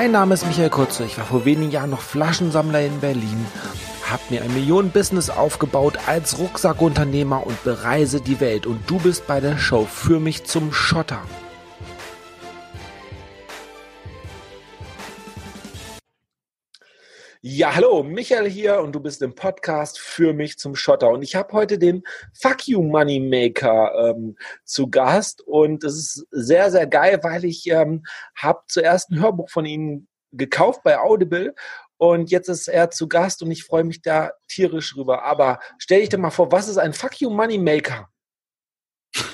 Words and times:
Mein 0.00 0.12
Name 0.12 0.32
ist 0.32 0.46
Michael 0.46 0.70
Kurze. 0.70 1.04
Ich 1.04 1.18
war 1.18 1.26
vor 1.26 1.44
wenigen 1.44 1.70
Jahren 1.70 1.90
noch 1.90 2.00
Flaschensammler 2.00 2.80
in 2.80 3.00
Berlin, 3.00 3.46
habe 4.10 4.22
mir 4.30 4.40
ein 4.40 4.54
Millionen-Business 4.54 5.28
aufgebaut 5.28 5.98
als 6.06 6.38
Rucksackunternehmer 6.38 7.46
und 7.46 7.62
bereise 7.64 8.22
die 8.22 8.40
Welt. 8.40 8.64
Und 8.64 8.88
du 8.88 8.98
bist 8.98 9.26
bei 9.26 9.40
der 9.40 9.58
Show 9.58 9.84
für 9.84 10.18
mich 10.18 10.44
zum 10.44 10.72
Schotter. 10.72 11.20
Ja, 17.42 17.74
hallo, 17.74 18.02
Michael 18.02 18.50
hier 18.50 18.80
und 18.80 18.92
du 18.92 19.00
bist 19.00 19.22
im 19.22 19.34
Podcast 19.34 19.98
für 19.98 20.34
mich 20.34 20.58
zum 20.58 20.74
Schotter. 20.74 21.08
Und 21.08 21.22
ich 21.22 21.36
habe 21.36 21.54
heute 21.54 21.78
den 21.78 22.02
Fuck 22.38 22.68
You 22.68 22.82
Moneymaker 22.82 24.10
ähm, 24.10 24.36
zu 24.66 24.90
Gast 24.90 25.40
und 25.46 25.82
es 25.82 25.96
ist 25.96 26.26
sehr, 26.32 26.70
sehr 26.70 26.86
geil, 26.86 27.18
weil 27.22 27.46
ich 27.46 27.66
ähm, 27.70 28.04
habe 28.36 28.60
zuerst 28.68 29.10
ein 29.10 29.20
Hörbuch 29.20 29.48
von 29.48 29.64
ihm 29.64 30.06
gekauft 30.32 30.82
bei 30.84 30.98
Audible 30.98 31.54
und 31.96 32.30
jetzt 32.30 32.50
ist 32.50 32.68
er 32.68 32.90
zu 32.90 33.08
Gast 33.08 33.42
und 33.42 33.50
ich 33.50 33.64
freue 33.64 33.84
mich 33.84 34.02
da 34.02 34.32
tierisch 34.46 34.94
rüber. 34.94 35.24
Aber 35.24 35.60
stell 35.78 36.00
dich 36.00 36.10
dir 36.10 36.18
mal 36.18 36.28
vor, 36.28 36.52
was 36.52 36.68
ist 36.68 36.76
ein 36.76 36.92
Fuck 36.92 37.22
You 37.22 37.30
Moneymaker? 37.30 38.10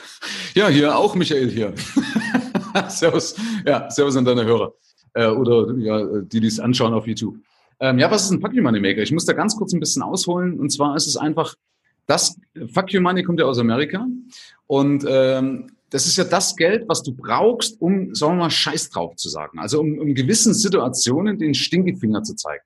Ja, 0.55 0.69
hier 0.69 0.97
auch 0.97 1.17
Michael 1.17 1.51
hier. 1.51 1.75
servus, 2.89 3.35
ja, 3.67 3.91
servus 3.91 4.17
an 4.17 4.25
deine 4.25 4.45
Hörer 4.45 4.73
äh, 5.15 5.27
oder 5.27 5.75
ja, 5.77 6.21
die, 6.23 6.41
die 6.41 6.47
es 6.47 6.61
anschauen 6.61 6.95
auf 6.95 7.07
YouTube. 7.07 7.37
Ähm, 7.81 7.99
ja, 7.99 8.11
was 8.11 8.25
ist 8.25 8.31
ein 8.31 8.41
Fuck 8.41 8.55
You 8.55 8.63
Money 8.63 8.81
Maker? 8.81 9.03
Ich 9.03 9.13
muss 9.13 9.27
da 9.27 9.33
ganz 9.33 9.57
kurz 9.57 9.73
ein 9.73 9.81
bisschen 9.81 10.03
ausholen. 10.03 10.59
Und 10.59 10.71
zwar 10.71 10.97
ist 10.97 11.07
es 11.07 11.17
einfach, 11.17 11.55
das 12.07 12.39
Fuck 12.73 12.93
You 12.93 13.01
Money 13.01 13.23
kommt 13.23 13.41
ja 13.41 13.47
aus 13.47 13.59
Amerika. 13.59 14.07
Und 14.67 15.05
ähm, 15.09 15.71
das 15.91 16.07
ist 16.07 16.17
ja 16.17 16.25
das 16.25 16.57
Geld, 16.57 16.89
was 16.89 17.03
du 17.03 17.15
brauchst, 17.15 17.81
um, 17.81 18.15
sagen 18.15 18.35
wir 18.35 18.45
mal, 18.45 18.51
Scheiß 18.51 18.91
drauf 18.91 19.17
zu 19.17 19.29
sagen. 19.29 19.59
Also 19.59 19.81
um, 19.81 19.99
um 19.99 20.15
gewissen 20.15 20.55
Situationen 20.55 21.39
den 21.39 21.55
Stinkefinger 21.55 22.23
zu 22.23 22.35
zeigen. 22.35 22.65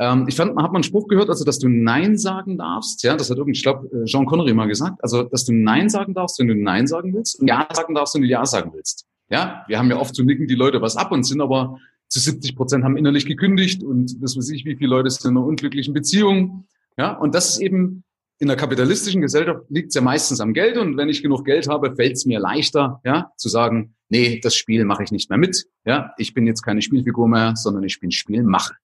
Ähm, 0.00 0.24
ich 0.28 0.34
fand, 0.34 0.54
man 0.54 0.64
hat 0.64 0.72
mal 0.72 0.78
einen 0.78 0.84
Spruch 0.84 1.06
gehört, 1.08 1.28
also 1.28 1.44
dass 1.44 1.58
du 1.58 1.68
Nein 1.68 2.16
sagen 2.16 2.56
darfst. 2.56 3.02
Ja, 3.02 3.16
das 3.16 3.28
hat 3.30 3.36
irgendwie, 3.36 3.56
ich 3.56 3.62
glaube, 3.62 3.86
äh, 3.94 4.04
Jean 4.06 4.24
Connery 4.24 4.54
mal 4.54 4.66
gesagt. 4.66 4.96
Also, 5.02 5.24
dass 5.24 5.44
du 5.44 5.52
Nein 5.52 5.90
sagen 5.90 6.14
darfst, 6.14 6.38
wenn 6.38 6.48
du 6.48 6.54
Nein 6.54 6.86
sagen 6.86 7.12
willst, 7.14 7.38
und 7.38 7.46
Ja 7.46 7.68
sagen 7.72 7.94
darfst, 7.94 8.14
wenn 8.14 8.22
du 8.22 8.28
Ja 8.28 8.46
sagen 8.46 8.72
willst. 8.72 9.06
Ja, 9.28 9.64
wir 9.68 9.78
haben 9.78 9.90
ja 9.90 9.98
oft 9.98 10.14
zu 10.14 10.24
nicken 10.24 10.48
die 10.48 10.54
Leute 10.54 10.80
was 10.80 10.96
ab 10.96 11.12
und 11.12 11.22
sind 11.24 11.40
aber 11.40 11.78
zu 12.10 12.18
70 12.18 12.56
Prozent 12.56 12.84
haben 12.84 12.96
innerlich 12.96 13.24
gekündigt 13.24 13.82
und 13.82 14.22
das 14.22 14.36
weiß 14.36 14.50
ich, 14.50 14.64
wie 14.64 14.76
viele 14.76 14.90
Leute 14.90 15.08
sind 15.08 15.30
in 15.30 15.36
einer 15.36 15.46
unglücklichen 15.46 15.94
Beziehung. 15.94 16.66
Ja, 16.98 17.12
und 17.12 17.34
das 17.34 17.50
ist 17.50 17.60
eben 17.60 18.04
in 18.40 18.48
der 18.48 18.56
kapitalistischen 18.56 19.20
Gesellschaft 19.20 19.64
liegt 19.68 19.88
es 19.88 19.94
ja 19.94 20.00
meistens 20.00 20.40
am 20.40 20.52
Geld 20.52 20.76
und 20.76 20.96
wenn 20.96 21.08
ich 21.08 21.22
genug 21.22 21.44
Geld 21.44 21.68
habe, 21.68 21.94
fällt 21.94 22.14
es 22.14 22.26
mir 22.26 22.40
leichter, 22.40 23.00
ja, 23.04 23.30
zu 23.36 23.48
sagen, 23.48 23.94
nee, 24.08 24.40
das 24.42 24.56
Spiel 24.56 24.84
mache 24.84 25.04
ich 25.04 25.12
nicht 25.12 25.28
mehr 25.28 25.38
mit. 25.38 25.66
Ja, 25.84 26.12
ich 26.16 26.34
bin 26.34 26.46
jetzt 26.46 26.62
keine 26.62 26.82
Spielfigur 26.82 27.28
mehr, 27.28 27.54
sondern 27.54 27.84
ich 27.84 28.00
bin 28.00 28.10
Spielmacher. 28.10 28.74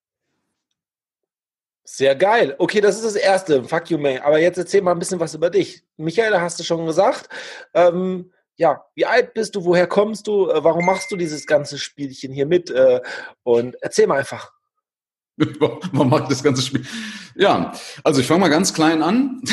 Sehr 1.84 2.14
geil. 2.16 2.54
Okay, 2.58 2.80
das 2.80 2.96
ist 2.96 3.04
das 3.04 3.16
Erste. 3.16 3.64
Fuck 3.64 3.90
you, 3.90 3.98
man. 3.98 4.18
Aber 4.18 4.38
jetzt 4.38 4.58
erzähl 4.58 4.82
mal 4.82 4.92
ein 4.92 4.98
bisschen 4.98 5.20
was 5.20 5.34
über 5.34 5.50
dich. 5.50 5.82
Michael, 5.96 6.38
hast 6.40 6.60
du 6.60 6.64
schon 6.64 6.84
gesagt. 6.84 7.28
Ähm, 7.74 8.32
ja, 8.56 8.84
wie 8.94 9.06
alt 9.06 9.34
bist 9.34 9.54
du, 9.54 9.64
woher 9.64 9.86
kommst 9.86 10.26
du, 10.26 10.50
äh, 10.50 10.64
warum 10.64 10.84
machst 10.84 11.10
du 11.10 11.16
dieses 11.16 11.46
ganze 11.46 11.78
Spielchen 11.78 12.32
hier 12.32 12.46
mit? 12.46 12.70
Äh, 12.70 13.00
und 13.42 13.76
erzähl 13.80 14.06
mal 14.06 14.18
einfach. 14.18 14.52
Man 15.92 16.08
macht 16.08 16.30
das 16.30 16.42
ganze 16.42 16.62
Spiel. 16.62 16.84
Ja, 17.34 17.72
also 18.02 18.20
ich 18.20 18.26
fange 18.26 18.40
mal 18.40 18.48
ganz 18.48 18.72
klein 18.72 19.02
an. 19.02 19.42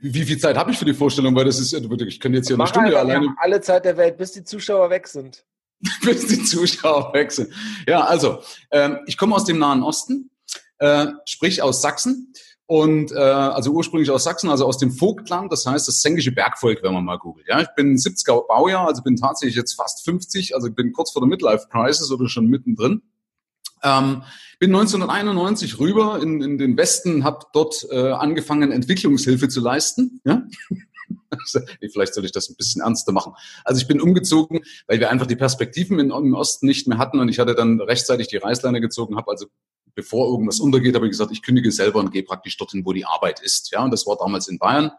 Wie 0.00 0.24
viel 0.24 0.38
Zeit 0.38 0.56
habe 0.56 0.70
ich 0.70 0.78
für 0.78 0.86
die 0.86 0.94
Vorstellung? 0.94 1.34
Weil 1.36 1.44
das 1.44 1.58
ist, 1.58 1.74
ich 1.74 2.20
könnte 2.20 2.38
jetzt 2.38 2.48
hier 2.48 2.56
Mach 2.56 2.66
eine 2.66 2.70
Stunde 2.70 2.98
einfach, 2.98 3.14
alleine. 3.14 3.34
Alle 3.38 3.60
Zeit 3.60 3.84
der 3.84 3.98
Welt, 3.98 4.16
bis 4.16 4.32
die 4.32 4.44
Zuschauer 4.44 4.88
weg 4.88 5.06
sind. 5.06 5.44
bis 6.02 6.26
die 6.26 6.42
Zuschauer 6.42 7.12
weg 7.12 7.30
sind. 7.30 7.52
Ja, 7.86 8.04
also 8.04 8.42
ähm, 8.70 8.98
ich 9.06 9.18
komme 9.18 9.34
aus 9.34 9.44
dem 9.44 9.58
Nahen 9.58 9.82
Osten, 9.82 10.30
äh, 10.78 11.06
sprich 11.26 11.60
aus 11.60 11.82
Sachsen. 11.82 12.32
Und 12.68 13.12
äh, 13.12 13.14
also 13.14 13.70
ursprünglich 13.70 14.10
aus 14.10 14.24
Sachsen, 14.24 14.50
also 14.50 14.66
aus 14.66 14.76
dem 14.76 14.90
Vogtland, 14.90 15.50
das 15.50 15.64
heißt 15.64 15.88
das 15.88 16.02
sänglische 16.02 16.32
Bergvolk, 16.32 16.82
wenn 16.82 16.92
man 16.92 17.02
mal 17.02 17.16
googelt. 17.16 17.46
Ja, 17.48 17.62
ich 17.62 17.68
bin 17.74 17.96
70er 17.96 18.46
Baujahr, 18.46 18.86
also 18.86 19.02
bin 19.02 19.16
tatsächlich 19.16 19.56
jetzt 19.56 19.72
fast 19.72 20.04
50, 20.04 20.54
also 20.54 20.70
bin 20.70 20.92
kurz 20.92 21.12
vor 21.12 21.22
der 21.22 21.30
Midlife 21.30 21.66
Crisis 21.70 22.10
oder 22.10 22.28
schon 22.28 22.46
mittendrin. 22.46 23.00
Ähm, 23.82 24.22
bin 24.58 24.74
1991 24.74 25.78
rüber 25.78 26.20
in, 26.22 26.42
in 26.42 26.58
den 26.58 26.76
Westen, 26.76 27.24
habe 27.24 27.46
dort 27.54 27.86
äh, 27.90 28.10
angefangen, 28.10 28.70
Entwicklungshilfe 28.70 29.48
zu 29.48 29.62
leisten. 29.62 30.20
Ja? 30.26 30.42
Vielleicht 31.90 32.12
soll 32.12 32.26
ich 32.26 32.32
das 32.32 32.50
ein 32.50 32.56
bisschen 32.56 32.82
ernster 32.82 33.12
machen. 33.12 33.32
Also 33.64 33.80
ich 33.80 33.88
bin 33.88 33.98
umgezogen, 33.98 34.60
weil 34.86 35.00
wir 35.00 35.08
einfach 35.08 35.26
die 35.26 35.36
Perspektiven 35.36 35.98
im 36.00 36.34
Osten 36.34 36.66
nicht 36.66 36.86
mehr 36.86 36.98
hatten 36.98 37.18
und 37.18 37.30
ich 37.30 37.38
hatte 37.38 37.54
dann 37.54 37.80
rechtzeitig 37.80 38.28
die 38.28 38.36
Reißleine 38.36 38.82
gezogen, 38.82 39.16
habe 39.16 39.30
also 39.30 39.46
bevor 39.98 40.28
irgendwas 40.28 40.60
untergeht, 40.60 40.94
habe 40.94 41.06
ich 41.06 41.10
gesagt, 41.10 41.32
ich 41.32 41.42
kündige 41.42 41.72
selber 41.72 41.98
und 41.98 42.12
gehe 42.12 42.22
praktisch 42.22 42.56
dorthin, 42.56 42.86
wo 42.86 42.92
die 42.92 43.04
Arbeit 43.04 43.40
ist. 43.40 43.72
Ja, 43.72 43.82
und 43.82 43.90
das 43.90 44.06
war 44.06 44.16
damals 44.16 44.46
in 44.46 44.56
Bayern. 44.56 44.92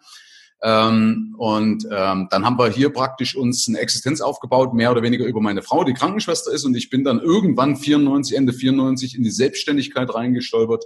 Ähm, 0.62 1.36
und 1.38 1.88
ähm, 1.90 2.28
dann 2.30 2.46
haben 2.46 2.60
wir 2.60 2.70
hier 2.70 2.92
praktisch 2.92 3.34
uns 3.38 3.70
eine 3.70 3.80
Existenz 3.80 4.20
aufgebaut, 4.20 4.74
mehr 4.74 4.92
oder 4.92 5.02
weniger 5.02 5.24
über 5.26 5.40
meine 5.40 5.62
Frau, 5.62 5.86
die 5.86 5.94
Krankenschwester 5.94 6.52
ist. 6.52 6.66
Und 6.66 6.76
ich 6.76 6.90
bin 6.90 7.06
dann 7.06 7.22
irgendwann 7.22 7.78
94, 7.78 8.36
Ende 8.36 8.52
94 8.52 9.16
in 9.16 9.24
die 9.24 9.32
Selbstständigkeit 9.32 10.14
reingestolpert. 10.14 10.84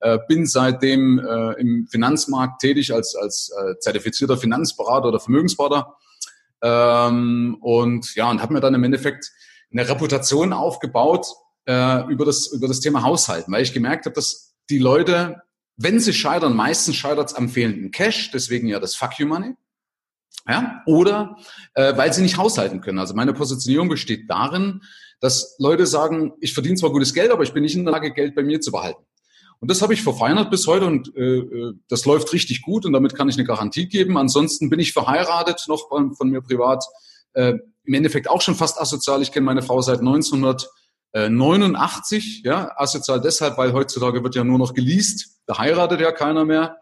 Äh, 0.00 0.18
bin 0.26 0.46
seitdem 0.46 1.20
äh, 1.20 1.52
im 1.60 1.86
Finanzmarkt 1.86 2.60
tätig 2.60 2.92
als, 2.92 3.14
als 3.14 3.52
äh, 3.56 3.78
zertifizierter 3.78 4.36
Finanzberater 4.36 5.10
oder 5.10 5.20
Vermögensberater. 5.20 5.94
Ähm, 6.60 7.56
und 7.60 8.16
ja, 8.16 8.28
und 8.32 8.42
habe 8.42 8.52
mir 8.52 8.60
dann 8.60 8.74
im 8.74 8.82
Endeffekt 8.82 9.30
eine 9.70 9.88
Reputation 9.88 10.52
aufgebaut, 10.52 11.28
äh, 11.66 12.04
über, 12.10 12.24
das, 12.24 12.48
über 12.48 12.68
das 12.68 12.80
Thema 12.80 13.02
Haushalten, 13.02 13.52
weil 13.52 13.62
ich 13.62 13.72
gemerkt 13.72 14.06
habe, 14.06 14.14
dass 14.14 14.54
die 14.70 14.78
Leute, 14.78 15.42
wenn 15.76 16.00
sie 16.00 16.12
scheitern, 16.12 16.54
meistens 16.54 16.96
scheitert 16.96 17.30
es 17.30 17.34
am 17.34 17.48
fehlenden 17.48 17.90
Cash, 17.90 18.30
deswegen 18.32 18.68
ja 18.68 18.80
das 18.80 18.94
Fuck 18.94 19.18
You 19.18 19.26
Money. 19.26 19.54
Ja, 20.46 20.82
oder 20.84 21.36
äh, 21.74 21.96
weil 21.96 22.12
sie 22.12 22.20
nicht 22.20 22.36
haushalten 22.36 22.82
können. 22.82 22.98
Also 22.98 23.14
meine 23.14 23.32
Positionierung 23.32 23.88
besteht 23.88 24.28
darin, 24.28 24.82
dass 25.20 25.56
Leute 25.58 25.86
sagen, 25.86 26.34
ich 26.40 26.52
verdiene 26.52 26.76
zwar 26.76 26.90
gutes 26.90 27.14
Geld, 27.14 27.30
aber 27.30 27.44
ich 27.44 27.54
bin 27.54 27.62
nicht 27.62 27.74
in 27.74 27.84
der 27.84 27.92
Lage, 27.92 28.12
Geld 28.12 28.34
bei 28.34 28.42
mir 28.42 28.60
zu 28.60 28.70
behalten. 28.70 29.02
Und 29.60 29.70
das 29.70 29.80
habe 29.80 29.94
ich 29.94 30.02
verfeinert 30.02 30.50
bis 30.50 30.66
heute 30.66 30.84
und 30.84 31.16
äh, 31.16 31.38
äh 31.38 31.72
das 31.88 32.04
läuft 32.04 32.30
richtig 32.34 32.60
gut 32.60 32.84
und 32.84 32.92
damit 32.92 33.14
kann 33.14 33.30
ich 33.30 33.36
eine 33.36 33.46
Garantie 33.46 33.88
geben. 33.88 34.18
Ansonsten 34.18 34.68
bin 34.68 34.80
ich 34.80 34.92
verheiratet, 34.92 35.64
noch 35.68 35.88
von, 35.88 36.14
von 36.14 36.28
mir 36.28 36.42
privat, 36.42 36.84
äh, 37.32 37.54
im 37.84 37.94
Endeffekt 37.94 38.28
auch 38.28 38.42
schon 38.42 38.54
fast 38.54 38.78
asozial. 38.78 39.22
Ich 39.22 39.32
kenne 39.32 39.46
meine 39.46 39.62
Frau 39.62 39.80
seit 39.80 40.00
1900. 40.00 40.68
89, 41.14 42.44
äh, 42.44 42.48
ja, 42.48 42.72
asozial 42.76 43.20
deshalb, 43.20 43.56
weil 43.56 43.72
heutzutage 43.72 44.22
wird 44.22 44.34
ja 44.34 44.44
nur 44.44 44.58
noch 44.58 44.74
geleast, 44.74 45.38
da 45.46 45.58
heiratet 45.58 46.00
ja 46.00 46.12
keiner 46.12 46.44
mehr. 46.44 46.78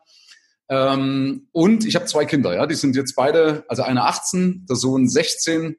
Ähm, 0.69 1.49
und 1.53 1.85
ich 1.85 1.97
habe 1.97 2.07
zwei 2.07 2.25
Kinder, 2.25 2.55
ja, 2.55 2.67
die 2.67 2.75
sind 2.75 2.97
jetzt 2.97 3.15
beide, 3.15 3.65
also 3.69 3.83
eine 3.83 4.05
18, 4.05 4.67
der 4.69 4.77
Sohn 4.77 5.09
16. 5.09 5.77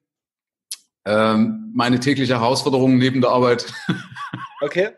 Ähm, 1.06 1.72
meine 1.76 2.00
tägliche 2.00 2.40
Herausforderung 2.40 2.98
neben 2.98 3.22
der 3.22 3.32
Arbeit. 3.32 3.66
Okay. 4.62 4.92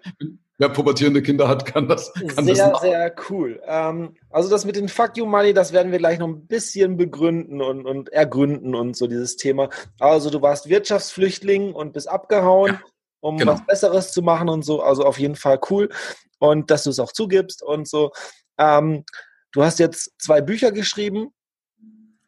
Wer 0.59 0.69
pubertierende 0.69 1.23
Kinder 1.23 1.47
hat, 1.47 1.65
kann 1.65 1.87
das. 1.87 2.13
Kann 2.13 2.45
sehr, 2.45 2.69
das 2.69 2.81
sehr 2.81 3.15
cool. 3.31 3.59
Ähm, 3.65 4.15
also 4.29 4.47
das 4.47 4.63
mit 4.63 4.75
den 4.75 4.89
Fuck 4.89 5.17
You 5.17 5.25
Money, 5.25 5.55
das 5.55 5.73
werden 5.73 5.91
wir 5.91 5.97
gleich 5.97 6.19
noch 6.19 6.27
ein 6.27 6.45
bisschen 6.45 6.97
begründen 6.97 7.61
und, 7.61 7.87
und 7.87 8.09
ergründen 8.09 8.75
und 8.75 8.95
so 8.95 9.07
dieses 9.07 9.37
Thema. 9.37 9.71
Also 9.99 10.29
du 10.29 10.43
warst 10.43 10.69
Wirtschaftsflüchtling 10.69 11.73
und 11.73 11.93
bist 11.93 12.07
abgehauen. 12.07 12.73
Ja 12.73 12.94
um 13.25 13.37
genau. 13.37 13.53
was 13.53 13.65
Besseres 13.65 14.11
zu 14.11 14.21
machen 14.21 14.49
und 14.49 14.63
so. 14.63 14.83
Also 14.83 15.03
auf 15.03 15.17
jeden 15.17 15.35
Fall 15.35 15.59
cool. 15.69 15.89
Und 16.37 16.69
dass 16.69 16.83
du 16.83 16.91
es 16.91 16.99
auch 16.99 17.11
zugibst 17.11 17.63
und 17.63 17.87
so. 17.87 18.11
Ähm, 18.59 19.03
du 19.51 19.63
hast 19.63 19.79
jetzt 19.79 20.11
zwei 20.19 20.41
Bücher 20.41 20.71
geschrieben. 20.71 21.29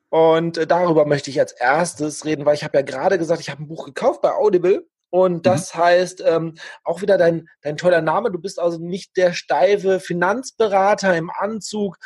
Und 0.10 0.58
äh, 0.58 0.66
darüber 0.66 1.06
möchte 1.06 1.30
ich 1.30 1.40
als 1.40 1.52
erstes 1.52 2.26
reden, 2.26 2.46
weil 2.46 2.56
ich 2.56 2.64
habe 2.64 2.78
ja 2.78 2.82
gerade 2.82 3.20
gesagt, 3.20 3.42
ich 3.42 3.50
habe 3.50 3.62
ein 3.62 3.68
Buch 3.68 3.86
gekauft 3.86 4.22
bei 4.22 4.32
Audible. 4.32 4.88
Und 5.12 5.34
mhm. 5.34 5.42
das 5.44 5.76
mhm. 5.76 5.80
heißt, 5.80 6.24
ähm, 6.26 6.56
auch 6.84 7.02
wieder 7.04 7.20
dein, 7.20 7.48
dein 7.62 7.78
toller 7.78 8.02
Name, 8.02 8.32
du 8.32 8.40
bist 8.40 8.60
also 8.60 8.80
nicht 8.80 9.16
der 9.18 9.34
steife 9.34 10.00
Finanzberater 10.00 11.16
im 11.16 11.30
Anzug, 11.30 11.98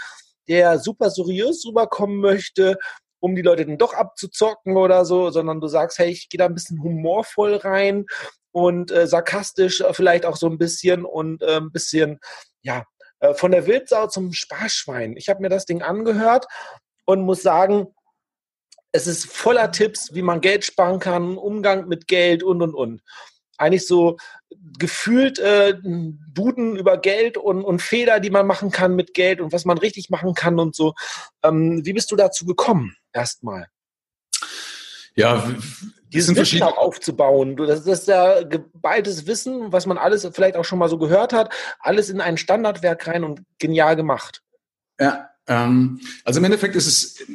der 0.49 0.79
super 0.79 1.09
seriös 1.11 1.65
rüberkommen 1.65 2.17
möchte, 2.17 2.77
um 3.21 3.35
die 3.35 3.41
Leute 3.41 3.65
dann 3.65 3.77
doch 3.77 3.93
abzuzocken 3.93 4.75
oder 4.75 5.05
so, 5.05 5.29
sondern 5.29 5.61
du 5.61 5.67
sagst, 5.67 5.97
hey, 5.99 6.09
ich 6.09 6.27
gehe 6.27 6.39
da 6.39 6.45
ein 6.45 6.55
bisschen 6.55 6.83
humorvoll 6.83 7.55
rein 7.55 8.05
und 8.51 8.91
äh, 8.91 9.07
sarkastisch 9.07 9.81
äh, 9.81 9.93
vielleicht 9.93 10.25
auch 10.25 10.35
so 10.35 10.47
ein 10.47 10.57
bisschen 10.57 11.05
und 11.05 11.41
äh, 11.41 11.57
ein 11.57 11.71
bisschen, 11.71 12.19
ja, 12.61 12.85
äh, 13.19 13.33
von 13.33 13.51
der 13.51 13.67
Wildsau 13.67 14.07
zum 14.07 14.33
Sparschwein. 14.33 15.15
Ich 15.17 15.29
habe 15.29 15.41
mir 15.41 15.49
das 15.49 15.65
Ding 15.65 15.81
angehört 15.81 16.47
und 17.05 17.21
muss 17.21 17.41
sagen, 17.41 17.87
es 18.91 19.07
ist 19.07 19.25
voller 19.25 19.71
Tipps, 19.71 20.13
wie 20.13 20.21
man 20.21 20.41
Geld 20.41 20.65
sparen 20.65 20.99
kann, 20.99 21.37
Umgang 21.37 21.87
mit 21.87 22.07
Geld 22.07 22.43
und 22.43 22.61
und 22.61 22.73
und. 22.73 23.01
Eigentlich 23.57 23.85
so 23.85 24.17
gefühlt 24.79 25.39
äh, 25.39 25.75
Duden 25.81 26.75
über 26.75 26.97
Geld 26.97 27.37
und, 27.37 27.63
und 27.63 27.81
Fehler, 27.81 28.19
die 28.19 28.31
man 28.31 28.47
machen 28.47 28.71
kann 28.71 28.95
mit 28.95 29.13
Geld 29.13 29.39
und 29.39 29.53
was 29.53 29.65
man 29.65 29.77
richtig 29.77 30.09
machen 30.09 30.33
kann 30.33 30.59
und 30.59 30.75
so. 30.75 30.93
Ähm, 31.43 31.85
wie 31.85 31.93
bist 31.93 32.11
du 32.11 32.15
dazu 32.15 32.45
gekommen, 32.45 32.97
erstmal? 33.13 33.67
Ja, 35.15 35.47
Dieses 36.13 36.35
Wissen 36.35 36.61
auch 36.63 36.77
aufzubauen. 36.77 37.55
Das 37.55 37.85
ist 37.87 38.07
ja 38.07 38.43
geballtes 38.43 39.27
Wissen, 39.27 39.71
was 39.71 39.85
man 39.85 39.97
alles 39.97 40.27
vielleicht 40.33 40.55
auch 40.55 40.65
schon 40.65 40.79
mal 40.79 40.89
so 40.89 40.97
gehört 40.97 41.33
hat, 41.33 41.53
alles 41.79 42.09
in 42.09 42.19
ein 42.19 42.37
Standardwerk 42.37 43.07
rein 43.07 43.23
und 43.23 43.41
genial 43.59 43.95
gemacht. 43.95 44.41
Ja, 44.99 45.29
ähm, 45.47 45.99
also 46.23 46.39
im 46.39 46.43
Endeffekt 46.43 46.75
ist 46.75 46.87
es, 46.87 47.27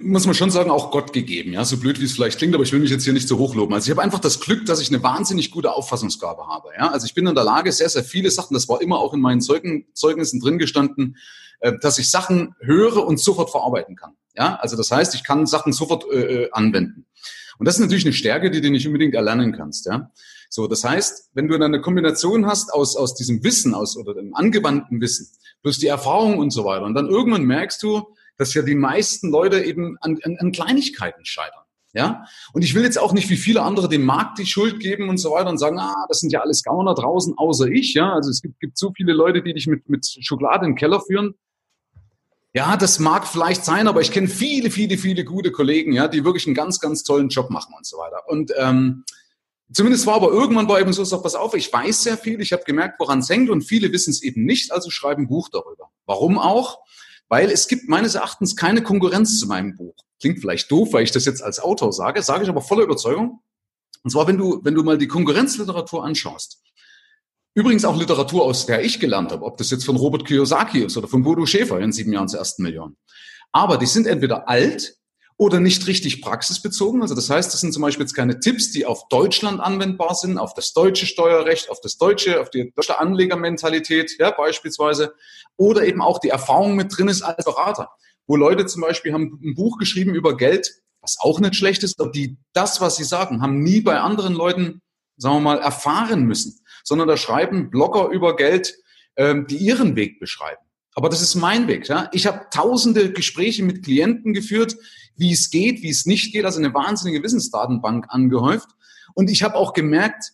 muss 0.00 0.26
man 0.26 0.34
schon 0.34 0.50
sagen, 0.50 0.70
auch 0.70 0.90
Gott 0.90 1.12
gegeben. 1.12 1.52
Ja, 1.52 1.64
so 1.64 1.76
blöd 1.76 2.00
wie 2.00 2.04
es 2.04 2.12
vielleicht 2.12 2.38
klingt, 2.38 2.54
aber 2.54 2.64
ich 2.64 2.72
will 2.72 2.80
mich 2.80 2.90
jetzt 2.90 3.04
hier 3.04 3.12
nicht 3.12 3.28
so 3.28 3.38
hochloben. 3.38 3.74
Also 3.74 3.86
ich 3.86 3.90
habe 3.90 4.02
einfach 4.02 4.18
das 4.18 4.40
Glück, 4.40 4.66
dass 4.66 4.80
ich 4.80 4.88
eine 4.88 5.02
wahnsinnig 5.02 5.50
gute 5.50 5.72
Auffassungsgabe 5.72 6.46
habe. 6.46 6.70
Ja, 6.76 6.90
also 6.90 7.06
ich 7.06 7.14
bin 7.14 7.26
in 7.26 7.34
der 7.34 7.44
Lage, 7.44 7.70
sehr, 7.70 7.88
sehr 7.88 8.04
viele 8.04 8.30
Sachen, 8.30 8.54
das 8.54 8.68
war 8.68 8.82
immer 8.82 8.98
auch 8.98 9.14
in 9.14 9.20
meinen 9.20 9.40
Zeugen, 9.40 9.86
Zeugnissen 9.94 10.40
drin 10.40 10.58
gestanden, 10.58 11.16
äh, 11.60 11.72
dass 11.80 11.98
ich 11.98 12.10
Sachen 12.10 12.54
höre 12.60 13.06
und 13.06 13.20
sofort 13.20 13.50
verarbeiten 13.50 13.94
kann. 13.94 14.14
Ja, 14.34 14.56
also 14.56 14.76
das 14.76 14.90
heißt, 14.90 15.14
ich 15.14 15.24
kann 15.24 15.46
Sachen 15.46 15.72
sofort 15.72 16.04
äh, 16.10 16.44
äh 16.44 16.50
anwenden. 16.52 17.06
Und 17.58 17.66
das 17.66 17.76
ist 17.76 17.80
natürlich 17.80 18.04
eine 18.04 18.12
Stärke, 18.12 18.50
die 18.50 18.60
du 18.60 18.70
nicht 18.70 18.86
unbedingt 18.86 19.14
erlernen 19.14 19.52
kannst. 19.52 19.86
Ja, 19.86 20.10
so 20.48 20.66
das 20.66 20.84
heißt, 20.84 21.30
wenn 21.34 21.48
du 21.48 21.54
dann 21.54 21.74
eine 21.74 21.80
Kombination 21.80 22.46
hast 22.46 22.72
aus 22.72 22.96
aus 22.96 23.14
diesem 23.14 23.42
Wissen, 23.44 23.74
aus 23.74 23.96
oder 23.96 24.14
dem 24.14 24.34
angewandten 24.34 25.00
Wissen 25.00 25.28
plus 25.62 25.78
die 25.78 25.86
Erfahrung 25.86 26.38
und 26.38 26.50
so 26.50 26.64
weiter. 26.64 26.84
Und 26.84 26.94
dann 26.94 27.08
irgendwann 27.08 27.44
merkst 27.44 27.82
du, 27.82 28.14
dass 28.36 28.54
ja 28.54 28.62
die 28.62 28.74
meisten 28.74 29.30
Leute 29.30 29.62
eben 29.62 29.96
an, 30.00 30.18
an, 30.22 30.36
an 30.38 30.52
Kleinigkeiten 30.52 31.24
scheitern. 31.24 31.60
Ja, 31.94 32.24
und 32.54 32.62
ich 32.62 32.74
will 32.74 32.84
jetzt 32.84 32.98
auch 32.98 33.12
nicht 33.12 33.28
wie 33.28 33.36
viele 33.36 33.60
andere 33.60 33.86
dem 33.86 34.02
Markt 34.04 34.38
die 34.38 34.46
Schuld 34.46 34.80
geben 34.80 35.10
und 35.10 35.18
so 35.18 35.32
weiter 35.32 35.50
und 35.50 35.58
sagen, 35.58 35.78
ah, 35.78 36.06
das 36.08 36.20
sind 36.20 36.32
ja 36.32 36.40
alles 36.40 36.62
Gauner 36.62 36.94
draußen, 36.94 37.36
außer 37.36 37.68
ich. 37.68 37.92
Ja, 37.92 38.14
also 38.14 38.30
es 38.30 38.40
gibt, 38.40 38.58
gibt 38.60 38.78
so 38.78 38.92
viele 38.96 39.12
Leute, 39.12 39.42
die 39.42 39.52
dich 39.52 39.66
mit, 39.66 39.90
mit 39.90 40.06
Schokolade 40.06 40.64
den 40.64 40.74
Keller 40.74 41.02
führen. 41.02 41.34
Ja, 42.54 42.76
das 42.76 42.98
mag 42.98 43.26
vielleicht 43.26 43.64
sein, 43.64 43.88
aber 43.88 44.02
ich 44.02 44.10
kenne 44.10 44.28
viele, 44.28 44.70
viele, 44.70 44.98
viele 44.98 45.24
gute 45.24 45.52
Kollegen, 45.52 45.92
ja, 45.92 46.06
die 46.06 46.24
wirklich 46.24 46.46
einen 46.46 46.54
ganz, 46.54 46.80
ganz 46.80 47.02
tollen 47.02 47.28
Job 47.28 47.48
machen 47.50 47.74
und 47.76 47.86
so 47.86 47.96
weiter. 47.96 48.28
Und 48.28 48.52
ähm, 48.58 49.04
Zumindest 49.72 50.04
war 50.06 50.16
aber 50.16 50.30
irgendwann 50.30 50.68
war 50.68 50.80
eben 50.80 50.92
so, 50.92 51.02
sag, 51.02 51.22
pass 51.22 51.34
auf, 51.34 51.54
ich 51.54 51.72
weiß 51.72 52.02
sehr 52.02 52.18
viel, 52.18 52.40
ich 52.40 52.52
habe 52.52 52.64
gemerkt, 52.64 53.00
woran 53.00 53.20
es 53.20 53.30
hängt 53.30 53.48
und 53.48 53.62
viele 53.62 53.90
wissen 53.90 54.10
es 54.10 54.22
eben 54.22 54.44
nicht, 54.44 54.70
also 54.70 54.90
schreiben 54.90 55.22
ein 55.22 55.28
Buch 55.28 55.48
darüber. 55.50 55.90
Warum 56.04 56.38
auch? 56.38 56.80
Weil 57.28 57.50
es 57.50 57.68
gibt 57.68 57.88
meines 57.88 58.14
Erachtens 58.14 58.54
keine 58.54 58.82
Konkurrenz 58.82 59.38
zu 59.40 59.46
meinem 59.46 59.74
Buch. 59.74 59.94
Klingt 60.20 60.40
vielleicht 60.40 60.70
doof, 60.70 60.92
weil 60.92 61.04
ich 61.04 61.10
das 61.10 61.24
jetzt 61.24 61.42
als 61.42 61.58
Autor 61.58 61.92
sage, 61.92 62.22
sage 62.22 62.42
ich 62.44 62.50
aber 62.50 62.60
voller 62.60 62.82
Überzeugung. 62.82 63.40
Und 64.02 64.10
zwar, 64.10 64.26
wenn 64.26 64.36
du, 64.36 64.60
wenn 64.62 64.74
du 64.74 64.82
mal 64.82 64.98
die 64.98 65.08
Konkurrenzliteratur 65.08 66.04
anschaust. 66.04 66.60
Übrigens 67.54 67.84
auch 67.84 67.98
Literatur, 67.98 68.44
aus 68.44 68.64
der 68.66 68.82
ich 68.82 68.98
gelernt 68.98 69.30
habe, 69.30 69.44
ob 69.44 69.58
das 69.58 69.70
jetzt 69.70 69.84
von 69.84 69.96
Robert 69.96 70.24
Kiyosaki 70.24 70.84
ist 70.84 70.96
oder 70.96 71.08
von 71.08 71.22
Bodo 71.22 71.44
Schäfer 71.44 71.80
in 71.80 71.92
sieben 71.92 72.12
Jahren 72.12 72.28
zur 72.28 72.38
ersten 72.38 72.62
Million. 72.62 72.96
Aber 73.52 73.76
die 73.76 73.86
sind 73.86 74.06
entweder 74.06 74.48
alt 74.48 74.96
oder 75.36 75.60
nicht 75.60 75.86
richtig 75.86 76.22
praxisbezogen. 76.22 77.02
Also 77.02 77.14
das 77.14 77.28
heißt, 77.28 77.52
das 77.52 77.60
sind 77.60 77.72
zum 77.72 77.82
Beispiel 77.82 78.04
jetzt 78.04 78.14
keine 78.14 78.40
Tipps, 78.40 78.70
die 78.70 78.86
auf 78.86 79.08
Deutschland 79.08 79.60
anwendbar 79.60 80.14
sind, 80.14 80.38
auf 80.38 80.54
das 80.54 80.72
deutsche 80.72 81.04
Steuerrecht, 81.04 81.68
auf 81.68 81.80
das 81.80 81.98
deutsche, 81.98 82.40
auf 82.40 82.48
die 82.48 82.72
deutsche 82.74 82.98
Anlegermentalität, 82.98 84.12
ja, 84.18 84.30
beispielsweise. 84.30 85.14
Oder 85.56 85.84
eben 85.84 86.00
auch 86.00 86.20
die 86.20 86.28
Erfahrung 86.30 86.76
mit 86.76 86.96
drin 86.96 87.08
ist 87.08 87.22
als 87.22 87.44
Berater, 87.44 87.90
wo 88.26 88.36
Leute 88.36 88.64
zum 88.66 88.80
Beispiel 88.82 89.12
haben 89.12 89.40
ein 89.42 89.54
Buch 89.54 89.78
geschrieben 89.78 90.14
über 90.14 90.36
Geld, 90.36 90.70
was 91.02 91.16
auch 91.20 91.40
nicht 91.40 91.56
schlecht 91.56 91.82
ist, 91.82 92.00
aber 92.00 92.12
die 92.12 92.36
das, 92.52 92.80
was 92.80 92.96
sie 92.96 93.04
sagen, 93.04 93.42
haben 93.42 93.62
nie 93.62 93.80
bei 93.80 94.00
anderen 94.00 94.34
Leuten, 94.34 94.80
sagen 95.16 95.36
wir 95.36 95.40
mal, 95.40 95.58
erfahren 95.58 96.22
müssen, 96.22 96.61
sondern 96.84 97.08
da 97.08 97.16
schreiben 97.16 97.70
Blogger 97.70 98.08
über 98.08 98.36
Geld, 98.36 98.74
ähm, 99.16 99.46
die 99.46 99.56
ihren 99.56 99.96
Weg 99.96 100.20
beschreiben. 100.20 100.62
Aber 100.94 101.08
das 101.08 101.22
ist 101.22 101.34
mein 101.34 101.68
Weg. 101.68 101.88
Ja? 101.88 102.08
Ich 102.12 102.26
habe 102.26 102.46
tausende 102.50 103.12
Gespräche 103.12 103.62
mit 103.62 103.84
Klienten 103.84 104.34
geführt, 104.34 104.76
wie 105.16 105.32
es 105.32 105.50
geht, 105.50 105.82
wie 105.82 105.90
es 105.90 106.06
nicht 106.06 106.32
geht, 106.32 106.44
also 106.44 106.58
eine 106.58 106.74
wahnsinnige 106.74 107.22
Wissensdatenbank 107.22 108.06
angehäuft. 108.08 108.68
Und 109.14 109.30
ich 109.30 109.42
habe 109.42 109.54
auch 109.56 109.72
gemerkt, 109.72 110.32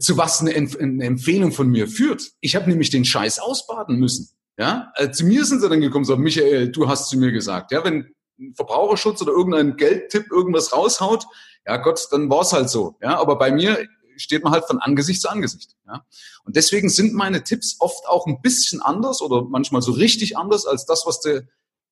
zu 0.00 0.16
was 0.16 0.40
eine, 0.40 0.52
eine, 0.52 1.04
Empfehlung 1.04 1.52
von 1.52 1.68
mir 1.68 1.86
führt. 1.86 2.32
Ich 2.40 2.56
habe 2.56 2.68
nämlich 2.68 2.90
den 2.90 3.04
Scheiß 3.04 3.38
ausbaden 3.38 3.96
müssen. 3.96 4.30
Ja, 4.58 4.92
also 4.94 5.10
zu 5.10 5.24
mir 5.24 5.44
sind 5.44 5.60
sie 5.60 5.68
dann 5.68 5.80
gekommen, 5.80 6.04
so 6.04 6.16
Michael, 6.16 6.70
du 6.70 6.88
hast 6.88 7.08
zu 7.08 7.18
mir 7.18 7.32
gesagt, 7.32 7.72
ja, 7.72 7.84
wenn 7.84 8.14
Verbraucherschutz 8.54 9.20
oder 9.22 9.32
irgendein 9.32 9.76
Geldtipp 9.76 10.30
irgendwas 10.30 10.72
raushaut, 10.72 11.26
ja 11.66 11.76
Gott, 11.78 12.06
dann 12.10 12.30
war's 12.30 12.52
halt 12.52 12.70
so. 12.70 12.96
Ja, 13.02 13.18
aber 13.18 13.36
bei 13.36 13.50
mir 13.50 13.84
steht 14.16 14.44
man 14.44 14.52
halt 14.52 14.64
von 14.64 14.78
Angesicht 14.78 15.20
zu 15.20 15.28
Angesicht. 15.28 15.76
Ja? 15.86 16.04
Und 16.44 16.56
deswegen 16.56 16.88
sind 16.88 17.14
meine 17.14 17.44
Tipps 17.44 17.76
oft 17.78 18.06
auch 18.06 18.26
ein 18.26 18.40
bisschen 18.42 18.82
anders 18.82 19.20
oder 19.22 19.44
manchmal 19.44 19.82
so 19.82 19.92
richtig 19.92 20.36
anders 20.36 20.66
als 20.66 20.86
das, 20.86 21.04
was 21.06 21.20
du 21.20 21.46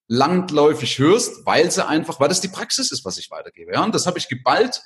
langläufig 0.09 0.99
hörst, 0.99 1.47
weil 1.47 1.71
sie 1.71 1.87
einfach, 1.87 2.21
weil 2.21 2.29
das 2.29 2.41
die 2.41 2.49
Praxis 2.49 2.93
ist, 2.93 3.05
was 3.05 3.19
ich 3.19 3.31
weitergebe. 3.31 3.73
Ja? 3.73 3.85
Und 3.85 3.95
das 3.95 4.07
habe 4.07 4.19
ich 4.19 4.29
geballt 4.29 4.83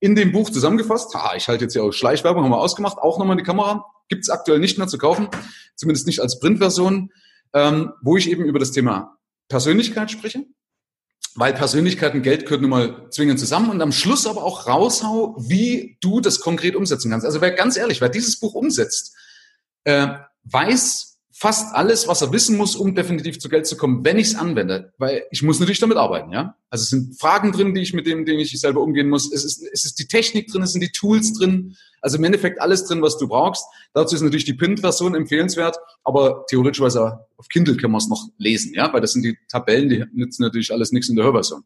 in 0.00 0.16
dem 0.16 0.32
Buch 0.32 0.50
zusammengefasst. 0.50 1.14
Ha, 1.14 1.34
ich 1.36 1.48
halte 1.48 1.64
jetzt 1.64 1.74
hier 1.74 1.84
auch 1.84 1.92
Schleichwerbung, 1.92 2.42
haben 2.42 2.50
wir 2.50 2.58
ausgemacht, 2.58 2.98
auch 2.98 3.18
nochmal 3.18 3.36
die 3.36 3.44
Kamera. 3.44 3.86
Gibt 4.08 4.22
es 4.22 4.30
aktuell 4.30 4.58
nicht 4.58 4.76
mehr 4.76 4.88
zu 4.88 4.98
kaufen, 4.98 5.28
zumindest 5.76 6.06
nicht 6.06 6.20
als 6.20 6.40
Printversion, 6.40 7.10
ähm, 7.54 7.92
wo 8.02 8.16
ich 8.16 8.28
eben 8.28 8.44
über 8.44 8.58
das 8.58 8.72
Thema 8.72 9.16
Persönlichkeit 9.48 10.10
spreche, 10.10 10.44
weil 11.34 11.54
Persönlichkeit 11.54 12.14
und 12.14 12.22
Geld 12.22 12.44
gehört 12.44 12.60
nun 12.60 12.70
mal 12.70 13.08
zwingend 13.10 13.40
zusammen 13.40 13.70
und 13.70 13.80
am 13.80 13.92
Schluss 13.92 14.26
aber 14.26 14.44
auch 14.44 14.66
raushau, 14.66 15.36
wie 15.38 15.96
du 16.00 16.20
das 16.20 16.40
konkret 16.40 16.76
umsetzen 16.76 17.10
kannst. 17.10 17.24
Also 17.24 17.40
wer 17.40 17.52
ganz 17.52 17.76
ehrlich, 17.76 18.00
wer 18.00 18.08
dieses 18.08 18.38
Buch 18.38 18.54
umsetzt, 18.54 19.14
äh, 19.84 20.08
weiß, 20.44 21.11
fast 21.42 21.74
alles, 21.74 22.06
was 22.06 22.22
er 22.22 22.30
wissen 22.30 22.56
muss, 22.56 22.76
um 22.76 22.94
definitiv 22.94 23.40
zu 23.40 23.48
Geld 23.48 23.66
zu 23.66 23.76
kommen, 23.76 24.04
wenn 24.04 24.16
ich 24.16 24.28
es 24.28 24.34
anwende. 24.36 24.92
Weil 24.96 25.24
ich 25.32 25.42
muss 25.42 25.58
natürlich 25.58 25.80
damit 25.80 25.96
arbeiten, 25.96 26.30
ja. 26.30 26.56
Also 26.70 26.84
es 26.84 26.90
sind 26.90 27.18
Fragen 27.18 27.50
drin, 27.50 27.74
die 27.74 27.82
ich 27.82 27.92
mit 27.92 28.06
dem, 28.06 28.24
denen 28.24 28.38
ich 28.38 28.60
selber 28.60 28.80
umgehen 28.80 29.08
muss. 29.08 29.32
Es 29.32 29.44
ist, 29.44 29.60
es 29.72 29.84
ist 29.84 29.98
die 29.98 30.06
Technik 30.06 30.46
drin, 30.46 30.62
es 30.62 30.70
sind 30.70 30.82
die 30.82 30.92
Tools 30.92 31.32
drin. 31.32 31.76
Also 32.00 32.16
im 32.16 32.22
Endeffekt 32.22 32.60
alles 32.60 32.84
drin, 32.84 33.02
was 33.02 33.18
du 33.18 33.26
brauchst. 33.26 33.64
Dazu 33.92 34.14
ist 34.14 34.22
natürlich 34.22 34.44
die 34.44 34.54
Print-Version 34.54 35.16
empfehlenswert, 35.16 35.76
aber 36.04 36.46
theoretischweise 36.48 37.26
auf 37.36 37.48
Kindle 37.48 37.76
kann 37.76 37.90
man 37.90 37.98
es 37.98 38.08
noch 38.08 38.28
lesen, 38.38 38.72
ja, 38.74 38.92
weil 38.92 39.00
das 39.00 39.12
sind 39.12 39.24
die 39.24 39.36
Tabellen, 39.48 39.88
die 39.88 40.04
nützen 40.12 40.44
natürlich 40.44 40.72
alles 40.72 40.92
nichts 40.92 41.08
in 41.08 41.16
der 41.16 41.24
Hörversion. 41.24 41.64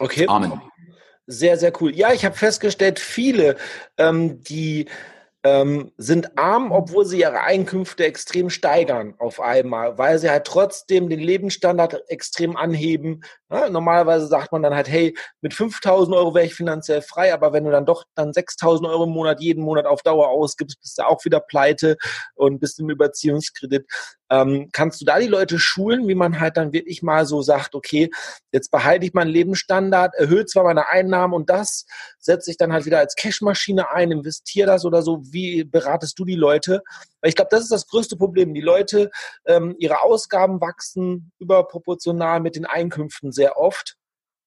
Okay. 0.00 0.26
Amen. 0.26 0.60
Sehr, 1.28 1.56
sehr 1.58 1.72
cool. 1.80 1.94
Ja, 1.94 2.12
ich 2.12 2.24
habe 2.24 2.34
festgestellt, 2.34 2.98
viele, 2.98 3.56
ähm, 3.98 4.42
die 4.42 4.86
ähm, 5.44 5.92
sind 5.96 6.38
arm, 6.38 6.70
obwohl 6.70 7.04
sie 7.04 7.20
ihre 7.20 7.40
Einkünfte 7.40 8.04
extrem 8.04 8.48
steigern 8.48 9.14
auf 9.18 9.40
einmal, 9.40 9.98
weil 9.98 10.18
sie 10.18 10.30
halt 10.30 10.44
trotzdem 10.44 11.08
den 11.08 11.18
Lebensstandard 11.18 12.08
extrem 12.08 12.56
anheben. 12.56 13.24
Ja, 13.50 13.68
normalerweise 13.68 14.28
sagt 14.28 14.52
man 14.52 14.62
dann 14.62 14.74
halt, 14.74 14.88
hey, 14.88 15.16
mit 15.40 15.52
5000 15.52 16.16
Euro 16.16 16.34
wäre 16.34 16.46
ich 16.46 16.54
finanziell 16.54 17.02
frei, 17.02 17.34
aber 17.34 17.52
wenn 17.52 17.64
du 17.64 17.70
dann 17.70 17.86
doch 17.86 18.04
dann 18.14 18.32
6000 18.32 18.88
Euro 18.88 19.04
im 19.04 19.10
Monat 19.10 19.40
jeden 19.40 19.64
Monat 19.64 19.86
auf 19.86 20.02
Dauer 20.02 20.28
ausgibst, 20.28 20.80
bist 20.80 20.98
du 20.98 21.06
auch 21.06 21.24
wieder 21.24 21.40
pleite 21.40 21.96
und 22.34 22.60
bist 22.60 22.78
im 22.78 22.88
Überziehungskredit. 22.88 23.86
Ähm, 24.32 24.70
kannst 24.72 24.98
du 24.98 25.04
da 25.04 25.18
die 25.18 25.26
Leute 25.26 25.58
schulen, 25.58 26.08
wie 26.08 26.14
man 26.14 26.40
halt 26.40 26.56
dann 26.56 26.72
wirklich 26.72 27.02
mal 27.02 27.26
so 27.26 27.42
sagt, 27.42 27.74
okay, 27.74 28.10
jetzt 28.50 28.70
behalte 28.70 29.04
ich 29.04 29.12
meinen 29.12 29.28
Lebensstandard, 29.28 30.14
erhöhe 30.14 30.46
zwar 30.46 30.64
meine 30.64 30.88
Einnahmen 30.88 31.34
und 31.34 31.50
das 31.50 31.84
setze 32.18 32.50
ich 32.50 32.56
dann 32.56 32.72
halt 32.72 32.86
wieder 32.86 32.98
als 32.98 33.14
Cashmaschine 33.14 33.90
ein, 33.90 34.10
investiere 34.10 34.68
das 34.68 34.86
oder 34.86 35.02
so. 35.02 35.20
Wie 35.32 35.64
beratest 35.64 36.18
du 36.18 36.24
die 36.24 36.34
Leute? 36.34 36.82
Weil 37.20 37.30
ich 37.30 37.36
glaube, 37.36 37.48
das 37.50 37.62
ist 37.62 37.72
das 37.72 37.86
größte 37.86 38.16
Problem. 38.16 38.54
Die 38.54 38.60
Leute, 38.60 39.10
ähm, 39.46 39.74
ihre 39.78 40.02
Ausgaben 40.02 40.60
wachsen 40.60 41.32
überproportional 41.38 42.40
mit 42.40 42.56
den 42.56 42.66
Einkünften 42.66 43.32
sehr 43.32 43.58
oft 43.58 43.96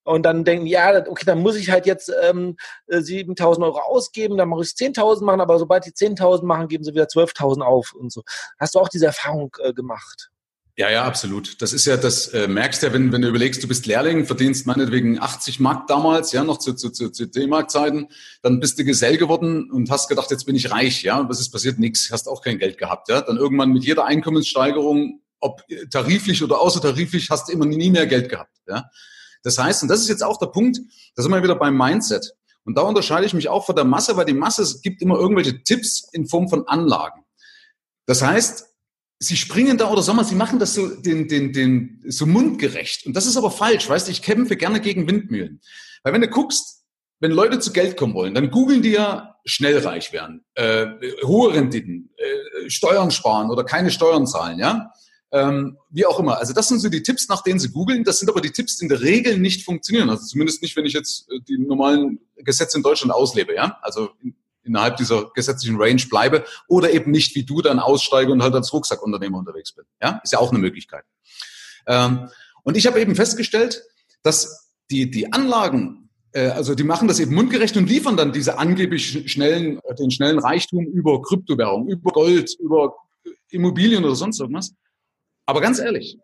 und 0.06 0.24
dann 0.24 0.44
denken, 0.44 0.68
ja, 0.68 1.04
okay, 1.08 1.26
dann 1.26 1.42
muss 1.42 1.56
ich 1.56 1.72
halt 1.72 1.88
jetzt 1.88 2.14
ähm, 2.22 2.58
7.000 2.88 3.64
Euro 3.64 3.80
ausgeben, 3.80 4.38
dann 4.38 4.50
mache 4.50 4.62
ich 4.62 4.70
10.000 4.70 5.24
machen, 5.24 5.42
aber 5.42 5.58
sobald 5.58 5.86
die 5.86 5.92
10.000 5.92 6.46
machen, 6.46 6.68
geben 6.68 6.84
sie 6.84 6.94
wieder 6.94 7.06
12.000 7.06 7.62
auf 7.62 7.94
und 7.94 8.12
so. 8.12 8.22
Hast 8.60 8.76
du 8.76 8.80
auch 8.80 8.90
diese 8.90 9.08
Erfahrung 9.08 9.56
äh, 9.60 9.74
gemacht? 9.74 10.30
Ja, 10.78 10.90
ja, 10.90 11.06
absolut. 11.06 11.62
Das 11.62 11.72
ist 11.72 11.86
ja, 11.86 11.96
das 11.96 12.28
äh, 12.28 12.50
merkst 12.50 12.84
ja, 12.84 12.92
wenn, 12.92 13.14
wenn 13.14 13.22
du 13.22 13.30
überlegst, 13.30 13.64
du 13.64 13.68
bist 13.68 13.86
Lehrling, 13.86 14.26
verdienst 14.26 14.68
meinetwegen 14.68 15.22
80 15.22 15.62
Mark 15.62 15.88
damals, 15.88 16.34
ja, 16.34 16.44
noch 16.44 16.58
zu, 16.58 16.74
zu, 16.74 16.90
zu, 16.90 17.12
zu 17.12 17.28
D-Mark-Zeiten, 17.28 18.10
dann 18.42 18.60
bist 18.60 18.78
du 18.78 18.84
Gesell 18.84 19.16
geworden 19.18 19.72
und 19.72 19.90
hast 19.90 20.10
gedacht, 20.10 20.32
jetzt 20.32 20.44
bin 20.44 20.56
ich 20.58 20.72
reich, 20.72 21.02
ja, 21.02 21.30
was 21.30 21.40
ist 21.40 21.50
passiert? 21.50 21.80
Nix, 21.80 22.12
hast 22.12 22.28
auch 22.28 22.42
kein 22.42 22.60
Geld 22.60 22.78
gehabt, 22.78 23.08
ja. 23.08 23.22
Dann 23.22 23.38
irgendwann 23.38 23.72
mit 23.72 23.86
jeder 23.86 24.04
Einkommenssteigerung, 24.04 25.22
ob 25.40 25.64
tariflich 25.92 26.44
oder 26.44 26.60
außertariflich, 26.60 27.30
hast 27.30 27.48
du 27.48 27.54
immer 27.54 27.66
nie 27.66 27.90
mehr 27.90 28.06
Geld 28.06 28.28
gehabt, 28.28 28.58
ja. 28.68 28.90
Das 29.44 29.58
heißt, 29.58 29.84
und 29.84 29.88
das 29.88 30.02
ist 30.02 30.10
jetzt 30.10 30.24
auch 30.24 30.40
der 30.40 30.48
Punkt, 30.48 30.80
da 31.16 31.24
sind 31.24 31.32
wir 31.32 31.42
wieder 31.42 31.56
beim 31.56 31.78
Mindset. 31.78 32.34
Und 32.66 32.78
da 32.78 32.82
unterscheide 32.82 33.26
ich 33.26 33.34
mich 33.34 33.48
auch 33.48 33.66
von 33.66 33.76
der 33.76 33.86
Masse, 33.86 34.18
weil 34.18 34.26
die 34.26 34.34
Masse 34.34 34.82
gibt 34.82 35.02
immer 35.02 35.18
irgendwelche 35.18 35.64
Tipps 35.64 36.10
in 36.12 36.28
Form 36.28 36.50
von 36.50 36.68
Anlagen. 36.68 37.24
Das 38.08 38.24
heißt, 38.24 38.75
sie 39.20 39.38
springen 39.38 39.78
da 39.78 39.90
oder 39.90 40.02
sagen 40.02 40.18
wir, 40.18 40.24
sie 40.24 40.36
machen 40.36 40.60
das 40.60 40.74
so, 40.74 40.88
den, 40.88 41.28
den, 41.28 41.54
den, 41.54 42.04
so 42.08 42.26
mundgerecht. 42.26 43.06
Und 43.06 43.16
das 43.16 43.26
ist 43.26 43.38
aber 43.38 43.52
falsch, 43.52 43.90
weißt 43.90 44.08
du, 44.08 44.12
ich 44.12 44.22
kämpfe 44.22 44.58
gerne 44.58 44.82
gegen 44.82 45.08
Windmühlen. 45.08 45.62
Weil 46.04 46.14
wenn 46.14 46.22
du 46.22 46.28
guckst, 46.28 46.84
wenn 47.20 47.32
Leute 47.32 47.60
zu 47.60 47.72
Geld 47.72 47.98
kommen 47.98 48.14
wollen, 48.14 48.34
dann 48.34 48.52
googeln 48.52 48.82
die 48.82 48.92
ja 48.92 49.36
schnell 49.46 49.78
reich 49.80 50.12
werden, 50.12 50.44
äh, 50.56 50.88
hohe 51.24 51.54
Renditen, 51.54 52.14
äh, 52.18 52.70
Steuern 52.70 53.12
sparen 53.12 53.50
oder 53.50 53.64
keine 53.64 53.92
Steuern 53.92 54.28
zahlen, 54.28 54.60
ja. 54.60 54.92
Ähm, 55.32 55.78
wie 55.90 56.06
auch 56.06 56.20
immer. 56.20 56.38
Also 56.38 56.54
das 56.54 56.68
sind 56.68 56.80
so 56.80 56.88
die 56.88 57.04
Tipps, 57.04 57.28
nach 57.28 57.42
denen 57.42 57.60
Sie 57.60 57.70
googeln. 57.70 58.04
Das 58.04 58.20
sind 58.20 58.30
aber 58.30 58.42
die 58.42 58.52
Tipps, 58.52 58.78
die 58.78 58.86
in 58.86 58.90
der 58.90 59.02
Regel 59.02 59.38
nicht 59.38 59.66
funktionieren. 59.66 60.10
Also 60.10 60.26
zumindest 60.26 60.62
nicht, 60.62 60.78
wenn 60.78 60.86
ich 60.86 60.94
jetzt 60.94 61.30
äh, 61.30 61.40
die 61.48 61.58
normalen 61.58 62.20
Gesetze 62.38 62.78
in 62.78 62.84
Deutschland 62.84 63.12
auslebe. 63.12 63.54
Ja, 63.54 63.78
also 63.82 64.12
innerhalb 64.66 64.98
dieser 64.98 65.32
gesetzlichen 65.34 65.78
Range 65.78 66.02
bleibe 66.10 66.44
oder 66.68 66.92
eben 66.92 67.12
nicht 67.12 67.36
wie 67.36 67.44
du 67.44 67.62
dann 67.62 67.80
aussteige 67.80 68.32
und 68.32 68.44
halt 68.44 68.54
als 68.56 68.74
Rucksackunternehmer 68.74 69.38
unterwegs 69.38 69.72
bin. 69.72 69.86
Ja, 70.02 70.20
ist 70.24 70.34
ja 70.34 70.40
auch 70.40 70.52
eine 70.52 70.60
Möglichkeit. 70.60 71.06
Ähm, 71.88 72.30
und 72.64 72.78
ich 72.78 72.88
habe 72.88 73.00
eben 73.00 73.16
festgestellt, 73.16 73.84
dass 74.24 74.72
die, 74.90 75.10
die 75.10 75.32
Anlagen, 75.32 76.10
äh, 76.32 76.48
also 76.50 76.76
die 76.76 76.84
machen 76.84 77.08
das 77.08 77.20
eben 77.20 77.34
mundgerecht 77.34 77.78
und 77.78 77.88
liefern 77.88 78.18
dann 78.18 78.32
diese 78.32 78.58
angeblich 78.58 79.32
schnellen, 79.32 79.80
den 80.00 80.12
schnellen 80.12 80.40
Reichtum 80.40 80.86
über 80.86 81.22
Kryptowährung, 81.22 81.88
über 81.88 82.12
Gold, 82.12 82.56
über 82.60 82.96
Immobilien 83.50 84.04
oder 84.04 84.16
sonst 84.16 84.40
irgendwas. 84.40 84.74
Aber 85.46 85.62
ganz 85.62 85.80
ehrlich, 85.80 86.18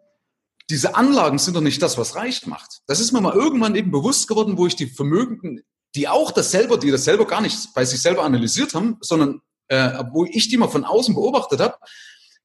diese 0.69 0.95
Anlagen 0.95 1.37
sind 1.37 1.55
doch 1.55 1.61
nicht 1.61 1.81
das, 1.81 1.97
was 1.97 2.15
reich 2.15 2.47
macht. 2.47 2.81
Das 2.87 2.99
ist 2.99 3.11
mir 3.11 3.21
mal 3.21 3.35
irgendwann 3.35 3.75
eben 3.75 3.91
bewusst 3.91 4.27
geworden, 4.27 4.57
wo 4.57 4.67
ich 4.67 4.75
die 4.75 4.87
Vermögenden, 4.87 5.61
die 5.95 6.07
auch 6.07 6.31
das 6.31 6.51
selber, 6.51 6.77
die 6.77 6.91
das 6.91 7.03
selber 7.03 7.27
gar 7.27 7.41
nicht 7.41 7.73
bei 7.73 7.85
sich 7.85 8.01
selber 8.01 8.23
analysiert 8.23 8.73
haben, 8.73 8.97
sondern 9.01 9.41
äh, 9.67 10.03
wo 10.11 10.25
ich 10.25 10.49
die 10.49 10.57
mal 10.57 10.67
von 10.67 10.85
außen 10.85 11.15
beobachtet 11.15 11.59
habe, 11.59 11.75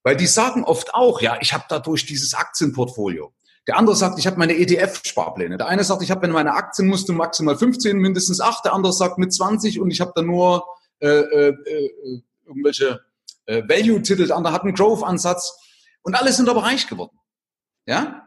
weil 0.03 0.17
die 0.17 0.27
sagen 0.27 0.65
oft 0.65 0.95
auch, 0.95 1.21
ja, 1.21 1.39
ich 1.41 1.53
habe 1.53 1.65
dadurch 1.69 2.07
dieses 2.07 2.35
Aktienportfolio. 2.35 3.33
Der 3.67 3.77
andere 3.77 3.97
sagt, 3.97 4.19
ich 4.19 4.27
habe 4.27 4.39
meine 4.39 4.55
ETF-Sparpläne. 4.55 5.57
Der 5.57 5.67
eine 5.67 5.83
sagt, 5.83 6.03
ich 6.03 6.13
habe 6.13 6.25
in 6.27 6.33
meine 6.33 6.53
Aktien 6.53 6.87
musst 6.87 7.09
du 7.09 7.13
maximal 7.13 7.59
15, 7.59 7.97
mindestens 7.97 8.41
8. 8.41 8.65
Der 8.65 8.73
andere 8.75 8.93
sagt 8.93 9.19
mit 9.19 9.35
20 9.35 9.81
und 9.81 9.91
ich 9.91 10.01
habe 10.01 10.13
da 10.15 10.23
nur 10.23 10.65
äh, 11.01 11.09
äh, 11.09 11.49
äh, 11.49 12.23
irgendwelche 12.47 13.01
äh, 13.47 13.63
Value-Titel. 13.69 14.29
Der 14.29 14.37
andere 14.37 14.55
hat 14.55 14.63
einen 14.63 14.75
Growth-Ansatz. 14.75 15.59
Und 16.03 16.15
alle 16.15 16.33
sind 16.33 16.49
aber 16.49 16.63
reich 16.63 16.87
geworden. 16.87 17.19
Ja? 17.87 18.26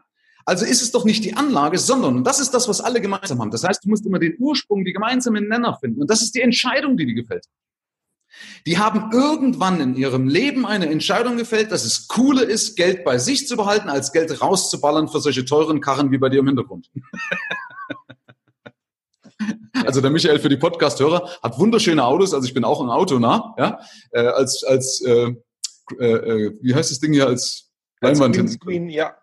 Also 0.50 0.64
ist 0.64 0.82
es 0.82 0.90
doch 0.90 1.04
nicht 1.04 1.24
die 1.24 1.34
Anlage, 1.34 1.78
sondern, 1.78 2.16
und 2.16 2.24
das 2.24 2.40
ist 2.40 2.50
das, 2.50 2.66
was 2.66 2.80
alle 2.80 3.00
gemeinsam 3.00 3.38
haben. 3.38 3.52
Das 3.52 3.62
heißt, 3.62 3.84
du 3.84 3.88
musst 3.88 4.04
immer 4.04 4.18
den 4.18 4.34
Ursprung, 4.40 4.84
die 4.84 4.92
gemeinsamen 4.92 5.46
Nenner 5.46 5.78
finden. 5.78 6.00
Und 6.00 6.10
das 6.10 6.22
ist 6.22 6.34
die 6.34 6.40
Entscheidung, 6.40 6.96
die 6.96 7.06
dir 7.06 7.14
gefällt. 7.14 7.46
Die 8.66 8.76
haben 8.76 9.12
irgendwann 9.12 9.80
in 9.80 9.94
ihrem 9.94 10.26
Leben 10.26 10.66
eine 10.66 10.90
Entscheidung 10.90 11.36
gefällt, 11.36 11.70
dass 11.70 11.84
es 11.84 12.08
cooler 12.08 12.42
ist, 12.42 12.74
Geld 12.74 13.04
bei 13.04 13.18
sich 13.18 13.46
zu 13.46 13.56
behalten, 13.56 13.88
als 13.88 14.10
Geld 14.10 14.42
rauszuballern 14.42 15.06
für 15.06 15.20
solche 15.20 15.44
teuren 15.44 15.80
Karren 15.80 16.10
wie 16.10 16.18
bei 16.18 16.28
dir 16.28 16.40
im 16.40 16.48
Hintergrund. 16.48 16.90
Also 19.86 20.02
der 20.02 20.10
Michael 20.10 20.38
für 20.38 20.50
die 20.50 20.58
Podcast-Hörer 20.58 21.38
hat 21.42 21.58
wunderschöne 21.58 22.04
Autos, 22.04 22.34
also 22.34 22.46
ich 22.46 22.52
bin 22.52 22.64
auch 22.64 22.82
ein 22.82 22.90
Auto 22.90 23.18
nah, 23.18 23.54
ja, 23.56 23.80
äh, 24.10 24.20
als, 24.20 24.62
als 24.62 25.00
äh, 25.00 25.34
äh, 25.98 26.52
wie 26.60 26.74
heißt 26.74 26.90
das 26.90 27.00
Ding 27.00 27.14
hier, 27.14 27.26
als 27.26 27.70
Leinwand. 28.02 28.50
Screen, 28.50 28.90
ja. 28.90 29.16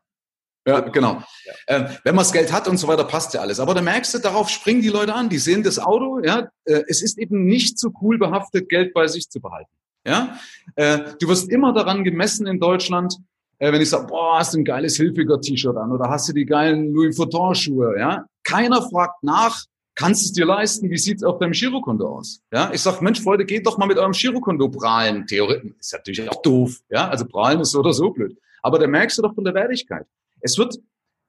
Ja, 0.68 0.82
genau. 0.82 1.24
Ja. 1.46 1.54
Ähm, 1.68 1.86
wenn 2.04 2.14
man 2.14 2.24
das 2.24 2.34
Geld 2.34 2.52
hat 2.52 2.68
und 2.68 2.78
so 2.78 2.88
weiter, 2.88 3.06
passt 3.06 3.34
ja 3.34 3.40
alles. 3.40 3.60
Aber 3.60 3.74
da 3.74 3.82
merkst 3.82 4.14
du, 4.14 4.20
darauf 4.20 4.50
springen 4.50 4.82
die 4.82 4.90
Leute 4.90 5.14
an. 5.14 5.30
Die 5.30 5.38
sehen 5.38 5.64
das 5.64 5.80
Auto. 5.80 6.20
Ja, 6.24 6.50
äh, 6.66 6.84
es 6.88 7.02
ist 7.02 7.18
eben 7.18 7.46
nicht 7.46 7.80
so 7.80 7.92
cool 8.02 8.18
behaftet, 8.18 8.68
Geld 8.68 8.94
bei 8.94 9.08
sich 9.08 9.30
zu 9.30 9.40
behalten. 9.40 9.72
Ja, 10.06 10.38
äh, 10.76 11.00
du 11.20 11.28
wirst 11.28 11.50
immer 11.50 11.74
daran 11.74 12.04
gemessen 12.04 12.48
in 12.48 12.60
Deutschland, 12.60 13.18
äh, 13.60 13.72
wenn 13.72 13.82
ich 13.82 13.90
sage, 13.90 14.08
boah, 14.08 14.40
hast 14.40 14.54
du 14.54 14.60
ein 14.60 14.66
geiles 14.66 14.98
Hilfiger-T-Shirt 14.98 15.76
an 15.76 15.92
oder 15.92 16.10
hast 16.10 16.30
du 16.30 16.34
die 16.34 16.46
geilen 16.46 16.94
Louis 16.94 17.18
Vuitton-Schuhe. 17.18 17.96
Ja, 17.98 18.26
keiner 18.44 18.82
fragt 18.82 19.24
nach, 19.24 19.64
kannst 19.96 20.22
du 20.22 20.26
es 20.28 20.34
dir 20.34 20.46
leisten? 20.46 20.90
Wie 20.90 20.98
sieht's 20.98 21.24
auf 21.24 21.40
deinem 21.40 21.52
Girokonto 21.52 22.08
aus? 22.08 22.42
Ja, 22.54 22.72
ich 22.74 22.82
sag, 22.82 23.02
Mensch, 23.02 23.22
Freunde, 23.22 23.46
geht 23.46 23.66
doch 23.66 23.78
mal 23.78 23.86
mit 23.88 23.98
eurem 23.98 24.14
Girokonto 24.14 24.70
prahlen. 24.70 25.28
Theoretisch 25.28 25.72
ist 25.80 25.94
natürlich 25.94 26.30
auch 26.30 26.42
doof. 26.42 26.78
Ja, 26.90 27.10
also 27.10 27.26
prahlen 27.26 27.60
ist 27.62 27.72
so 27.72 27.80
oder 27.80 27.94
so 27.94 28.12
blöd. 28.12 28.38
Aber 28.62 28.80
da 28.80 28.88
merkst 28.88 29.18
du 29.18 29.22
doch 29.22 29.34
von 29.34 29.44
der 29.44 29.54
Wertigkeit. 29.54 30.06
Es 30.48 30.58
wird 30.58 30.80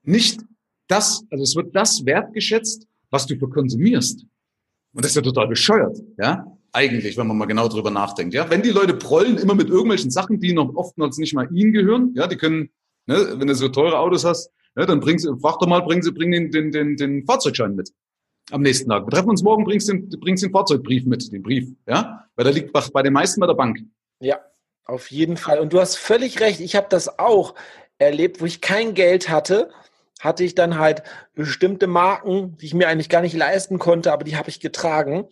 nicht 0.04 0.40
das, 0.86 1.24
also 1.30 1.42
es 1.42 1.56
wird 1.56 1.74
das 1.74 2.06
wertgeschätzt, 2.06 2.86
was 3.10 3.26
du 3.26 3.36
konsumierst. 3.36 4.24
Und 4.94 5.04
das 5.04 5.10
ist 5.10 5.16
ja 5.16 5.22
total 5.22 5.48
bescheuert, 5.48 5.98
ja? 6.18 6.46
Eigentlich, 6.70 7.16
wenn 7.16 7.26
man 7.26 7.36
mal 7.36 7.46
genau 7.46 7.66
drüber 7.66 7.90
nachdenkt, 7.90 8.32
ja? 8.32 8.48
Wenn 8.48 8.62
die 8.62 8.70
Leute 8.70 8.94
prollen 8.94 9.38
immer 9.38 9.56
mit 9.56 9.70
irgendwelchen 9.70 10.12
Sachen, 10.12 10.38
die 10.38 10.52
noch 10.52 10.72
oftmals 10.76 11.18
nicht 11.18 11.34
mal 11.34 11.48
ihnen 11.52 11.72
gehören, 11.72 12.12
ja, 12.14 12.28
die 12.28 12.36
können, 12.36 12.70
ne, 13.06 13.34
wenn 13.36 13.48
du 13.48 13.54
so 13.56 13.68
teure 13.68 13.98
Autos 13.98 14.24
hast, 14.24 14.52
ja, 14.76 14.86
dann 14.86 15.00
bringst 15.00 15.24
du, 15.26 15.36
frag 15.38 15.58
doch 15.58 15.66
mal, 15.66 15.80
bringen 15.80 16.02
sie, 16.02 16.12
bring 16.12 16.30
den, 16.30 16.52
den, 16.52 16.70
den, 16.70 16.96
den 16.96 17.26
Fahrzeugschein 17.26 17.74
mit. 17.74 17.90
Am 18.52 18.62
nächsten 18.62 18.88
Tag. 18.88 19.04
Wir 19.04 19.10
treffen 19.10 19.30
uns 19.30 19.42
morgen, 19.42 19.64
bringst 19.64 19.88
den, 19.88 20.08
bringst 20.08 20.44
den 20.44 20.52
Fahrzeugbrief 20.52 21.04
mit, 21.04 21.32
den 21.32 21.42
Brief, 21.42 21.68
ja? 21.88 22.24
Weil 22.36 22.44
der 22.44 22.52
liegt 22.54 22.72
bei 22.72 23.02
den 23.02 23.12
meisten 23.12 23.40
bei 23.40 23.48
der 23.48 23.54
Bank. 23.54 23.80
Ja, 24.20 24.38
auf 24.84 25.10
jeden 25.10 25.36
Fall. 25.36 25.58
Und 25.58 25.72
du 25.72 25.80
hast 25.80 25.96
völlig 25.96 26.40
recht. 26.40 26.60
Ich 26.60 26.76
habe 26.76 26.86
das 26.88 27.18
auch 27.18 27.54
erlebt, 27.98 28.40
wo 28.40 28.46
ich 28.46 28.60
kein 28.60 28.94
Geld 28.94 29.28
hatte, 29.28 29.70
hatte 30.20 30.44
ich 30.44 30.54
dann 30.54 30.78
halt 30.78 31.02
bestimmte 31.34 31.86
Marken, 31.86 32.56
die 32.56 32.66
ich 32.66 32.74
mir 32.74 32.88
eigentlich 32.88 33.08
gar 33.08 33.20
nicht 33.20 33.36
leisten 33.36 33.78
konnte, 33.78 34.12
aber 34.12 34.24
die 34.24 34.36
habe 34.36 34.48
ich 34.48 34.60
getragen. 34.60 35.28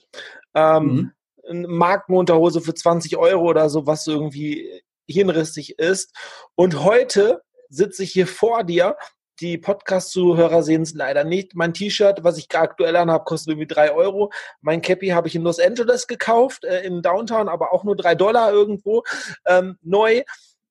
Ähm, 0.55 1.13
mhm. 1.49 1.67
Markenunterhose 1.69 2.61
für 2.61 2.75
20 2.75 3.17
Euro 3.17 3.45
oder 3.45 3.69
so, 3.69 3.87
was 3.87 4.07
irgendwie 4.07 4.83
hinrissig 5.09 5.79
ist. 5.79 6.15
Und 6.55 6.83
heute 6.83 7.43
sitze 7.69 8.03
ich 8.03 8.13
hier 8.13 8.27
vor 8.27 8.65
dir. 8.65 8.97
Die 9.41 9.59
Podcast-Zuhörer 9.59 10.63
sehen 10.63 10.83
es 10.83 10.95
leider 10.95 11.23
nicht. 11.23 11.55
Mein 11.55 11.75
T-Shirt, 11.75 12.25
was 12.25 12.39
ich 12.39 12.49
aktuell 12.57 12.97
an 12.97 13.11
habe, 13.11 13.25
kostet 13.25 13.51
irgendwie 13.53 13.67
drei 13.67 13.93
Euro. 13.93 14.33
Mein 14.63 14.81
Cappy 14.81 15.09
habe 15.09 15.29
ich 15.29 15.35
in 15.35 15.43
Los 15.43 15.61
Angeles 15.61 16.07
gekauft, 16.07 16.65
äh, 16.65 16.83
in 16.83 17.03
Downtown, 17.03 17.49
aber 17.49 17.73
auch 17.73 17.85
nur 17.85 17.97
drei 17.97 18.15
Dollar 18.15 18.51
irgendwo 18.51 19.03
ähm, 19.47 19.79
neu 19.83 20.23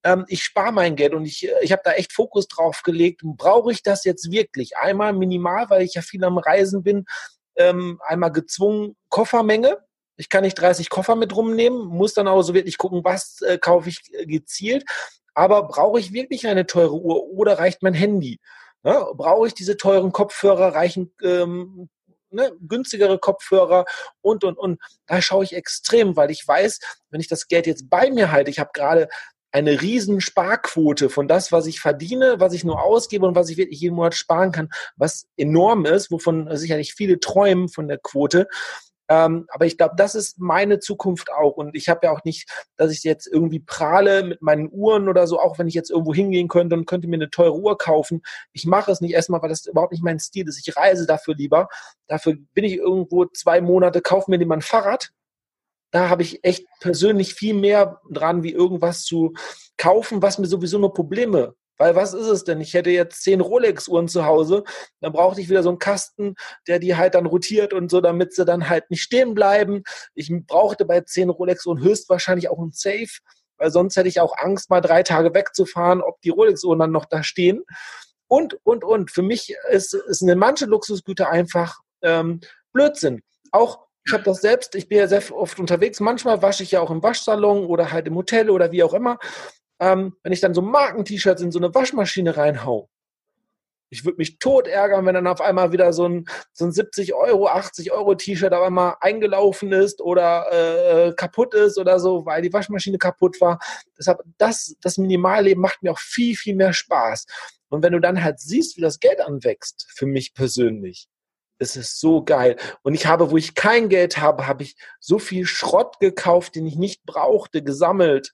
ähm, 0.05 0.23
ich 0.27 0.43
spare 0.43 0.71
mein 0.71 0.95
Geld 0.95 1.15
und 1.15 1.25
ich, 1.25 1.49
ich 1.61 1.71
habe 1.71 1.81
da 1.83 1.93
echt 1.93 2.13
Fokus 2.13 2.47
drauf 2.47 2.83
gelegt. 2.83 3.21
Brauche 3.23 3.71
ich 3.71 3.81
das 3.81 4.05
jetzt 4.05 4.31
wirklich? 4.31 4.77
Einmal 4.77 5.13
minimal, 5.13 5.69
weil 5.69 5.81
ich 5.81 5.95
ja 5.95 6.03
viel 6.03 6.23
am 6.23 6.37
Reisen 6.37 6.83
bin, 6.83 7.05
ähm, 7.55 7.99
einmal 8.05 8.31
gezwungen 8.31 8.95
Koffermenge. 9.09 9.79
Ich 10.15 10.29
kann 10.29 10.43
nicht 10.43 10.55
30 10.55 10.89
Koffer 10.89 11.15
mit 11.15 11.35
rumnehmen, 11.35 11.87
muss 11.87 12.13
dann 12.13 12.27
auch 12.27 12.43
so 12.43 12.53
wirklich 12.53 12.77
gucken, 12.77 13.03
was 13.03 13.41
äh, 13.41 13.57
kaufe 13.57 13.89
ich 13.89 14.01
äh, 14.13 14.27
gezielt. 14.27 14.85
Aber 15.33 15.63
brauche 15.63 15.99
ich 15.99 16.13
wirklich 16.13 16.47
eine 16.47 16.67
teure 16.67 16.93
Uhr 16.93 17.23
oder 17.23 17.57
reicht 17.57 17.81
mein 17.81 17.95
Handy? 17.95 18.39
Ne? 18.83 19.05
Brauche 19.15 19.47
ich 19.47 19.55
diese 19.55 19.75
teuren 19.75 20.11
Kopfhörer, 20.11 20.75
reichen 20.75 21.13
ähm, 21.23 21.89
ne, 22.29 22.51
günstigere 22.61 23.17
Kopfhörer 23.17 23.85
und, 24.21 24.43
und, 24.43 24.57
und. 24.57 24.79
Da 25.07 25.21
schaue 25.21 25.43
ich 25.43 25.55
extrem, 25.55 26.15
weil 26.15 26.29
ich 26.29 26.47
weiß, 26.47 26.79
wenn 27.09 27.19
ich 27.19 27.27
das 27.27 27.47
Geld 27.47 27.65
jetzt 27.65 27.89
bei 27.89 28.11
mir 28.11 28.31
halte, 28.31 28.51
ich 28.51 28.59
habe 28.59 28.69
gerade 28.73 29.09
eine 29.55 29.79
riesen 29.79 30.19
Sparquote 30.19 31.09
von 31.09 31.29
das, 31.29 31.53
was 31.53 31.65
ich 31.65 31.79
verdiene, 31.79 32.35
was 32.39 32.51
ich 32.51 32.65
nur 32.65 32.83
ausgebe 32.83 33.25
und 33.25 33.35
was 33.35 33.49
ich 33.49 33.55
wirklich 33.55 33.79
jeden 33.79 33.95
Monat 33.95 34.13
sparen 34.13 34.51
kann, 34.51 34.67
was 34.97 35.27
enorm 35.37 35.85
ist, 35.85 36.11
wovon 36.11 36.53
sicherlich 36.57 36.93
viele 36.93 37.21
träumen 37.21 37.69
von 37.69 37.87
der 37.87 37.97
Quote. 37.97 38.49
Ähm, 39.07 39.45
aber 39.47 39.65
ich 39.65 39.77
glaube, 39.77 39.93
das 39.95 40.13
ist 40.13 40.39
meine 40.39 40.79
Zukunft 40.79 41.31
auch. 41.31 41.55
Und 41.55 41.73
ich 41.73 41.87
habe 41.87 42.01
ja 42.03 42.11
auch 42.11 42.25
nicht, 42.25 42.49
dass 42.75 42.91
ich 42.91 43.01
jetzt 43.05 43.27
irgendwie 43.27 43.61
prahle 43.61 44.23
mit 44.23 44.41
meinen 44.41 44.67
Uhren 44.69 45.07
oder 45.07 45.25
so, 45.25 45.39
auch 45.39 45.57
wenn 45.57 45.69
ich 45.69 45.73
jetzt 45.73 45.89
irgendwo 45.89 46.13
hingehen 46.13 46.49
könnte 46.49 46.75
und 46.75 46.85
könnte 46.85 47.07
mir 47.07 47.15
eine 47.15 47.29
teure 47.29 47.57
Uhr 47.57 47.77
kaufen. 47.77 48.23
Ich 48.51 48.65
mache 48.65 48.91
es 48.91 48.99
nicht 48.99 49.13
erstmal, 49.13 49.41
weil 49.41 49.49
das 49.49 49.67
überhaupt 49.67 49.93
nicht 49.93 50.03
mein 50.03 50.19
Stil 50.19 50.49
ist. 50.49 50.67
Ich 50.67 50.75
reise 50.75 51.05
dafür 51.05 51.33
lieber. 51.33 51.69
Dafür 52.07 52.35
bin 52.53 52.65
ich 52.65 52.75
irgendwo 52.75 53.23
zwei 53.27 53.61
Monate, 53.61 54.01
kaufe 54.01 54.29
mir 54.29 54.37
lieber 54.37 54.55
ein 54.55 54.61
Fahrrad 54.61 55.11
da 55.95 56.09
habe 56.09 56.23
ich 56.23 56.43
echt 56.43 56.67
persönlich 56.79 57.33
viel 57.33 57.53
mehr 57.53 58.01
dran, 58.09 58.43
wie 58.43 58.51
irgendwas 58.51 59.03
zu 59.03 59.33
kaufen, 59.77 60.21
was 60.21 60.37
mir 60.37 60.47
sowieso 60.47 60.77
nur 60.77 60.93
Probleme 60.93 61.55
weil 61.77 61.95
was 61.95 62.13
ist 62.13 62.27
es 62.27 62.43
denn? 62.43 62.61
Ich 62.61 62.73
hätte 62.73 62.89
jetzt 62.89 63.23
zehn 63.23 63.41
Rolex-Uhren 63.41 64.07
zu 64.07 64.25
Hause, 64.25 64.63
dann 65.01 65.11
brauchte 65.11 65.41
ich 65.41 65.49
wieder 65.49 65.63
so 65.63 65.69
einen 65.69 65.79
Kasten, 65.79 66.35
der 66.67 66.79
die 66.79 66.95
halt 66.95 67.15
dann 67.15 67.25
rotiert 67.25 67.73
und 67.73 67.89
so, 67.91 68.01
damit 68.01 68.33
sie 68.33 68.45
dann 68.45 68.69
halt 68.69 68.89
nicht 68.89 69.01
stehen 69.01 69.33
bleiben. 69.33 69.83
Ich 70.13 70.31
brauchte 70.47 70.85
bei 70.85 71.01
zehn 71.01 71.29
Rolex-Uhren 71.29 71.81
höchstwahrscheinlich 71.81 72.49
auch 72.49 72.59
einen 72.59 72.71
Safe, 72.71 73.09
weil 73.57 73.71
sonst 73.71 73.95
hätte 73.95 74.09
ich 74.09 74.19
auch 74.19 74.37
Angst, 74.37 74.69
mal 74.69 74.81
drei 74.81 75.03
Tage 75.03 75.33
wegzufahren, 75.33 76.01
ob 76.01 76.21
die 76.21 76.29
Rolex-Uhren 76.29 76.79
dann 76.79 76.91
noch 76.91 77.05
da 77.05 77.23
stehen. 77.23 77.63
Und, 78.27 78.57
und, 78.63 78.83
und. 78.83 79.11
Für 79.11 79.21
mich 79.21 79.55
ist, 79.69 79.93
ist 79.93 80.23
eine 80.23 80.35
manche 80.35 80.65
Luxusgüter 80.65 81.29
einfach 81.29 81.79
ähm, 82.01 82.39
Blödsinn. 82.73 83.21
Auch 83.51 83.84
ich 84.05 84.13
habe 84.13 84.23
das 84.23 84.41
selbst, 84.41 84.75
ich 84.75 84.87
bin 84.87 84.99
ja 84.99 85.07
sehr 85.07 85.23
oft 85.35 85.59
unterwegs. 85.59 85.99
Manchmal 85.99 86.41
wasche 86.41 86.63
ich 86.63 86.71
ja 86.71 86.81
auch 86.81 86.91
im 86.91 87.01
Waschsalon 87.01 87.65
oder 87.65 87.91
halt 87.91 88.07
im 88.07 88.15
Hotel 88.15 88.51
oder 88.51 88.71
wie 88.71 88.83
auch 88.83 88.93
immer. 88.93 89.17
Ähm, 89.79 90.15
wenn 90.23 90.31
ich 90.31 90.41
dann 90.41 90.53
so 90.53 90.61
Marken-T-Shirts 90.61 91.41
in 91.41 91.51
so 91.51 91.59
eine 91.59 91.73
Waschmaschine 91.73 92.37
reinhau, 92.37 92.89
ich 93.89 94.05
würde 94.05 94.17
mich 94.17 94.39
tot 94.39 94.67
ärgern, 94.67 95.05
wenn 95.05 95.15
dann 95.15 95.27
auf 95.27 95.41
einmal 95.41 95.71
wieder 95.71 95.91
so 95.93 96.07
ein, 96.07 96.25
so 96.53 96.65
ein 96.65 96.71
70 96.71 97.13
Euro, 97.13 97.47
80 97.47 97.91
Euro 97.91 98.15
T-Shirt 98.15 98.53
auf 98.53 98.63
einmal 98.63 98.95
eingelaufen 98.99 99.71
ist 99.71 100.01
oder 100.01 100.51
äh, 100.51 101.13
kaputt 101.13 101.53
ist 101.53 101.77
oder 101.77 101.99
so, 101.99 102.25
weil 102.25 102.41
die 102.41 102.53
Waschmaschine 102.53 102.97
kaputt 102.97 103.39
war. 103.41 103.59
Deshalb, 103.97 104.21
das, 104.37 104.75
das 104.81 104.97
Minimalleben 104.97 105.61
macht 105.61 105.81
mir 105.81 105.91
auch 105.91 105.99
viel, 105.99 106.35
viel 106.35 106.55
mehr 106.55 106.73
Spaß. 106.73 107.25
Und 107.69 107.83
wenn 107.83 107.93
du 107.93 107.99
dann 107.99 108.23
halt 108.23 108.39
siehst, 108.39 108.77
wie 108.77 108.81
das 108.81 108.99
Geld 108.99 109.21
anwächst, 109.21 109.87
für 109.95 110.05
mich 110.05 110.33
persönlich, 110.33 111.07
es 111.59 111.75
ist 111.75 111.99
so 111.99 112.23
geil. 112.23 112.57
Und 112.83 112.93
ich 112.93 113.05
habe, 113.05 113.31
wo 113.31 113.37
ich 113.37 113.55
kein 113.55 113.89
Geld 113.89 114.17
habe, 114.17 114.47
habe 114.47 114.63
ich 114.63 114.75
so 114.99 115.19
viel 115.19 115.45
Schrott 115.45 115.99
gekauft, 115.99 116.55
den 116.55 116.65
ich 116.65 116.75
nicht 116.75 117.05
brauchte, 117.05 117.63
gesammelt. 117.63 118.33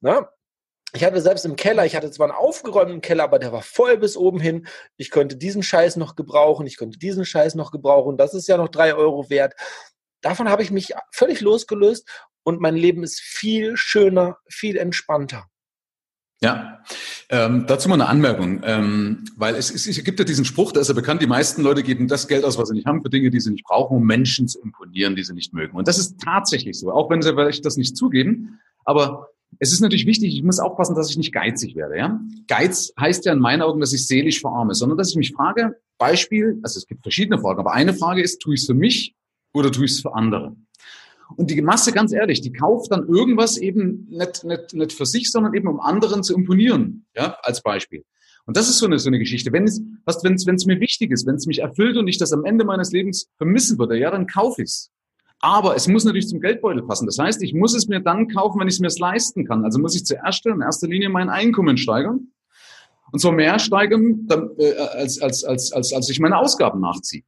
Ne? 0.00 0.28
ich 0.94 1.02
hatte 1.02 1.20
selbst 1.20 1.44
im 1.44 1.56
Keller, 1.56 1.84
ich 1.84 1.96
hatte 1.96 2.10
zwar 2.10 2.28
einen 2.28 2.38
aufgeräumten 2.38 3.00
Keller, 3.00 3.24
aber 3.24 3.40
der 3.40 3.52
war 3.52 3.62
voll 3.62 3.98
bis 3.98 4.16
oben 4.16 4.38
hin. 4.38 4.68
Ich 4.96 5.10
könnte 5.10 5.36
diesen 5.36 5.62
Scheiß 5.62 5.96
noch 5.96 6.14
gebrauchen, 6.14 6.66
ich 6.66 6.76
könnte 6.76 6.98
diesen 6.98 7.24
Scheiß 7.24 7.56
noch 7.56 7.72
gebrauchen. 7.72 8.16
Das 8.16 8.32
ist 8.32 8.46
ja 8.46 8.56
noch 8.56 8.68
drei 8.68 8.94
Euro 8.94 9.28
wert. 9.28 9.54
Davon 10.20 10.48
habe 10.48 10.62
ich 10.62 10.70
mich 10.70 10.94
völlig 11.10 11.40
losgelöst 11.40 12.08
und 12.44 12.60
mein 12.60 12.76
Leben 12.76 13.02
ist 13.02 13.20
viel 13.20 13.76
schöner, 13.76 14.38
viel 14.48 14.76
entspannter. 14.76 15.46
Ja, 16.42 16.82
ähm, 17.30 17.64
dazu 17.66 17.88
mal 17.88 17.94
eine 17.94 18.08
Anmerkung, 18.08 18.60
ähm, 18.64 19.24
weil 19.36 19.54
es, 19.54 19.70
es, 19.70 19.86
es 19.86 20.04
gibt 20.04 20.18
ja 20.18 20.24
diesen 20.24 20.44
Spruch, 20.44 20.72
der 20.72 20.82
ist 20.82 20.88
ja 20.88 20.94
bekannt, 20.94 21.22
die 21.22 21.26
meisten 21.26 21.62
Leute 21.62 21.82
geben 21.82 22.06
das 22.06 22.28
Geld 22.28 22.44
aus, 22.44 22.58
was 22.58 22.68
sie 22.68 22.74
nicht 22.74 22.86
haben, 22.86 23.02
für 23.02 23.08
Dinge, 23.08 23.30
die 23.30 23.40
sie 23.40 23.50
nicht 23.50 23.64
brauchen, 23.64 23.96
um 23.96 24.04
Menschen 24.04 24.46
zu 24.46 24.60
imponieren, 24.60 25.16
die 25.16 25.22
sie 25.22 25.32
nicht 25.32 25.54
mögen. 25.54 25.76
Und 25.76 25.88
das 25.88 25.98
ist 25.98 26.20
tatsächlich 26.20 26.78
so, 26.78 26.92
auch 26.92 27.08
wenn 27.08 27.22
sie 27.22 27.32
vielleicht 27.32 27.64
das 27.64 27.76
nicht 27.76 27.96
zugeben. 27.96 28.60
Aber 28.84 29.28
es 29.58 29.72
ist 29.72 29.80
natürlich 29.80 30.06
wichtig, 30.06 30.34
ich 30.34 30.42
muss 30.42 30.58
aufpassen, 30.58 30.94
dass 30.94 31.10
ich 31.10 31.16
nicht 31.16 31.32
geizig 31.32 31.76
werde. 31.76 31.96
Ja? 31.96 32.20
Geiz 32.48 32.92
heißt 32.98 33.24
ja 33.24 33.32
in 33.32 33.38
meinen 33.38 33.62
Augen, 33.62 33.80
dass 33.80 33.92
ich 33.92 34.06
seelisch 34.06 34.40
verarme, 34.40 34.74
sondern 34.74 34.98
dass 34.98 35.10
ich 35.10 35.16
mich 35.16 35.32
frage, 35.32 35.76
Beispiel, 35.98 36.58
also 36.62 36.78
es 36.78 36.86
gibt 36.86 37.02
verschiedene 37.02 37.38
Fragen, 37.38 37.60
aber 37.60 37.72
eine 37.72 37.94
Frage 37.94 38.22
ist, 38.22 38.40
tue 38.40 38.54
ich 38.54 38.60
es 38.60 38.66
für 38.66 38.74
mich 38.74 39.14
oder 39.54 39.70
tue 39.70 39.84
ich 39.84 39.92
es 39.92 40.00
für 40.00 40.14
andere? 40.14 40.56
Und 41.36 41.50
die 41.50 41.60
Masse, 41.62 41.92
ganz 41.92 42.12
ehrlich, 42.12 42.40
die 42.40 42.52
kauft 42.52 42.92
dann 42.92 43.08
irgendwas 43.08 43.56
eben 43.56 44.06
nicht, 44.10 44.44
nicht, 44.44 44.74
nicht 44.74 44.92
für 44.92 45.06
sich, 45.06 45.30
sondern 45.30 45.54
eben 45.54 45.68
um 45.68 45.80
anderen 45.80 46.22
zu 46.22 46.34
imponieren, 46.34 47.06
ja, 47.14 47.36
als 47.42 47.62
Beispiel. 47.62 48.04
Und 48.46 48.56
das 48.56 48.68
ist 48.68 48.78
so 48.78 48.86
eine, 48.86 48.98
so 48.98 49.08
eine 49.08 49.18
Geschichte. 49.18 49.52
Wenn 49.52 49.64
es, 49.64 49.80
was, 50.04 50.22
wenn 50.22 50.34
es, 50.34 50.46
wenn 50.46 50.56
es 50.56 50.66
mir 50.66 50.78
wichtig 50.80 51.10
ist, 51.10 51.26
wenn 51.26 51.36
es 51.36 51.46
mich 51.46 51.60
erfüllt 51.60 51.96
und 51.96 52.08
ich 52.08 52.18
das 52.18 52.32
am 52.32 52.44
Ende 52.44 52.64
meines 52.64 52.92
Lebens 52.92 53.30
vermissen 53.36 53.78
würde, 53.78 53.98
ja, 53.98 54.10
dann 54.10 54.26
kaufe 54.26 54.62
ich 54.62 54.68
es. 54.68 54.90
Aber 55.40 55.76
es 55.76 55.88
muss 55.88 56.04
natürlich 56.04 56.28
zum 56.28 56.40
Geldbeutel 56.40 56.82
passen. 56.82 57.06
Das 57.06 57.18
heißt, 57.18 57.42
ich 57.42 57.54
muss 57.54 57.74
es 57.74 57.86
mir 57.86 58.00
dann 58.00 58.28
kaufen, 58.28 58.60
wenn 58.60 58.68
ich 58.68 58.74
es 58.74 58.80
mir 58.80 58.88
leisten 58.98 59.44
kann. 59.44 59.64
Also 59.64 59.78
muss 59.78 59.94
ich 59.94 60.04
zuerst 60.04 60.46
in 60.46 60.60
erster 60.60 60.88
Linie 60.88 61.08
mein 61.08 61.28
Einkommen 61.28 61.76
steigern. 61.76 62.28
Und 63.12 63.18
zwar 63.18 63.32
mehr 63.32 63.58
steigern, 63.58 64.26
äh, 64.58 64.72
als, 64.74 65.20
als, 65.20 65.44
als, 65.44 65.72
als, 65.72 65.92
als 65.92 66.08
ich 66.10 66.18
meine 66.18 66.38
Ausgaben 66.38 66.80
nachziehe. 66.80 67.22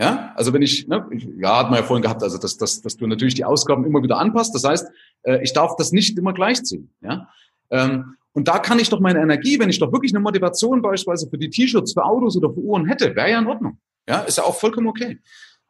Ja, 0.00 0.32
also 0.34 0.54
wenn 0.54 0.62
ich, 0.62 0.88
ne, 0.88 1.06
ja, 1.38 1.58
hat 1.58 1.70
man 1.70 1.78
ja 1.78 1.84
vorhin 1.84 2.02
gehabt, 2.02 2.22
also 2.22 2.38
dass, 2.38 2.56
dass, 2.56 2.80
dass 2.80 2.96
du 2.96 3.06
natürlich 3.06 3.34
die 3.34 3.44
Ausgaben 3.44 3.84
immer 3.84 4.02
wieder 4.02 4.16
anpasst. 4.16 4.54
Das 4.54 4.64
heißt, 4.64 4.88
äh, 5.24 5.42
ich 5.42 5.52
darf 5.52 5.76
das 5.76 5.92
nicht 5.92 6.16
immer 6.16 6.32
gleichziehen. 6.32 6.90
Ja, 7.02 7.28
ähm, 7.68 8.16
und 8.32 8.48
da 8.48 8.58
kann 8.60 8.78
ich 8.78 8.88
doch 8.88 9.00
meine 9.00 9.20
Energie, 9.20 9.58
wenn 9.58 9.68
ich 9.68 9.78
doch 9.78 9.92
wirklich 9.92 10.12
eine 10.12 10.20
Motivation 10.20 10.80
beispielsweise 10.80 11.28
für 11.28 11.36
die 11.36 11.50
T-Shirts, 11.50 11.92
für 11.92 12.04
Autos 12.04 12.34
oder 12.36 12.48
für 12.48 12.60
Uhren 12.60 12.86
hätte, 12.86 13.14
wäre 13.14 13.30
ja 13.30 13.38
in 13.40 13.46
Ordnung. 13.46 13.78
Ja, 14.08 14.20
ist 14.20 14.38
ja 14.38 14.44
auch 14.44 14.54
vollkommen 14.54 14.86
okay. 14.86 15.18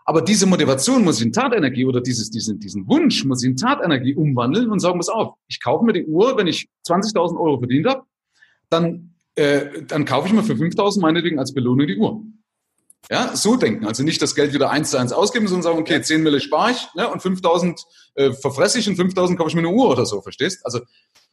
Aber 0.04 0.22
diese 0.22 0.46
Motivation 0.46 1.02
muss 1.02 1.18
ich 1.18 1.26
in 1.26 1.32
Tatenergie 1.32 1.84
oder 1.84 2.00
dieses, 2.00 2.30
diesen, 2.30 2.60
diesen 2.60 2.87
Wunsch 2.87 3.25
muss 3.25 3.42
ich 3.42 3.50
in 3.50 3.56
Tatenergie 3.56 4.14
umwandeln 4.14 4.70
und 4.70 4.78
sagen, 4.78 4.99
pass 4.99 5.08
auf, 5.08 5.34
ich 5.49 5.60
kaufe 5.60 5.84
mir 5.84 5.92
die 5.92 6.06
Uhr, 6.06 6.37
wenn 6.37 6.46
ich 6.46 6.68
20.000 6.88 7.38
Euro 7.38 7.58
verdient 7.58 7.87
habe, 7.87 8.02
dann, 8.68 9.14
äh, 9.34 9.82
dann 9.88 10.04
kaufe 10.04 10.28
ich 10.28 10.34
mir 10.34 10.44
für 10.44 10.54
5.000 10.54 11.00
meinetwegen 11.00 11.38
als 11.38 11.52
Belohnung 11.52 11.88
die 11.88 11.96
Uhr. 11.96 12.22
Ja, 13.09 13.35
so 13.35 13.57
denken. 13.57 13.87
Also 13.87 14.02
nicht 14.02 14.21
das 14.21 14.35
Geld 14.35 14.52
wieder 14.52 14.71
eins 14.71 14.90
zu 14.90 14.99
eins 14.99 15.12
ausgeben, 15.12 15.49
sondern 15.49 15.62
sagen, 15.62 15.78
okay, 15.78 16.00
10 16.00 16.23
Mille 16.23 16.40
spare 16.40 16.73
ich 16.73 16.88
ne, 16.95 17.09
und 17.09 17.23
5.000 17.23 17.80
äh, 18.14 18.33
verfresse 18.33 18.78
ich 18.78 18.88
und 18.88 18.99
5.000 18.99 19.37
kaufe 19.37 19.49
ich 19.49 19.54
mir 19.54 19.61
eine 19.61 19.71
Uhr 19.71 19.88
oder 19.88 20.07
so, 20.07 20.21
verstehst? 20.21 20.64
Also, 20.64 20.80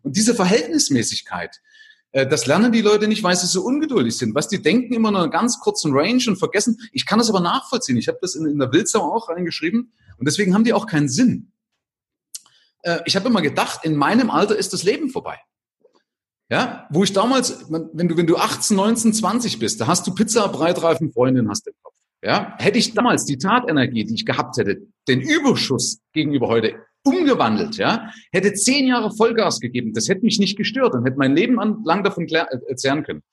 und 0.01 0.15
diese 0.15 0.33
Verhältnismäßigkeit, 0.33 1.61
äh, 2.11 2.25
das 2.25 2.45
lernen 2.45 2.71
die 2.71 2.81
Leute 2.81 3.07
nicht, 3.07 3.23
weil 3.23 3.35
sie 3.35 3.47
so 3.47 3.63
ungeduldig 3.63 4.17
sind. 4.17 4.33
Was 4.33 4.47
die 4.47 4.61
denken 4.61 4.93
immer 4.93 5.11
nur 5.11 5.21
einen 5.21 5.31
ganz 5.31 5.59
kurzen 5.59 5.91
Range 5.93 6.23
und 6.27 6.37
vergessen. 6.37 6.79
Ich 6.93 7.05
kann 7.05 7.19
das 7.19 7.29
aber 7.29 7.41
nachvollziehen. 7.41 7.97
Ich 7.97 8.07
habe 8.07 8.17
das 8.21 8.35
in, 8.35 8.45
in 8.45 8.59
der 8.59 8.71
Wildsau 8.71 9.01
auch 9.01 9.29
reingeschrieben 9.29 9.91
und 10.17 10.27
deswegen 10.27 10.53
haben 10.53 10.63
die 10.63 10.73
auch 10.73 10.87
keinen 10.87 11.09
Sinn. 11.09 11.51
Äh, 12.81 12.99
ich 13.05 13.15
habe 13.15 13.27
immer 13.27 13.41
gedacht, 13.41 13.81
in 13.83 13.95
meinem 13.95 14.29
Alter 14.29 14.55
ist 14.55 14.73
das 14.73 14.83
Leben 14.83 15.09
vorbei. 15.09 15.39
Ja, 16.49 16.87
wo 16.89 17.03
ich 17.03 17.11
damals, 17.11 17.65
wenn 17.69 18.07
du, 18.07 18.15
wenn 18.15 18.27
du 18.27 18.37
18, 18.37 18.77
19, 18.77 19.13
20 19.13 19.59
bist, 19.59 19.81
da 19.81 19.87
hast 19.87 20.07
du 20.07 20.15
Pizza, 20.15 20.47
Breitreifen, 20.47 21.11
Freundin 21.11 21.49
hast 21.49 21.67
im 21.67 21.73
Kopf. 21.83 21.95
Ja, 22.23 22.55
hätte 22.57 22.79
ich 22.79 22.93
damals 22.93 23.25
die 23.25 23.37
Tatenergie, 23.37 24.05
die 24.05 24.15
ich 24.15 24.25
gehabt 24.25 24.57
hätte, 24.57 24.81
den 25.07 25.21
Überschuss 25.21 25.99
gegenüber 26.13 26.47
heute 26.47 26.75
umgewandelt, 27.03 27.77
ja, 27.77 28.09
hätte 28.31 28.53
zehn 28.53 28.87
Jahre 28.87 29.11
Vollgas 29.15 29.59
gegeben, 29.59 29.93
das 29.93 30.09
hätte 30.09 30.25
mich 30.25 30.39
nicht 30.39 30.57
gestört 30.57 30.93
und 30.93 31.05
hätte 31.05 31.17
mein 31.17 31.35
Leben 31.35 31.55
lang 31.85 32.03
davon 32.03 32.27
erzählen 32.27 33.03
können. 33.03 33.23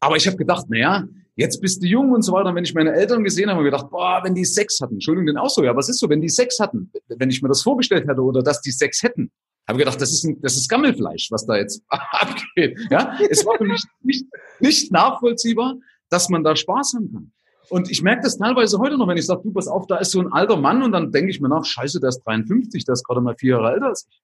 Aber 0.00 0.16
ich 0.16 0.26
habe 0.26 0.36
gedacht, 0.36 0.66
na 0.68 0.78
ja, 0.78 1.04
jetzt 1.34 1.60
bist 1.60 1.82
du 1.82 1.86
jung 1.86 2.12
und 2.12 2.22
so 2.22 2.32
weiter. 2.32 2.50
Und 2.50 2.56
wenn 2.56 2.64
ich 2.64 2.74
meine 2.74 2.92
Eltern 2.92 3.24
gesehen 3.24 3.48
habe, 3.48 3.58
habe 3.58 3.68
ich 3.68 3.72
gedacht, 3.72 3.90
boah, 3.90 4.20
wenn 4.22 4.34
die 4.34 4.44
Sex 4.44 4.80
hatten, 4.80 4.94
Entschuldigung, 4.94 5.36
auch 5.36 5.50
so, 5.50 5.64
ja, 5.64 5.74
was 5.74 5.88
ist 5.88 5.98
so, 5.98 6.08
wenn 6.08 6.20
die 6.20 6.28
Sex 6.28 6.60
hatten, 6.60 6.90
wenn 7.08 7.30
ich 7.30 7.42
mir 7.42 7.48
das 7.48 7.62
vorgestellt 7.62 8.06
hätte 8.06 8.20
oder 8.20 8.42
dass 8.42 8.60
die 8.60 8.70
Sex 8.70 9.02
hätten, 9.02 9.30
habe 9.68 9.78
gedacht, 9.78 10.00
das 10.00 10.12
ist, 10.12 10.24
ein, 10.24 10.40
das 10.40 10.56
ist 10.56 10.68
Gammelfleisch, 10.68 11.30
was 11.30 11.46
da 11.46 11.56
jetzt 11.56 11.82
abgeht. 11.88 12.78
Ja, 12.90 13.18
es 13.30 13.44
war 13.46 13.56
für 13.56 13.64
mich 13.64 13.82
nicht, 14.02 14.26
nicht 14.60 14.92
nachvollziehbar, 14.92 15.76
dass 16.10 16.28
man 16.28 16.44
da 16.44 16.54
Spaß 16.54 16.94
haben 16.94 17.12
kann. 17.12 17.32
Und 17.70 17.90
ich 17.90 18.02
merke 18.02 18.22
das 18.22 18.36
teilweise 18.36 18.78
heute 18.78 18.98
noch, 18.98 19.08
wenn 19.08 19.16
ich 19.16 19.26
sage, 19.26 19.42
du, 19.42 19.52
pass 19.52 19.68
auf, 19.68 19.86
da 19.86 19.96
ist 19.96 20.10
so 20.10 20.20
ein 20.20 20.32
alter 20.32 20.56
Mann 20.56 20.82
und 20.82 20.92
dann 20.92 21.12
denke 21.12 21.30
ich 21.30 21.40
mir 21.40 21.48
nach, 21.48 21.64
scheiße, 21.64 21.98
der 21.98 22.10
ist 22.10 22.20
53, 22.24 22.84
der 22.84 22.92
ist 22.92 23.04
gerade 23.04 23.22
mal 23.22 23.34
vier 23.38 23.56
Jahre 23.56 23.72
älter 23.72 23.86
als 23.86 24.06
ich. 24.08 24.20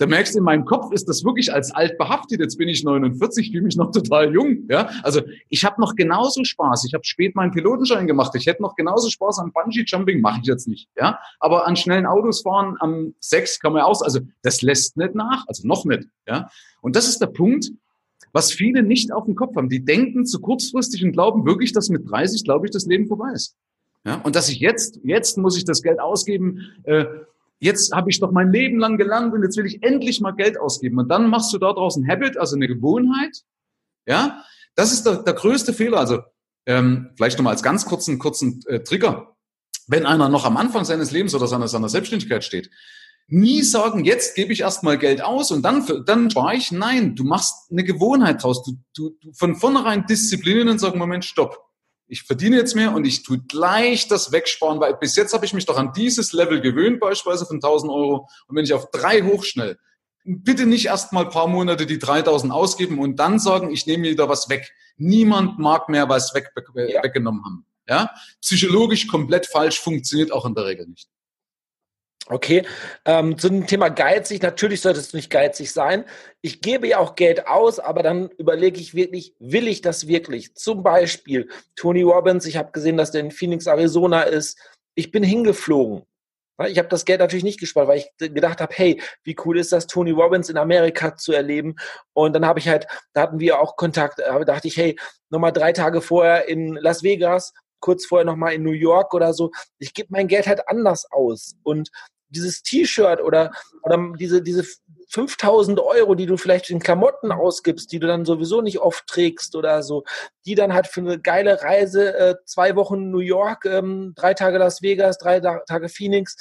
Da 0.00 0.06
merkst 0.06 0.34
du, 0.34 0.38
in 0.38 0.44
meinem 0.44 0.64
Kopf 0.64 0.92
ist 0.92 1.10
das 1.10 1.24
wirklich 1.24 1.52
als 1.52 1.72
alt 1.72 1.98
behaftet. 1.98 2.40
Jetzt 2.40 2.56
bin 2.56 2.68
ich 2.68 2.82
49, 2.82 3.50
fühle 3.50 3.64
mich 3.64 3.76
noch 3.76 3.90
total 3.90 4.32
jung. 4.32 4.66
Ja, 4.70 4.88
also 5.02 5.20
ich 5.50 5.62
habe 5.66 5.78
noch 5.78 5.94
genauso 5.94 6.42
Spaß. 6.42 6.86
Ich 6.86 6.94
habe 6.94 7.04
spät 7.04 7.36
meinen 7.36 7.50
Pilotenschein 7.50 8.06
gemacht. 8.06 8.34
Ich 8.34 8.46
hätte 8.46 8.62
noch 8.62 8.76
genauso 8.76 9.10
Spaß 9.10 9.40
am 9.40 9.52
Bungee 9.52 9.84
Jumping, 9.86 10.22
mache 10.22 10.40
ich 10.40 10.46
jetzt 10.46 10.68
nicht. 10.68 10.88
Ja, 10.98 11.18
aber 11.38 11.66
an 11.66 11.76
schnellen 11.76 12.06
Autos 12.06 12.40
fahren 12.40 12.76
am 12.80 13.14
Sex 13.20 13.60
kann 13.60 13.74
man 13.74 13.82
aus. 13.82 14.00
Also 14.00 14.20
das 14.40 14.62
lässt 14.62 14.96
nicht 14.96 15.14
nach, 15.14 15.44
also 15.46 15.68
noch 15.68 15.84
nicht. 15.84 16.08
Ja, 16.26 16.48
und 16.80 16.96
das 16.96 17.06
ist 17.06 17.18
der 17.18 17.26
Punkt, 17.26 17.70
was 18.32 18.52
viele 18.52 18.82
nicht 18.82 19.12
auf 19.12 19.26
dem 19.26 19.34
Kopf 19.34 19.54
haben. 19.54 19.68
Die 19.68 19.84
denken 19.84 20.24
zu 20.24 20.40
kurzfristig 20.40 21.04
und 21.04 21.12
glauben 21.12 21.44
wirklich, 21.44 21.74
dass 21.74 21.90
mit 21.90 22.10
30, 22.10 22.44
glaube 22.44 22.64
ich, 22.64 22.70
das 22.70 22.86
Leben 22.86 23.06
vorbei 23.06 23.32
ist. 23.34 23.54
Ja, 24.06 24.14
und 24.22 24.34
dass 24.34 24.48
ich 24.48 24.60
jetzt, 24.60 24.98
jetzt 25.02 25.36
muss 25.36 25.58
ich 25.58 25.66
das 25.66 25.82
Geld 25.82 26.00
ausgeben. 26.00 26.70
Äh, 26.84 27.04
jetzt 27.60 27.92
habe 27.92 28.10
ich 28.10 28.18
doch 28.18 28.32
mein 28.32 28.52
Leben 28.52 28.78
lang 28.78 28.96
gelernt 28.96 29.32
und 29.32 29.42
jetzt 29.42 29.56
will 29.56 29.66
ich 29.66 29.82
endlich 29.82 30.20
mal 30.20 30.32
Geld 30.32 30.58
ausgeben. 30.58 30.98
Und 30.98 31.08
dann 31.08 31.28
machst 31.28 31.52
du 31.52 31.58
daraus 31.58 31.96
ein 31.96 32.08
Habit, 32.08 32.36
also 32.36 32.56
eine 32.56 32.66
Gewohnheit. 32.66 33.42
Ja, 34.06 34.42
das 34.74 34.92
ist 34.92 35.04
der, 35.04 35.22
der 35.22 35.34
größte 35.34 35.72
Fehler. 35.72 35.98
Also 35.98 36.20
ähm, 36.66 37.10
vielleicht 37.16 37.38
nochmal 37.38 37.52
als 37.52 37.62
ganz 37.62 37.84
kurzen, 37.84 38.18
kurzen 38.18 38.62
äh, 38.66 38.80
Trigger. 38.80 39.36
Wenn 39.86 40.06
einer 40.06 40.28
noch 40.28 40.44
am 40.44 40.56
Anfang 40.56 40.84
seines 40.84 41.10
Lebens 41.10 41.34
oder 41.34 41.46
seiner, 41.46 41.68
seiner 41.68 41.88
Selbstständigkeit 41.88 42.44
steht, 42.44 42.70
nie 43.26 43.62
sagen, 43.62 44.04
jetzt 44.04 44.34
gebe 44.34 44.52
ich 44.52 44.60
erstmal 44.60 44.98
Geld 44.98 45.22
aus 45.22 45.52
und 45.52 45.62
dann, 45.62 45.86
dann 46.06 46.30
spare 46.30 46.56
ich. 46.56 46.72
Nein, 46.72 47.14
du 47.14 47.24
machst 47.24 47.70
eine 47.70 47.84
Gewohnheit 47.84 48.42
draus. 48.42 48.64
Du, 48.64 48.72
du, 48.94 49.16
du 49.20 49.32
von 49.32 49.54
vornherein 49.54 50.06
disziplinieren 50.06 50.68
und 50.68 50.78
sagen, 50.78 50.98
Moment, 50.98 51.24
stopp 51.24 51.69
ich 52.10 52.24
verdiene 52.24 52.56
jetzt 52.56 52.74
mehr 52.74 52.92
und 52.92 53.06
ich 53.06 53.22
tue 53.22 53.38
gleich 53.38 54.08
das 54.08 54.32
wegsparen, 54.32 54.80
weil 54.80 54.94
bis 54.94 55.14
jetzt 55.14 55.32
habe 55.32 55.46
ich 55.46 55.54
mich 55.54 55.64
doch 55.64 55.78
an 55.78 55.92
dieses 55.92 56.32
Level 56.32 56.60
gewöhnt, 56.60 56.98
beispielsweise 56.98 57.46
von 57.46 57.56
1000 57.58 57.92
Euro. 57.92 58.28
Und 58.48 58.56
wenn 58.56 58.64
ich 58.64 58.74
auf 58.74 58.90
drei 58.90 59.22
hochschnell, 59.22 59.78
bitte 60.24 60.66
nicht 60.66 60.86
erst 60.86 61.12
mal 61.12 61.26
ein 61.26 61.30
paar 61.30 61.46
Monate 61.46 61.86
die 61.86 62.00
3000 62.00 62.52
ausgeben 62.52 62.98
und 62.98 63.16
dann 63.16 63.38
sagen, 63.38 63.70
ich 63.70 63.86
nehme 63.86 64.08
wieder 64.08 64.28
was 64.28 64.48
weg. 64.48 64.72
Niemand 64.96 65.60
mag 65.60 65.88
mehr 65.88 66.08
was 66.08 66.34
weg, 66.34 66.50
ja. 66.74 67.02
weggenommen 67.02 67.44
haben. 67.44 67.66
Ja? 67.88 68.10
Psychologisch 68.40 69.06
komplett 69.06 69.46
falsch, 69.46 69.78
funktioniert 69.78 70.32
auch 70.32 70.44
in 70.46 70.54
der 70.56 70.64
Regel 70.64 70.88
nicht. 70.88 71.08
Okay, 72.26 72.64
ähm, 73.06 73.38
zu 73.38 73.48
dem 73.48 73.66
Thema 73.66 73.88
geizig, 73.88 74.42
natürlich 74.42 74.82
sollte 74.82 75.00
es 75.00 75.14
nicht 75.14 75.30
geizig 75.30 75.72
sein. 75.72 76.04
Ich 76.42 76.60
gebe 76.60 76.86
ja 76.86 76.98
auch 76.98 77.16
Geld 77.16 77.48
aus, 77.48 77.80
aber 77.80 78.02
dann 78.02 78.28
überlege 78.38 78.78
ich 78.78 78.94
wirklich, 78.94 79.34
will 79.40 79.66
ich 79.66 79.80
das 79.80 80.06
wirklich? 80.06 80.54
Zum 80.54 80.82
Beispiel 80.82 81.48
Tony 81.76 82.02
Robbins, 82.02 82.46
ich 82.46 82.56
habe 82.56 82.70
gesehen, 82.72 82.96
dass 82.96 83.10
der 83.10 83.22
in 83.22 83.30
Phoenix, 83.32 83.66
Arizona 83.66 84.22
ist. 84.22 84.58
Ich 84.94 85.10
bin 85.10 85.24
hingeflogen. 85.24 86.04
Ich 86.68 86.78
habe 86.78 86.88
das 86.88 87.06
Geld 87.06 87.20
natürlich 87.20 87.42
nicht 87.42 87.58
gespart, 87.58 87.88
weil 87.88 87.98
ich 87.98 88.10
gedacht 88.18 88.60
habe, 88.60 88.74
hey, 88.76 89.00
wie 89.24 89.34
cool 89.44 89.58
ist 89.58 89.72
das, 89.72 89.86
Tony 89.86 90.10
Robbins 90.10 90.50
in 90.50 90.58
Amerika 90.58 91.16
zu 91.16 91.32
erleben. 91.32 91.76
Und 92.12 92.34
dann 92.34 92.44
habe 92.44 92.58
ich 92.58 92.68
halt, 92.68 92.86
da 93.14 93.22
hatten 93.22 93.40
wir 93.40 93.58
auch 93.58 93.76
Kontakt, 93.76 94.18
da 94.18 94.38
dachte 94.44 94.68
ich, 94.68 94.76
hey, 94.76 94.98
nochmal 95.30 95.52
drei 95.52 95.72
Tage 95.72 96.02
vorher 96.02 96.48
in 96.48 96.74
Las 96.74 97.02
Vegas, 97.02 97.54
kurz 97.80 98.06
vorher 98.06 98.24
nochmal 98.24 98.54
in 98.54 98.62
New 98.62 98.72
York 98.72 99.14
oder 99.14 99.34
so. 99.34 99.50
Ich 99.78 99.94
gebe 99.94 100.08
mein 100.10 100.28
Geld 100.28 100.46
halt 100.46 100.68
anders 100.68 101.10
aus. 101.10 101.56
Und 101.62 101.90
dieses 102.28 102.62
T-Shirt 102.62 103.20
oder, 103.22 103.50
oder 103.82 104.12
diese, 104.18 104.42
diese 104.42 104.64
5000 105.08 105.80
Euro, 105.80 106.14
die 106.14 106.26
du 106.26 106.36
vielleicht 106.36 106.70
in 106.70 106.78
Klamotten 106.78 107.32
ausgibst, 107.32 107.90
die 107.90 107.98
du 107.98 108.06
dann 108.06 108.24
sowieso 108.24 108.62
nicht 108.62 108.78
oft 108.78 109.06
trägst 109.06 109.56
oder 109.56 109.82
so, 109.82 110.04
die 110.46 110.54
dann 110.54 110.72
halt 110.72 110.86
für 110.86 111.00
eine 111.00 111.18
geile 111.18 111.62
Reise, 111.62 112.16
äh, 112.16 112.34
zwei 112.44 112.76
Wochen 112.76 113.10
New 113.10 113.18
York, 113.18 113.64
ähm, 113.64 114.12
drei 114.14 114.34
Tage 114.34 114.58
Las 114.58 114.82
Vegas, 114.82 115.18
drei 115.18 115.40
Tage 115.40 115.88
Phoenix, 115.88 116.36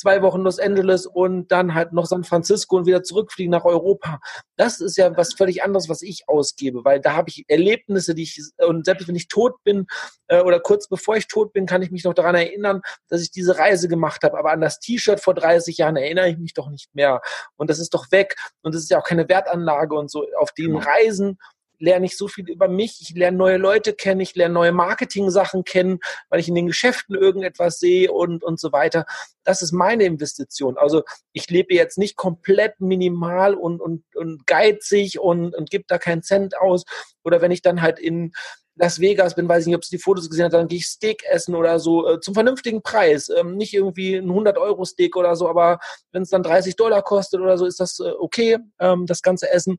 zwei 0.00 0.22
Wochen 0.22 0.40
Los 0.40 0.58
Angeles 0.58 1.06
und 1.06 1.52
dann 1.52 1.74
halt 1.74 1.92
noch 1.92 2.06
San 2.06 2.24
Francisco 2.24 2.76
und 2.76 2.86
wieder 2.86 3.02
zurückfliegen 3.02 3.50
nach 3.50 3.66
Europa. 3.66 4.20
Das 4.56 4.80
ist 4.80 4.96
ja 4.96 5.14
was 5.16 5.34
völlig 5.34 5.62
anderes, 5.62 5.88
was 5.88 6.00
ich 6.00 6.28
ausgebe, 6.28 6.84
weil 6.84 7.00
da 7.00 7.14
habe 7.14 7.28
ich 7.28 7.44
Erlebnisse, 7.48 8.14
die 8.14 8.22
ich, 8.22 8.42
und 8.66 8.86
selbst 8.86 9.06
wenn 9.08 9.14
ich 9.14 9.28
tot 9.28 9.62
bin 9.62 9.86
äh, 10.28 10.40
oder 10.40 10.58
kurz 10.58 10.88
bevor 10.88 11.16
ich 11.16 11.28
tot 11.28 11.52
bin, 11.52 11.66
kann 11.66 11.82
ich 11.82 11.90
mich 11.90 12.04
noch 12.04 12.14
daran 12.14 12.34
erinnern, 12.34 12.80
dass 13.08 13.20
ich 13.20 13.30
diese 13.30 13.58
Reise 13.58 13.88
gemacht 13.88 14.24
habe. 14.24 14.38
Aber 14.38 14.52
an 14.52 14.62
das 14.62 14.80
T-Shirt 14.80 15.20
vor 15.20 15.34
30 15.34 15.76
Jahren 15.76 15.96
erinnere 15.96 16.30
ich 16.30 16.38
mich 16.38 16.54
doch 16.54 16.70
nicht 16.70 16.94
mehr. 16.94 17.20
Und 17.56 17.68
das 17.68 17.78
ist 17.78 17.92
doch 17.92 18.10
weg. 18.10 18.36
Und 18.62 18.74
das 18.74 18.82
ist 18.82 18.90
ja 18.90 18.98
auch 18.98 19.04
keine 19.06 19.28
Wertanlage 19.28 19.94
und 19.94 20.10
so. 20.10 20.26
Auf 20.38 20.52
den 20.52 20.72
genau. 20.72 20.78
Reisen 20.80 21.38
lerne 21.80 22.06
ich 22.06 22.16
so 22.16 22.28
viel 22.28 22.48
über 22.48 22.68
mich, 22.68 22.98
ich 23.00 23.16
lerne 23.16 23.36
neue 23.36 23.56
Leute 23.56 23.94
kennen, 23.94 24.20
ich 24.20 24.36
lerne 24.36 24.54
neue 24.54 24.72
Marketing-Sachen 24.72 25.64
kennen, 25.64 25.98
weil 26.28 26.38
ich 26.38 26.48
in 26.48 26.54
den 26.54 26.66
Geschäften 26.66 27.16
irgendetwas 27.16 27.80
sehe 27.80 28.12
und, 28.12 28.44
und 28.44 28.60
so 28.60 28.70
weiter. 28.70 29.06
Das 29.42 29.62
ist 29.62 29.72
meine 29.72 30.04
Investition. 30.04 30.76
Also 30.76 31.02
ich 31.32 31.48
lebe 31.50 31.74
jetzt 31.74 31.98
nicht 31.98 32.16
komplett 32.16 32.80
minimal 32.80 33.54
und, 33.54 33.80
und, 33.80 34.04
und 34.14 34.46
geizig 34.46 35.18
und, 35.18 35.54
und 35.56 35.70
gebe 35.70 35.84
da 35.88 35.98
keinen 35.98 36.22
Cent 36.22 36.56
aus. 36.56 36.84
Oder 37.24 37.40
wenn 37.40 37.50
ich 37.50 37.62
dann 37.62 37.82
halt 37.82 37.98
in 37.98 38.32
Las 38.80 38.98
Vegas 38.98 39.34
bin, 39.34 39.48
weiß 39.48 39.62
ich 39.62 39.66
nicht, 39.66 39.76
ob 39.76 39.84
Sie 39.84 39.96
die 39.96 40.02
Fotos 40.02 40.30
gesehen 40.30 40.44
haben, 40.44 40.52
dann 40.52 40.68
gehe 40.68 40.78
ich 40.78 40.86
Steak 40.86 41.22
essen 41.28 41.54
oder 41.54 41.78
so 41.78 42.08
äh, 42.08 42.20
zum 42.20 42.32
vernünftigen 42.32 42.82
Preis. 42.82 43.28
Ähm, 43.28 43.56
nicht 43.56 43.74
irgendwie 43.74 44.16
ein 44.16 44.30
100-Euro-Steak 44.30 45.16
oder 45.16 45.36
so, 45.36 45.48
aber 45.48 45.80
wenn 46.12 46.22
es 46.22 46.30
dann 46.30 46.42
30 46.42 46.76
Dollar 46.76 47.02
kostet 47.02 47.40
oder 47.40 47.58
so, 47.58 47.66
ist 47.66 47.78
das 47.78 47.98
äh, 48.00 48.10
okay, 48.18 48.56
ähm, 48.78 49.04
das 49.04 49.20
ganze 49.20 49.50
Essen. 49.50 49.76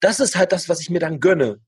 Das 0.00 0.20
ist 0.20 0.36
halt 0.36 0.52
das, 0.52 0.68
was 0.68 0.80
ich 0.80 0.90
mir 0.90 1.00
dann 1.00 1.20
gönne. 1.20 1.60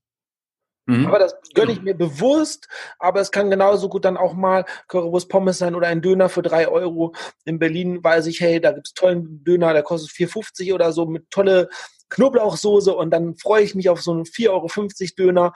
Mhm. 0.87 1.05
Aber 1.05 1.19
das 1.19 1.35
gönne 1.53 1.73
ich 1.73 1.81
mir 1.81 1.95
bewusst, 1.95 2.67
aber 2.97 3.19
es 3.19 3.31
kann 3.31 3.49
genauso 3.49 3.89
gut 3.89 4.05
dann 4.05 4.15
auch 4.15 4.33
mal 4.33 4.63
Currywurst 4.87 5.27
Pommes 5.27 5.57
sein 5.57 5.75
oder 5.75 5.87
ein 5.87 6.01
Döner 6.01 6.29
für 6.29 6.41
drei 6.41 6.69
Euro. 6.69 7.13
In 7.43 7.59
Berlin 7.59 8.01
weiß 8.01 8.25
ich, 8.27 8.39
hey, 8.39 8.61
da 8.61 8.71
gibt 8.71 8.87
es 8.87 8.93
tollen 8.93 9.43
Döner, 9.43 9.73
der 9.73 9.83
kostet 9.83 10.11
4,50 10.11 10.73
oder 10.73 10.93
so 10.93 11.05
mit 11.05 11.29
tolle 11.29 11.69
Knoblauchsoße 12.09 12.95
und 12.95 13.11
dann 13.11 13.35
freue 13.35 13.63
ich 13.63 13.75
mich 13.75 13.89
auf 13.89 14.01
so 14.01 14.13
einen 14.13 14.23
4,50 14.23 14.49
Euro 14.49 15.15
Döner. 15.17 15.53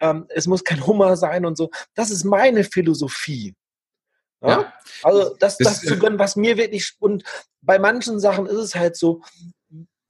Ähm, 0.00 0.26
es 0.28 0.46
muss 0.46 0.64
kein 0.64 0.86
Hummer 0.86 1.16
sein 1.16 1.46
und 1.46 1.56
so. 1.56 1.70
Das 1.94 2.10
ist 2.10 2.24
meine 2.24 2.62
Philosophie. 2.62 3.54
Ja? 4.42 4.48
ja. 4.48 4.74
Also 5.02 5.34
das, 5.38 5.56
das, 5.56 5.80
das 5.80 5.88
zu 5.88 5.98
gönnen, 5.98 6.18
was 6.18 6.36
mir 6.36 6.58
wirklich 6.58 6.92
und 6.98 7.24
bei 7.62 7.78
manchen 7.78 8.20
Sachen 8.20 8.44
ist 8.44 8.58
es 8.58 8.74
halt 8.74 8.96
so, 8.96 9.22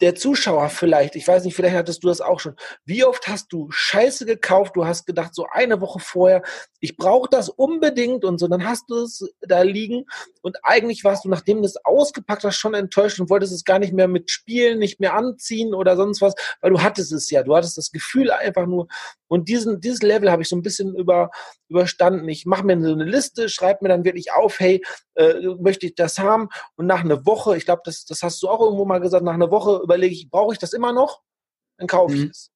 der 0.00 0.14
Zuschauer 0.14 0.68
vielleicht, 0.70 1.16
ich 1.16 1.26
weiß 1.26 1.44
nicht, 1.44 1.54
vielleicht 1.54 1.76
hattest 1.76 2.02
du 2.02 2.09
das 2.09 2.20
auch 2.20 2.40
schon. 2.40 2.57
Wie 2.85 3.04
oft 3.04 3.28
hast 3.28 3.52
du 3.52 3.70
Scheiße 3.70 4.26
gekauft? 4.26 4.76
Du 4.76 4.85
hast 4.85 5.07
gedacht, 5.07 5.35
so 5.35 5.46
eine 5.50 5.80
Woche 5.80 6.00
vorher, 6.00 6.42
ich 6.80 6.96
brauche 6.96 7.28
das 7.30 7.48
unbedingt 7.48 8.24
und 8.24 8.38
so, 8.38 8.48
dann 8.48 8.66
hast 8.66 8.90
du 8.90 8.96
es 8.96 9.24
da 9.40 9.62
liegen 9.62 10.04
und 10.42 10.57
eigentlich 10.62 11.04
warst 11.04 11.24
du, 11.24 11.28
nachdem 11.28 11.59
du 11.59 11.66
es 11.66 11.76
ausgepackt 11.85 12.44
hast, 12.44 12.57
schon 12.57 12.74
enttäuscht 12.74 13.20
und 13.20 13.30
wolltest 13.30 13.52
es 13.52 13.64
gar 13.64 13.78
nicht 13.78 13.92
mehr 13.92 14.09
mitspielen, 14.09 14.78
nicht 14.78 15.00
mehr 15.00 15.14
anziehen 15.14 15.74
oder 15.74 15.96
sonst 15.96 16.20
was, 16.20 16.35
weil 16.61 16.72
du 16.72 16.83
hattest 16.83 17.12
es 17.12 17.30
ja, 17.30 17.42
du 17.42 17.54
hattest 17.54 17.78
das 17.78 17.92
Gefühl 17.92 18.30
einfach 18.30 18.66
nur 18.66 18.88
und 19.35 19.48
diesen, 19.48 19.80
dieses 19.80 20.02
Level 20.02 20.30
habe 20.30 20.42
ich 20.42 20.48
so 20.48 20.57
ein 20.57 20.62
bisschen 20.62 20.94
über, 20.94 21.30
überstanden. 21.68 22.28
Ich 22.28 22.46
mache 22.46 22.64
mir 22.64 22.80
so 22.80 22.92
eine 22.92 23.04
Liste, 23.04 23.48
schreibe 23.48 23.80
mir 23.83 23.88
dann 23.88 24.04
wirklich 24.04 24.33
auf, 24.33 24.61
hey, 24.61 24.80
äh, 25.14 25.35
möchte 25.59 25.87
ich 25.87 25.94
das 25.94 26.18
haben 26.18 26.48
und 26.77 26.87
nach 26.87 27.00
einer 27.00 27.24
Woche, 27.27 27.57
ich 27.57 27.64
glaube, 27.64 27.83
das, 27.85 28.05
das 28.05 28.22
hast 28.22 28.42
du 28.42 28.48
auch 28.48 28.61
irgendwo 28.61 28.85
mal 28.85 29.00
gesagt, 29.00 29.24
nach 29.24 29.35
einer 29.35 29.50
Woche 29.50 29.81
überlege 29.83 30.14
ich, 30.14 30.31
brauche 30.31 30.53
ich 30.53 30.59
das 30.59 30.72
immer 30.72 30.92
noch? 30.92 31.22
Dann 31.79 31.87
kaufe 31.87 32.14
ich 32.14 32.24
mhm. 32.24 32.31
es. 32.31 32.50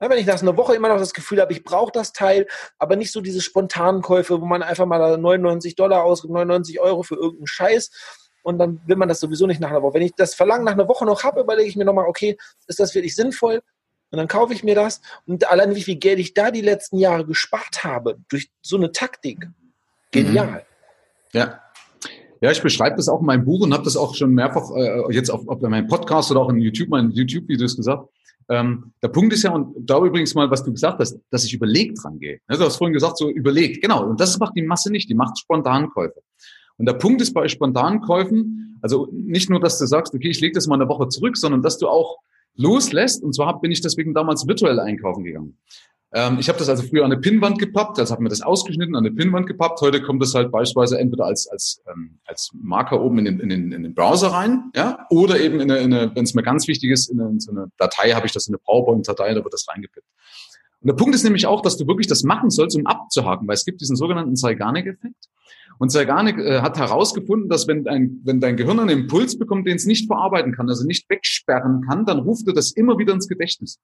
Ja, 0.00 0.10
wenn 0.10 0.18
ich 0.18 0.26
nach 0.26 0.40
einer 0.42 0.56
Woche 0.56 0.74
immer 0.74 0.88
noch 0.88 0.98
das 0.98 1.14
Gefühl 1.14 1.40
habe, 1.40 1.52
ich 1.54 1.64
brauche 1.64 1.90
das 1.90 2.12
Teil, 2.12 2.46
aber 2.78 2.96
nicht 2.96 3.12
so 3.12 3.22
diese 3.22 3.40
spontanen 3.40 4.02
Käufe, 4.02 4.40
wo 4.40 4.44
man 4.44 4.62
einfach 4.62 4.84
mal 4.84 5.16
99 5.16 5.74
Dollar 5.74 6.04
ausgibt, 6.04 6.34
99 6.34 6.80
Euro 6.80 7.02
für 7.02 7.14
irgendeinen 7.14 7.46
Scheiß 7.46 7.90
und 8.42 8.58
dann 8.58 8.80
will 8.86 8.96
man 8.96 9.08
das 9.08 9.20
sowieso 9.20 9.46
nicht 9.46 9.60
nach 9.60 9.70
einer 9.70 9.82
Woche. 9.82 9.94
Wenn 9.94 10.02
ich 10.02 10.14
das 10.14 10.34
Verlangen 10.34 10.64
nach 10.64 10.74
einer 10.74 10.86
Woche 10.86 11.06
noch 11.06 11.24
habe, 11.24 11.40
überlege 11.40 11.68
ich 11.68 11.76
mir 11.76 11.86
nochmal, 11.86 12.06
okay, 12.06 12.36
ist 12.66 12.78
das 12.78 12.94
wirklich 12.94 13.14
sinnvoll? 13.14 13.62
Und 14.10 14.18
dann 14.18 14.28
kaufe 14.28 14.52
ich 14.52 14.62
mir 14.62 14.74
das 14.74 15.00
und 15.26 15.48
allein 15.50 15.74
wie 15.74 15.82
viel 15.82 15.96
Geld 15.96 16.18
ich 16.18 16.32
da 16.32 16.50
die 16.50 16.60
letzten 16.60 16.98
Jahre 16.98 17.26
gespart 17.26 17.82
habe 17.82 18.18
durch 18.28 18.50
so 18.62 18.76
eine 18.76 18.92
Taktik. 18.92 19.48
Genial. 20.12 20.64
Mhm. 21.32 21.38
Ja. 21.38 21.62
Ja, 22.40 22.50
ich 22.50 22.62
beschreibe 22.62 22.96
das 22.96 23.08
auch 23.08 23.20
in 23.20 23.26
meinem 23.26 23.44
Buch 23.44 23.62
und 23.62 23.72
habe 23.72 23.84
das 23.84 23.96
auch 23.96 24.14
schon 24.14 24.32
mehrfach 24.32 24.70
äh, 24.76 25.12
jetzt 25.12 25.30
auf, 25.30 25.46
auf 25.48 25.60
meinem 25.60 25.86
Podcast 25.88 26.30
oder 26.30 26.40
auch 26.40 26.50
in 26.50 26.58
YouTube, 26.58 26.88
meinen 26.88 27.10
YouTube-Videos 27.10 27.76
gesagt. 27.76 28.08
Ähm, 28.48 28.92
der 29.02 29.08
Punkt 29.08 29.32
ist 29.32 29.42
ja, 29.42 29.52
und 29.52 29.74
da 29.78 29.98
übrigens 29.98 30.34
mal, 30.34 30.50
was 30.50 30.62
du 30.62 30.72
gesagt 30.72 31.00
hast, 31.00 31.18
dass 31.30 31.44
ich 31.44 31.54
überlegt 31.54 32.02
dran 32.02 32.18
gehe. 32.18 32.38
du 32.46 32.58
hast 32.58 32.76
vorhin 32.76 32.94
gesagt, 32.94 33.18
so 33.18 33.28
überlegt. 33.28 33.82
Genau. 33.82 34.04
Und 34.04 34.20
das 34.20 34.38
macht 34.38 34.54
die 34.56 34.62
Masse 34.62 34.90
nicht. 34.92 35.08
Die 35.08 35.14
macht 35.14 35.38
Spontankäufe. 35.38 36.22
Und 36.78 36.86
der 36.86 36.94
Punkt 36.94 37.20
ist 37.22 37.32
bei 37.32 37.48
Spontankäufen, 37.48 38.78
also 38.82 39.08
nicht 39.10 39.50
nur, 39.50 39.60
dass 39.60 39.78
du 39.78 39.86
sagst, 39.86 40.14
okay, 40.14 40.28
ich 40.28 40.40
lege 40.40 40.54
das 40.54 40.66
mal 40.66 40.76
eine 40.76 40.88
Woche 40.88 41.08
zurück, 41.08 41.36
sondern 41.36 41.62
dass 41.62 41.78
du 41.78 41.88
auch 41.88 42.18
loslässt. 42.54 43.22
Und 43.22 43.34
zwar 43.34 43.60
bin 43.60 43.70
ich 43.70 43.80
deswegen 43.80 44.14
damals 44.14 44.46
virtuell 44.46 44.78
einkaufen 44.78 45.24
gegangen. 45.24 45.58
Ähm, 46.16 46.38
ich 46.40 46.48
habe 46.48 46.58
das 46.58 46.70
also 46.70 46.82
früher 46.82 47.04
an 47.04 47.12
eine 47.12 47.20
Pinnwand 47.20 47.58
gepappt, 47.58 47.98
also 47.98 48.10
habe 48.10 48.22
mir 48.22 48.30
das 48.30 48.40
ausgeschnitten, 48.40 48.96
an 48.96 49.04
eine 49.04 49.14
Pinnwand 49.14 49.46
gepappt. 49.46 49.82
Heute 49.82 50.00
kommt 50.00 50.22
das 50.22 50.34
halt 50.34 50.50
beispielsweise 50.50 50.98
entweder 50.98 51.26
als, 51.26 51.46
als, 51.46 51.82
ähm, 51.92 52.18
als 52.24 52.52
Marker 52.54 53.02
oben 53.02 53.18
in 53.18 53.26
den, 53.26 53.40
in, 53.40 53.50
den, 53.50 53.70
in 53.70 53.82
den 53.82 53.94
Browser 53.94 54.28
rein, 54.28 54.70
ja, 54.74 55.06
oder 55.10 55.38
eben 55.38 55.60
in 55.60 55.70
eine, 55.70 55.80
in 55.80 55.92
eine 55.92 56.16
wenn 56.16 56.24
es 56.24 56.32
mir 56.32 56.42
ganz 56.42 56.68
wichtig 56.68 56.90
ist, 56.90 57.10
in 57.10 57.20
eine, 57.20 57.28
in 57.28 57.40
so 57.40 57.50
eine 57.50 57.70
Datei 57.76 58.12
habe 58.12 58.24
ich 58.24 58.32
das 58.32 58.48
in 58.48 58.54
eine 58.54 58.58
PowerPoint-Datei, 58.64 59.34
da 59.34 59.44
wird 59.44 59.52
das 59.52 59.66
reingepippt. 59.68 60.06
Und 60.80 60.88
der 60.88 60.94
Punkt 60.94 61.14
ist 61.14 61.22
nämlich 61.22 61.46
auch, 61.46 61.60
dass 61.60 61.76
du 61.76 61.86
wirklich 61.86 62.06
das 62.06 62.22
machen 62.22 62.48
sollst, 62.48 62.78
um 62.78 62.86
abzuhaken, 62.86 63.46
weil 63.46 63.54
es 63.54 63.66
gibt 63.66 63.82
diesen 63.82 63.96
sogenannten 63.96 64.36
Zeigarnik-Effekt. 64.36 65.28
Und 65.78 65.90
Zeigarnik 65.90 66.38
äh, 66.38 66.62
hat 66.62 66.78
herausgefunden, 66.78 67.50
dass 67.50 67.68
wenn 67.68 67.84
dein, 67.84 68.22
wenn 68.24 68.40
dein 68.40 68.56
Gehirn 68.56 68.80
einen 68.80 69.00
Impuls 69.00 69.38
bekommt, 69.38 69.66
den 69.66 69.76
es 69.76 69.84
nicht 69.84 70.06
verarbeiten 70.06 70.54
kann, 70.54 70.70
also 70.70 70.86
nicht 70.86 71.10
wegsperren 71.10 71.82
kann, 71.86 72.06
dann 72.06 72.20
ruft 72.20 72.46
er 72.46 72.54
das 72.54 72.70
immer 72.70 72.96
wieder 72.98 73.12
ins 73.12 73.28
Gedächtnis. 73.28 73.78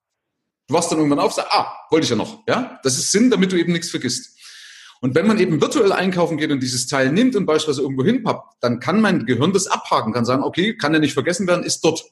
Du 0.68 0.74
wachst 0.74 0.90
dann 0.90 0.98
irgendwann 0.98 1.18
auf, 1.18 1.32
sagst, 1.32 1.52
ah, 1.52 1.72
wollte 1.90 2.04
ich 2.04 2.10
ja 2.10 2.16
noch. 2.16 2.46
Ja, 2.46 2.78
das 2.82 2.98
ist 2.98 3.10
Sinn, 3.10 3.30
damit 3.30 3.52
du 3.52 3.58
eben 3.58 3.72
nichts 3.72 3.90
vergisst. 3.90 4.38
Und 5.00 5.16
wenn 5.16 5.26
man 5.26 5.40
eben 5.40 5.60
virtuell 5.60 5.92
einkaufen 5.92 6.36
geht 6.36 6.52
und 6.52 6.60
dieses 6.60 6.86
Teil 6.86 7.10
nimmt 7.10 7.34
und 7.34 7.44
beispielsweise 7.44 7.82
irgendwo 7.82 8.04
hinpappt, 8.04 8.58
dann 8.60 8.78
kann 8.78 9.00
mein 9.00 9.26
Gehirn 9.26 9.52
das 9.52 9.66
abhaken, 9.66 10.12
kann 10.12 10.24
sagen, 10.24 10.44
okay, 10.44 10.76
kann 10.76 10.92
ja 10.94 11.00
nicht 11.00 11.14
vergessen 11.14 11.48
werden, 11.48 11.64
ist 11.64 11.84
dort. 11.84 12.04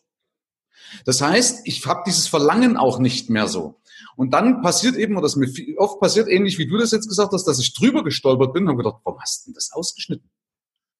Das 1.05 1.23
heißt, 1.23 1.61
ich 1.65 1.87
habe 1.87 2.03
dieses 2.05 2.27
Verlangen 2.27 2.77
auch 2.77 2.99
nicht 2.99 3.31
mehr 3.31 3.47
so. 3.47 3.81
Und 4.17 4.33
dann 4.35 4.61
passiert 4.61 4.97
eben, 4.97 5.15
oder 5.15 5.23
das 5.23 5.37
mir 5.37 5.49
oft 5.79 6.01
passiert, 6.01 6.29
ähnlich 6.29 6.59
wie 6.59 6.67
du 6.67 6.77
das 6.79 6.91
jetzt 6.91 7.09
gesagt 7.09 7.33
hast, 7.33 7.45
dass 7.45 7.61
ich 7.61 7.75
drüber 7.75 8.03
gestolpert 8.03 8.53
bin 8.53 8.65
und 8.65 8.71
habe 8.71 8.83
gedacht, 8.83 9.01
warum 9.05 9.21
hast 9.21 9.47
du 9.47 9.51
denn 9.51 9.55
das 9.55 9.71
ausgeschnitten? 9.73 10.29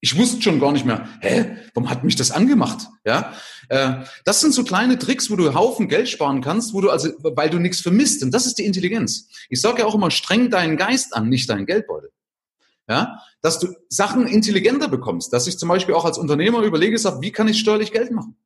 Ich 0.03 0.17
wusste 0.17 0.41
schon 0.41 0.61
gar 0.61 0.73
nicht 0.73 0.87
mehr, 0.87 1.07
hä, 1.21 1.57
warum 1.75 1.91
hat 1.91 2.05
mich 2.05 2.17
das 2.17 2.31
angemacht? 2.31 2.89
Ja, 3.05 3.35
äh, 3.69 3.97
das 4.25 4.41
sind 4.41 4.53
so 4.53 4.65
kleine 4.65 4.99
Tricks, 4.99 5.31
wo 5.31 5.37
du 5.37 5.55
Haufen 5.55 5.89
Geld 5.89 6.09
sparen 6.09 6.41
kannst, 6.41 6.73
wo 6.73 6.81
du 6.81 6.91
also, 6.91 7.11
weil 7.23 7.51
du 7.51 7.59
nichts 7.59 7.81
vermisst. 7.81 8.23
Und 8.23 8.33
das 8.33 8.47
ist 8.47 8.59
die 8.59 8.65
Intelligenz. 8.65 9.29
Ich 9.51 9.61
sage 9.61 9.81
ja 9.81 9.87
auch 9.87 9.95
immer, 9.95 10.11
streng 10.11 10.51
deinen 10.51 10.77
Geist 10.77 11.15
an, 11.15 11.29
nicht 11.29 11.51
deinen 11.51 11.67
Geldbeutel. 11.67 12.11
Ja, 12.89 13.21
dass 13.41 13.61
du 13.61 13.69
Sachen 13.89 14.27
intelligenter 14.27 14.89
bekommst, 14.89 15.33
dass 15.33 15.47
ich 15.47 15.59
zum 15.59 15.69
Beispiel 15.69 15.95
auch 15.95 16.05
als 16.05 16.19
Unternehmer 16.19 16.63
überlege, 16.63 16.99
sag, 16.99 17.21
wie 17.21 17.31
kann 17.31 17.47
ich 17.47 17.61
steuerlich 17.61 17.93
Geld 17.93 18.11
machen? 18.11 18.37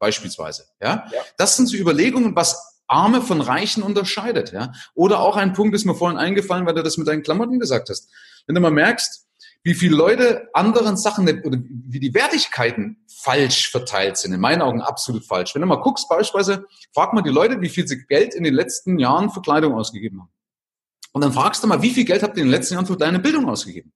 Beispielsweise. 0.00 0.64
Ja, 0.82 1.06
ja. 1.12 1.20
das 1.36 1.56
sind 1.56 1.68
so 1.68 1.76
Überlegungen, 1.76 2.34
was 2.34 2.74
Arme 2.86 3.22
von 3.22 3.40
Reichen 3.40 3.82
unterscheidet. 3.82 4.52
Ja? 4.52 4.72
Oder 4.94 5.20
auch 5.20 5.36
ein 5.36 5.52
Punkt 5.52 5.74
ist 5.74 5.84
mir 5.84 5.94
vorhin 5.94 6.18
eingefallen, 6.18 6.66
weil 6.66 6.74
du 6.74 6.82
das 6.82 6.96
mit 6.96 7.06
deinen 7.08 7.22
Klamotten 7.22 7.58
gesagt 7.58 7.88
hast. 7.88 8.10
Wenn 8.46 8.54
du 8.54 8.60
mal 8.60 8.70
merkst, 8.70 9.23
wie 9.64 9.74
viele 9.74 9.96
Leute 9.96 10.50
anderen 10.52 10.96
Sachen 10.98 11.26
oder 11.42 11.58
wie 11.58 11.98
die 11.98 12.12
Wertigkeiten 12.12 13.04
falsch 13.08 13.70
verteilt 13.70 14.18
sind, 14.18 14.34
in 14.34 14.40
meinen 14.40 14.60
Augen 14.60 14.82
absolut 14.82 15.24
falsch. 15.24 15.54
Wenn 15.54 15.62
du 15.62 15.66
mal 15.68 15.80
guckst, 15.80 16.06
beispielsweise, 16.08 16.66
frag 16.92 17.14
mal 17.14 17.22
die 17.22 17.30
Leute, 17.30 17.60
wie 17.62 17.70
viel 17.70 17.88
sie 17.88 18.04
Geld 18.06 18.34
in 18.34 18.44
den 18.44 18.52
letzten 18.52 18.98
Jahren 18.98 19.30
für 19.30 19.40
Kleidung 19.40 19.74
ausgegeben 19.74 20.20
haben. 20.20 20.30
Und 21.12 21.24
dann 21.24 21.32
fragst 21.32 21.62
du 21.62 21.66
mal, 21.66 21.80
wie 21.80 21.90
viel 21.90 22.04
Geld 22.04 22.22
habt 22.22 22.36
ihr 22.36 22.42
in 22.42 22.48
den 22.48 22.54
letzten 22.54 22.74
Jahren 22.74 22.86
für 22.86 22.96
deine 22.96 23.18
Bildung 23.18 23.48
ausgegeben? 23.48 23.92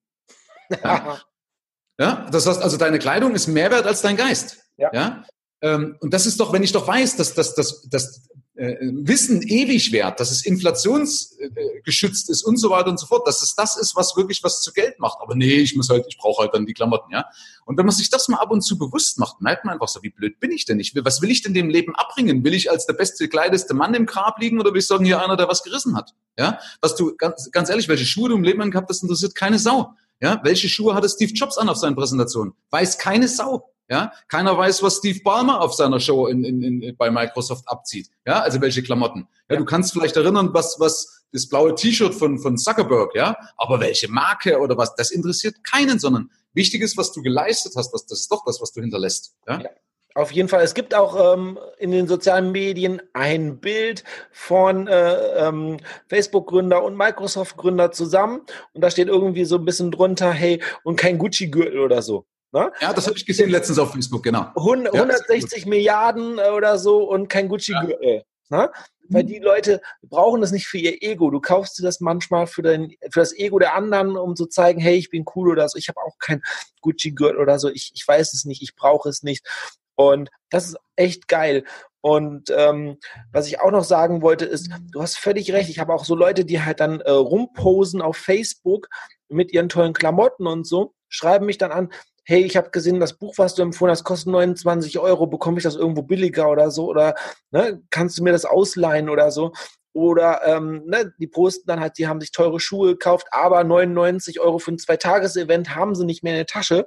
Ja. 0.83 1.20
ja? 1.98 2.26
Das 2.31 2.46
heißt 2.46 2.62
also, 2.62 2.78
deine 2.78 2.98
Kleidung 2.98 3.35
ist 3.35 3.46
mehr 3.46 3.70
wert 3.70 3.87
als 3.87 4.00
dein 4.00 4.16
Geist. 4.16 4.59
Ja. 4.78 4.90
ja? 4.94 5.24
Ähm, 5.61 5.96
und 6.00 6.14
das 6.14 6.24
ist 6.24 6.40
doch, 6.40 6.52
wenn 6.52 6.62
ich 6.62 6.72
doch 6.72 6.87
weiß, 6.87 7.16
dass, 7.16 7.35
dass, 7.35 7.54
dass, 7.54 7.88
dass 7.90 8.28
Wissen 8.59 9.40
ewig 9.42 9.92
wert, 9.92 10.18
dass 10.18 10.33
es 10.33 10.44
inflationsgeschützt 10.44 12.29
ist 12.29 12.42
und 12.42 12.57
so 12.57 12.71
weiter 12.71 12.88
und 12.88 12.99
so 12.99 13.07
fort, 13.07 13.25
dass 13.25 13.40
es 13.40 13.55
das 13.55 13.77
ist, 13.77 13.94
was 13.94 14.16
wirklich 14.16 14.42
was 14.42 14.62
zu 14.62 14.73
Geld 14.73 14.99
macht. 14.99 15.18
Aber 15.21 15.37
nee, 15.37 15.59
ich 15.59 15.77
muss 15.77 15.88
halt, 15.88 16.07
ich 16.09 16.18
brauche 16.18 16.42
halt 16.42 16.55
dann 16.55 16.66
die 16.66 16.75
Klamotten, 16.75 17.12
ja. 17.12 17.27
Und 17.66 17.79
wenn 17.79 17.87
man 17.87 17.94
sich 17.94 18.11
das 18.11 18.27
mal 18.27 18.38
ab 18.38 18.51
und 18.51 18.62
zu 18.62 18.77
bewusst 18.77 19.21
macht, 19.21 19.40
merkt 19.40 19.64
man 19.64 19.75
einfach 19.75 19.87
so, 19.87 20.03
wie 20.03 20.11
blöd 20.11 20.40
bin 20.40 20.51
ich 20.51 20.64
denn? 20.64 20.81
Ich 20.81 20.92
will, 20.97 21.05
was 21.05 21.23
will 21.23 21.31
ich 21.31 21.42
denn 21.42 21.55
dem 21.55 21.71
Leben 21.71 21.94
abbringen? 21.94 22.42
Will 22.42 22.53
ich 22.53 22.68
als 22.68 22.85
der 22.87 22.94
beste 22.94 23.25
gekleideste 23.25 23.75
Mann 23.75 23.94
im 23.94 24.07
Grab 24.07 24.40
liegen 24.40 24.59
oder 24.59 24.73
will 24.73 24.81
ich 24.81 24.88
sagen, 24.88 25.05
hier 25.05 25.23
einer, 25.23 25.37
der 25.37 25.47
was 25.47 25.62
gerissen 25.62 25.97
hat? 25.97 26.14
Ja. 26.37 26.59
Was 26.81 26.97
du, 26.97 27.14
ganz, 27.16 27.53
ganz 27.53 27.71
ehrlich, 27.71 27.87
welche 27.87 28.07
Schuhe 28.07 28.29
du 28.29 28.35
im 28.35 28.42
Leben 28.42 28.68
gehabt 28.73 28.88
hast, 28.90 29.03
interessiert 29.03 29.37
keine 29.37 29.61
Sau. 29.61 29.92
Ja. 30.21 30.40
Welche 30.42 30.68
Schuhe 30.68 30.94
hatte 30.94 31.09
Steve 31.09 31.33
Jobs 31.33 31.59
an 31.59 31.68
auf 31.68 31.77
seinen 31.77 31.94
Präsentationen? 31.94 32.55
Weiß 32.71 32.99
keine 32.99 33.29
Sau. 33.29 33.73
Ja, 33.88 34.12
keiner 34.29 34.57
weiß, 34.57 34.83
was 34.83 34.96
Steve 34.96 35.20
Ballmer 35.24 35.62
auf 35.62 35.72
seiner 35.72 35.98
Show 35.98 36.27
in, 36.27 36.44
in, 36.44 36.83
in, 36.83 36.96
bei 36.96 37.11
Microsoft 37.11 37.66
abzieht. 37.68 38.11
Ja, 38.27 38.40
also 38.40 38.61
welche 38.61 38.83
Klamotten. 38.83 39.27
Ja, 39.48 39.57
du 39.57 39.64
kannst 39.64 39.92
vielleicht 39.92 40.16
erinnern, 40.16 40.51
was, 40.53 40.79
was 40.79 41.24
das 41.33 41.48
blaue 41.48 41.74
T-Shirt 41.74 42.14
von, 42.14 42.38
von 42.38 42.59
Zuckerberg, 42.59 43.14
ja, 43.14 43.37
aber 43.57 43.81
welche 43.81 44.09
Marke 44.09 44.59
oder 44.59 44.77
was, 44.77 44.94
das 44.94 45.11
interessiert 45.11 45.64
keinen, 45.64 45.98
sondern 45.98 46.31
wichtig 46.53 46.83
ist, 46.83 46.96
was 46.96 47.12
du 47.12 47.22
geleistet 47.22 47.74
hast, 47.77 47.92
was, 47.92 48.07
das 48.07 48.20
ist 48.20 48.33
doch 48.33 48.44
das, 48.44 48.61
was 48.61 48.72
du 48.72 48.81
hinterlässt. 48.81 49.35
Ja? 49.46 49.61
ja. 49.61 49.70
Auf 50.14 50.33
jeden 50.33 50.48
Fall. 50.48 50.64
Es 50.64 50.74
gibt 50.74 50.94
auch 50.94 51.35
ähm, 51.35 51.59
in 51.79 51.92
den 51.92 52.09
sozialen 52.09 52.51
Medien 52.51 53.01
ein 53.12 53.61
Bild 53.61 54.03
von 54.33 54.88
äh, 54.88 55.46
ähm, 55.46 55.77
Facebook-Gründer 56.09 56.83
und 56.83 56.96
Microsoft-Gründer 56.96 57.92
zusammen. 57.92 58.40
Und 58.72 58.83
da 58.83 58.90
steht 58.90 59.07
irgendwie 59.07 59.44
so 59.44 59.57
ein 59.57 59.64
bisschen 59.64 59.92
drunter, 59.92 60.33
hey, 60.33 60.61
und 60.83 60.96
kein 60.96 61.18
Gucci-Gürtel 61.18 61.79
oder 61.79 62.03
so. 62.03 62.27
Ne? 62.52 62.72
Ja, 62.80 62.92
das 62.92 63.06
habe 63.06 63.16
ich 63.16 63.26
gesehen 63.26 63.50
letztens 63.50 63.78
auf 63.78 63.92
Facebook, 63.92 64.22
genau. 64.22 64.50
100, 64.56 64.94
ja, 64.94 65.02
160 65.02 65.66
Milliarden 65.66 66.38
äh, 66.38 66.50
oder 66.50 66.78
so 66.78 67.08
und 67.08 67.28
kein 67.28 67.48
Gucci-Gürtel. 67.48 68.24
Ja. 68.50 68.58
Ne? 68.62 68.72
Weil 69.11 69.24
die 69.24 69.38
Leute 69.38 69.80
brauchen 70.02 70.40
das 70.40 70.52
nicht 70.52 70.66
für 70.66 70.78
ihr 70.78 71.02
Ego. 71.02 71.30
Du 71.30 71.40
kaufst 71.40 71.78
dir 71.78 71.82
das 71.82 72.00
manchmal 72.00 72.46
für, 72.46 72.62
dein, 72.62 72.90
für 73.11 73.20
das 73.20 73.34
Ego 73.37 73.58
der 73.58 73.74
anderen, 73.74 74.16
um 74.16 74.37
zu 74.37 74.46
zeigen, 74.46 74.80
hey, 74.80 74.96
ich 74.96 75.11
bin 75.11 75.24
cool 75.34 75.50
oder 75.50 75.68
so. 75.68 75.78
Ich 75.78 75.88
habe 75.88 76.00
auch 76.00 76.18
kein 76.18 76.42
Gucci-Gürtel 76.82 77.40
oder 77.40 77.58
so. 77.58 77.70
Ich, 77.70 77.90
ich 77.94 78.06
weiß 78.06 78.34
es 78.34 78.44
nicht, 78.44 78.62
ich 78.62 78.76
brauche 78.76 79.08
es 79.08 79.22
nicht. 79.22 79.46
Und 79.94 80.30
das 80.50 80.68
ist 80.68 80.76
echt 80.96 81.28
geil. 81.28 81.64
Und 82.00 82.50
ähm, 82.56 82.98
was 83.32 83.48
ich 83.48 83.61
auch 83.61 83.70
noch 83.70 83.84
sagen 83.84 84.22
wollte, 84.22 84.44
ist, 84.44 84.70
du 84.92 85.02
hast 85.02 85.18
völlig 85.18 85.52
recht. 85.52 85.68
Ich 85.68 85.78
habe 85.78 85.92
auch 85.92 86.04
so 86.04 86.14
Leute, 86.14 86.44
die 86.44 86.62
halt 86.62 86.80
dann 86.80 87.00
äh, 87.00 87.11
rumposen 87.11 88.00
auf 88.00 88.16
Facebook 88.16 88.88
mit 89.28 89.52
ihren 89.52 89.68
tollen 89.68 89.92
Klamotten 89.92 90.46
und 90.46 90.66
so, 90.66 90.94
schreiben 91.08 91.46
mich 91.46 91.58
dann 91.58 91.72
an, 91.72 91.92
hey, 92.28 92.42
ich 92.42 92.58
habe 92.58 92.68
gesehen, 92.68 93.00
das 93.00 93.14
Buch, 93.14 93.32
was 93.38 93.54
du 93.54 93.62
empfohlen 93.62 93.90
hast, 93.90 94.04
kostet 94.04 94.30
29 94.30 94.98
Euro, 94.98 95.26
bekomme 95.26 95.56
ich 95.56 95.64
das 95.64 95.76
irgendwo 95.76 96.02
billiger 96.02 96.50
oder 96.50 96.70
so? 96.70 96.86
Oder 96.86 97.14
ne, 97.50 97.82
kannst 97.88 98.18
du 98.18 98.22
mir 98.22 98.32
das 98.32 98.44
ausleihen 98.44 99.08
oder 99.08 99.30
so? 99.30 99.52
Oder 99.94 100.42
ähm, 100.44 100.82
ne, 100.84 101.10
die 101.18 101.26
posten 101.26 101.66
dann 101.66 101.80
halt, 101.80 101.96
die 101.96 102.06
haben 102.06 102.20
sich 102.20 102.30
teure 102.30 102.60
Schuhe 102.60 102.90
gekauft, 102.90 103.28
aber 103.30 103.64
99 103.64 104.40
Euro 104.40 104.58
für 104.58 104.72
ein 104.72 104.78
Zwei-Tages-Event 104.78 105.74
haben 105.74 105.94
sie 105.94 106.04
nicht 106.04 106.22
mehr 106.22 106.34
in 106.34 106.40
der 106.40 106.46
Tasche. 106.46 106.84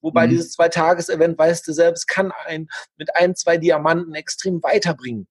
Wobei 0.00 0.26
mhm. 0.26 0.30
dieses 0.30 0.52
Zwei-Tages-Event, 0.52 1.36
weißt 1.36 1.66
du 1.66 1.72
selbst, 1.72 2.06
kann 2.06 2.32
ein 2.44 2.68
mit 2.96 3.16
ein, 3.16 3.34
zwei 3.34 3.56
Diamanten 3.56 4.14
extrem 4.14 4.62
weiterbringen. 4.62 5.26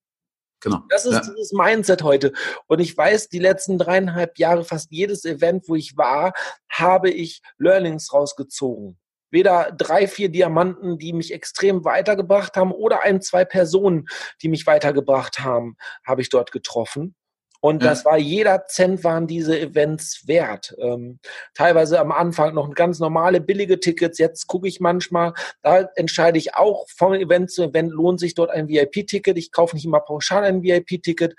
Genau. 0.60 0.82
Das 0.90 1.06
ist 1.06 1.14
ja. 1.14 1.20
dieses 1.20 1.52
Mindset 1.52 2.02
heute. 2.02 2.34
Und 2.66 2.80
ich 2.80 2.94
weiß, 2.94 3.30
die 3.30 3.38
letzten 3.38 3.78
dreieinhalb 3.78 4.38
Jahre, 4.38 4.62
fast 4.62 4.90
jedes 4.90 5.24
Event, 5.24 5.70
wo 5.70 5.74
ich 5.74 5.96
war, 5.96 6.34
habe 6.68 7.08
ich 7.08 7.40
Learnings 7.56 8.12
rausgezogen. 8.12 8.98
Weder 9.34 9.72
drei, 9.76 10.06
vier 10.06 10.28
Diamanten, 10.28 10.96
die 10.96 11.12
mich 11.12 11.34
extrem 11.34 11.84
weitergebracht 11.84 12.56
haben, 12.56 12.70
oder 12.70 13.02
ein, 13.02 13.20
zwei 13.20 13.44
Personen, 13.44 14.06
die 14.40 14.48
mich 14.48 14.66
weitergebracht 14.66 15.40
haben, 15.40 15.76
habe 16.06 16.22
ich 16.22 16.30
dort 16.30 16.52
getroffen. 16.52 17.16
Und 17.64 17.82
ja. 17.82 17.88
das 17.88 18.04
war 18.04 18.18
jeder 18.18 18.66
Cent 18.66 19.04
waren 19.04 19.26
diese 19.26 19.58
Events 19.58 20.28
wert. 20.28 20.76
Ähm, 20.78 21.18
teilweise 21.54 21.98
am 21.98 22.12
Anfang 22.12 22.52
noch 22.52 22.72
ganz 22.74 22.98
normale 23.00 23.40
billige 23.40 23.80
Tickets. 23.80 24.18
Jetzt 24.18 24.46
gucke 24.48 24.68
ich 24.68 24.80
manchmal, 24.80 25.32
da 25.62 25.88
entscheide 25.96 26.36
ich 26.36 26.54
auch 26.56 26.86
von 26.94 27.14
Event 27.14 27.50
zu 27.50 27.62
Event 27.62 27.90
lohnt 27.90 28.20
sich 28.20 28.34
dort 28.34 28.50
ein 28.50 28.68
VIP-Ticket. 28.68 29.38
Ich 29.38 29.50
kaufe 29.50 29.76
nicht 29.76 29.86
immer 29.86 30.00
pauschal 30.00 30.44
ein 30.44 30.62
VIP-Ticket. 30.62 31.36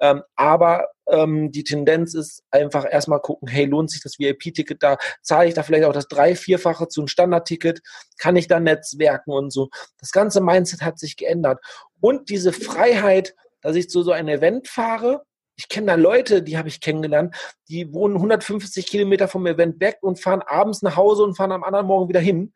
Ähm, 0.00 0.22
aber 0.36 0.88
ähm, 1.08 1.50
die 1.50 1.64
Tendenz 1.64 2.14
ist 2.14 2.42
einfach 2.50 2.86
erstmal 2.88 3.20
gucken, 3.20 3.48
hey, 3.48 3.64
lohnt 3.64 3.90
sich 3.90 4.02
das 4.02 4.18
VIP-Ticket 4.18 4.82
da? 4.82 4.96
Zahle 5.22 5.48
ich 5.48 5.54
da 5.54 5.62
vielleicht 5.62 5.84
auch 5.84 5.92
das 5.92 6.08
drei-, 6.08 6.36
vierfache 6.36 6.88
zu 6.88 7.00
einem 7.00 7.08
Standard-Ticket? 7.08 7.80
Kann 8.18 8.36
ich 8.36 8.48
da 8.48 8.60
netzwerken 8.60 9.32
und 9.32 9.52
so? 9.52 9.68
Das 9.98 10.12
ganze 10.12 10.40
Mindset 10.40 10.82
hat 10.82 10.98
sich 10.98 11.16
geändert. 11.16 11.60
Und 12.00 12.30
diese 12.30 12.52
Freiheit, 12.52 13.34
dass 13.60 13.76
ich 13.76 13.90
zu 13.90 14.02
so 14.02 14.12
einem 14.12 14.28
Event 14.28 14.68
fahre 14.68 15.22
ich 15.58 15.68
kenne 15.68 15.88
da 15.88 15.94
Leute, 15.96 16.42
die 16.42 16.56
habe 16.56 16.68
ich 16.68 16.80
kennengelernt, 16.80 17.34
die 17.68 17.92
wohnen 17.92 18.14
150 18.14 18.86
Kilometer 18.86 19.26
vom 19.26 19.44
Event 19.44 19.80
weg 19.80 19.98
und 20.02 20.20
fahren 20.20 20.40
abends 20.46 20.82
nach 20.82 20.96
Hause 20.96 21.24
und 21.24 21.36
fahren 21.36 21.50
am 21.50 21.64
anderen 21.64 21.86
Morgen 21.86 22.08
wieder 22.08 22.20
hin, 22.20 22.54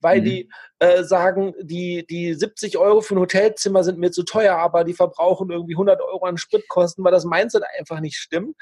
weil 0.00 0.20
mhm. 0.20 0.24
die 0.24 0.50
äh, 0.78 1.04
sagen, 1.04 1.54
die, 1.60 2.06
die 2.08 2.34
70 2.34 2.78
Euro 2.78 3.00
für 3.00 3.14
ein 3.14 3.20
Hotelzimmer 3.20 3.84
sind 3.84 3.98
mir 3.98 4.10
zu 4.10 4.22
teuer, 4.22 4.56
aber 4.56 4.84
die 4.84 4.94
verbrauchen 4.94 5.50
irgendwie 5.50 5.74
100 5.74 6.00
Euro 6.00 6.24
an 6.24 6.36
Spritkosten, 6.36 7.04
weil 7.04 7.12
das 7.12 7.24
Mindset 7.24 7.62
einfach 7.78 8.00
nicht 8.00 8.16
stimmt. 8.16 8.56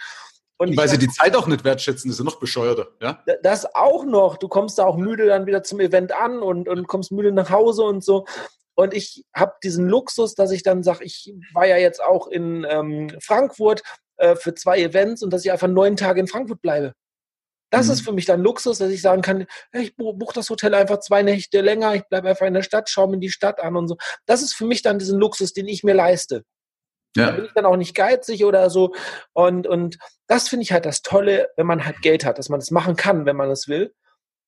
Und 0.61 0.77
weil 0.77 0.89
sie 0.89 0.99
die 0.99 1.09
Zeit 1.09 1.37
auch 1.37 1.47
nicht 1.47 1.65
wertschätzen, 1.65 2.11
das 2.11 2.19
ist 2.19 2.25
noch 2.25 2.41
bescheuerter, 2.41 2.89
ja? 3.01 3.23
Das 3.45 3.75
auch 3.77 4.05
noch. 4.05 4.39
Du 4.39 4.49
kommst 4.49 4.79
da 4.79 4.87
auch 4.87 4.97
müde 4.97 5.27
dann 5.27 5.47
wieder 5.47 5.63
zum 5.63 5.79
Event 5.79 6.11
an 6.13 6.41
und, 6.41 6.69
und 6.69 6.89
kommst 6.89 7.13
müde 7.13 7.31
nach 7.31 7.51
Hause 7.51 7.85
und 7.85 8.03
so. 8.03 8.27
Und 8.75 8.93
ich 8.93 9.25
habe 9.35 9.55
diesen 9.63 9.89
Luxus, 9.89 10.35
dass 10.35 10.51
ich 10.51 10.65
dann 10.65 10.83
sage, 10.83 11.05
ich 11.05 11.33
war 11.53 11.67
ja 11.67 11.77
jetzt 11.77 12.03
auch 12.03 12.27
in 12.27 12.67
ähm, 12.69 13.11
Frankfurt 13.21 13.83
äh, 14.17 14.35
für 14.35 14.55
zwei 14.55 14.81
Events 14.81 15.23
und 15.23 15.33
dass 15.33 15.45
ich 15.45 15.53
einfach 15.53 15.69
neun 15.69 15.97
Tage 15.97 16.21
in 16.21 16.27
Frankfurt 16.27 16.61
bleibe. 16.61 16.93
Das 17.71 17.87
mhm. 17.87 17.93
ist 17.93 18.01
für 18.03 18.13
mich 18.13 18.25
dann 18.25 18.41
Luxus, 18.41 18.79
dass 18.79 18.91
ich 18.91 19.03
sagen 19.03 19.23
kann, 19.23 19.47
ich 19.73 19.97
buche 19.97 20.35
das 20.35 20.51
Hotel 20.51 20.75
einfach 20.75 21.01
zwei 21.01 21.23
Nächte 21.23 21.61
länger, 21.61 21.95
ich 21.95 22.05
bleibe 22.05 22.29
einfach 22.29 22.47
in 22.47 22.55
der 22.55 22.63
Stadt, 22.63 22.89
schaue 22.89 23.09
mir 23.09 23.19
die 23.19 23.31
Stadt 23.31 23.61
an 23.61 23.77
und 23.77 23.89
so. 23.89 23.97
Das 24.27 24.43
ist 24.43 24.55
für 24.55 24.67
mich 24.67 24.83
dann 24.83 24.99
diesen 24.99 25.19
Luxus, 25.19 25.53
den 25.53 25.69
ich 25.69 25.85
mir 25.85 25.95
leiste. 25.95 26.45
Ja. 27.17 27.27
Da 27.27 27.33
bin 27.33 27.45
ich 27.47 27.53
dann 27.53 27.67
auch 27.67 27.77
nicht 27.77 27.95
geizig 27.95 28.45
oder 28.45 28.71
so. 28.71 28.95
Und, 29.33 29.67
und 29.67 29.99
das 30.27 30.49
finde 30.49 30.63
ich 30.63 30.73
halt 30.73 30.87
das 30.87 31.03
Tolle, 31.03 31.49
wenn 31.57 31.67
man 31.67 31.85
halt 31.85 32.01
Geld 32.03 32.25
hat, 32.25 32.39
dass 32.39 32.49
man 32.49 32.61
das 32.61 32.71
machen 32.71 32.97
kann, 32.97 33.27
wenn 33.27 33.37
man 33.37 33.51
es 33.51 33.69
will 33.69 33.93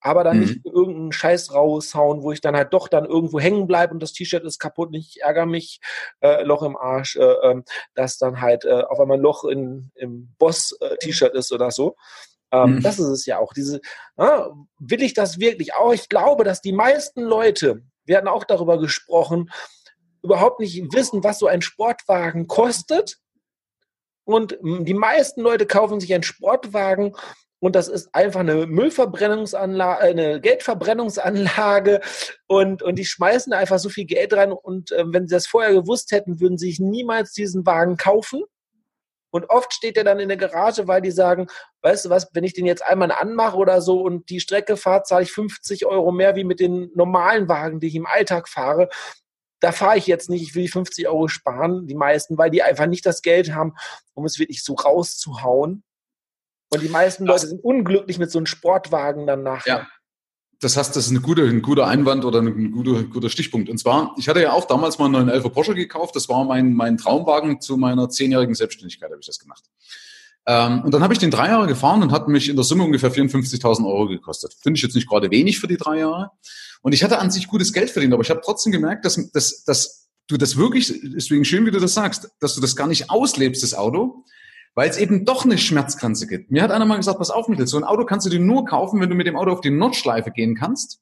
aber 0.00 0.24
dann 0.24 0.38
mhm. 0.38 0.42
nicht 0.44 0.66
irgendeinen 0.66 1.12
Scheiß 1.12 1.54
raushauen, 1.54 2.22
wo 2.22 2.32
ich 2.32 2.40
dann 2.40 2.56
halt 2.56 2.72
doch 2.72 2.88
dann 2.88 3.04
irgendwo 3.04 3.38
hängen 3.38 3.66
bleibe 3.66 3.92
und 3.92 4.02
das 4.02 4.12
T-Shirt 4.12 4.44
ist 4.44 4.58
kaputt, 4.58 4.90
ich 4.94 5.20
ärgere 5.20 5.46
mich, 5.46 5.80
äh, 6.20 6.42
Loch 6.42 6.62
im 6.62 6.76
Arsch, 6.76 7.16
äh, 7.16 7.22
äh, 7.22 7.62
dass 7.94 8.18
dann 8.18 8.40
halt 8.40 8.64
äh, 8.64 8.82
auf 8.82 8.98
einmal 8.98 9.18
ein 9.18 9.22
Loch 9.22 9.44
in, 9.44 9.90
im 9.94 10.34
Boss-T-Shirt 10.38 11.34
ist 11.34 11.52
oder 11.52 11.70
so. 11.70 11.96
Ähm, 12.52 12.76
mhm. 12.76 12.82
Das 12.82 12.98
ist 12.98 13.08
es 13.08 13.26
ja 13.26 13.38
auch. 13.38 13.52
Diese, 13.52 13.80
äh, 14.16 14.40
will 14.78 15.02
ich 15.02 15.14
das 15.14 15.38
wirklich 15.38 15.74
auch? 15.74 15.92
Ich 15.92 16.08
glaube, 16.08 16.44
dass 16.44 16.60
die 16.60 16.72
meisten 16.72 17.22
Leute, 17.22 17.82
wir 18.04 18.16
hatten 18.16 18.28
auch 18.28 18.44
darüber 18.44 18.78
gesprochen, 18.78 19.50
überhaupt 20.22 20.60
nicht 20.60 20.92
wissen, 20.92 21.24
was 21.24 21.38
so 21.38 21.46
ein 21.46 21.62
Sportwagen 21.62 22.46
kostet. 22.46 23.18
Und 24.24 24.58
die 24.62 24.94
meisten 24.94 25.40
Leute 25.40 25.66
kaufen 25.66 25.98
sich 25.98 26.12
einen 26.14 26.22
Sportwagen 26.22 27.14
und 27.60 27.76
das 27.76 27.88
ist 27.88 28.14
einfach 28.14 28.40
eine 28.40 28.66
Müllverbrennungsanlage, 28.66 30.06
äh, 30.06 30.10
eine 30.10 30.40
Geldverbrennungsanlage 30.40 32.00
und, 32.46 32.82
und 32.82 32.98
die 32.98 33.04
schmeißen 33.04 33.52
einfach 33.52 33.78
so 33.78 33.90
viel 33.90 34.06
Geld 34.06 34.32
rein 34.32 34.50
und 34.52 34.92
äh, 34.92 35.04
wenn 35.06 35.28
sie 35.28 35.34
das 35.34 35.46
vorher 35.46 35.72
gewusst 35.72 36.10
hätten, 36.12 36.40
würden 36.40 36.58
sie 36.58 36.68
sich 36.68 36.80
niemals 36.80 37.32
diesen 37.32 37.66
Wagen 37.66 37.96
kaufen. 37.96 38.42
Und 39.30 39.48
oft 39.48 39.72
steht 39.72 39.96
er 39.96 40.04
dann 40.04 40.18
in 40.18 40.28
der 40.28 40.36
Garage, 40.36 40.88
weil 40.88 41.00
die 41.00 41.10
sagen, 41.10 41.46
weißt 41.82 42.06
du 42.06 42.10
was, 42.10 42.28
wenn 42.32 42.44
ich 42.44 42.54
den 42.54 42.66
jetzt 42.66 42.84
einmal 42.84 43.12
anmache 43.12 43.56
oder 43.56 43.80
so 43.80 44.00
und 44.02 44.28
die 44.28 44.40
Strecke 44.40 44.76
fahre, 44.76 45.04
zahle 45.04 45.22
ich 45.22 45.32
50 45.32 45.86
Euro 45.86 46.12
mehr 46.12 46.36
wie 46.36 46.44
mit 46.44 46.60
den 46.60 46.90
normalen 46.94 47.48
Wagen, 47.48 47.80
die 47.80 47.88
ich 47.88 47.94
im 47.94 48.06
Alltag 48.06 48.48
fahre. 48.48 48.88
Da 49.60 49.72
fahre 49.72 49.98
ich 49.98 50.06
jetzt 50.06 50.30
nicht, 50.30 50.42
ich 50.42 50.54
will 50.54 50.62
die 50.62 50.68
50 50.68 51.06
Euro 51.06 51.28
sparen, 51.28 51.86
die 51.86 51.94
meisten, 51.94 52.38
weil 52.38 52.50
die 52.50 52.62
einfach 52.62 52.86
nicht 52.86 53.06
das 53.06 53.22
Geld 53.22 53.54
haben, 53.54 53.74
um 54.14 54.24
es 54.24 54.38
wirklich 54.38 54.64
so 54.64 54.74
rauszuhauen. 54.74 55.84
Und 56.72 56.82
die 56.82 56.88
meisten 56.88 57.26
Leute 57.26 57.46
sind 57.48 57.62
unglücklich 57.62 58.18
mit 58.18 58.30
so 58.30 58.38
einem 58.38 58.46
Sportwagen 58.46 59.26
dann 59.26 59.42
nachher. 59.42 59.78
Ja. 59.78 59.88
Das 60.60 60.76
heißt, 60.76 60.94
das 60.94 61.06
ist 61.06 61.10
eine 61.10 61.20
gute, 61.20 61.44
ein 61.44 61.62
guter 61.62 61.86
Einwand 61.86 62.24
oder 62.24 62.40
ein 62.40 62.70
guter, 62.70 63.02
guter 63.04 63.30
Stichpunkt. 63.30 63.70
Und 63.70 63.78
zwar, 63.78 64.14
ich 64.18 64.28
hatte 64.28 64.42
ja 64.42 64.52
auch 64.52 64.66
damals 64.66 64.98
mal 64.98 65.06
einen 65.06 65.14
911 65.14 65.52
Porsche 65.52 65.74
gekauft. 65.74 66.14
Das 66.14 66.28
war 66.28 66.44
mein, 66.44 66.74
mein 66.74 66.98
Traumwagen 66.98 67.62
zu 67.62 67.78
meiner 67.78 68.10
zehnjährigen 68.10 68.54
Selbstständigkeit, 68.54 69.10
habe 69.10 69.20
ich 69.20 69.26
das 69.26 69.38
gemacht. 69.38 69.64
Ähm, 70.46 70.82
und 70.82 70.92
dann 70.92 71.02
habe 71.02 71.14
ich 71.14 71.18
den 71.18 71.30
drei 71.30 71.48
Jahre 71.48 71.66
gefahren 71.66 72.02
und 72.02 72.12
hat 72.12 72.28
mich 72.28 72.50
in 72.50 72.56
der 72.56 72.64
Summe 72.64 72.84
ungefähr 72.84 73.10
54.000 73.10 73.86
Euro 73.86 74.08
gekostet. 74.08 74.54
Finde 74.62 74.76
ich 74.76 74.82
jetzt 74.82 74.94
nicht 74.94 75.08
gerade 75.08 75.30
wenig 75.30 75.58
für 75.58 75.66
die 75.66 75.78
drei 75.78 76.00
Jahre. 76.00 76.30
Und 76.82 76.92
ich 76.92 77.02
hatte 77.02 77.18
an 77.18 77.30
sich 77.30 77.46
gutes 77.46 77.72
Geld 77.72 77.90
verdient, 77.90 78.12
aber 78.12 78.22
ich 78.22 78.30
habe 78.30 78.40
trotzdem 78.44 78.72
gemerkt, 78.72 79.04
dass, 79.06 79.30
dass, 79.32 79.64
dass 79.64 80.08
du 80.28 80.36
das 80.36 80.56
wirklich, 80.56 80.92
deswegen 81.04 81.44
schön, 81.44 81.64
wie 81.66 81.70
du 81.70 81.80
das 81.80 81.94
sagst, 81.94 82.30
dass 82.40 82.54
du 82.54 82.60
das 82.60 82.76
gar 82.76 82.86
nicht 82.86 83.10
auslebst, 83.10 83.62
das 83.62 83.74
Auto, 83.74 84.24
weil 84.74 84.88
es 84.88 84.96
eben 84.96 85.24
doch 85.24 85.44
eine 85.44 85.58
Schmerzgrenze 85.58 86.26
gibt. 86.26 86.50
Mir 86.50 86.62
hat 86.62 86.70
einer 86.70 86.84
mal 86.84 86.96
gesagt, 86.96 87.18
pass 87.18 87.30
auf, 87.30 87.48
Mittel, 87.48 87.66
so 87.66 87.76
ein 87.76 87.84
Auto 87.84 88.04
kannst 88.04 88.26
du 88.26 88.30
dir 88.30 88.40
nur 88.40 88.64
kaufen, 88.64 89.00
wenn 89.00 89.10
du 89.10 89.14
mit 89.14 89.26
dem 89.26 89.36
Auto 89.36 89.52
auf 89.52 89.60
die 89.60 89.70
Nordschleife 89.70 90.30
gehen 90.30 90.54
kannst, 90.54 91.00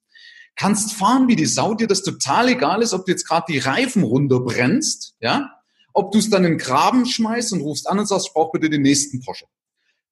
kannst 0.56 0.94
fahren 0.94 1.28
wie 1.28 1.36
die 1.36 1.46
Sau, 1.46 1.74
dir 1.74 1.86
das 1.86 2.02
total 2.02 2.48
egal 2.48 2.82
ist, 2.82 2.92
ob 2.92 3.06
du 3.06 3.12
jetzt 3.12 3.26
gerade 3.26 3.46
die 3.48 3.58
Reifen 3.58 4.02
runterbrennst, 4.02 5.14
ja, 5.20 5.50
ob 5.92 6.12
du 6.12 6.18
es 6.18 6.30
dann 6.30 6.44
in 6.44 6.52
den 6.52 6.58
Graben 6.58 7.06
schmeißt 7.06 7.52
und 7.52 7.60
rufst 7.60 7.88
an 7.88 7.98
und 7.98 8.06
sagst, 8.06 8.28
ich 8.28 8.32
brauche 8.32 8.58
bitte 8.58 8.70
den 8.70 8.82
nächsten 8.82 9.20
Porsche. 9.20 9.46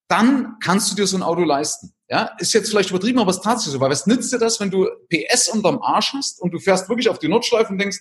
Dann 0.08 0.56
kannst 0.60 0.90
du 0.90 0.96
dir 0.96 1.06
so 1.06 1.16
ein 1.16 1.22
Auto 1.22 1.42
leisten. 1.42 1.92
Ja, 2.08 2.30
ist 2.38 2.52
jetzt 2.52 2.70
vielleicht 2.70 2.90
übertrieben, 2.90 3.18
aber 3.18 3.30
es 3.30 3.38
ist 3.38 3.42
tatsächlich 3.42 3.72
so. 3.72 3.80
Weil 3.80 3.90
was 3.90 4.06
nützt 4.06 4.32
dir 4.32 4.38
das, 4.38 4.60
wenn 4.60 4.70
du 4.70 4.86
PS 5.10 5.48
unterm 5.48 5.82
Arsch 5.82 6.12
hast 6.12 6.40
und 6.40 6.52
du 6.52 6.60
fährst 6.60 6.88
wirklich 6.88 7.08
auf 7.08 7.18
die 7.18 7.26
Nordschleife 7.26 7.72
und 7.72 7.78
denkst, 7.78 7.98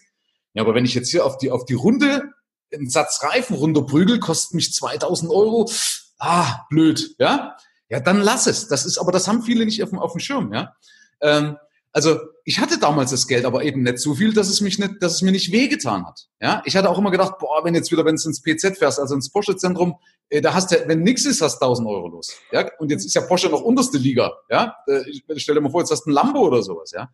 ja, 0.53 0.61
aber 0.61 0.75
wenn 0.75 0.85
ich 0.85 0.93
jetzt 0.93 1.09
hier 1.09 1.25
auf 1.25 1.37
die, 1.37 1.49
auf 1.49 1.65
die 1.65 1.73
Runde 1.73 2.31
ein 2.73 2.89
Satz 2.89 3.21
Reifen 3.23 3.55
runterprügel, 3.55 4.19
kostet 4.19 4.55
mich 4.55 4.73
2000 4.73 5.31
Euro. 5.31 5.69
Ah, 6.19 6.65
blöd, 6.69 7.15
ja? 7.19 7.57
Ja, 7.89 7.99
dann 7.99 8.21
lass 8.21 8.47
es. 8.47 8.67
Das 8.67 8.85
ist, 8.85 8.97
aber 8.97 9.11
das 9.11 9.27
haben 9.27 9.43
viele 9.43 9.65
nicht 9.65 9.83
auf 9.83 9.89
dem, 9.89 9.99
auf 9.99 10.13
dem 10.13 10.19
Schirm, 10.19 10.53
ja? 10.53 10.75
Ähm, 11.21 11.57
also 11.95 12.19
ich 12.43 12.59
hatte 12.59 12.77
damals 12.77 13.11
das 13.11 13.25
Geld, 13.25 13.45
aber 13.45 13.63
eben 13.63 13.81
nicht 13.81 13.99
so 13.99 14.15
viel, 14.15 14.33
dass 14.33 14.49
es 14.49 14.59
mich 14.59 14.77
nicht, 14.77 14.95
dass 15.01 15.13
es 15.13 15.21
mir 15.21 15.31
nicht 15.31 15.53
wehgetan 15.53 16.05
hat. 16.05 16.27
Ja, 16.41 16.61
ich 16.65 16.75
hatte 16.75 16.89
auch 16.89 16.97
immer 16.97 17.09
gedacht, 17.09 17.39
boah, 17.39 17.63
wenn 17.63 17.73
jetzt 17.73 17.89
wieder, 17.89 18.03
wenn 18.03 18.15
es 18.15 18.25
ins 18.25 18.41
PZ 18.41 18.77
fährst, 18.77 18.99
also 18.99 19.15
ins 19.15 19.29
Porsche-Zentrum, 19.29 19.95
äh, 20.29 20.41
da 20.41 20.53
hast 20.53 20.71
du, 20.71 20.87
wenn 20.87 21.03
nix 21.03 21.25
ist, 21.25 21.41
hast 21.41 21.61
1000 21.61 21.87
Euro 21.87 22.09
los. 22.09 22.33
Ja, 22.51 22.69
und 22.79 22.91
jetzt 22.91 23.05
ist 23.05 23.13
ja 23.13 23.21
Porsche 23.21 23.47
noch 23.47 23.61
unterste 23.61 23.97
Liga. 23.97 24.33
Ja, 24.49 24.75
äh, 24.87 25.09
ich, 25.09 25.23
stell 25.37 25.55
dir 25.55 25.61
mal 25.61 25.69
vor, 25.69 25.79
jetzt 25.81 25.91
hast 25.91 26.03
du 26.03 26.09
ein 26.09 26.13
Lambo 26.13 26.39
oder 26.39 26.61
sowas. 26.63 26.91
Ja, 26.91 27.09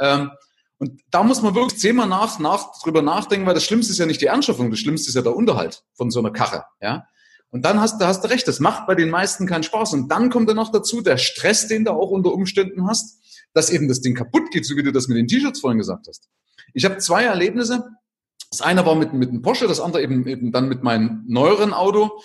ähm, 0.00 0.32
und 0.78 1.00
da 1.10 1.22
muss 1.22 1.42
man 1.42 1.54
wirklich 1.54 1.78
zehnmal 1.78 2.08
nach, 2.08 2.38
nach, 2.38 2.80
drüber 2.82 3.02
nachdenken, 3.02 3.46
weil 3.46 3.54
das 3.54 3.64
Schlimmste 3.64 3.92
ist 3.92 3.98
ja 3.98 4.06
nicht 4.06 4.20
die 4.20 4.30
Anschaffung, 4.30 4.70
das 4.70 4.80
Schlimmste 4.80 5.08
ist 5.08 5.14
ja 5.14 5.22
der 5.22 5.36
Unterhalt 5.36 5.84
von 5.94 6.10
so 6.10 6.18
einer 6.20 6.30
Karre. 6.30 6.64
Ja, 6.80 7.06
und 7.50 7.64
dann 7.64 7.80
hast, 7.80 8.00
da 8.00 8.08
hast 8.08 8.22
du 8.24 8.28
recht, 8.28 8.48
das 8.48 8.58
macht 8.58 8.86
bei 8.86 8.96
den 8.96 9.10
meisten 9.10 9.46
keinen 9.46 9.62
Spaß. 9.62 9.92
Und 9.92 10.08
dann 10.08 10.28
kommt 10.28 10.48
dann 10.48 10.56
noch 10.56 10.72
dazu 10.72 11.02
der 11.02 11.18
Stress, 11.18 11.68
den 11.68 11.84
du 11.84 11.92
auch 11.92 12.10
unter 12.10 12.32
Umständen 12.32 12.88
hast 12.88 13.20
dass 13.54 13.70
eben 13.70 13.88
das 13.88 14.00
Ding 14.00 14.14
kaputt 14.14 14.50
geht, 14.50 14.66
so 14.66 14.76
wie 14.76 14.82
du 14.82 14.92
das 14.92 15.08
mit 15.08 15.16
den 15.16 15.28
T-Shirts 15.28 15.60
vorhin 15.60 15.78
gesagt 15.78 16.06
hast. 16.08 16.28
Ich 16.74 16.84
habe 16.84 16.98
zwei 16.98 17.24
Erlebnisse. 17.24 17.84
Das 18.50 18.60
eine 18.60 18.84
war 18.84 18.94
mit, 18.96 19.12
mit 19.14 19.30
einem 19.30 19.42
Porsche, 19.42 19.66
das 19.66 19.80
andere 19.80 20.02
eben, 20.02 20.26
eben 20.26 20.52
dann 20.52 20.68
mit 20.68 20.82
meinem 20.82 21.24
neueren 21.26 21.72
Auto. 21.72 22.20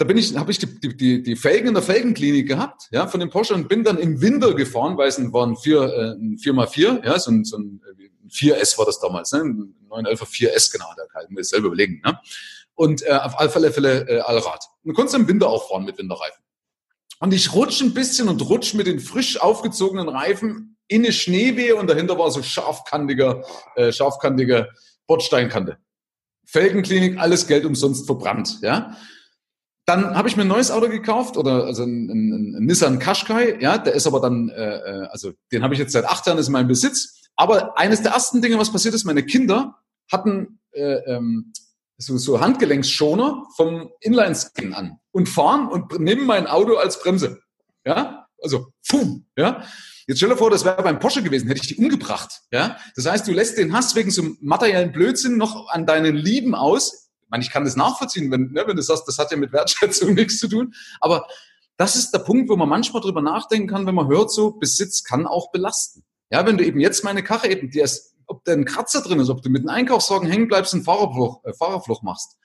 Da 0.00 0.06
bin 0.06 0.16
ich, 0.16 0.34
habe 0.34 0.50
ich 0.50 0.58
die, 0.58 0.96
die, 0.96 1.22
die 1.22 1.36
Felgen 1.36 1.68
in 1.68 1.74
der 1.74 1.82
Felgenklinik 1.82 2.48
gehabt, 2.48 2.88
ja, 2.90 3.06
von 3.06 3.20
dem 3.20 3.28
Porsche 3.28 3.52
und 3.52 3.68
bin 3.68 3.84
dann 3.84 3.98
im 3.98 4.22
Winter 4.22 4.54
gefahren, 4.54 4.96
weil 4.96 5.08
es 5.08 5.20
war 5.30 5.46
ein 5.46 5.58
4, 5.58 5.82
äh, 5.82 6.10
ein 6.12 6.38
4x4, 6.38 7.04
ja, 7.04 7.18
so 7.18 7.30
ein, 7.30 7.44
so 7.44 7.58
ein 7.58 7.82
4S 8.30 8.78
war 8.78 8.86
das 8.86 8.98
damals, 8.98 9.30
ne, 9.32 9.40
ein 9.40 9.74
911er 9.90 10.24
4S, 10.24 10.72
genau, 10.72 10.86
da 10.96 11.04
kann 11.04 11.24
ich 11.24 11.30
mir 11.30 11.44
selber 11.44 11.66
überlegen, 11.66 12.00
ne. 12.02 12.18
Und 12.72 13.02
äh, 13.02 13.10
auf 13.10 13.38
alle 13.38 13.50
Fälle 13.50 14.08
äh, 14.08 14.20
Allrad. 14.20 14.64
Und 14.82 14.88
du 14.88 14.94
konntest 14.94 15.16
im 15.16 15.28
Winter 15.28 15.50
auch 15.50 15.68
fahren 15.68 15.84
mit 15.84 15.98
Winterreifen. 15.98 16.42
Und 17.18 17.34
ich 17.34 17.52
rutsche 17.52 17.84
ein 17.84 17.92
bisschen 17.92 18.30
und 18.30 18.40
rutsche 18.48 18.78
mit 18.78 18.86
den 18.86 19.00
frisch 19.00 19.38
aufgezogenen 19.38 20.08
Reifen 20.08 20.78
in 20.88 21.04
eine 21.04 21.12
Schneewehe 21.12 21.76
und 21.76 21.90
dahinter 21.90 22.18
war 22.18 22.30
so 22.30 22.42
scharfkantiger, 22.42 23.44
äh, 23.76 23.92
scharfkantige 23.92 24.70
Bordsteinkante. 25.06 25.76
Felgenklinik, 26.46 27.18
alles 27.18 27.46
Geld 27.46 27.66
umsonst 27.66 28.06
verbrannt, 28.06 28.60
ja. 28.62 28.96
Dann 29.86 30.14
habe 30.16 30.28
ich 30.28 30.36
mir 30.36 30.42
ein 30.42 30.48
neues 30.48 30.70
Auto 30.70 30.88
gekauft 30.88 31.36
oder 31.36 31.64
also 31.64 31.82
ein, 31.82 32.08
ein, 32.10 32.56
ein 32.56 32.66
Nissan 32.66 32.98
Qashqai, 32.98 33.58
ja, 33.60 33.78
der 33.78 33.94
ist 33.94 34.06
aber 34.06 34.20
dann, 34.20 34.48
äh, 34.50 34.76
äh, 34.76 35.06
also 35.08 35.32
den 35.52 35.62
habe 35.62 35.74
ich 35.74 35.80
jetzt 35.80 35.92
seit 35.92 36.04
acht 36.04 36.26
Jahren 36.26 36.38
ist 36.38 36.46
in 36.46 36.52
meinem 36.52 36.68
Besitz. 36.68 37.20
Aber 37.36 37.78
eines 37.78 38.02
der 38.02 38.12
ersten 38.12 38.42
Dinge, 38.42 38.58
was 38.58 38.70
passiert 38.70 38.94
ist, 38.94 39.04
meine 39.04 39.24
Kinder 39.24 39.78
hatten 40.12 40.60
äh, 40.72 40.98
ähm, 41.06 41.52
so, 41.96 42.16
so 42.18 42.40
Handgelenksschoner 42.40 43.46
vom 43.56 43.90
Inline-Skin 44.00 44.74
an 44.74 44.98
und 45.12 45.28
fahren 45.28 45.68
und 45.68 45.98
nehmen 45.98 46.26
mein 46.26 46.46
Auto 46.46 46.76
als 46.76 47.00
Bremse. 47.00 47.40
Ja, 47.84 48.26
also, 48.42 48.72
pum, 48.88 49.26
ja. 49.36 49.64
Jetzt 50.06 50.18
stell 50.18 50.30
dir 50.30 50.36
vor, 50.36 50.50
das 50.50 50.64
wäre 50.64 50.82
beim 50.82 50.98
Porsche 50.98 51.22
gewesen, 51.22 51.46
hätte 51.48 51.60
ich 51.62 51.68
die 51.68 51.76
umgebracht. 51.76 52.40
Ja, 52.50 52.76
das 52.96 53.06
heißt, 53.06 53.28
du 53.28 53.32
lässt 53.32 53.58
den 53.58 53.72
Hass 53.72 53.94
wegen 53.94 54.10
so 54.10 54.24
materiellen 54.40 54.92
Blödsinn 54.92 55.36
noch 55.36 55.68
an 55.68 55.86
deinen 55.86 56.16
Lieben 56.16 56.54
aus. 56.54 57.09
Ich 57.30 57.30
meine, 57.30 57.44
ich 57.44 57.50
kann 57.50 57.64
das 57.64 57.76
nachvollziehen, 57.76 58.30
wenn, 58.30 58.50
ne, 58.50 58.64
wenn 58.66 58.76
du 58.76 58.82
sagst, 58.82 59.06
das 59.06 59.18
hat 59.18 59.30
ja 59.30 59.36
mit 59.36 59.52
Wertschätzung 59.52 60.14
nichts 60.14 60.38
zu 60.38 60.48
tun. 60.48 60.74
Aber 61.00 61.26
das 61.76 61.96
ist 61.96 62.10
der 62.10 62.18
Punkt, 62.18 62.50
wo 62.50 62.56
man 62.56 62.68
manchmal 62.68 63.02
drüber 63.02 63.22
nachdenken 63.22 63.68
kann, 63.68 63.86
wenn 63.86 63.94
man 63.94 64.08
hört, 64.08 64.32
so 64.32 64.52
Besitz 64.52 65.04
kann 65.04 65.26
auch 65.26 65.50
belasten. 65.50 66.02
Ja, 66.30 66.44
wenn 66.46 66.58
du 66.58 66.64
eben 66.64 66.80
jetzt 66.80 67.04
meine 67.04 67.22
Karre 67.22 67.48
eben, 67.48 67.70
die 67.70 67.80
ist 67.80 68.10
ob 68.30 68.44
da 68.44 68.52
ein 68.52 68.64
Kratzer 68.64 69.02
drin 69.02 69.18
ist, 69.18 69.28
ob 69.28 69.42
du 69.42 69.50
mit 69.50 69.62
einem 69.62 69.70
Einkaufswagen 69.70 70.28
hängen 70.28 70.46
bleibst 70.46 70.72
und 70.72 70.84
Fahrerfluch, 70.84 71.44
äh, 71.44 71.52
Fahrerfluch 71.52 72.02
machst, 72.02 72.36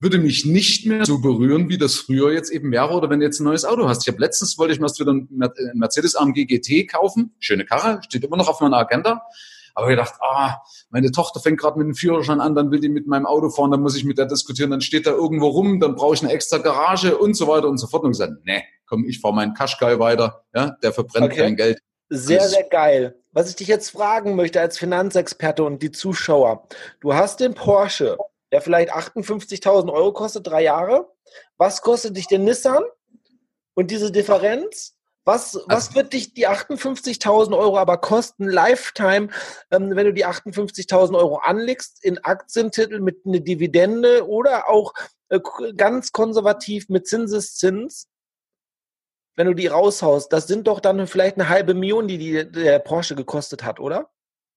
würde 0.00 0.18
mich 0.18 0.44
nicht 0.44 0.86
mehr 0.86 1.04
so 1.04 1.20
berühren, 1.20 1.68
wie 1.68 1.78
das 1.78 1.94
früher 1.94 2.32
jetzt 2.32 2.50
eben 2.50 2.70
wäre 2.70 2.90
oder 2.90 3.08
wenn 3.08 3.20
du 3.20 3.26
jetzt 3.26 3.40
ein 3.40 3.44
neues 3.44 3.64
Auto 3.64 3.88
hast. 3.88 4.06
Ich 4.06 4.12
habe 4.12 4.20
letztens 4.20 4.58
wollte 4.58 4.74
ich 4.74 4.80
mir 4.80 4.88
wieder 4.88 5.12
ein 5.12 5.28
Mercedes 5.74 6.16
AMG 6.16 6.46
GT 6.46 6.88
kaufen, 6.88 7.34
schöne 7.38 7.64
Karre, 7.64 8.00
steht 8.02 8.24
immer 8.24 8.36
noch 8.36 8.48
auf 8.48 8.60
meiner 8.60 8.76
Agenda. 8.76 9.22
Aber 9.76 9.90
ich 9.90 9.96
dachte, 9.96 10.18
ah, 10.22 10.62
meine 10.88 11.12
Tochter 11.12 11.38
fängt 11.38 11.60
gerade 11.60 11.78
mit 11.78 11.86
dem 11.86 11.94
Führerschein 11.94 12.40
an, 12.40 12.54
dann 12.54 12.70
will 12.70 12.80
die 12.80 12.88
mit 12.88 13.06
meinem 13.06 13.26
Auto 13.26 13.50
fahren, 13.50 13.70
dann 13.70 13.82
muss 13.82 13.94
ich 13.94 14.04
mit 14.04 14.16
der 14.16 14.24
diskutieren, 14.24 14.70
dann 14.70 14.80
steht 14.80 15.06
da 15.06 15.10
irgendwo 15.10 15.48
rum, 15.48 15.80
dann 15.80 15.94
brauche 15.94 16.14
ich 16.14 16.22
eine 16.22 16.32
extra 16.32 16.56
Garage 16.56 17.18
und 17.18 17.34
so 17.34 17.46
weiter 17.46 17.68
und 17.68 17.76
so 17.76 17.86
fort. 17.86 18.02
Und 18.02 18.12
gesagt, 18.12 18.32
nee, 18.44 18.64
komm, 18.86 19.04
ich 19.04 19.20
fahre 19.20 19.34
meinen 19.34 19.52
Qashqai 19.52 19.98
weiter, 19.98 20.44
ja, 20.54 20.70
der 20.82 20.92
verbrennt 20.92 21.26
okay. 21.26 21.42
kein 21.42 21.56
Geld. 21.56 21.78
Sehr, 22.08 22.48
sehr 22.48 22.64
geil. 22.64 23.20
Was 23.32 23.50
ich 23.50 23.56
dich 23.56 23.68
jetzt 23.68 23.90
fragen 23.90 24.34
möchte 24.34 24.62
als 24.62 24.78
Finanzexperte 24.78 25.62
und 25.62 25.82
die 25.82 25.90
Zuschauer. 25.90 26.66
Du 27.00 27.12
hast 27.12 27.40
den 27.40 27.52
Porsche, 27.52 28.16
der 28.52 28.62
vielleicht 28.62 28.94
58.000 28.94 29.92
Euro 29.92 30.14
kostet, 30.14 30.46
drei 30.46 30.62
Jahre. 30.62 31.12
Was 31.58 31.82
kostet 31.82 32.16
dich 32.16 32.28
der 32.28 32.38
Nissan? 32.38 32.82
Und 33.74 33.90
diese 33.90 34.10
Differenz, 34.10 34.95
was, 35.26 35.54
was 35.66 35.88
also 35.88 35.94
wird 35.96 36.12
dich 36.12 36.32
die 36.32 36.48
58.000 36.48 37.56
Euro 37.56 37.78
aber 37.78 37.98
kosten, 37.98 38.44
Lifetime, 38.44 39.28
ähm, 39.70 39.90
wenn 39.94 40.06
du 40.06 40.14
die 40.14 40.24
58.000 40.24 41.18
Euro 41.18 41.38
anlegst 41.38 42.02
in 42.02 42.18
Aktientitel 42.18 43.00
mit 43.00 43.26
einer 43.26 43.40
Dividende 43.40 44.26
oder 44.26 44.68
auch 44.68 44.94
äh, 45.28 45.40
ganz 45.76 46.12
konservativ 46.12 46.88
mit 46.88 47.06
Zinseszins? 47.06 48.08
wenn 49.36 49.46
du 49.46 49.54
die 49.54 49.66
raushaust, 49.66 50.32
das 50.32 50.46
sind 50.46 50.66
doch 50.66 50.80
dann 50.80 51.06
vielleicht 51.06 51.36
eine 51.36 51.48
halbe 51.48 51.74
Million, 51.74 52.08
die, 52.08 52.18
die 52.18 52.50
der 52.50 52.78
Porsche 52.78 53.14
gekostet 53.14 53.64
hat, 53.64 53.78
oder? 53.78 54.08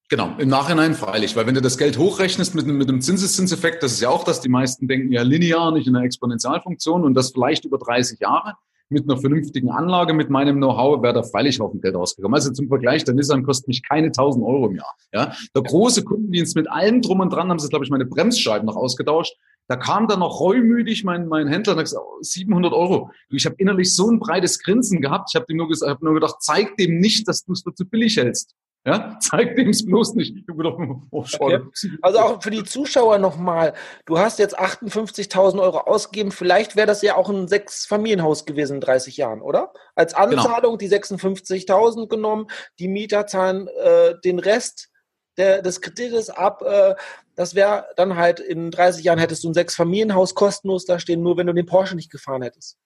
Genau, 0.10 0.34
im 0.40 0.50
Nachhinein 0.50 0.96
freilich, 0.96 1.36
weil 1.36 1.46
wenn 1.46 1.54
du 1.54 1.62
das 1.62 1.78
Geld 1.78 1.98
hochrechnest 1.98 2.56
mit, 2.56 2.66
mit 2.66 2.90
einem 2.90 3.02
Zinseszinseffekt, 3.02 3.84
das 3.84 3.92
ist 3.92 4.02
ja 4.02 4.10
auch 4.10 4.24
das, 4.24 4.42
die 4.42 4.50
meisten 4.50 4.88
denken 4.88 5.12
ja 5.12 5.22
linear, 5.22 5.72
nicht 5.72 5.86
in 5.86 5.96
einer 5.96 6.06
Exponentialfunktion 6.06 7.04
und 7.04 7.14
das 7.14 7.32
vielleicht 7.32 7.66
über 7.66 7.78
30 7.78 8.20
Jahre 8.20 8.56
mit 8.90 9.04
einer 9.04 9.18
vernünftigen 9.18 9.70
Anlage, 9.70 10.14
mit 10.14 10.30
meinem 10.30 10.58
Know-how, 10.58 11.02
wäre 11.02 11.14
da 11.14 11.24
freilich 11.24 11.62
auf 11.62 11.72
dem 11.72 11.82
Geld 11.82 11.96
rausgekommen. 11.96 12.36
Also 12.36 12.52
zum 12.52 12.68
Vergleich, 12.68 13.04
der 13.04 13.14
Nissan 13.14 13.44
kostet 13.44 13.68
mich 13.68 13.88
keine 13.88 14.08
1000 14.08 14.44
Euro 14.44 14.68
im 14.68 14.76
Jahr. 14.76 14.96
Ja, 15.14 15.34
der 15.56 15.64
große 15.64 16.04
Kundendienst 16.04 16.56
mit 16.56 16.70
allem 16.70 17.02
drum 17.02 17.20
und 17.20 17.32
dran 17.32 17.50
haben 17.50 17.60
sie, 17.60 17.70
glaube 17.70 17.86
ich, 17.86 17.92
meine 17.92 18.06
Bremsscheiben 18.06 18.66
noch 18.66 18.76
ausgetauscht. 18.76 19.36
Da 19.68 19.76
kam 19.76 20.08
dann 20.08 20.20
noch 20.20 20.40
reumütig 20.40 21.04
mein, 21.04 21.28
mein 21.28 21.48
Händler 21.48 21.74
und 21.74 21.80
hat 21.80 21.86
gesagt, 21.86 22.04
700 22.22 22.74
Euro. 22.74 23.12
Ich 23.30 23.46
habe 23.46 23.56
innerlich 23.60 23.96
so 23.96 24.10
ein 24.10 24.20
breites 24.20 24.58
Grinsen 24.58 25.00
gehabt. 25.00 25.30
Ich 25.32 25.40
habe 25.40 25.54
nur, 25.56 25.68
gesagt, 25.68 25.92
hab 25.92 26.02
nur 26.02 26.16
gedacht, 26.16 26.38
zeig 26.40 26.76
dem 26.78 27.00
nicht, 27.00 27.28
dass 27.28 27.46
du 27.46 27.54
es 27.54 27.62
für 27.62 27.74
zu 27.76 27.86
billig 27.86 28.18
hältst. 28.18 28.56
Ja, 28.86 29.18
zeig 29.22 29.56
dem 29.56 29.70
es 29.70 29.86
bloß 29.86 30.16
nicht. 30.16 30.46
Oh, 30.50 31.26
okay. 31.40 31.62
Also 32.02 32.20
auch 32.20 32.42
für 32.42 32.52
die 32.52 32.64
Zuschauer 32.64 33.18
nochmal, 33.18 33.74
du 34.06 34.18
hast 34.18 34.40
jetzt 34.40 34.60
58.000 34.60 35.62
Euro 35.62 35.80
ausgegeben, 35.80 36.32
vielleicht 36.32 36.76
wäre 36.76 36.88
das 36.88 37.02
ja 37.02 37.16
auch 37.16 37.30
ein 37.30 37.48
Sechs-Familienhaus 37.48 38.46
gewesen 38.46 38.76
in 38.76 38.82
30 38.82 39.18
Jahren, 39.18 39.42
oder? 39.42 39.74
Als 39.96 40.14
genau. 40.14 40.44
Anzahlung 40.44 40.78
genau. 40.78 40.78
die 40.78 40.90
56.000 40.90 42.08
genommen, 42.08 42.48
die 42.80 42.88
Mieter 42.88 43.28
zahlen 43.28 43.68
äh, 43.68 44.16
den 44.24 44.40
Rest 44.40 44.90
der, 45.38 45.62
des 45.62 45.82
Kredites 45.82 46.30
ab, 46.30 46.62
äh, 46.64 46.96
das 47.36 47.56
wäre 47.56 47.86
dann 47.96 48.18
halt 48.18 48.40
in 48.40 48.72
30 48.72 49.04
Jahren 49.04 49.20
hättest 49.20 49.44
du 49.44 49.50
ein 49.50 49.54
Sechs-Familienhaus 49.54 50.36
kostenlos 50.36 50.86
da 50.86 51.00
stehen, 51.00 51.22
nur 51.22 51.38
wenn 51.38 51.48
du 51.48 51.54
den 51.54 51.66
Porsche 51.66 51.96
nicht 51.96 52.12
gefahren 52.12 52.42
hättest. 52.42 52.78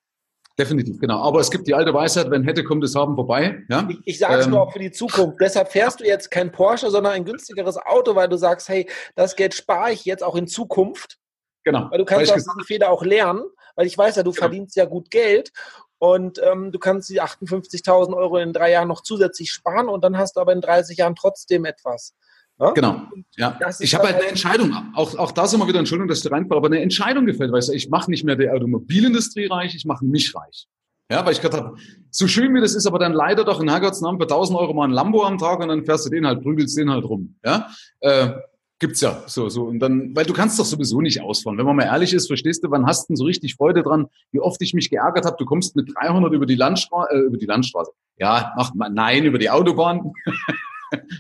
Definitiv, 0.58 1.00
genau. 1.00 1.20
Aber 1.20 1.40
es 1.40 1.50
gibt 1.50 1.68
die 1.68 1.74
alte 1.74 1.94
Weisheit, 1.94 2.30
wenn 2.30 2.44
hätte, 2.44 2.64
kommt 2.64 2.84
es 2.84 2.96
haben 2.96 3.16
vorbei. 3.16 3.64
Ja? 3.70 3.88
Ich, 3.90 3.98
ich 4.06 4.20
sage 4.20 4.40
es 4.40 4.46
ähm, 4.46 4.52
nur 4.52 4.62
auch 4.62 4.72
für 4.72 4.80
die 4.80 4.92
Zukunft. 4.92 5.38
Deshalb 5.42 5.72
fährst 5.72 6.00
du 6.00 6.06
jetzt 6.06 6.30
kein 6.30 6.52
Porsche, 6.52 6.92
sondern 6.92 7.14
ein 7.14 7.26
günstigeres 7.26 7.78
Auto, 7.78 8.16
weil 8.16 8.30
du 8.30 8.38
sagst, 8.38 8.70
hey, 8.70 8.88
das 9.16 9.36
Geld 9.36 9.56
spare 9.56 9.92
ich 9.92 10.06
jetzt 10.06 10.24
auch 10.24 10.36
in 10.36 10.48
Zukunft. 10.48 11.18
Genau. 11.64 11.88
Weil 11.90 11.98
du 11.98 12.06
kannst 12.06 12.32
aus 12.32 12.44
diesen 12.44 12.64
Fehler 12.66 12.92
auch 12.92 13.04
lernen, 13.04 13.42
weil 13.76 13.88
ich 13.88 13.98
weiß 13.98 14.18
ja, 14.18 14.24
du 14.24 14.32
genau. 14.32 14.42
verdienst 14.42 14.76
ja 14.76 14.86
gut 14.86 15.10
Geld 15.10 15.52
und 15.98 16.40
ähm, 16.44 16.72
du 16.72 16.78
kannst 16.78 17.10
die 17.10 17.22
58.000 17.22 18.16
Euro 18.16 18.38
in 18.38 18.54
drei 18.54 18.72
Jahren 18.72 18.90
noch 18.90 19.02
zusätzlich 19.02 19.52
sparen 19.52 19.88
und 19.88 20.04
dann 20.04 20.18
hast 20.18 20.36
du 20.36 20.42
aber 20.42 20.54
in 20.54 20.62
30 20.62 20.98
Jahren 20.98 21.16
trotzdem 21.16 21.66
etwas. 21.66 22.14
Ja? 22.60 22.72
Genau. 22.72 23.02
Ja. 23.36 23.60
Ich 23.80 23.96
habe 23.96 24.06
halt 24.06 24.18
eine 24.18 24.28
Entscheidung, 24.28 24.76
auch, 24.94 25.18
auch 25.18 25.32
da 25.32 25.48
sind 25.48 25.60
wir 25.60 25.68
wieder, 25.68 25.80
Entschuldigung, 25.80 26.08
dass 26.08 26.22
du 26.22 26.30
reinfahre, 26.30 26.58
aber 26.58 26.68
eine 26.68 26.82
Entscheidung 26.82 27.26
gefällt, 27.26 27.52
weißt 27.52 27.70
du, 27.70 27.74
ich 27.74 27.90
mache 27.90 28.10
nicht 28.10 28.24
mehr 28.24 28.36
die 28.36 28.50
Automobilindustrie 28.50 29.48
reich, 29.48 29.76
ich 29.76 29.86
mache 29.86 30.06
mich 30.06 30.34
reich. 30.36 30.68
Ja, 31.12 31.26
weil 31.26 31.34
ich 31.34 31.42
gedacht 31.42 31.62
habe, 31.62 31.78
so 32.10 32.28
schön 32.28 32.56
wie 32.56 32.62
das 32.62 32.76
ist, 32.76 32.88
aber 32.88 32.98
dann 32.98 33.14
leider 33.14 33.44
doch 33.44 33.60
in 33.60 33.70
Herrgottsnamen 33.70 34.20
für 34.20 34.26
1000 34.26 34.58
Euro 34.58 34.74
mal 34.74 34.86
ein 34.86 34.92
Lambo 34.92 35.24
am 35.24 35.38
Tag 35.38 35.60
und 35.60 35.68
dann 35.68 35.84
fährst 35.84 36.06
du 36.06 36.10
den 36.10 36.26
halt, 36.26 36.42
prügelst 36.42 36.78
den 36.78 36.90
halt 36.90 37.04
rum. 37.04 37.36
Ja, 37.44 37.68
äh, 38.00 38.32
gibt's 38.80 39.02
ja 39.02 39.22
so, 39.28 39.50
so. 39.50 39.64
Und 39.64 39.80
dann, 39.80 40.16
weil 40.16 40.26
du 40.26 40.34
kannst 40.34 40.58
doch 40.58 40.66
sowieso 40.66 41.02
nicht 41.02 41.22
ausfahren. 41.22 41.58
Wenn 41.58 41.66
man 41.66 41.76
mal 41.76 41.84
ehrlich 41.84 42.14
ist, 42.14 42.28
verstehst 42.28 42.64
du, 42.64 42.72
wann 42.72 42.86
hast 42.86 43.04
du 43.04 43.08
denn 43.10 43.18
so 43.18 43.26
richtig 43.26 43.56
Freude 43.56 43.84
dran, 43.84 44.08
wie 44.32 44.40
oft 44.40 44.62
ich 44.62 44.74
mich 44.74 44.90
geärgert 44.90 45.26
habe, 45.26 45.36
du 45.38 45.46
kommst 45.46 45.76
mit 45.76 45.94
300 45.94 46.32
über 46.34 46.46
die 46.46 46.56
Landstraße, 46.56 47.14
äh, 47.14 47.20
über 47.20 47.38
die 47.38 47.46
Landstraße. 47.46 47.92
Ja, 48.18 48.54
mach 48.56 48.74
mal, 48.74 48.90
nein, 48.90 49.26
über 49.26 49.38
die 49.38 49.50
Autobahn. 49.50 50.14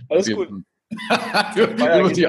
Alles 0.09 0.33
gut 0.33 0.49
über, 1.55 2.11
die, 2.11 2.27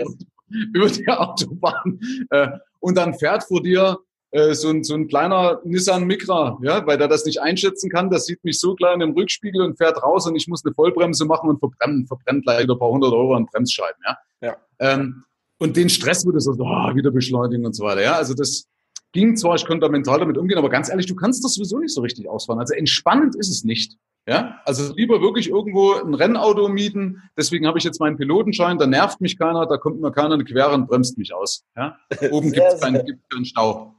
über, 0.75 0.89
die, 0.89 1.09
Autobahn. 1.09 2.01
Äh, 2.31 2.49
und 2.81 2.97
dann 2.97 3.15
fährt 3.15 3.45
vor 3.45 3.63
dir 3.63 3.99
äh, 4.31 4.55
so, 4.55 4.69
ein, 4.69 4.83
so 4.85 4.95
ein 4.95 5.09
kleiner 5.09 5.61
Nissan 5.65 6.05
Micra, 6.05 6.59
ja, 6.63 6.87
weil 6.87 6.99
der 6.99 7.09
das 7.09 7.25
nicht 7.25 7.41
einschätzen 7.41 7.91
kann. 7.91 8.11
Das 8.11 8.27
sieht 8.27 8.43
mich 8.45 8.59
so 8.59 8.75
klein 8.75 9.01
im 9.01 9.13
Rückspiegel 9.13 9.63
und 9.63 9.77
fährt 9.77 10.03
raus 10.03 10.27
und 10.27 10.37
ich 10.37 10.49
muss 10.49 10.65
eine 10.65 10.75
Vollbremse 10.75 11.25
machen 11.25 11.49
und 11.51 11.59
verbrennen, 11.61 12.07
verbrennt 12.07 12.45
leider 12.45 12.75
ein 12.75 12.79
paar 12.79 12.91
hundert 12.91 13.13
Euro 13.13 13.35
an 13.35 13.47
Bremsscheiben. 13.47 14.03
Ja. 14.07 14.19
ja. 14.41 14.57
Ähm, 14.81 15.25
und 15.59 15.77
den 15.77 15.89
Stress 15.89 16.27
würde 16.27 16.41
so, 16.41 16.53
oh, 16.53 16.95
wieder 16.95 17.11
beschleunigen 17.11 17.65
und 17.65 17.75
so 17.75 17.85
weiter. 17.85 18.03
Ja, 18.03 18.17
also 18.17 18.35
das 18.35 18.67
ging 19.15 19.37
zwar, 19.37 19.55
ich 19.55 19.65
konnte 19.65 19.87
da 19.87 19.89
mental 19.89 20.19
damit 20.19 20.37
umgehen, 20.37 20.59
aber 20.59 20.69
ganz 20.69 20.91
ehrlich, 20.91 21.07
du 21.07 21.15
kannst 21.15 21.43
das 21.43 21.55
sowieso 21.55 21.79
nicht 21.79 21.95
so 21.95 22.03
richtig 22.03 22.29
ausfahren. 22.29 22.61
Also 22.61 22.75
entspannend 22.75 23.35
ist 23.37 23.49
es 23.49 23.65
nicht. 23.65 23.97
Ja, 24.27 24.61
also 24.65 24.95
lieber 24.95 25.21
wirklich 25.21 25.51
irgendwo 25.51 25.93
ein 25.93 26.15
Rennauto 26.15 26.69
mieten. 26.69 27.23
Deswegen 27.37 27.67
habe 27.67 27.79
ich 27.79 27.85
jetzt 27.85 28.01
meinen 28.01 28.17
Pilotenschein. 28.17 28.79
Da 28.79 28.87
nervt 28.87 29.21
mich 29.21 29.39
keiner, 29.39 29.67
da 29.67 29.77
kommt 29.77 30.01
mir 30.01 30.13
keiner 30.13 30.35
eine 30.35 30.45
Quere 30.45 30.73
und 30.73 30.89
bremst 30.89 31.19
mich 31.19 31.35
aus. 31.35 31.65
Ja, 31.77 31.99
oben 32.31 32.51
gibt 32.53 32.67
es 32.67 32.81
keinen, 32.81 33.03
keinen 33.31 33.45
Stau. 33.45 33.95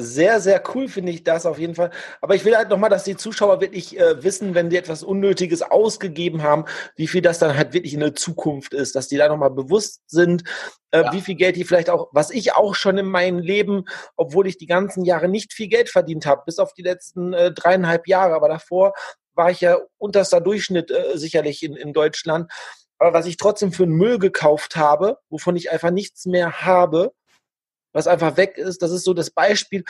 Sehr, 0.00 0.40
sehr 0.40 0.62
cool 0.74 0.86
finde 0.86 1.10
ich 1.10 1.24
das 1.24 1.44
auf 1.44 1.58
jeden 1.58 1.74
Fall. 1.74 1.90
Aber 2.20 2.36
ich 2.36 2.44
will 2.44 2.56
halt 2.56 2.68
nochmal, 2.68 2.88
dass 2.88 3.02
die 3.02 3.16
Zuschauer 3.16 3.60
wirklich 3.60 3.98
äh, 3.98 4.22
wissen, 4.22 4.54
wenn 4.54 4.70
die 4.70 4.76
etwas 4.76 5.02
Unnötiges 5.02 5.60
ausgegeben 5.60 6.44
haben, 6.44 6.66
wie 6.94 7.08
viel 7.08 7.20
das 7.20 7.40
dann 7.40 7.56
halt 7.56 7.72
wirklich 7.72 7.94
in 7.94 8.00
der 8.00 8.14
Zukunft 8.14 8.74
ist, 8.74 8.94
dass 8.94 9.08
die 9.08 9.16
da 9.16 9.28
nochmal 9.28 9.50
bewusst 9.50 10.02
sind, 10.06 10.44
äh, 10.92 11.02
ja. 11.02 11.12
wie 11.12 11.20
viel 11.20 11.34
Geld 11.34 11.56
die 11.56 11.64
vielleicht 11.64 11.90
auch, 11.90 12.10
was 12.12 12.30
ich 12.30 12.52
auch 12.52 12.76
schon 12.76 12.96
in 12.96 13.06
meinem 13.06 13.40
Leben, 13.40 13.86
obwohl 14.14 14.46
ich 14.46 14.56
die 14.56 14.66
ganzen 14.66 15.04
Jahre 15.04 15.28
nicht 15.28 15.52
viel 15.52 15.66
Geld 15.66 15.88
verdient 15.88 16.26
habe, 16.26 16.42
bis 16.46 16.60
auf 16.60 16.74
die 16.74 16.82
letzten 16.82 17.32
äh, 17.32 17.50
dreieinhalb 17.50 18.06
Jahre, 18.06 18.34
aber 18.34 18.48
davor 18.48 18.94
war 19.34 19.50
ich 19.50 19.60
ja 19.60 19.78
unterster 19.96 20.40
Durchschnitt 20.40 20.92
äh, 20.92 21.18
sicherlich 21.18 21.64
in, 21.64 21.74
in 21.74 21.92
Deutschland. 21.92 22.52
Aber 22.98 23.12
was 23.12 23.26
ich 23.26 23.36
trotzdem 23.36 23.72
für 23.72 23.82
einen 23.82 23.96
Müll 23.96 24.18
gekauft 24.20 24.76
habe, 24.76 25.18
wovon 25.28 25.56
ich 25.56 25.72
einfach 25.72 25.90
nichts 25.90 26.24
mehr 26.26 26.62
habe, 26.62 27.12
was 27.98 28.06
einfach 28.06 28.36
weg 28.36 28.56
ist. 28.56 28.82
Das 28.82 28.90
ist 28.92 29.04
so 29.04 29.12
das 29.12 29.30
Beispiel. 29.30 29.84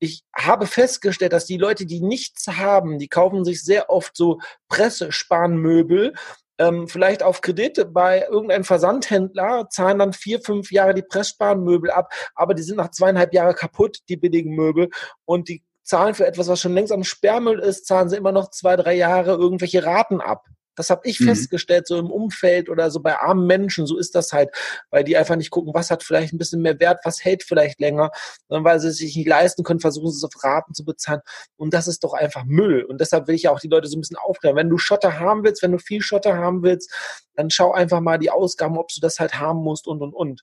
Ich 0.00 0.22
habe 0.36 0.66
festgestellt, 0.66 1.32
dass 1.32 1.44
die 1.44 1.56
Leute, 1.56 1.84
die 1.84 2.00
nichts 2.00 2.46
haben, 2.46 2.98
die 2.98 3.08
kaufen 3.08 3.44
sich 3.44 3.64
sehr 3.64 3.90
oft 3.90 4.16
so 4.16 4.38
Pressespanmöbel, 4.68 6.14
ähm, 6.58 6.88
vielleicht 6.88 7.22
auf 7.22 7.40
Kredite 7.40 7.84
bei 7.84 8.26
irgendeinem 8.30 8.64
Versandhändler, 8.64 9.68
zahlen 9.70 9.98
dann 9.98 10.12
vier, 10.12 10.40
fünf 10.40 10.70
Jahre 10.70 10.94
die 10.94 11.02
Pressspanmöbel 11.02 11.90
ab, 11.90 12.12
aber 12.34 12.54
die 12.54 12.62
sind 12.62 12.76
nach 12.76 12.90
zweieinhalb 12.90 13.32
Jahren 13.34 13.54
kaputt, 13.54 13.98
die 14.08 14.16
billigen 14.16 14.54
Möbel, 14.54 14.88
und 15.24 15.48
die 15.48 15.62
zahlen 15.82 16.14
für 16.14 16.26
etwas, 16.26 16.48
was 16.48 16.60
schon 16.60 16.74
längst 16.74 16.92
am 16.92 17.04
Sperrmüll 17.04 17.58
ist, 17.58 17.86
zahlen 17.86 18.08
sie 18.08 18.16
immer 18.16 18.32
noch 18.32 18.50
zwei, 18.50 18.76
drei 18.76 18.94
Jahre 18.94 19.32
irgendwelche 19.32 19.84
Raten 19.84 20.20
ab. 20.20 20.46
Das 20.78 20.90
habe 20.90 21.00
ich 21.04 21.18
mhm. 21.20 21.26
festgestellt, 21.26 21.86
so 21.86 21.98
im 21.98 22.10
Umfeld 22.10 22.68
oder 22.68 22.90
so 22.90 23.00
bei 23.00 23.18
armen 23.18 23.46
Menschen, 23.46 23.86
so 23.86 23.98
ist 23.98 24.14
das 24.14 24.32
halt, 24.32 24.50
weil 24.90 25.04
die 25.04 25.16
einfach 25.16 25.36
nicht 25.36 25.50
gucken, 25.50 25.74
was 25.74 25.90
hat 25.90 26.02
vielleicht 26.02 26.32
ein 26.32 26.38
bisschen 26.38 26.62
mehr 26.62 26.78
Wert, 26.78 27.00
was 27.04 27.24
hält 27.24 27.42
vielleicht 27.42 27.80
länger, 27.80 28.10
sondern 28.48 28.64
weil 28.64 28.80
sie 28.80 28.88
es 28.88 28.98
sich 28.98 29.16
nicht 29.16 29.28
leisten 29.28 29.64
können, 29.64 29.80
versuchen 29.80 30.10
sie 30.10 30.18
es 30.18 30.24
auf 30.24 30.44
Raten 30.44 30.74
zu 30.74 30.84
bezahlen. 30.84 31.20
Und 31.56 31.74
das 31.74 31.88
ist 31.88 32.04
doch 32.04 32.14
einfach 32.14 32.44
Müll. 32.44 32.84
Und 32.84 33.00
deshalb 33.00 33.26
will 33.26 33.34
ich 33.34 33.42
ja 33.42 33.50
auch 33.50 33.60
die 33.60 33.68
Leute 33.68 33.88
so 33.88 33.96
ein 33.96 34.00
bisschen 34.00 34.16
aufklären. 34.16 34.56
Wenn 34.56 34.70
du 34.70 34.78
Schotter 34.78 35.18
haben 35.18 35.42
willst, 35.44 35.62
wenn 35.62 35.72
du 35.72 35.78
viel 35.78 36.00
Schotter 36.00 36.36
haben 36.36 36.62
willst, 36.62 36.92
dann 37.34 37.50
schau 37.50 37.72
einfach 37.72 38.00
mal 38.00 38.18
die 38.18 38.30
Ausgaben, 38.30 38.78
ob 38.78 38.88
du 38.88 39.00
das 39.00 39.18
halt 39.18 39.38
haben 39.38 39.58
musst 39.58 39.88
und 39.88 40.00
und 40.00 40.14
und. 40.14 40.42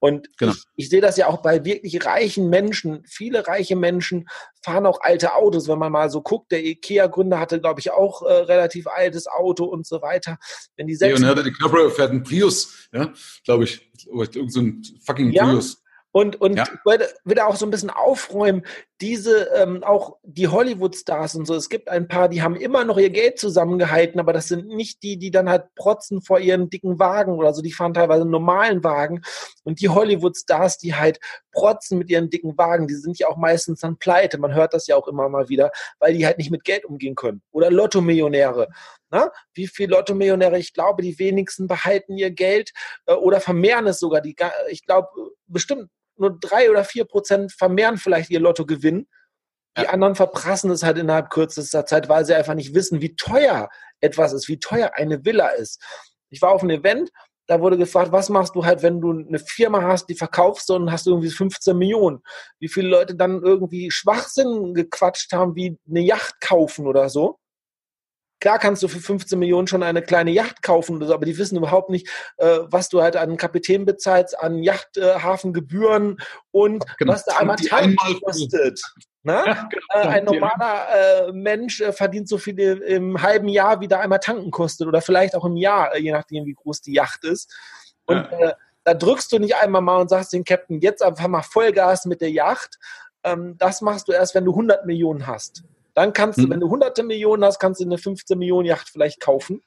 Und 0.00 0.28
genau. 0.38 0.52
ich, 0.52 0.64
ich, 0.76 0.88
sehe 0.88 1.00
das 1.00 1.16
ja 1.16 1.26
auch 1.26 1.42
bei 1.42 1.64
wirklich 1.64 2.04
reichen 2.04 2.48
Menschen. 2.48 3.02
Viele 3.06 3.46
reiche 3.46 3.74
Menschen 3.74 4.28
fahren 4.62 4.86
auch 4.86 5.00
alte 5.00 5.34
Autos, 5.34 5.68
wenn 5.68 5.78
man 5.78 5.90
mal 5.90 6.08
so 6.10 6.22
guckt. 6.22 6.52
Der 6.52 6.64
IKEA-Gründer 6.64 7.40
hatte, 7.40 7.60
glaube 7.60 7.80
ich, 7.80 7.90
auch 7.90 8.22
äh, 8.22 8.32
relativ 8.32 8.86
altes 8.86 9.26
Auto 9.26 9.64
und 9.64 9.86
so 9.86 10.00
weiter. 10.00 10.38
Wenn 10.76 10.86
die 10.86 10.94
selbst 10.94 11.20
Leonardo 11.20 11.42
DiCaprio 11.42 11.90
fährt 11.90 12.10
einen 12.10 12.22
Prius, 12.22 12.88
ja, 12.92 13.12
glaube 13.44 13.64
ich. 13.64 13.90
Irgend 14.06 14.52
so 14.52 14.60
ein 14.60 14.82
fucking 15.04 15.32
ja, 15.32 15.44
Prius. 15.44 15.82
Und, 16.10 16.40
und 16.40 16.56
ja. 16.56 16.64
ich 16.64 16.84
wollte 16.84 17.08
wieder 17.24 17.46
auch 17.46 17.56
so 17.56 17.66
ein 17.66 17.70
bisschen 17.70 17.90
aufräumen, 17.90 18.64
diese, 19.00 19.50
ähm, 19.54 19.84
auch 19.84 20.16
die 20.22 20.48
Hollywood-Stars 20.48 21.36
und 21.36 21.46
so, 21.46 21.54
es 21.54 21.68
gibt 21.68 21.88
ein 21.88 22.08
paar, 22.08 22.28
die 22.28 22.42
haben 22.42 22.56
immer 22.56 22.84
noch 22.84 22.98
ihr 22.98 23.10
Geld 23.10 23.38
zusammengehalten, 23.38 24.18
aber 24.18 24.32
das 24.32 24.48
sind 24.48 24.66
nicht 24.66 25.02
die, 25.02 25.18
die 25.18 25.30
dann 25.30 25.48
halt 25.48 25.74
protzen 25.76 26.22
vor 26.22 26.40
ihren 26.40 26.70
dicken 26.70 26.98
Wagen 26.98 27.32
oder 27.32 27.52
so, 27.52 27.62
die 27.62 27.72
fahren 27.72 27.94
teilweise 27.94 28.22
einen 28.22 28.30
normalen 28.30 28.82
Wagen. 28.82 29.22
Und 29.64 29.80
die 29.80 29.88
Hollywood-Stars, 29.88 30.78
die 30.78 30.94
halt 30.94 31.20
protzen 31.52 31.98
mit 31.98 32.10
ihren 32.10 32.30
dicken 32.30 32.56
Wagen, 32.56 32.88
die 32.88 32.94
sind 32.94 33.18
ja 33.18 33.28
auch 33.28 33.36
meistens 33.36 33.80
dann 33.80 33.98
pleite. 33.98 34.38
Man 34.38 34.54
hört 34.54 34.74
das 34.74 34.86
ja 34.86 34.96
auch 34.96 35.08
immer 35.08 35.28
mal 35.28 35.48
wieder, 35.48 35.70
weil 35.98 36.14
die 36.14 36.24
halt 36.24 36.38
nicht 36.38 36.50
mit 36.50 36.64
Geld 36.64 36.84
umgehen 36.84 37.14
können. 37.14 37.42
Oder 37.52 37.70
Lotto-Millionäre. 37.70 38.68
Na? 39.10 39.30
Wie 39.54 39.66
viele 39.66 39.94
Lotto-Millionäre? 39.94 40.58
Ich 40.58 40.74
glaube, 40.74 41.02
die 41.02 41.18
wenigsten 41.18 41.66
behalten 41.66 42.16
ihr 42.16 42.30
Geld 42.30 42.72
äh, 43.06 43.14
oder 43.14 43.40
vermehren 43.40 43.86
es 43.86 43.98
sogar. 43.98 44.20
Die, 44.20 44.36
ich 44.68 44.84
glaube, 44.84 45.08
bestimmt 45.46 45.90
nur 46.16 46.38
drei 46.38 46.70
oder 46.70 46.84
vier 46.84 47.04
Prozent 47.04 47.52
vermehren 47.52 47.96
vielleicht 47.96 48.30
ihr 48.30 48.40
Lottogewinn. 48.40 49.08
Die 49.76 49.82
ja. 49.82 49.90
anderen 49.90 50.14
verprassen 50.14 50.70
es 50.70 50.82
halt 50.82 50.98
innerhalb 50.98 51.30
kürzester 51.30 51.86
Zeit, 51.86 52.08
weil 52.08 52.24
sie 52.24 52.34
einfach 52.34 52.54
nicht 52.54 52.74
wissen, 52.74 53.00
wie 53.00 53.14
teuer 53.14 53.68
etwas 54.00 54.32
ist, 54.32 54.48
wie 54.48 54.58
teuer 54.58 54.92
eine 54.94 55.24
Villa 55.24 55.48
ist. 55.50 55.82
Ich 56.30 56.42
war 56.42 56.50
auf 56.50 56.62
einem 56.62 56.80
Event, 56.80 57.10
da 57.46 57.60
wurde 57.60 57.78
gefragt, 57.78 58.12
was 58.12 58.28
machst 58.28 58.54
du 58.54 58.66
halt, 58.66 58.82
wenn 58.82 59.00
du 59.00 59.10
eine 59.10 59.38
Firma 59.38 59.80
hast, 59.82 60.08
die 60.10 60.14
verkaufst 60.14 60.70
und 60.70 60.92
hast 60.92 61.06
irgendwie 61.06 61.30
15 61.30 61.76
Millionen. 61.76 62.20
Wie 62.58 62.68
viele 62.68 62.88
Leute 62.88 63.14
dann 63.14 63.42
irgendwie 63.42 63.90
Schwachsinn 63.90 64.74
gequatscht 64.74 65.32
haben, 65.32 65.56
wie 65.56 65.78
eine 65.88 66.00
Yacht 66.00 66.40
kaufen 66.42 66.86
oder 66.86 67.08
so. 67.08 67.38
Klar 68.40 68.58
kannst 68.58 68.82
du 68.82 68.88
für 68.88 69.00
15 69.00 69.38
Millionen 69.38 69.66
schon 69.66 69.82
eine 69.82 70.02
kleine 70.02 70.30
Yacht 70.30 70.62
kaufen 70.62 71.02
aber 71.02 71.24
die 71.24 71.38
wissen 71.38 71.56
überhaupt 71.56 71.90
nicht, 71.90 72.08
äh, 72.36 72.58
was 72.64 72.88
du 72.88 73.02
halt 73.02 73.16
an 73.16 73.36
Kapitän 73.36 73.84
bezahlst, 73.84 74.38
an 74.38 74.62
Yachthafengebühren 74.62 76.18
äh, 76.18 76.22
und 76.50 76.84
genau. 76.98 77.12
was 77.12 77.24
da 77.24 77.36
einmal 77.38 77.56
Tank 77.56 77.96
kostet. 78.22 78.80
Ja, 79.24 79.68
genau. 79.68 79.82
äh, 79.90 80.08
ein 80.08 80.24
normaler 80.24 81.28
äh, 81.28 81.32
Mensch 81.32 81.80
äh, 81.80 81.92
verdient 81.92 82.28
so 82.28 82.38
viel 82.38 82.58
im 82.58 83.20
halben 83.20 83.48
Jahr, 83.48 83.80
wie 83.80 83.88
da 83.88 84.00
einmal 84.00 84.20
tanken 84.20 84.50
kostet 84.50 84.86
oder 84.86 85.02
vielleicht 85.02 85.34
auch 85.34 85.44
im 85.44 85.56
Jahr, 85.56 85.94
äh, 85.94 86.00
je 86.00 86.12
nachdem, 86.12 86.46
wie 86.46 86.54
groß 86.54 86.80
die 86.82 86.94
Yacht 86.94 87.24
ist. 87.24 87.54
Und 88.06 88.26
ja. 88.40 88.54
Da 88.88 88.94
drückst 88.94 89.30
du 89.32 89.38
nicht 89.38 89.54
einmal 89.54 89.82
mal 89.82 90.00
und 90.00 90.08
sagst 90.08 90.32
dem 90.32 90.44
Captain, 90.44 90.80
jetzt 90.80 91.02
einfach 91.02 91.28
mal 91.28 91.42
Vollgas 91.42 92.06
mit 92.06 92.22
der 92.22 92.30
Yacht. 92.30 92.78
Ähm, 93.22 93.56
das 93.58 93.82
machst 93.82 94.08
du 94.08 94.12
erst, 94.12 94.34
wenn 94.34 94.46
du 94.46 94.52
100 94.52 94.86
Millionen 94.86 95.26
hast. 95.26 95.62
Dann 95.98 96.12
kannst 96.12 96.38
du, 96.38 96.44
hm. 96.44 96.50
wenn 96.50 96.60
du 96.60 96.70
hunderte 96.70 97.02
Millionen 97.02 97.44
hast, 97.44 97.58
kannst 97.58 97.80
du 97.80 97.84
eine 97.84 97.98
15 97.98 98.38
Millionen 98.38 98.66
Yacht 98.66 98.88
vielleicht 98.88 99.18
kaufen. 99.18 99.64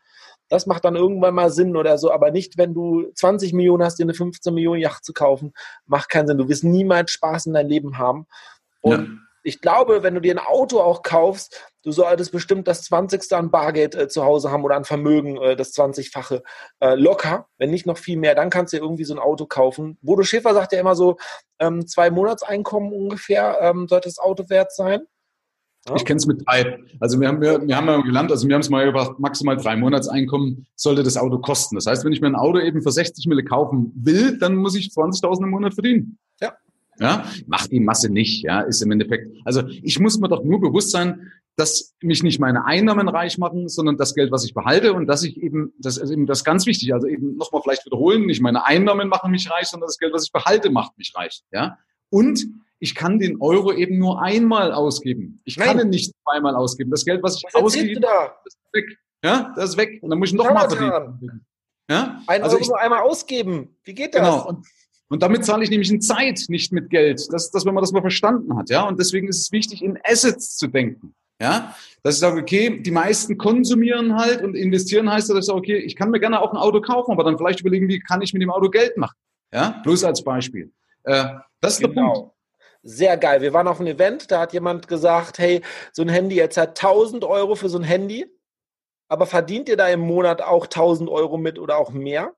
Das 0.47 0.65
macht 0.65 0.86
dann 0.86 0.95
irgendwann 0.95 1.34
mal 1.34 1.49
Sinn 1.51 1.75
oder 1.75 1.97
so, 1.97 2.09
aber 2.09 2.32
nicht, 2.32 2.57
wenn 2.57 2.73
du 2.73 3.11
20 3.15 3.51
Millionen 3.51 3.84
hast, 3.84 3.99
dir 3.99 4.03
eine 4.03 4.13
15 4.13 4.53
Millionen 4.53 4.79
Yacht 4.79 5.03
zu 5.03 5.11
kaufen, 5.11 5.51
macht 5.88 6.07
keinen 6.07 6.27
Sinn. 6.27 6.38
Du 6.38 6.47
wirst 6.47 6.63
niemals 6.63 7.11
Spaß 7.11 7.47
in 7.47 7.53
deinem 7.53 7.67
Leben 7.67 7.97
haben. 7.97 8.27
Und 8.79 9.07
ja. 9.07 9.07
ich 9.43 9.59
glaube, 9.59 10.03
wenn 10.03 10.15
du 10.15 10.21
dir 10.21 10.34
ein 10.34 10.39
Auto 10.39 10.79
auch 10.79 11.03
kaufst, 11.03 11.69
du 11.84 11.91
solltest 11.91 12.32
bestimmt 12.32 12.65
das 12.69 12.84
20. 12.84 13.29
an 13.34 13.51
Bargeld 13.51 13.93
äh, 13.95 14.07
zu 14.07 14.23
Hause 14.23 14.51
haben 14.51 14.63
oder 14.63 14.77
an 14.77 14.86
Vermögen, 14.86 15.36
äh, 15.36 15.57
das 15.57 15.73
20-fache 15.73 16.43
äh, 16.79 16.95
locker, 16.95 17.49
wenn 17.57 17.71
nicht 17.71 17.86
noch 17.86 17.97
viel 17.97 18.17
mehr, 18.17 18.36
dann 18.36 18.49
kannst 18.49 18.71
du 18.71 18.77
dir 18.77 18.84
irgendwie 18.84 19.03
so 19.03 19.13
ein 19.13 19.19
Auto 19.19 19.47
kaufen. 19.47 19.97
Bodo 20.01 20.23
Schäfer 20.23 20.53
sagt 20.53 20.71
ja 20.71 20.79
immer 20.79 20.95
so, 20.95 21.17
ähm, 21.59 21.86
zwei 21.88 22.09
Monatseinkommen 22.09 22.93
ungefähr 22.93 23.57
ähm, 23.59 23.89
sollte 23.89 24.07
das 24.07 24.17
Auto 24.17 24.49
wert 24.49 24.73
sein. 24.73 25.01
Ja. 25.88 25.95
Ich 25.95 26.05
kenne 26.05 26.17
es 26.17 26.27
mit 26.27 26.45
drei. 26.45 26.79
Also 26.99 27.19
wir 27.19 27.27
haben, 27.27 27.41
wir, 27.41 27.65
wir 27.65 27.75
haben 27.75 27.88
ja 27.88 27.99
gelernt, 28.01 28.32
also 28.32 28.47
wir 28.47 28.53
haben 28.53 28.61
es 28.61 28.69
mal 28.69 28.86
gebracht, 28.86 29.19
maximal 29.19 29.57
drei 29.57 29.75
Monatseinkommen 29.75 30.67
sollte 30.75 31.01
das 31.01 31.17
Auto 31.17 31.39
kosten. 31.39 31.75
Das 31.75 31.88
heißt, 31.88 32.05
wenn 32.05 32.13
ich 32.13 32.21
mir 32.21 32.27
ein 32.27 32.36
Auto 32.36 32.59
eben 32.59 32.84
für 32.84 32.91
60 32.91 33.25
Mille 33.25 33.43
kaufen 33.43 33.91
will, 33.95 34.38
dann 34.38 34.55
muss 34.55 34.75
ich 34.75 34.88
20.000 34.88 35.43
im 35.43 35.49
Monat 35.49 35.73
verdienen. 35.73 36.19
Ja. 36.39 36.53
Ja, 36.99 37.25
macht 37.47 37.71
die 37.71 37.79
Masse 37.79 38.11
nicht, 38.11 38.43
ja, 38.43 38.61
ist 38.61 38.82
im 38.82 38.91
Endeffekt. 38.91 39.36
Also 39.43 39.63
ich 39.67 39.99
muss 39.99 40.19
mir 40.19 40.29
doch 40.29 40.43
nur 40.43 40.61
bewusst 40.61 40.91
sein, 40.91 41.32
dass 41.55 41.95
mich 42.01 42.21
nicht 42.21 42.39
meine 42.39 42.65
Einnahmen 42.65 43.09
reich 43.09 43.38
machen, 43.39 43.67
sondern 43.69 43.97
das 43.97 44.13
Geld, 44.13 44.32
was 44.32 44.45
ich 44.45 44.53
behalte 44.53 44.93
und 44.93 45.07
dass 45.07 45.23
ich 45.23 45.41
eben, 45.41 45.73
das 45.79 45.97
ist 45.97 46.11
eben 46.11 46.27
das 46.27 46.43
ganz 46.43 46.65
wichtig, 46.65 46.93
also 46.93 47.07
eben 47.07 47.38
nochmal 47.38 47.61
vielleicht 47.63 47.86
wiederholen, 47.86 48.25
nicht 48.25 48.41
meine 48.41 48.65
Einnahmen 48.65 49.09
machen 49.09 49.32
mich 49.32 49.49
reich, 49.49 49.67
sondern 49.67 49.88
das 49.88 49.97
Geld, 49.97 50.13
was 50.13 50.25
ich 50.25 50.32
behalte, 50.32 50.69
macht 50.69 50.97
mich 50.97 51.13
reich, 51.15 51.41
ja. 51.51 51.77
Und 52.09 52.45
ich 52.82 52.95
kann 52.95 53.19
den 53.19 53.39
Euro 53.39 53.71
eben 53.71 53.99
nur 53.99 54.23
einmal 54.23 54.73
ausgeben. 54.73 55.39
Ich 55.45 55.55
Nein. 55.55 55.67
kann 55.67 55.79
ihn 55.79 55.89
nicht 55.89 56.13
zweimal 56.23 56.55
ausgeben. 56.55 56.89
Das 56.89 57.05
Geld, 57.05 57.21
was 57.21 57.38
ich 57.38 57.43
was 57.43 57.53
ausgegeben 57.53 58.03
habe, 58.03 58.34
ist 58.43 58.57
weg. 58.73 58.97
Ja, 59.23 59.53
das 59.55 59.69
ist 59.69 59.77
weg. 59.77 59.99
Und 60.01 60.09
dann 60.09 60.17
muss 60.17 60.29
ich 60.29 60.36
noch 60.36 60.51
mal 60.51 60.67
verdienen. 60.67 61.45
Ja? 61.88 62.23
Ein 62.25 62.41
also 62.41 62.55
Euro 62.55 62.63
ich, 62.63 62.67
nur 62.69 62.79
einmal 62.79 63.01
ausgeben. 63.01 63.77
Wie 63.84 63.93
geht 63.93 64.15
das? 64.15 64.21
Genau. 64.21 64.47
Und, 64.47 64.65
und 65.09 65.21
damit 65.21 65.45
zahle 65.45 65.63
ich 65.63 65.69
nämlich 65.69 65.91
in 65.91 66.01
Zeit, 66.01 66.45
nicht 66.47 66.73
mit 66.73 66.89
Geld. 66.89 67.21
Das, 67.32 67.51
das, 67.51 67.65
wenn 67.65 67.75
man 67.75 67.84
das 67.84 67.91
mal 67.91 68.01
verstanden 68.01 68.57
hat. 68.57 68.71
Ja, 68.71 68.82
und 68.88 68.99
deswegen 68.99 69.27
ist 69.27 69.41
es 69.41 69.51
wichtig, 69.51 69.84
in 69.84 69.99
Assets 70.03 70.57
zu 70.57 70.65
denken. 70.65 71.13
Ja, 71.39 71.75
dass 72.01 72.15
ich 72.15 72.21
sage, 72.21 72.41
okay, 72.41 72.82
die 72.82 72.91
meisten 72.91 73.38
konsumieren 73.38 74.15
halt 74.15 74.43
und 74.43 74.55
investieren 74.55 75.11
heißt, 75.11 75.29
dass 75.29 75.38
ich 75.38 75.45
sage, 75.45 75.59
okay, 75.59 75.77
ich 75.77 75.95
kann 75.95 76.09
mir 76.09 76.19
gerne 76.19 76.41
auch 76.41 76.51
ein 76.51 76.57
Auto 76.57 76.82
kaufen, 76.82 77.11
aber 77.11 77.23
dann 77.23 77.38
vielleicht 77.38 77.61
überlegen, 77.61 77.88
wie 77.88 77.99
kann 77.99 78.23
ich 78.23 78.34
mit 78.34 78.41
dem 78.41 78.49
Auto 78.49 78.69
Geld 78.69 78.97
machen? 78.97 79.15
Ja, 79.53 79.82
bloß 79.84 80.03
als 80.03 80.23
Beispiel. 80.23 80.71
Äh, 81.03 81.25
das 81.59 81.73
ist 81.73 81.79
genau. 81.82 81.93
der 81.93 82.01
Punkt 82.01 82.32
sehr 82.84 83.17
geil. 83.17 83.41
Wir 83.41 83.53
waren 83.53 83.67
auf 83.67 83.79
einem 83.79 83.95
Event, 83.95 84.32
da 84.32 84.41
hat 84.41 84.53
jemand 84.53 84.88
gesagt, 84.88 85.39
hey, 85.39 85.61
so 85.91 86.01
ein 86.01 86.09
Handy, 86.09 86.36
jetzt 86.36 86.57
hat 86.57 86.69
1000 86.69 87.23
Euro 87.23 87.55
für 87.55 87.69
so 87.69 87.77
ein 87.77 87.84
Handy, 87.84 88.25
aber 89.07 89.25
verdient 89.25 89.69
ihr 89.69 89.77
da 89.77 89.88
im 89.88 89.99
Monat 89.99 90.41
auch 90.41 90.65
1000 90.65 91.09
Euro 91.09 91.38
mit 91.38 91.59
oder 91.59 91.77
auch 91.77 91.91
mehr? 91.91 92.34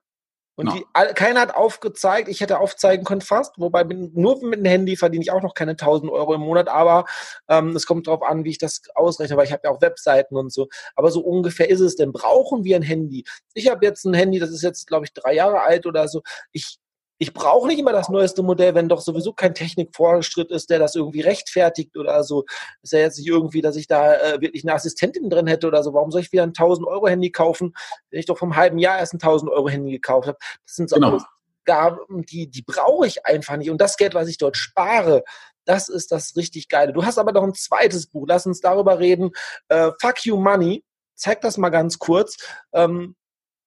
Und 0.56 0.68
no. 0.68 0.74
die, 0.74 0.86
keiner 1.16 1.42
hat 1.42 1.56
aufgezeigt, 1.56 2.30
ich 2.30 2.42
hätte 2.42 2.60
aufzeigen 2.60 3.06
können 3.06 3.22
fast, 3.22 3.58
wobei 3.58 3.84
nur 3.84 4.44
mit 4.46 4.60
dem 4.60 4.66
Handy 4.66 4.96
verdiene 4.96 5.24
ich 5.24 5.32
auch 5.32 5.42
noch 5.42 5.56
keine 5.56 5.72
1000 5.72 6.12
Euro 6.12 6.36
im 6.36 6.42
Monat, 6.42 6.68
aber 6.68 7.06
ähm, 7.48 7.76
es 7.76 7.88
kommt 7.88 8.06
darauf 8.06 8.22
an, 8.22 8.44
wie 8.44 8.52
ich 8.52 8.60
das 8.60 8.82
ausrechne, 8.94 9.36
weil 9.36 9.46
ich 9.46 9.52
habe 9.52 9.62
ja 9.66 9.72
auch 9.72 9.82
Webseiten 9.82 10.36
und 10.36 10.54
so. 10.54 10.68
Aber 10.96 11.10
so 11.10 11.22
ungefähr 11.22 11.70
ist 11.70 11.80
es 11.80 11.96
denn. 11.96 12.12
Brauchen 12.12 12.64
wir 12.64 12.76
ein 12.76 12.84
Handy? 12.84 13.24
Ich 13.56 13.68
habe 13.68 13.84
jetzt 13.84 14.06
ein 14.06 14.14
Handy, 14.14 14.38
das 14.38 14.52
ist 14.52 14.62
jetzt, 14.62 14.86
glaube 14.86 15.06
ich, 15.06 15.14
drei 15.14 15.34
Jahre 15.34 15.62
alt 15.62 15.88
oder 15.88 16.08
so. 16.08 16.22
Ich 16.52 16.78
ich 17.24 17.34
brauche 17.34 17.70
nicht 17.70 17.80
immer 17.80 17.94
das 17.94 18.10
neueste 18.10 18.44
Modell, 18.44 18.76
wenn 18.76 18.90
doch 18.90 19.00
sowieso 19.00 19.32
kein 19.32 19.56
Technikfortschritt 19.56 20.52
ist, 20.52 20.70
der 20.70 20.78
das 20.78 20.96
irgendwie 20.96 21.22
rechtfertigt 21.22 21.96
oder 21.96 22.22
so. 22.26 22.44
Ist 22.82 22.92
ja 22.92 23.00
jetzt 23.00 23.18
nicht 23.18 23.30
irgendwie, 23.30 23.62
dass 23.62 23.78
ich 23.78 23.88
da 23.88 24.14
äh, 24.14 24.42
wirklich 24.42 24.66
eine 24.66 24.74
Assistentin 24.74 25.30
drin 25.30 25.48
hätte 25.48 25.68
oder 25.68 25.84
so. 25.84 25.94
Warum 25.94 26.12
soll 26.12 26.20
ich 26.20 26.34
wieder 26.34 26.44
ein 26.44 26.50
1000 26.50 26.86
Euro 26.86 27.08
Handy 27.08 27.32
kaufen, 27.32 27.74
wenn 28.10 28.20
ich 28.20 28.26
doch 28.26 28.38
vom 28.38 28.58
halben 28.58 28.78
Jahr 28.78 29.00
erst 29.00 29.14
ein 29.14 29.22
1000 29.22 29.50
Euro 29.50 29.70
Handy 29.70 29.94
gekauft 29.94 30.28
habe? 30.28 30.38
Das 30.66 30.76
sind 30.76 30.90
so 30.90 30.98
genau. 30.98 31.18
Gaben, 31.64 32.26
die, 32.26 32.50
die 32.50 32.62
brauche 32.62 33.08
ich 33.08 33.26
einfach 33.26 33.56
nicht. 33.56 33.70
Und 33.70 33.80
das 33.80 33.96
Geld, 33.96 34.16
was 34.16 34.28
ich 34.28 34.38
dort 34.38 34.58
spare, 34.58 35.24
das 35.64 35.88
ist 35.88 36.12
das 36.12 36.36
richtig 36.36 36.68
Geile. 36.68 36.92
Du 36.92 37.06
hast 37.06 37.18
aber 37.18 37.32
noch 37.32 37.44
ein 37.44 37.54
zweites 37.54 38.08
Buch. 38.08 38.26
Lass 38.28 38.46
uns 38.46 38.60
darüber 38.60 39.00
reden. 39.00 39.32
Äh, 39.70 39.92
Fuck 40.02 40.26
You 40.26 40.36
Money. 40.36 40.84
Zeig 41.16 41.40
das 41.40 41.58
mal 41.58 41.70
ganz 41.70 42.00
kurz. 42.00 42.36
Ähm, 42.74 43.16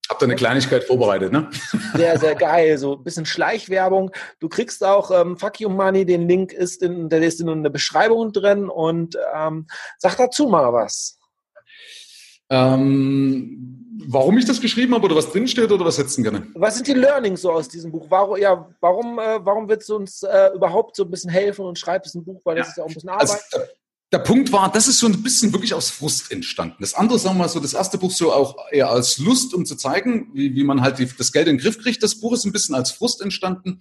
Habt 0.09 0.23
ihr 0.23 0.27
eine 0.27 0.37
Kleinigkeit 0.37 0.85
vorbereitet, 0.85 1.33
ne? 1.33 1.51
Sehr, 1.95 2.19
sehr 2.19 2.35
geil. 2.37 2.79
So 2.79 2.97
ein 2.97 3.05
bisschen 3.05 3.27
Schleichwerbung. 3.27 4.13
Du 4.39 4.49
kriegst 4.49 4.85
auch 4.85 5.11
ähm, 5.11 5.37
Fuck 5.37 5.61
You 5.61 5.69
Money, 5.69 6.07
den 6.07 6.29
Link 6.29 6.53
ist 6.53 6.83
in, 6.83 7.09
der 7.09 7.23
ist 7.23 7.41
in 7.41 7.63
der 7.63 7.71
Beschreibung 7.71 8.33
drin 8.33 8.69
und 8.69 9.19
ähm, 9.35 9.67
sag 9.99 10.17
dazu 10.17 10.47
mal 10.47 10.73
was. 10.73 11.19
Ähm, 12.49 13.77
warum 14.07 14.39
ich 14.39 14.45
das 14.45 14.61
geschrieben 14.61 14.95
habe 14.95 15.07
oder 15.07 15.17
was 15.17 15.33
drinsteht 15.33 15.71
oder 15.73 15.85
was 15.85 15.97
du 15.97 16.23
gerne? 16.23 16.47
Was 16.55 16.77
sind 16.77 16.87
die 16.87 16.93
Learnings 16.93 17.43
so 17.43 17.51
aus 17.51 17.69
diesem 17.69 17.91
Buch? 17.91 18.07
Warum, 18.09 18.37
ja, 18.39 18.69
warum, 18.81 19.19
äh, 19.19 19.45
warum 19.45 19.69
willst 19.69 19.89
du 19.89 19.97
uns 19.97 20.23
äh, 20.23 20.51
überhaupt 20.55 20.97
so 20.97 21.05
ein 21.05 21.11
bisschen 21.11 21.31
helfen 21.31 21.65
und 21.65 21.79
schreibst 21.79 22.15
ein 22.15 22.25
Buch, 22.25 22.41
weil 22.45 22.57
das 22.57 22.69
ja. 22.69 22.71
ist 22.71 22.77
ja 22.77 22.85
auch 22.85 22.89
ein 22.89 22.95
bisschen 22.95 23.11
Arbeit. 23.11 23.31
Also, 23.53 23.67
der 24.13 24.19
Punkt 24.21 24.53
war, 24.53 24.71
das 24.71 24.87
ist 24.87 25.01
so 25.01 25.07
ein 25.07 25.23
bisschen 25.23 25.53
wirklich 25.53 25.75
aus 25.75 25.91
Frust 25.91 26.31
entstanden. 26.31 26.77
Das 26.81 26.95
andere, 26.95 27.19
sagen 27.19 27.37
wir 27.37 27.45
mal 27.45 27.49
so, 27.49 27.59
das 27.59 27.75
erste 27.75 27.99
Buch 27.99 28.13
so 28.13 28.33
auch 28.33 28.57
eher 28.71 28.89
als 28.89 29.19
Lust, 29.19 29.53
um 29.53 29.67
zu 29.67 29.77
zeigen, 29.77 30.31
wie, 30.33 30.55
wie 30.55 30.65
man 30.65 30.81
halt 30.81 30.99
die, 30.99 31.09
das 31.19 31.33
Geld 31.33 31.49
in 31.49 31.57
den 31.57 31.63
Griff 31.63 31.79
kriegt. 31.79 32.03
Das 32.03 32.21
Buch 32.21 32.33
ist 32.33 32.45
ein 32.45 32.53
bisschen 32.53 32.75
als 32.77 32.93
Frust 32.93 33.21
entstanden, 33.21 33.81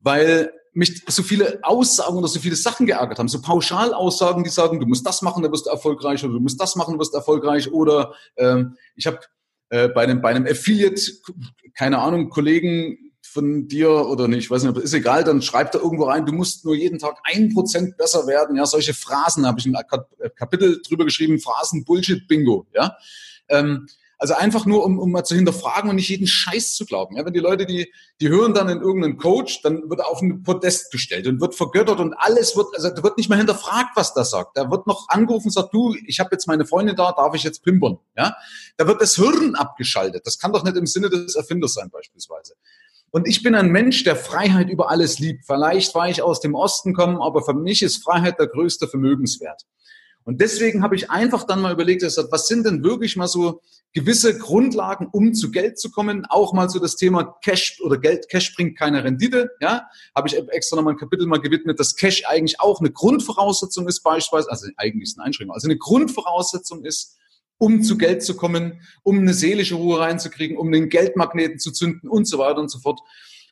weil 0.00 0.52
mich 0.74 1.02
so 1.08 1.24
viele 1.24 1.58
Aussagen 1.62 2.16
oder 2.16 2.28
so 2.28 2.38
viele 2.38 2.54
Sachen 2.54 2.86
geärgert 2.86 3.18
haben. 3.18 3.26
So 3.26 3.40
Pauschalaussagen, 3.40 4.44
die 4.44 4.50
sagen, 4.50 4.78
du 4.78 4.86
musst 4.86 5.04
das 5.04 5.22
machen, 5.22 5.42
dann 5.42 5.50
wirst 5.50 5.66
du 5.66 5.70
erfolgreich 5.70 6.22
oder 6.22 6.34
du 6.34 6.40
musst 6.40 6.60
das 6.60 6.76
machen, 6.76 6.92
dann 6.92 7.00
wirst 7.00 7.14
du 7.14 7.16
erfolgreich. 7.16 7.72
Oder 7.72 8.14
ähm, 8.36 8.76
ich 8.94 9.08
habe 9.08 9.18
äh, 9.70 9.88
bei, 9.88 10.04
einem, 10.04 10.22
bei 10.22 10.30
einem 10.30 10.46
Affiliate, 10.46 11.00
keine 11.74 11.98
Ahnung, 11.98 12.30
Kollegen 12.30 13.07
von 13.32 13.68
dir 13.68 13.90
oder 13.90 14.28
nicht, 14.28 14.44
ich 14.44 14.50
weiß 14.50 14.62
nicht, 14.64 14.76
ist 14.78 14.94
egal, 14.94 15.24
dann 15.24 15.42
schreibt 15.42 15.74
er 15.74 15.82
irgendwo 15.82 16.04
rein, 16.04 16.26
du 16.26 16.32
musst 16.32 16.64
nur 16.64 16.74
jeden 16.74 16.98
Tag 16.98 17.18
ein 17.24 17.52
Prozent 17.52 17.96
besser 17.96 18.26
werden. 18.26 18.56
Ja, 18.56 18.66
solche 18.66 18.94
Phrasen 18.94 19.46
habe 19.46 19.60
ich 19.60 19.66
im 19.66 19.76
Kapitel 20.36 20.80
drüber 20.86 21.04
geschrieben, 21.04 21.38
Phrasen 21.38 21.84
Bullshit 21.84 22.26
Bingo. 22.26 22.66
Ja, 22.74 22.96
ähm, 23.48 23.86
also 24.20 24.34
einfach 24.34 24.66
nur, 24.66 24.84
um, 24.84 24.98
um 24.98 25.12
mal 25.12 25.22
zu 25.22 25.36
hinterfragen 25.36 25.88
und 25.88 25.96
nicht 25.96 26.08
jeden 26.08 26.26
Scheiß 26.26 26.74
zu 26.74 26.84
glauben. 26.84 27.16
Ja, 27.16 27.24
wenn 27.24 27.32
die 27.32 27.38
Leute, 27.38 27.66
die, 27.66 27.92
die 28.20 28.28
hören 28.28 28.52
dann 28.52 28.68
in 28.68 28.80
irgendeinen 28.80 29.16
Coach, 29.16 29.62
dann 29.62 29.88
wird 29.88 30.00
er 30.00 30.08
auf 30.08 30.20
ein 30.20 30.42
Podest 30.42 30.90
gestellt 30.90 31.28
und 31.28 31.40
wird 31.40 31.54
vergöttert 31.54 32.00
und 32.00 32.14
alles 32.14 32.56
wird, 32.56 32.74
also 32.74 32.90
da 32.90 33.02
wird 33.04 33.16
nicht 33.16 33.28
mehr 33.28 33.38
hinterfragt, 33.38 33.90
was 33.94 34.14
der 34.14 34.24
sagt. 34.24 34.56
Da 34.56 34.70
wird 34.72 34.88
noch 34.88 35.08
angerufen 35.08 35.46
und 35.46 35.52
sagt, 35.52 35.72
du, 35.72 35.94
ich 36.04 36.18
habe 36.18 36.30
jetzt 36.32 36.48
meine 36.48 36.66
Freundin 36.66 36.96
da, 36.96 37.12
darf 37.12 37.34
ich 37.34 37.44
jetzt 37.44 37.62
pimpern? 37.62 37.98
Ja, 38.16 38.34
da 38.76 38.88
wird 38.88 39.00
das 39.00 39.14
Hirn 39.14 39.54
abgeschaltet. 39.54 40.26
Das 40.26 40.38
kann 40.38 40.52
doch 40.52 40.64
nicht 40.64 40.76
im 40.76 40.86
Sinne 40.86 41.10
des 41.10 41.36
Erfinders 41.36 41.74
sein, 41.74 41.88
beispielsweise. 41.88 42.54
Und 43.10 43.26
ich 43.26 43.42
bin 43.42 43.54
ein 43.54 43.70
Mensch, 43.70 44.04
der 44.04 44.16
Freiheit 44.16 44.68
über 44.68 44.90
alles 44.90 45.18
liebt. 45.18 45.46
Vielleicht 45.46 45.94
war 45.94 46.08
ich 46.08 46.22
aus 46.22 46.40
dem 46.40 46.54
Osten 46.54 46.92
kommen, 46.92 47.16
aber 47.16 47.42
für 47.42 47.54
mich 47.54 47.82
ist 47.82 48.02
Freiheit 48.02 48.38
der 48.38 48.48
größte 48.48 48.86
Vermögenswert. 48.86 49.62
Und 50.24 50.42
deswegen 50.42 50.82
habe 50.82 50.94
ich 50.94 51.10
einfach 51.10 51.44
dann 51.44 51.62
mal 51.62 51.72
überlegt, 51.72 52.02
was 52.02 52.46
sind 52.46 52.66
denn 52.66 52.84
wirklich 52.84 53.16
mal 53.16 53.28
so 53.28 53.62
gewisse 53.94 54.36
Grundlagen, 54.36 55.08
um 55.10 55.32
zu 55.32 55.50
Geld 55.50 55.78
zu 55.78 55.90
kommen? 55.90 56.26
Auch 56.28 56.52
mal 56.52 56.68
so 56.68 56.78
das 56.78 56.96
Thema 56.96 57.38
Cash 57.42 57.80
oder 57.82 57.96
Geld, 57.96 58.28
Cash 58.28 58.54
bringt 58.54 58.76
keine 58.76 59.02
Rendite. 59.02 59.52
Ja, 59.62 59.88
habe 60.14 60.28
ich 60.28 60.36
extra 60.50 60.76
nochmal 60.76 60.92
ein 60.92 60.98
Kapitel 60.98 61.26
mal 61.26 61.40
gewidmet, 61.40 61.80
dass 61.80 61.96
Cash 61.96 62.24
eigentlich 62.26 62.60
auch 62.60 62.80
eine 62.80 62.90
Grundvoraussetzung 62.90 63.88
ist, 63.88 64.02
beispielsweise, 64.02 64.50
also 64.50 64.68
eigentlich 64.76 65.08
ist 65.08 65.18
eine 65.18 65.24
Einschränkung, 65.24 65.54
also 65.54 65.66
eine 65.66 65.78
Grundvoraussetzung 65.78 66.84
ist, 66.84 67.16
um 67.58 67.82
zu 67.82 67.98
Geld 67.98 68.22
zu 68.22 68.36
kommen, 68.36 68.80
um 69.02 69.18
eine 69.18 69.34
seelische 69.34 69.74
Ruhe 69.74 70.00
reinzukriegen, 70.00 70.56
um 70.56 70.72
den 70.72 70.88
Geldmagneten 70.88 71.58
zu 71.58 71.72
zünden 71.72 72.08
und 72.08 72.26
so 72.26 72.38
weiter 72.38 72.60
und 72.60 72.70
so 72.70 72.78
fort. 72.78 73.00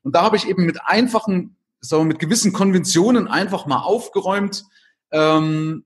Und 0.02 0.14
da 0.14 0.22
habe 0.22 0.36
ich 0.36 0.48
eben 0.48 0.64
mit 0.64 0.78
einfachen, 0.84 1.56
sagen 1.80 2.04
wir, 2.04 2.08
mit 2.08 2.18
gewissen 2.20 2.52
Konventionen 2.52 3.28
einfach 3.28 3.66
mal 3.66 3.82
aufgeräumt. 3.82 4.64
Ähm, 5.10 5.84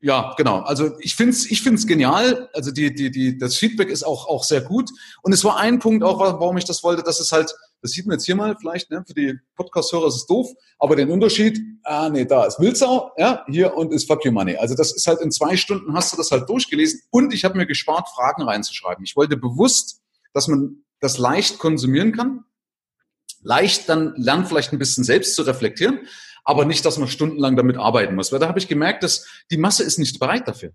ja, 0.00 0.34
genau. 0.36 0.60
Also 0.60 0.92
ich 1.00 1.16
finde 1.16 1.32
es 1.32 1.50
ich 1.50 1.62
find's 1.62 1.86
genial. 1.86 2.48
Also 2.54 2.70
die, 2.70 2.94
die, 2.94 3.10
die, 3.10 3.36
das 3.36 3.56
Feedback 3.56 3.88
ist 3.88 4.04
auch, 4.04 4.26
auch 4.28 4.44
sehr 4.44 4.60
gut. 4.60 4.90
Und 5.22 5.32
es 5.32 5.44
war 5.44 5.58
ein 5.58 5.80
Punkt 5.80 6.04
auch, 6.04 6.20
warum 6.20 6.56
ich 6.56 6.64
das 6.64 6.82
wollte, 6.82 7.02
dass 7.02 7.20
es 7.20 7.32
halt 7.32 7.54
das 7.80 7.92
sieht 7.92 8.06
man 8.06 8.14
jetzt 8.14 8.26
hier 8.26 8.34
mal 8.34 8.56
vielleicht, 8.58 8.90
ne? 8.90 9.04
für 9.06 9.14
die 9.14 9.38
Podcast-Hörer 9.54 10.08
ist 10.08 10.16
es 10.16 10.26
doof, 10.26 10.48
aber 10.78 10.96
den 10.96 11.10
Unterschied, 11.10 11.60
ah 11.84 12.08
nee, 12.08 12.24
da 12.24 12.44
ist 12.44 12.58
Wildsau, 12.58 13.12
ja, 13.16 13.44
hier 13.48 13.74
und 13.74 13.92
ist 13.92 14.06
Fuck 14.06 14.24
You 14.24 14.32
Money. 14.32 14.56
Also 14.56 14.74
das 14.74 14.92
ist 14.92 15.06
halt 15.06 15.20
in 15.20 15.30
zwei 15.30 15.56
Stunden 15.56 15.94
hast 15.94 16.12
du 16.12 16.16
das 16.16 16.30
halt 16.30 16.48
durchgelesen 16.48 17.00
und 17.10 17.32
ich 17.32 17.44
habe 17.44 17.56
mir 17.56 17.66
gespart, 17.66 18.08
Fragen 18.08 18.42
reinzuschreiben. 18.42 19.04
Ich 19.04 19.16
wollte 19.16 19.36
bewusst, 19.36 20.00
dass 20.32 20.48
man 20.48 20.84
das 21.00 21.18
leicht 21.18 21.58
konsumieren 21.58 22.12
kann, 22.12 22.44
leicht 23.42 23.88
dann 23.88 24.14
lernt 24.16 24.48
vielleicht 24.48 24.72
ein 24.72 24.78
bisschen 24.78 25.04
selbst 25.04 25.34
zu 25.34 25.42
reflektieren, 25.42 26.00
aber 26.44 26.64
nicht, 26.64 26.84
dass 26.84 26.98
man 26.98 27.08
stundenlang 27.08 27.56
damit 27.56 27.76
arbeiten 27.76 28.14
muss. 28.14 28.32
Weil 28.32 28.40
da 28.40 28.48
habe 28.48 28.58
ich 28.58 28.68
gemerkt, 28.68 29.02
dass 29.02 29.26
die 29.50 29.58
Masse 29.58 29.84
ist 29.84 29.98
nicht 29.98 30.18
bereit 30.18 30.48
dafür. 30.48 30.72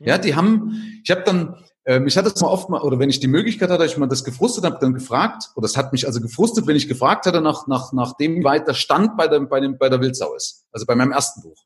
Ja, 0.00 0.18
die 0.18 0.34
haben, 0.34 1.00
ich 1.04 1.10
habe 1.10 1.22
dann 1.22 1.64
ähm, 1.86 2.06
ich 2.06 2.16
hatte 2.16 2.28
es 2.28 2.40
mal 2.40 2.48
oft 2.48 2.70
mal, 2.70 2.80
oder 2.80 2.98
wenn 2.98 3.10
ich 3.10 3.20
die 3.20 3.28
Möglichkeit 3.28 3.70
hatte, 3.70 3.84
ich 3.84 3.96
mal 3.96 4.06
das 4.06 4.24
gefrustet 4.24 4.64
habe, 4.64 4.78
dann 4.80 4.94
gefragt, 4.94 5.50
oder 5.54 5.66
es 5.66 5.76
hat 5.76 5.92
mich 5.92 6.06
also 6.06 6.20
gefrustet, 6.20 6.66
wenn 6.66 6.76
ich 6.76 6.88
gefragt 6.88 7.26
hatte, 7.26 7.40
nach, 7.40 7.66
nach, 7.66 7.92
nach 7.92 8.16
dem, 8.16 8.36
wie 8.36 8.44
weit 8.44 8.66
der 8.66 8.74
Stand 8.74 9.16
bei, 9.16 9.28
der, 9.28 9.40
bei, 9.40 9.60
dem, 9.60 9.76
bei 9.78 9.88
der 9.88 10.00
Wildsau 10.00 10.34
ist. 10.34 10.64
Also 10.72 10.86
bei 10.86 10.94
meinem 10.94 11.12
ersten 11.12 11.42
Buch. 11.42 11.64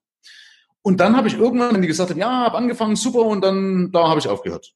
Und 0.83 1.01
dann 1.01 1.17
habe 1.17 1.29
ich 1.29 1.35
irgendwann, 1.35 1.75
wenn 1.75 1.83
die 1.83 1.89
gesagt 1.89 2.11
haben, 2.11 2.19
ja, 2.19 2.45
habe 2.45 2.57
angefangen, 2.57 2.97
super, 2.97 3.21
und 3.21 3.43
dann, 3.43 3.93
da 3.93 4.09
habe 4.09 4.21
ich 4.21 4.29
aufgehört. 4.29 4.75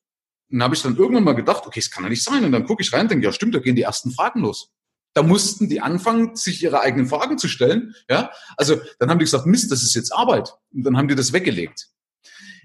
Und 0.50 0.58
dann 0.58 0.64
habe 0.64 0.74
ich 0.74 0.82
dann 0.82 0.96
irgendwann 0.96 1.24
mal 1.24 1.34
gedacht, 1.34 1.66
okay, 1.66 1.80
es 1.80 1.90
kann 1.90 2.04
ja 2.04 2.10
nicht 2.10 2.22
sein. 2.22 2.44
Und 2.44 2.52
dann 2.52 2.66
gucke 2.66 2.82
ich 2.82 2.92
rein 2.92 3.08
denke, 3.08 3.24
ja, 3.24 3.32
stimmt, 3.32 3.54
da 3.54 3.58
gehen 3.58 3.76
die 3.76 3.82
ersten 3.82 4.10
Fragen 4.10 4.40
los. 4.40 4.70
Da 5.14 5.22
mussten 5.22 5.68
die 5.68 5.80
anfangen, 5.80 6.36
sich 6.36 6.62
ihre 6.62 6.80
eigenen 6.80 7.06
Fragen 7.06 7.38
zu 7.38 7.48
stellen. 7.48 7.94
Ja, 8.08 8.30
also 8.56 8.76
dann 8.98 9.10
haben 9.10 9.18
die 9.18 9.24
gesagt, 9.24 9.46
Mist, 9.46 9.72
das 9.72 9.82
ist 9.82 9.94
jetzt 9.94 10.12
Arbeit. 10.12 10.54
Und 10.72 10.84
dann 10.84 10.96
haben 10.96 11.08
die 11.08 11.14
das 11.14 11.32
weggelegt. 11.32 11.88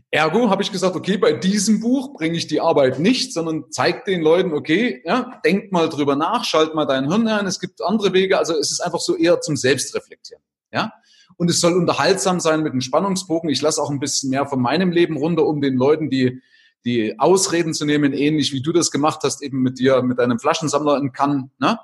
Ergo 0.09 0.49
habe 0.49 0.63
ich 0.63 0.71
gesagt, 0.71 0.95
okay, 0.95 1.17
bei 1.17 1.33
diesem 1.33 1.81
Buch 1.81 2.13
bringe 2.13 2.37
ich 2.37 2.47
die 2.47 2.61
Arbeit 2.61 2.99
nicht, 2.99 3.33
sondern 3.33 3.65
zeig 3.71 4.05
den 4.05 4.21
Leuten, 4.21 4.53
okay, 4.53 5.01
ja, 5.05 5.39
denk 5.43 5.71
mal 5.73 5.89
drüber 5.89 6.15
nach, 6.15 6.45
schalt 6.45 6.73
mal 6.75 6.85
dein 6.85 7.09
Hirn 7.09 7.27
ein, 7.27 7.45
es 7.45 7.59
gibt 7.59 7.81
andere 7.81 8.13
Wege, 8.13 8.37
also 8.37 8.53
es 8.53 8.71
ist 8.71 8.79
einfach 8.79 9.01
so 9.01 9.17
eher 9.17 9.41
zum 9.41 9.57
Selbstreflektieren, 9.57 10.41
ja. 10.71 10.93
Und 11.35 11.49
es 11.51 11.59
soll 11.59 11.73
unterhaltsam 11.73 12.39
sein 12.39 12.63
mit 12.63 12.71
einem 12.71 12.81
Spannungsbogen. 12.81 13.49
Ich 13.49 13.61
lasse 13.61 13.81
auch 13.81 13.91
ein 13.91 13.99
bisschen 13.99 14.31
mehr 14.31 14.47
von 14.47 14.59
meinem 14.59 14.91
Leben 14.91 15.17
runter, 15.17 15.45
um 15.45 15.61
den 15.61 15.75
Leuten 15.75 16.09
die, 16.09 16.41
die 16.83 17.19
Ausreden 17.19 17.75
zu 17.75 17.85
nehmen, 17.85 18.13
ähnlich 18.13 18.53
wie 18.53 18.61
du 18.61 18.71
das 18.71 18.89
gemacht 18.89 19.19
hast, 19.23 19.43
eben 19.43 19.61
mit 19.61 19.77
dir, 19.77 20.01
mit 20.01 20.17
deinem 20.17 20.39
Flaschensammler 20.39 20.97
in 20.97 21.11
Cannes, 21.11 21.45
ne? 21.59 21.79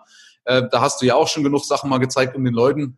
Äh, 0.45 0.63
da 0.71 0.81
hast 0.81 1.01
du 1.01 1.05
ja 1.05 1.15
auch 1.15 1.27
schon 1.27 1.43
genug 1.43 1.65
Sachen 1.65 1.89
mal 1.89 1.99
gezeigt, 1.99 2.35
um 2.35 2.43
den 2.43 2.53
Leuten 2.53 2.97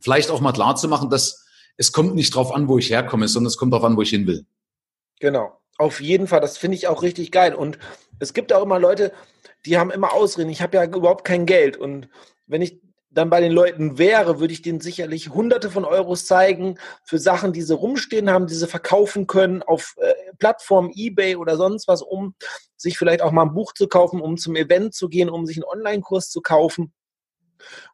vielleicht 0.00 0.30
auch 0.30 0.40
mal 0.40 0.52
klar 0.52 0.76
zu 0.76 0.88
machen, 0.88 1.10
dass 1.10 1.46
es 1.76 1.92
kommt 1.92 2.14
nicht 2.14 2.34
drauf 2.34 2.54
an, 2.54 2.68
wo 2.68 2.78
ich 2.78 2.90
herkomme, 2.90 3.28
sondern 3.28 3.48
es 3.48 3.56
kommt 3.56 3.72
darauf 3.72 3.84
an, 3.84 3.96
wo 3.96 4.02
ich 4.02 4.10
hin 4.10 4.26
will. 4.26 4.44
Genau. 5.20 5.58
Auf 5.78 6.00
jeden 6.00 6.26
Fall, 6.26 6.40
das 6.40 6.58
finde 6.58 6.76
ich 6.76 6.86
auch 6.86 7.02
richtig 7.02 7.32
geil. 7.32 7.54
Und 7.54 7.78
es 8.18 8.34
gibt 8.34 8.52
auch 8.52 8.62
immer 8.62 8.78
Leute, 8.78 9.12
die 9.64 9.78
haben 9.78 9.90
immer 9.90 10.12
Ausreden. 10.12 10.50
Ich 10.50 10.62
habe 10.62 10.76
ja 10.76 10.84
überhaupt 10.84 11.24
kein 11.24 11.46
Geld. 11.46 11.76
Und 11.76 12.08
wenn 12.46 12.62
ich 12.62 12.80
dann 13.10 13.30
bei 13.30 13.40
den 13.40 13.52
Leuten 13.52 13.98
wäre, 13.98 14.40
würde 14.40 14.52
ich 14.52 14.62
denen 14.62 14.80
sicherlich 14.80 15.30
hunderte 15.30 15.70
von 15.70 15.84
Euros 15.84 16.26
zeigen 16.26 16.78
für 17.04 17.18
Sachen, 17.18 17.52
die 17.52 17.62
sie 17.62 17.74
rumstehen 17.74 18.30
haben, 18.30 18.46
die 18.46 18.54
sie 18.54 18.66
verkaufen 18.66 19.26
können 19.26 19.62
auf 19.62 19.94
äh, 19.98 20.12
Plattformen, 20.38 20.90
Ebay 20.94 21.36
oder 21.36 21.56
sonst 21.56 21.88
was, 21.88 22.02
um 22.02 22.34
sich 22.76 22.96
vielleicht 22.98 23.22
auch 23.22 23.32
mal 23.32 23.42
ein 23.42 23.54
Buch 23.54 23.74
zu 23.74 23.86
kaufen, 23.86 24.20
um 24.20 24.36
zum 24.36 24.56
Event 24.56 24.94
zu 24.94 25.08
gehen, 25.08 25.28
um 25.28 25.46
sich 25.46 25.56
einen 25.56 25.64
Online-Kurs 25.64 26.30
zu 26.30 26.40
kaufen. 26.40 26.92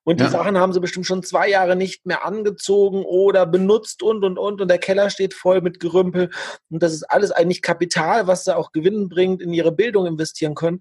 Und 0.05 0.21
die 0.21 0.25
ja. 0.25 0.31
Sachen 0.31 0.59
haben 0.59 0.73
sie 0.73 0.81
bestimmt 0.81 1.07
schon 1.07 1.23
zwei 1.23 1.49
Jahre 1.49 1.77
nicht 1.77 2.07
mehr 2.07 2.25
angezogen 2.25 3.05
oder 3.05 3.47
benutzt 3.47 4.03
und, 4.03 4.25
und, 4.25 4.39
und. 4.39 4.61
Und 4.61 4.69
der 4.69 4.79
Keller 4.79 5.11
steht 5.11 5.35
voll 5.35 5.61
mit 5.61 5.81
Gerümpel. 5.81 6.31
Und 6.71 6.83
das 6.83 6.93
ist 6.93 7.05
alles 7.05 7.31
eigentlich 7.31 7.63
Kapital, 7.63 8.27
was 8.27 8.45
sie 8.45 8.57
auch 8.57 8.73
Gewinn 8.73 9.09
bringt, 9.09 9.43
in 9.43 9.53
ihre 9.53 9.73
Bildung 9.73 10.07
investieren 10.07 10.55
können. 10.55 10.81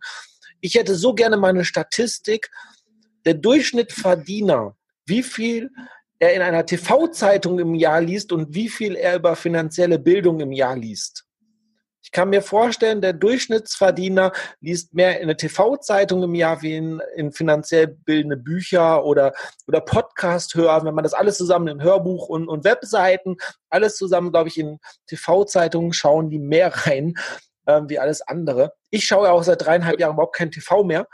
Ich 0.62 0.76
hätte 0.76 0.96
so 0.96 1.14
gerne 1.14 1.38
mal 1.38 1.50
eine 1.50 1.66
Statistik. 1.66 2.50
Der 3.26 3.34
Durchschnittsverdiener, 3.34 4.76
wie 5.06 5.24
viel 5.24 5.70
er 6.20 6.34
in 6.34 6.42
einer 6.42 6.66
TV-Zeitung 6.66 7.60
im 7.60 7.76
Jahr 7.76 8.02
liest 8.02 8.32
und 8.32 8.54
wie 8.56 8.70
viel 8.70 8.96
er 8.96 9.18
über 9.18 9.36
finanzielle 9.36 10.00
Bildung 10.00 10.40
im 10.40 10.52
Jahr 10.52 10.76
liest. 10.76 11.26
Ich 12.08 12.12
kann 12.14 12.30
mir 12.30 12.41
vorstellen, 12.41 13.01
der 13.01 13.12
Durchschnittsverdiener 13.12 14.32
liest 14.62 14.93
mehr 14.93 15.18
in 15.18 15.24
eine 15.24 15.36
TV-Zeitung 15.36 16.24
im 16.24 16.36
Jahr 16.36 16.62
wie 16.62 16.78
in, 16.78 17.01
in, 17.18 17.34
finanziell 17.34 17.88
bildende 17.88 18.38
Bücher 18.38 19.03
oder, 19.03 19.34
oder 19.68 19.82
Podcast 19.82 20.55
hören. 20.55 20.86
Wenn 20.86 20.95
man 20.95 21.03
das 21.03 21.14
alles 21.14 21.36
zusammen 21.36 21.68
in 21.68 21.84
Hörbuch 21.84 22.30
und, 22.30 22.47
und 22.47 22.64
Webseiten, 22.64 23.36
alles 23.70 23.97
zusammen, 23.97 24.32
glaube 24.32 24.47
ich, 24.47 24.58
in 24.58 24.80
TV-Zeitungen 25.08 25.91
schauen 25.91 26.30
die 26.30 26.39
mehr 26.39 26.74
rein 26.88 27.16
äh, 27.66 27.82
wie 27.89 27.99
alles 27.99 28.22
andere. 28.22 28.72
Ich 28.89 29.03
schaue 29.03 29.26
ja 29.26 29.34
auch 29.34 29.43
seit 29.43 29.66
dreieinhalb 29.66 29.99
Jahren 29.99 30.14
überhaupt 30.14 30.38
kein 30.38 30.49
TV 30.49 30.86
mehr. 30.86 31.08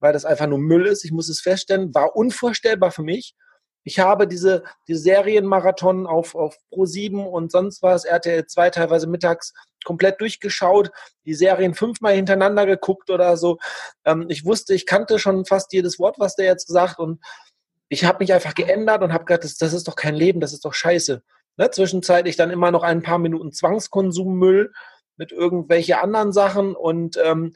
weil 0.00 0.12
das 0.12 0.24
einfach 0.24 0.48
nur 0.48 0.58
Müll 0.58 0.86
ist. 0.86 1.04
Ich 1.04 1.12
muss 1.12 1.28
es 1.28 1.40
feststellen, 1.40 1.94
war 1.94 2.16
unvorstellbar 2.16 2.90
für 2.90 3.04
mich. 3.04 3.36
Ich 3.84 3.98
habe 3.98 4.26
diese, 4.26 4.62
die 4.88 4.94
Serienmarathon 4.94 6.06
auf, 6.06 6.34
auf 6.34 6.56
Pro7 6.72 7.24
und 7.24 7.50
sonst 7.50 7.82
was, 7.82 8.04
RTL 8.04 8.46
2 8.46 8.70
teilweise 8.70 9.06
mittags 9.06 9.54
komplett 9.84 10.20
durchgeschaut, 10.20 10.90
die 11.24 11.34
Serien 11.34 11.74
fünfmal 11.74 12.14
hintereinander 12.14 12.66
geguckt 12.66 13.10
oder 13.10 13.36
so. 13.36 13.58
Ähm, 14.04 14.26
ich 14.28 14.44
wusste, 14.44 14.74
ich 14.74 14.86
kannte 14.86 15.18
schon 15.18 15.46
fast 15.46 15.72
jedes 15.72 15.98
Wort, 15.98 16.18
was 16.18 16.36
der 16.36 16.46
jetzt 16.46 16.66
gesagt 16.66 16.98
und 16.98 17.20
ich 17.88 18.04
habe 18.04 18.18
mich 18.20 18.32
einfach 18.32 18.54
geändert 18.54 19.02
und 19.02 19.12
habe 19.12 19.24
gedacht, 19.24 19.44
das, 19.44 19.56
das 19.56 19.72
ist 19.72 19.88
doch 19.88 19.96
kein 19.96 20.14
Leben, 20.14 20.40
das 20.40 20.52
ist 20.52 20.64
doch 20.64 20.74
scheiße. 20.74 21.22
Ne? 21.56 21.70
Zwischenzeitlich 21.70 22.36
dann 22.36 22.50
immer 22.50 22.70
noch 22.70 22.82
ein 22.82 23.02
paar 23.02 23.18
Minuten 23.18 23.52
Zwangskonsummüll 23.52 24.72
mit 25.16 25.32
irgendwelche 25.32 26.00
anderen 26.00 26.32
Sachen 26.32 26.76
und 26.76 27.18
ähm, 27.22 27.54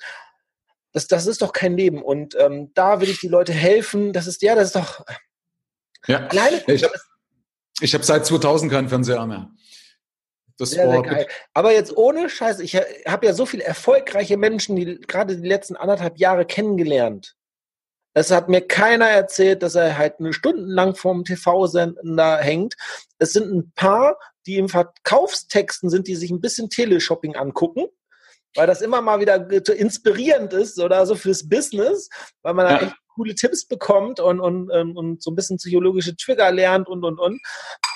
das, 0.95 1.09
das 1.09 1.27
ist 1.27 1.43
doch 1.43 1.53
kein 1.53 1.77
Leben. 1.77 2.03
Und 2.03 2.37
ähm, 2.39 2.70
da 2.75 3.01
will 3.01 3.11
ich 3.11 3.20
die 3.20 3.29
Leute 3.29 3.53
helfen. 3.53 4.12
Das 4.12 4.27
ist 4.27 4.43
ja, 4.43 4.55
das 4.55 4.66
ist 4.66 4.77
doch. 4.77 5.05
Ja. 6.07 6.26
Alleine, 6.26 6.62
ich 6.66 6.82
habe 6.84 6.94
hab 7.80 8.05
seit 8.05 8.26
2000 8.26 8.70
keinen 8.70 8.88
Fernseher 8.88 9.26
mehr. 9.26 9.50
Das 10.59 10.70
sehr, 10.70 10.88
sehr 10.88 11.02
geil. 11.02 11.26
Aber 11.52 11.72
jetzt 11.72 11.96
ohne 11.96 12.28
Scheiß, 12.28 12.61
ich 12.61 12.76
habe 12.76 13.26
ja 13.26 13.32
so 13.32 13.44
viele 13.44 13.64
erfolgreiche 13.64 14.36
Menschen, 14.36 14.76
die 14.76 15.00
gerade 15.00 15.36
die 15.36 15.48
letzten 15.48 15.76
anderthalb 15.76 16.18
Jahre 16.18 16.46
kennengelernt. 16.46 17.34
Es 18.16 18.30
hat 18.30 18.48
mir 18.48 18.61
keiner 18.61 19.09
erzählt, 19.09 19.64
dass 19.64 19.74
er 19.74 19.98
halt 19.98 20.20
eine 20.20 20.32
Stunde 20.32 20.62
lang 20.62 20.94
vorm 20.94 21.24
TV-Sender 21.24 22.38
hängt. 22.38 22.76
Es 23.18 23.32
sind 23.32 23.52
ein 23.52 23.72
paar, 23.74 24.16
die 24.46 24.57
im 24.59 24.68
Verkaufstexten 24.68 25.90
sind, 25.90 26.07
die 26.07 26.14
sich 26.14 26.30
ein 26.30 26.40
bisschen 26.40 26.70
Teleshopping 26.70 27.34
angucken, 27.34 27.86
weil 28.55 28.68
das 28.68 28.82
immer 28.82 29.00
mal 29.00 29.18
wieder 29.18 29.50
inspirierend 29.50 30.52
ist 30.52 30.78
oder 30.78 31.05
so 31.07 31.16
fürs 31.16 31.48
Business, 31.48 32.09
weil 32.42 32.55
man 32.55 32.66
ja. 32.66 32.78
da 32.78 32.86
echt 32.86 32.96
coole 33.14 33.34
Tipps 33.34 33.66
bekommt 33.66 34.20
und, 34.20 34.40
und, 34.40 34.70
ähm, 34.72 34.96
und 34.96 35.22
so 35.22 35.30
ein 35.30 35.36
bisschen 35.36 35.56
psychologische 35.56 36.16
Trigger 36.16 36.50
lernt 36.52 36.88
und, 36.88 37.04
und, 37.04 37.18
und. 37.18 37.40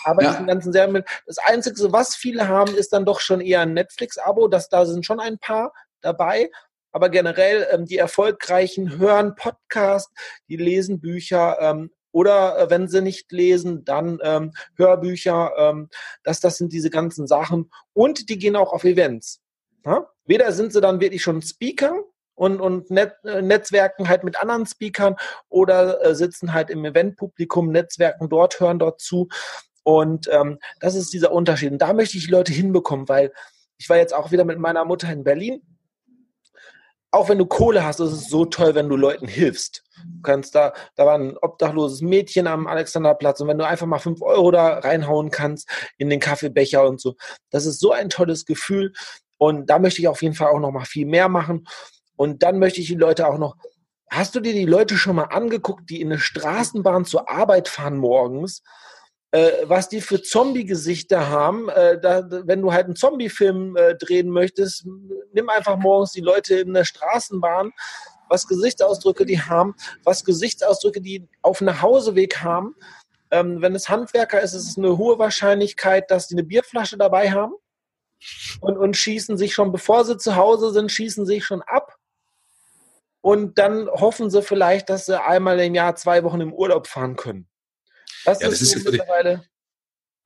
Aber 0.05 0.23
ja. 0.23 0.31
diesen 0.31 0.47
ganzen 0.47 0.73
Serien, 0.73 1.05
das 1.27 1.39
Einzige, 1.39 1.93
was 1.93 2.15
viele 2.15 2.49
haben, 2.49 2.75
ist 2.75 2.93
dann 2.93 3.05
doch 3.05 3.21
schon 3.21 3.41
eher 3.41 3.61
ein 3.61 3.75
Netflix-Abo. 3.75 4.49
Das, 4.49 4.69
da 4.69 4.87
sind 4.87 5.05
schon 5.05 5.21
ein 5.21 5.39
paar 5.39 5.73
dabei. 6.01 6.51
Aber 6.93 7.11
generell, 7.11 7.67
ähm, 7.71 7.85
die 7.85 7.99
Erfolgreichen 7.99 8.99
hören 8.99 9.35
Podcast, 9.35 10.11
die 10.49 10.57
lesen 10.57 11.01
Bücher, 11.01 11.59
ähm, 11.61 11.91
oder 12.13 12.59
äh, 12.59 12.71
wenn 12.71 12.89
sie 12.89 13.03
nicht 13.03 13.31
lesen, 13.33 13.85
dann 13.85 14.19
ähm, 14.23 14.53
Hörbücher. 14.77 15.53
Ähm, 15.59 15.89
das, 16.23 16.41
das 16.41 16.57
sind 16.57 16.73
diese 16.73 16.91
ganzen 16.91 17.27
Sachen. 17.27 17.71
Und 17.93 18.29
die 18.29 18.39
gehen 18.39 18.57
auch 18.57 18.73
auf 18.73 18.85
Events. 18.85 19.41
Ja? 19.85 20.09
Weder 20.25 20.53
sind 20.53 20.73
sie 20.73 20.81
dann 20.81 21.01
wirklich 21.01 21.23
schon 21.23 21.43
Speaker 21.43 22.03
und, 22.39 22.61
und 22.61 22.91
Net, 22.91 23.15
äh, 23.25 23.43
Netzwerken 23.43 24.09
halt 24.09 24.25
mit 24.25 24.41
anderen 24.41 24.67
Speakern 24.67 25.17
oder 25.49 26.05
äh, 26.05 26.15
sitzen 26.15 26.53
halt 26.55 26.71
im 26.71 26.85
Eventpublikum, 26.85 27.71
Netzwerken 27.71 28.29
dort, 28.29 28.61
hören 28.61 28.79
dort 28.79 29.01
zu. 29.01 29.29
Und 29.83 30.29
ähm, 30.33 30.59
das 30.81 30.95
ist 30.95 31.13
dieser 31.13 31.33
Unterschied. 31.33 31.73
Und 31.73 31.79
da 31.79 31.93
möchte 31.93 32.17
ich 32.17 32.27
die 32.27 32.31
Leute 32.31 32.53
hinbekommen, 32.53 33.09
weil 33.09 33.33
ich 33.79 33.89
war 33.89 33.97
jetzt 33.97 34.15
auch 34.15 34.31
wieder 34.31 34.45
mit 34.45 34.59
meiner 34.59 34.85
Mutter 34.85 35.11
in 35.13 35.25
Berlin 35.25 35.63
auch 37.11 37.29
wenn 37.29 37.39
du 37.39 37.47
Kohle 37.47 37.85
hast, 37.85 38.01
ist 38.01 38.13
es 38.13 38.29
so 38.29 38.45
toll, 38.45 38.75
wenn 38.75 38.89
du 38.89 38.97
Leuten 38.97 39.27
hilfst. 39.27 39.83
Du 40.05 40.23
kannst 40.23 40.55
da, 40.55 40.75
da 40.95 41.07
war 41.07 41.15
ein 41.15 41.37
obdachloses 41.39 42.03
Mädchen 42.03 42.47
am 42.47 42.67
Alexanderplatz 42.67 43.41
und 43.41 43.49
wenn 43.49 43.59
du 43.59 43.67
einfach 43.67 43.87
mal 43.87 43.99
fünf 43.99 44.21
Euro 44.23 44.51
da 44.51 44.79
reinhauen 44.79 45.31
kannst 45.31 45.69
in 45.97 46.11
den 46.11 46.21
Kaffeebecher 46.21 46.87
und 46.87 47.01
so, 47.01 47.15
das 47.51 47.67
ist 47.67 47.81
so 47.81 47.93
ein 47.93 48.11
tolles 48.11 48.45
Gefühl 48.45 48.93
und 49.39 49.71
da 49.71 49.79
möchte 49.79 50.01
ich 50.01 50.09
auf 50.09 50.23
jeden 50.23 50.35
Fall 50.35 50.49
auch 50.49 50.61
noch 50.61 50.71
mal 50.71 50.85
viel 50.85 51.07
mehr 51.07 51.29
machen 51.29 51.67
und 52.19 52.43
dann 52.43 52.59
möchte 52.59 52.83
ich 52.83 52.89
die 52.89 52.95
Leute 52.97 53.27
auch 53.27 53.39
noch, 53.39 53.57
hast 54.11 54.35
du 54.35 54.41
dir 54.41 54.53
die 54.53 54.67
Leute 54.67 54.99
schon 54.99 55.17
mal 55.17 55.25
angeguckt, 55.25 55.89
die 55.89 56.03
in 56.03 56.09
eine 56.09 56.21
Straßenbahn 56.21 57.07
zur 57.07 57.31
Arbeit 57.31 57.69
fahren 57.69 57.97
morgens 57.97 58.63
äh, 59.31 59.51
was 59.65 59.89
die 59.89 60.01
für 60.01 60.23
Zombie-Gesichter 60.23 61.29
haben. 61.29 61.69
Äh, 61.69 62.01
da, 62.01 62.23
wenn 62.47 62.63
du 62.63 62.73
halt 62.73 62.87
einen 62.87 62.97
Zombie-Film 62.97 63.77
äh, 63.77 63.95
drehen 63.95 64.31
möchtest, 64.31 64.87
nimm 65.33 65.49
einfach 65.49 65.77
morgens 65.77 66.13
die 66.13 66.21
Leute 66.21 66.57
in 66.61 66.73
der 66.73 66.85
Straßenbahn, 66.85 67.73
was 68.29 68.47
Gesichtsausdrücke 68.47 69.27
die 69.27 69.41
haben, 69.41 69.75
was 70.05 70.25
Gesichtsausdrücke 70.25 71.01
die 71.01 71.29
auf 71.43 71.61
einem 71.61 71.81
Hauseweg 71.83 72.39
haben. 72.43 72.75
Ähm, 73.31 73.61
wenn 73.61 73.75
es 73.75 73.91
Handwerker 73.91 74.41
ist, 74.41 74.55
ist 74.55 74.69
es 74.69 74.79
eine 74.79 74.97
hohe 74.97 75.19
Wahrscheinlichkeit, 75.19 76.11
dass 76.11 76.29
die 76.29 76.35
eine 76.35 76.45
Bierflasche 76.45 76.97
dabei 76.97 77.31
haben 77.31 77.53
und, 78.61 78.79
und 78.79 78.97
schießen 78.97 79.37
sich 79.37 79.53
schon, 79.53 79.73
bevor 79.73 80.07
sie 80.07 80.17
zu 80.17 80.37
Hause 80.37 80.73
sind, 80.73 80.91
schießen 80.91 81.27
sich 81.27 81.45
schon 81.45 81.61
ab. 81.63 81.98
Und 83.21 83.59
dann 83.59 83.89
hoffen 83.89 84.31
sie 84.31 84.43
vielleicht, 84.43 84.91
dass 84.91 85.07
sie 85.07 85.21
einmal 85.21 85.59
im 85.61 85.75
Jahr 85.75 85.97
zwei 85.97 86.25
Wochen 86.25 86.41
im 86.41 86.53
Urlaub 86.53 86.87
fahren 86.87 87.17
können. 87.17 87.49
Das 88.25 88.41
ja, 88.41 88.49
das 88.49 88.61
ist, 88.61 88.75
ist 88.75 88.85
mittlerweile. 88.85 89.43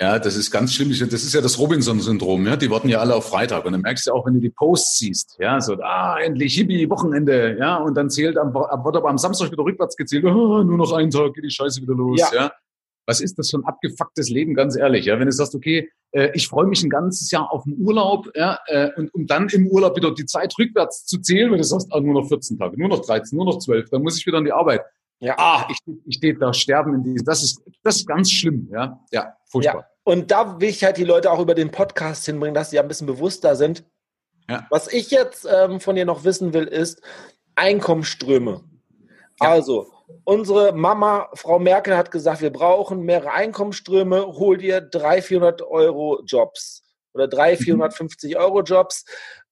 Ja, 0.00 0.18
das 0.18 0.34
ist 0.34 0.50
ganz 0.50 0.74
schlimm. 0.74 0.90
Das 0.90 1.00
ist 1.00 1.32
ja 1.32 1.40
das 1.40 1.58
Robinson-Syndrom. 1.58 2.44
Ja? 2.46 2.56
Die 2.56 2.68
warten 2.70 2.88
ja 2.88 2.98
alle 2.98 3.14
auf 3.14 3.28
Freitag. 3.28 3.64
Und 3.64 3.72
dann 3.72 3.82
merkst 3.82 4.06
du 4.06 4.12
auch, 4.12 4.26
wenn 4.26 4.34
du 4.34 4.40
die 4.40 4.50
Posts 4.50 4.98
siehst, 4.98 5.36
ja, 5.38 5.60
so, 5.60 5.74
ah, 5.80 6.18
endlich 6.20 6.54
Hippie, 6.54 6.90
Wochenende, 6.90 7.56
ja, 7.58 7.76
und 7.76 7.94
dann 7.94 8.10
zählt 8.10 8.36
am, 8.36 8.56
aber 8.56 9.08
am 9.08 9.16
Samstag 9.16 9.52
wieder 9.52 9.62
rückwärts 9.62 9.96
gezählt, 9.96 10.24
oh, 10.24 10.62
nur 10.64 10.76
noch 10.76 10.92
einen 10.92 11.10
Tag 11.10 11.34
geht 11.34 11.44
die 11.44 11.50
Scheiße 11.50 11.80
wieder 11.80 11.94
los, 11.94 12.18
ja. 12.18 12.34
ja. 12.34 12.52
Was 13.06 13.20
ist 13.20 13.38
das 13.38 13.50
für 13.50 13.58
ein 13.58 13.64
abgefucktes 13.64 14.28
Leben, 14.28 14.54
ganz 14.54 14.76
ehrlich, 14.76 15.06
ja? 15.06 15.18
Wenn 15.18 15.26
du 15.26 15.32
sagst, 15.32 15.54
okay, 15.54 15.90
äh, 16.12 16.30
ich 16.34 16.48
freue 16.48 16.66
mich 16.66 16.82
ein 16.82 16.90
ganzes 16.90 17.30
Jahr 17.30 17.52
auf 17.52 17.64
den 17.64 17.76
Urlaub, 17.78 18.30
ja, 18.34 18.58
äh, 18.66 18.90
und 18.96 19.12
um 19.14 19.26
dann 19.26 19.48
im 19.48 19.66
Urlaub 19.66 19.96
wieder 19.96 20.14
die 20.14 20.26
Zeit 20.26 20.54
rückwärts 20.58 21.04
zu 21.04 21.18
zählen, 21.20 21.50
wenn 21.50 21.58
du 21.58 21.64
sagst, 21.64 21.88
ah, 21.90 22.00
nur 22.00 22.14
noch 22.14 22.28
14 22.28 22.58
Tage, 22.58 22.78
nur 22.78 22.88
noch 22.88 23.04
13, 23.04 23.36
nur 23.36 23.46
noch 23.46 23.58
12, 23.58 23.90
dann 23.90 24.02
muss 24.02 24.18
ich 24.18 24.26
wieder 24.26 24.38
an 24.38 24.44
die 24.44 24.52
Arbeit. 24.52 24.82
Ja. 25.22 25.36
Ah, 25.38 25.68
ich, 25.70 25.78
ich 26.06 26.16
stehe 26.16 26.34
da 26.34 26.52
sterben 26.52 26.94
in 26.94 27.04
diesem. 27.04 27.24
Das 27.24 27.42
ist, 27.44 27.62
das 27.84 27.96
ist 27.96 28.08
ganz 28.08 28.30
schlimm, 28.30 28.68
ja. 28.72 29.00
Ja, 29.12 29.36
furchtbar. 29.46 29.82
Ja. 29.82 29.86
Und 30.04 30.32
da 30.32 30.60
will 30.60 30.68
ich 30.68 30.82
halt 30.82 30.96
die 30.96 31.04
Leute 31.04 31.30
auch 31.30 31.38
über 31.38 31.54
den 31.54 31.70
Podcast 31.70 32.26
hinbringen, 32.26 32.54
dass 32.54 32.70
sie 32.70 32.80
ein 32.80 32.88
bisschen 32.88 33.06
bewusster 33.06 33.54
sind. 33.54 33.84
Ja. 34.50 34.66
Was 34.70 34.92
ich 34.92 35.12
jetzt 35.12 35.46
ähm, 35.48 35.78
von 35.78 35.94
dir 35.94 36.04
noch 36.04 36.24
wissen 36.24 36.52
will, 36.52 36.64
ist 36.64 37.00
Einkommensströme. 37.54 38.64
Ja. 39.40 39.48
Also, 39.48 39.91
unsere 40.24 40.72
Mama, 40.72 41.28
Frau 41.34 41.58
Merkel, 41.58 41.96
hat 41.96 42.10
gesagt, 42.10 42.40
wir 42.40 42.52
brauchen 42.52 43.02
mehrere 43.02 43.32
Einkommensströme. 43.32 44.26
Hol 44.26 44.58
dir 44.58 44.80
300, 44.80 45.24
400 45.24 45.62
Euro 45.62 46.22
Jobs 46.24 46.82
oder 47.12 47.28
300, 47.28 47.62
450 47.62 48.34
mhm. 48.34 48.40
Euro 48.40 48.62
Jobs. 48.62 49.04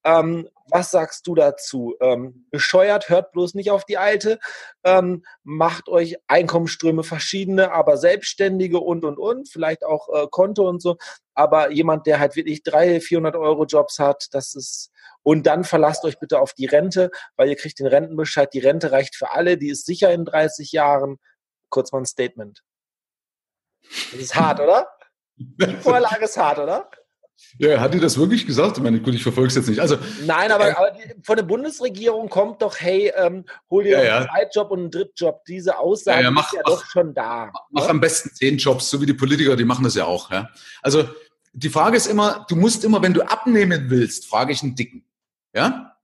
Ähm, 0.03 0.49
was 0.71 0.91
sagst 0.91 1.27
du 1.27 1.35
dazu? 1.35 1.95
Ähm, 2.01 2.47
bescheuert, 2.51 3.09
hört 3.09 3.33
bloß 3.33 3.55
nicht 3.55 3.71
auf 3.71 3.85
die 3.85 3.99
Alte. 3.99 4.39
Ähm, 4.83 5.25
macht 5.43 5.89
euch 5.89 6.17
Einkommensströme 6.27 7.03
verschiedene, 7.03 7.73
aber 7.73 7.97
Selbstständige 7.97 8.81
und, 8.81 9.05
und, 9.05 9.19
und. 9.19 9.49
Vielleicht 9.49 9.85
auch 9.85 10.09
äh, 10.09 10.27
Konto 10.31 10.69
und 10.69 10.81
so. 10.81 10.97
Aber 11.35 11.71
jemand, 11.71 12.07
der 12.07 12.19
halt 12.19 12.37
wirklich 12.37 12.63
300, 12.63 13.03
400 13.03 13.37
Euro 13.37 13.65
Jobs 13.65 13.99
hat, 13.99 14.29
das 14.33 14.55
ist... 14.55 14.91
Und 15.23 15.47
dann 15.47 15.65
verlasst 15.65 16.05
euch 16.05 16.19
bitte 16.19 16.41
auf 16.41 16.55
die 16.55 16.67
Rente, 16.67 17.11
weil 17.37 17.49
ihr 17.49 17.57
kriegt 17.57 17.79
den 17.79 17.87
Rentenbescheid. 17.87 18.53
Die 18.55 18.59
Rente 18.59 18.93
reicht 18.93 19.17
für 19.17 19.33
alle, 19.33 19.59
die 19.59 19.69
ist 19.69 19.87
sicher 19.87 20.13
in 20.13 20.25
30 20.25 20.73
Jahren. 20.73 21.19
Kurz 21.69 21.93
mal 21.93 21.99
ein 21.99 22.07
Statement. 22.07 22.63
Das 24.13 24.21
ist 24.21 24.35
hart, 24.35 24.61
oder? 24.61 24.89
Die 25.37 25.77
Vorlage 25.77 26.25
ist 26.25 26.37
hart, 26.37 26.59
oder? 26.59 26.91
Ja, 27.59 27.81
hat 27.81 27.95
die 27.95 28.01
das 28.01 28.19
wirklich 28.19 28.47
gesagt? 28.47 28.77
Ich 28.77 28.83
meine, 28.83 29.01
gut, 29.01 29.15
ich 29.15 29.23
verfolge 29.23 29.49
es 29.49 29.55
jetzt 29.55 29.69
nicht. 29.69 29.81
Also, 29.81 29.99
Nein, 30.25 30.53
aber, 30.53 30.69
äh, 30.69 30.73
aber 30.73 30.91
die, 30.93 31.15
von 31.23 31.37
der 31.37 31.43
Bundesregierung 31.43 32.29
kommt 32.29 32.63
doch, 32.63 32.77
hey, 32.79 33.13
ähm, 33.17 33.45
hol 33.71 33.85
dir 33.85 34.05
ja, 34.05 34.19
einen 34.19 34.29
Zweitjob 34.29 34.71
und 34.71 34.79
einen 34.81 34.91
Drittjob. 34.91 35.45
Diese 35.47 35.79
Aussage 35.79 36.19
ja, 36.19 36.25
ja, 36.25 36.31
mach, 36.31 36.53
ist 36.53 36.57
ja 36.57 36.63
mach, 36.65 36.73
doch 36.73 36.85
schon 36.87 37.15
da. 37.15 37.51
Mach 37.71 37.85
ne? 37.85 37.91
am 37.91 38.01
besten 38.01 38.31
zehn 38.35 38.59
Jobs, 38.59 38.91
so 38.91 39.01
wie 39.01 39.07
die 39.07 39.15
Politiker, 39.15 39.57
die 39.57 39.65
machen 39.65 39.85
das 39.85 39.95
ja 39.95 40.05
auch. 40.05 40.31
Also 40.83 41.09
die 41.53 41.71
Frage 41.71 41.97
ist 41.97 42.07
immer, 42.07 42.47
du 42.49 42.57
musst 42.57 42.85
immer, 42.85 43.03
wenn 43.03 43.15
du 43.15 43.23
abnehmen 43.23 43.91
willst, 43.91 44.27
frage 44.27 44.53
ich 44.53 44.63
einen 44.63 44.75
Dicken. 44.75 45.05
Ja? 45.55 45.97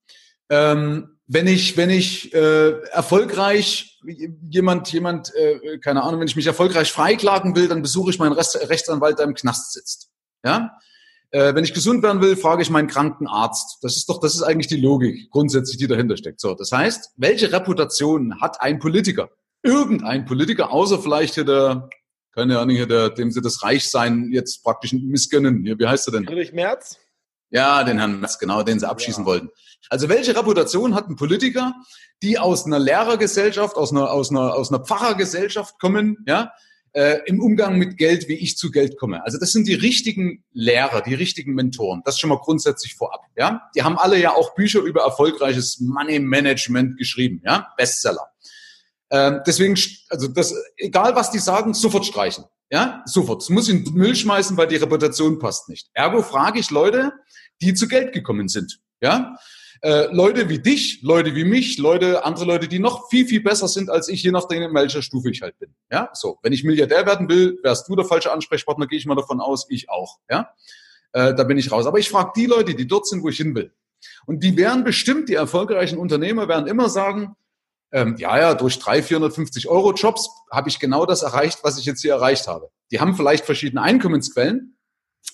Ähm, 0.49 1.19
wenn 1.27 1.47
ich, 1.47 1.77
wenn 1.77 1.91
ich 1.91 2.33
äh, 2.35 2.81
erfolgreich 2.91 4.01
jemand, 4.49 4.93
jemand, 4.93 5.35
äh, 5.35 5.79
keine 5.79 6.03
Ahnung, 6.03 6.21
wenn 6.21 6.29
ich 6.29 6.37
mich 6.37 6.47
erfolgreich 6.47 6.93
freiklagen 6.93 7.57
will, 7.57 7.69
dann 7.69 7.83
besuche 7.83 8.11
ich 8.11 8.19
meinen 8.19 8.33
Rest, 8.33 8.57
Rechtsanwalt, 8.69 9.19
der 9.19 9.27
im 9.27 9.35
Knast 9.35 9.73
sitzt. 9.73 10.11
Ja? 10.45 10.79
Äh, 11.31 11.55
wenn 11.55 11.65
ich 11.65 11.75
gesund 11.75 12.03
werden 12.05 12.23
will, 12.23 12.37
frage 12.37 12.63
ich 12.63 12.71
meinen 12.71 12.87
kranken 12.87 13.27
Arzt. 13.27 13.79
Das 13.83 13.97
ist 13.97 14.09
doch, 14.09 14.21
das 14.21 14.35
ist 14.35 14.43
eigentlich 14.43 14.69
die 14.69 14.81
Logik 14.81 15.31
grundsätzlich, 15.31 15.79
die 15.79 15.89
dahinter 15.89 16.17
steckt. 16.17 16.41
So, 16.41 16.55
das 16.55 16.71
heißt, 16.71 17.13
welche 17.17 17.53
Reputation 17.53 18.41
hat 18.41 18.61
ein 18.61 18.79
Politiker? 18.79 19.31
Irgendein 19.63 20.25
Politiker, 20.25 20.71
außer 20.71 21.01
vielleicht 21.01 21.35
hier 21.35 21.45
der, 21.45 21.89
keine 22.33 22.61
Ahnung, 22.61 22.77
hier 22.77 22.87
der, 22.87 23.11
dem 23.11 23.33
sie 23.33 23.41
das 23.41 23.65
Reichsein 23.65 24.31
jetzt 24.33 24.63
praktisch 24.63 24.93
missgönnen. 24.93 25.65
Hier, 25.65 25.77
wie 25.79 25.87
heißt 25.87 26.07
er 26.09 26.13
denn? 26.13 26.25
Friedrich 26.25 26.53
Merz? 26.53 26.99
Ja, 27.51 27.85
den 27.85 27.99
Herrn 27.99 28.21
Merz, 28.21 28.39
genau, 28.39 28.63
den 28.63 28.79
sie 28.79 28.89
abschießen 28.89 29.23
ja. 29.23 29.27
wollten. 29.27 29.49
Also 29.89 30.09
welche 30.09 30.37
Reputation 30.37 30.95
hat 30.95 31.09
ein 31.09 31.17
Politiker, 31.17 31.75
die 32.23 32.39
aus 32.39 32.67
einer 32.67 32.79
Lehrergesellschaft, 32.79 33.77
aus 33.77 33.93
einer, 33.93 34.11
aus 34.11 34.31
einer, 34.31 34.55
aus 34.55 34.73
einer 34.73 34.85
Pfarrergesellschaft 34.85 35.79
kommen, 35.79 36.19
ja, 36.27 36.53
äh, 36.97 37.21
im 37.27 37.43
Umgang 37.43 37.77
mit 37.77 37.99
Geld, 37.99 38.27
wie 38.27 38.35
ich 38.35 38.57
zu 38.57 38.71
Geld 38.71 38.97
komme. 38.97 39.23
Also 39.23 39.39
das 39.39 39.53
sind 39.53 39.69
die 39.69 39.75
richtigen 39.75 40.43
Lehrer, 40.53 41.03
die 41.03 41.15
richtigen 41.15 41.55
Mentoren. 41.55 42.03
Das 42.05 42.19
schon 42.19 42.31
mal 42.31 42.39
grundsätzlich 42.39 42.95
vorab. 42.95 43.21
Ja, 43.37 43.69
die 43.75 43.83
haben 43.83 43.99
alle 43.99 44.19
ja 44.19 44.33
auch 44.33 44.55
Bücher 44.55 44.81
über 44.81 45.03
erfolgreiches 45.03 45.79
Money 45.79 46.19
Management 46.21 46.97
geschrieben. 46.97 47.43
Ja, 47.45 47.69
Bestseller. 47.77 48.31
Ähm, 49.11 49.41
deswegen, 49.47 49.79
also 50.09 50.27
das, 50.29 50.55
egal 50.79 51.15
was 51.15 51.31
die 51.31 51.39
sagen, 51.39 51.75
sofort 51.75 52.07
streichen. 52.07 52.45
Ja, 52.71 53.03
sofort. 53.07 53.43
Es 53.43 53.49
muss 53.49 53.69
in 53.69 53.85
den 53.85 53.95
Müll 53.95 54.15
schmeißen, 54.15 54.57
weil 54.57 54.67
die 54.67 54.77
Reputation 54.77 55.39
passt 55.39 55.69
nicht. 55.69 55.89
Ergo 55.93 56.23
frage 56.23 56.59
ich 56.59 56.71
Leute, 56.71 57.13
die 57.63 57.75
zu 57.75 57.87
Geld 57.87 58.13
gekommen 58.13 58.49
sind. 58.49 58.81
Ja, 59.01 59.37
äh, 59.83 60.07
Leute 60.13 60.49
wie 60.49 60.59
dich, 60.59 61.03
Leute 61.03 61.35
wie 61.35 61.45
mich, 61.45 61.79
Leute, 61.79 62.25
andere 62.25 62.45
Leute, 62.45 62.69
die 62.69 62.79
noch 62.79 63.09
viel, 63.09 63.27
viel 63.27 63.43
besser 63.43 63.69
sind 63.69 63.91
als 63.91 64.09
ich, 64.09 64.23
je 64.23 64.31
nachdem, 64.31 64.63
in 64.63 64.75
welcher 64.75 65.03
Stufe 65.03 65.31
ich 65.31 65.43
halt 65.43 65.59
bin. 65.59 65.75
Ja, 65.91 66.11
so. 66.13 66.39
Wenn 66.43 66.53
ich 66.53 66.65
Milliardär 66.65 67.07
werden 67.07 67.29
will, 67.29 67.59
wärst 67.63 67.89
du 67.89 67.95
der 67.95 68.05
falsche 68.05 68.33
Ansprechpartner, 68.33 68.87
gehe 68.87 68.99
ich 68.99 69.07
mal 69.07 69.15
davon 69.15 69.41
aus, 69.41 69.67
ich 69.69 69.91
auch. 69.91 70.19
Ja, 70.31 70.51
äh, 71.13 71.35
da 71.35 71.45
bin 71.45 71.59
ich 71.59 71.71
raus. 71.71 71.87
Aber 71.87 71.99
ich 71.99 72.09
frage 72.09 72.33
die 72.37 72.47
Leute, 72.47 72.75
die 72.75 72.87
dort 72.87 73.07
sind, 73.07 73.23
wo 73.23 73.29
ich 73.29 73.37
hin 73.37 73.55
will. 73.55 73.73
Und 74.27 74.43
die 74.43 74.57
werden 74.57 74.85
bestimmt, 74.85 75.29
die 75.29 75.35
erfolgreichen 75.35 75.99
Unternehmer 75.99 76.49
werden 76.49 76.67
immer 76.67 76.89
sagen, 76.89 77.37
ähm, 77.97 78.15
ja, 78.19 78.39
ja, 78.39 78.55
durch 78.55 78.79
drei, 78.79 79.03
450 79.03 79.69
Euro 79.69 79.95
Jobs 79.95 80.29
habe 80.51 80.69
ich 80.69 80.79
genau 80.79 81.07
das 81.07 81.23
erreicht, 81.23 81.61
was 81.63 81.79
ich 81.79 81.87
jetzt 81.87 82.03
hier 82.03 82.13
erreicht 82.13 82.47
habe. 82.47 82.69
Die 82.91 83.01
haben 83.01 83.17
vielleicht 83.17 83.47
verschiedene 83.47 83.81
Einkommensquellen, 83.81 84.77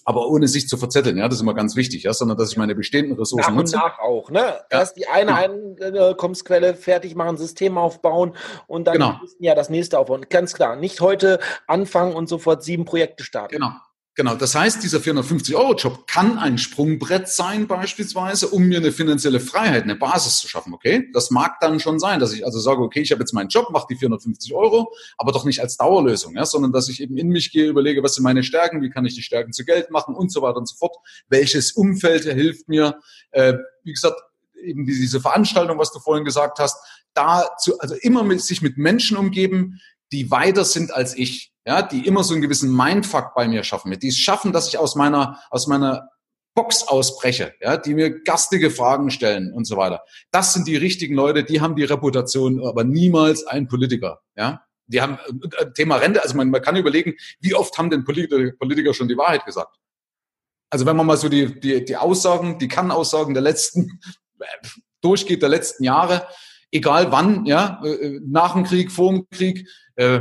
aber 0.04 0.28
ohne 0.28 0.46
sich 0.46 0.68
zu 0.68 0.76
verzetteln, 0.76 1.18
ja, 1.18 1.26
das 1.26 1.38
ist 1.38 1.42
immer 1.42 1.54
ganz 1.54 1.74
wichtig, 1.74 2.04
ja, 2.04 2.12
sondern 2.12 2.38
dass 2.38 2.52
ich 2.52 2.56
meine 2.56 2.76
bestehenden 2.76 3.18
Ressourcen 3.18 3.50
nach 3.50 3.56
nutze. 3.56 3.76
Nach 3.76 3.98
auch, 3.98 4.30
ne? 4.30 4.38
Ja. 4.38 4.60
Erst 4.70 4.96
die 4.96 5.08
eine 5.08 5.34
Einkommensquelle 5.34 6.74
fertig 6.74 7.16
machen, 7.16 7.36
System 7.36 7.76
aufbauen 7.76 8.36
und 8.68 8.86
dann 8.86 8.94
genau. 8.94 9.20
ja 9.40 9.56
das 9.56 9.68
nächste 9.68 9.98
aufbauen. 9.98 10.26
Ganz 10.30 10.54
klar, 10.54 10.76
nicht 10.76 11.00
heute 11.00 11.40
anfangen 11.66 12.14
und 12.14 12.28
sofort 12.28 12.62
sieben 12.62 12.84
Projekte 12.84 13.24
starten. 13.24 13.56
Genau. 13.56 13.72
Genau, 14.14 14.34
das 14.34 14.54
heißt, 14.54 14.82
dieser 14.82 14.98
450-Euro-Job 14.98 16.06
kann 16.06 16.36
ein 16.36 16.58
Sprungbrett 16.58 17.28
sein 17.28 17.66
beispielsweise, 17.66 18.48
um 18.48 18.64
mir 18.64 18.76
eine 18.76 18.92
finanzielle 18.92 19.40
Freiheit, 19.40 19.84
eine 19.84 19.96
Basis 19.96 20.36
zu 20.36 20.48
schaffen, 20.48 20.74
okay? 20.74 21.08
Das 21.14 21.30
mag 21.30 21.60
dann 21.60 21.80
schon 21.80 21.98
sein, 21.98 22.20
dass 22.20 22.34
ich 22.34 22.44
also 22.44 22.60
sage, 22.60 22.82
okay, 22.82 23.00
ich 23.00 23.10
habe 23.10 23.20
jetzt 23.22 23.32
meinen 23.32 23.48
Job, 23.48 23.70
mache 23.70 23.86
die 23.88 23.96
450 23.96 24.52
Euro, 24.54 24.92
aber 25.16 25.32
doch 25.32 25.46
nicht 25.46 25.60
als 25.60 25.78
Dauerlösung, 25.78 26.36
ja, 26.36 26.44
sondern 26.44 26.72
dass 26.72 26.90
ich 26.90 27.00
eben 27.00 27.16
in 27.16 27.28
mich 27.28 27.52
gehe, 27.52 27.68
überlege, 27.68 28.02
was 28.02 28.14
sind 28.14 28.24
meine 28.24 28.42
Stärken, 28.42 28.82
wie 28.82 28.90
kann 28.90 29.06
ich 29.06 29.14
die 29.14 29.22
Stärken 29.22 29.54
zu 29.54 29.64
Geld 29.64 29.90
machen 29.90 30.14
und 30.14 30.30
so 30.30 30.42
weiter 30.42 30.58
und 30.58 30.68
so 30.68 30.76
fort. 30.76 30.94
Welches 31.30 31.72
Umfeld 31.72 32.24
hilft 32.24 32.68
mir, 32.68 32.98
äh, 33.30 33.54
wie 33.82 33.94
gesagt, 33.94 34.16
eben 34.62 34.84
diese 34.84 35.20
Veranstaltung, 35.20 35.78
was 35.78 35.90
du 35.90 36.00
vorhin 36.00 36.26
gesagt 36.26 36.58
hast, 36.58 36.76
da 37.14 37.56
zu, 37.58 37.78
also 37.78 37.94
immer 38.00 38.22
mit, 38.22 38.42
sich 38.42 38.62
mit 38.62 38.78
Menschen 38.78 39.16
umgeben, 39.16 39.80
die 40.12 40.30
weiter 40.30 40.64
sind 40.64 40.94
als 40.94 41.16
ich 41.16 41.52
ja, 41.66 41.82
die 41.82 42.06
immer 42.06 42.24
so 42.24 42.34
einen 42.34 42.42
gewissen 42.42 42.74
Mindfuck 42.74 43.34
bei 43.34 43.46
mir 43.46 43.62
schaffen, 43.62 43.96
die 43.98 44.08
es 44.08 44.18
schaffen, 44.18 44.52
dass 44.52 44.68
ich 44.68 44.78
aus 44.78 44.96
meiner, 44.96 45.40
aus 45.50 45.66
meiner 45.66 46.08
Box 46.54 46.86
ausbreche, 46.86 47.54
ja, 47.60 47.76
die 47.76 47.94
mir 47.94 48.22
gastige 48.22 48.70
Fragen 48.70 49.10
stellen 49.10 49.52
und 49.52 49.64
so 49.64 49.76
weiter. 49.76 50.02
Das 50.30 50.52
sind 50.52 50.66
die 50.66 50.76
richtigen 50.76 51.14
Leute, 51.14 51.44
die 51.44 51.60
haben 51.60 51.76
die 51.76 51.84
Reputation, 51.84 52.64
aber 52.66 52.84
niemals 52.84 53.46
ein 53.46 53.68
Politiker, 53.68 54.20
ja. 54.36 54.62
Die 54.86 55.00
haben 55.00 55.18
äh, 55.58 55.72
Thema 55.72 55.96
Rente, 55.96 56.22
also 56.22 56.36
man, 56.36 56.50
man 56.50 56.60
kann 56.60 56.76
überlegen, 56.76 57.14
wie 57.40 57.54
oft 57.54 57.78
haben 57.78 57.88
denn 57.88 58.04
Politiker, 58.04 58.52
Politiker 58.58 58.92
schon 58.92 59.08
die 59.08 59.16
Wahrheit 59.16 59.46
gesagt? 59.46 59.76
Also 60.68 60.84
wenn 60.84 60.96
man 60.96 61.06
mal 61.06 61.16
so 61.16 61.28
die, 61.28 61.58
die, 61.60 61.84
die 61.84 61.96
Aussagen, 61.96 62.58
die 62.58 62.68
Kann-Aussagen 62.68 63.32
der 63.32 63.42
letzten, 63.42 64.00
durchgeht 65.00 65.40
der 65.40 65.48
letzten 65.48 65.84
Jahre, 65.84 66.26
egal 66.72 67.12
wann, 67.12 67.44
ja, 67.46 67.80
äh, 67.84 68.18
nach 68.24 68.54
dem 68.54 68.64
Krieg, 68.64 68.90
vor 68.90 69.12
dem 69.12 69.28
Krieg, 69.30 69.68
äh, 69.94 70.20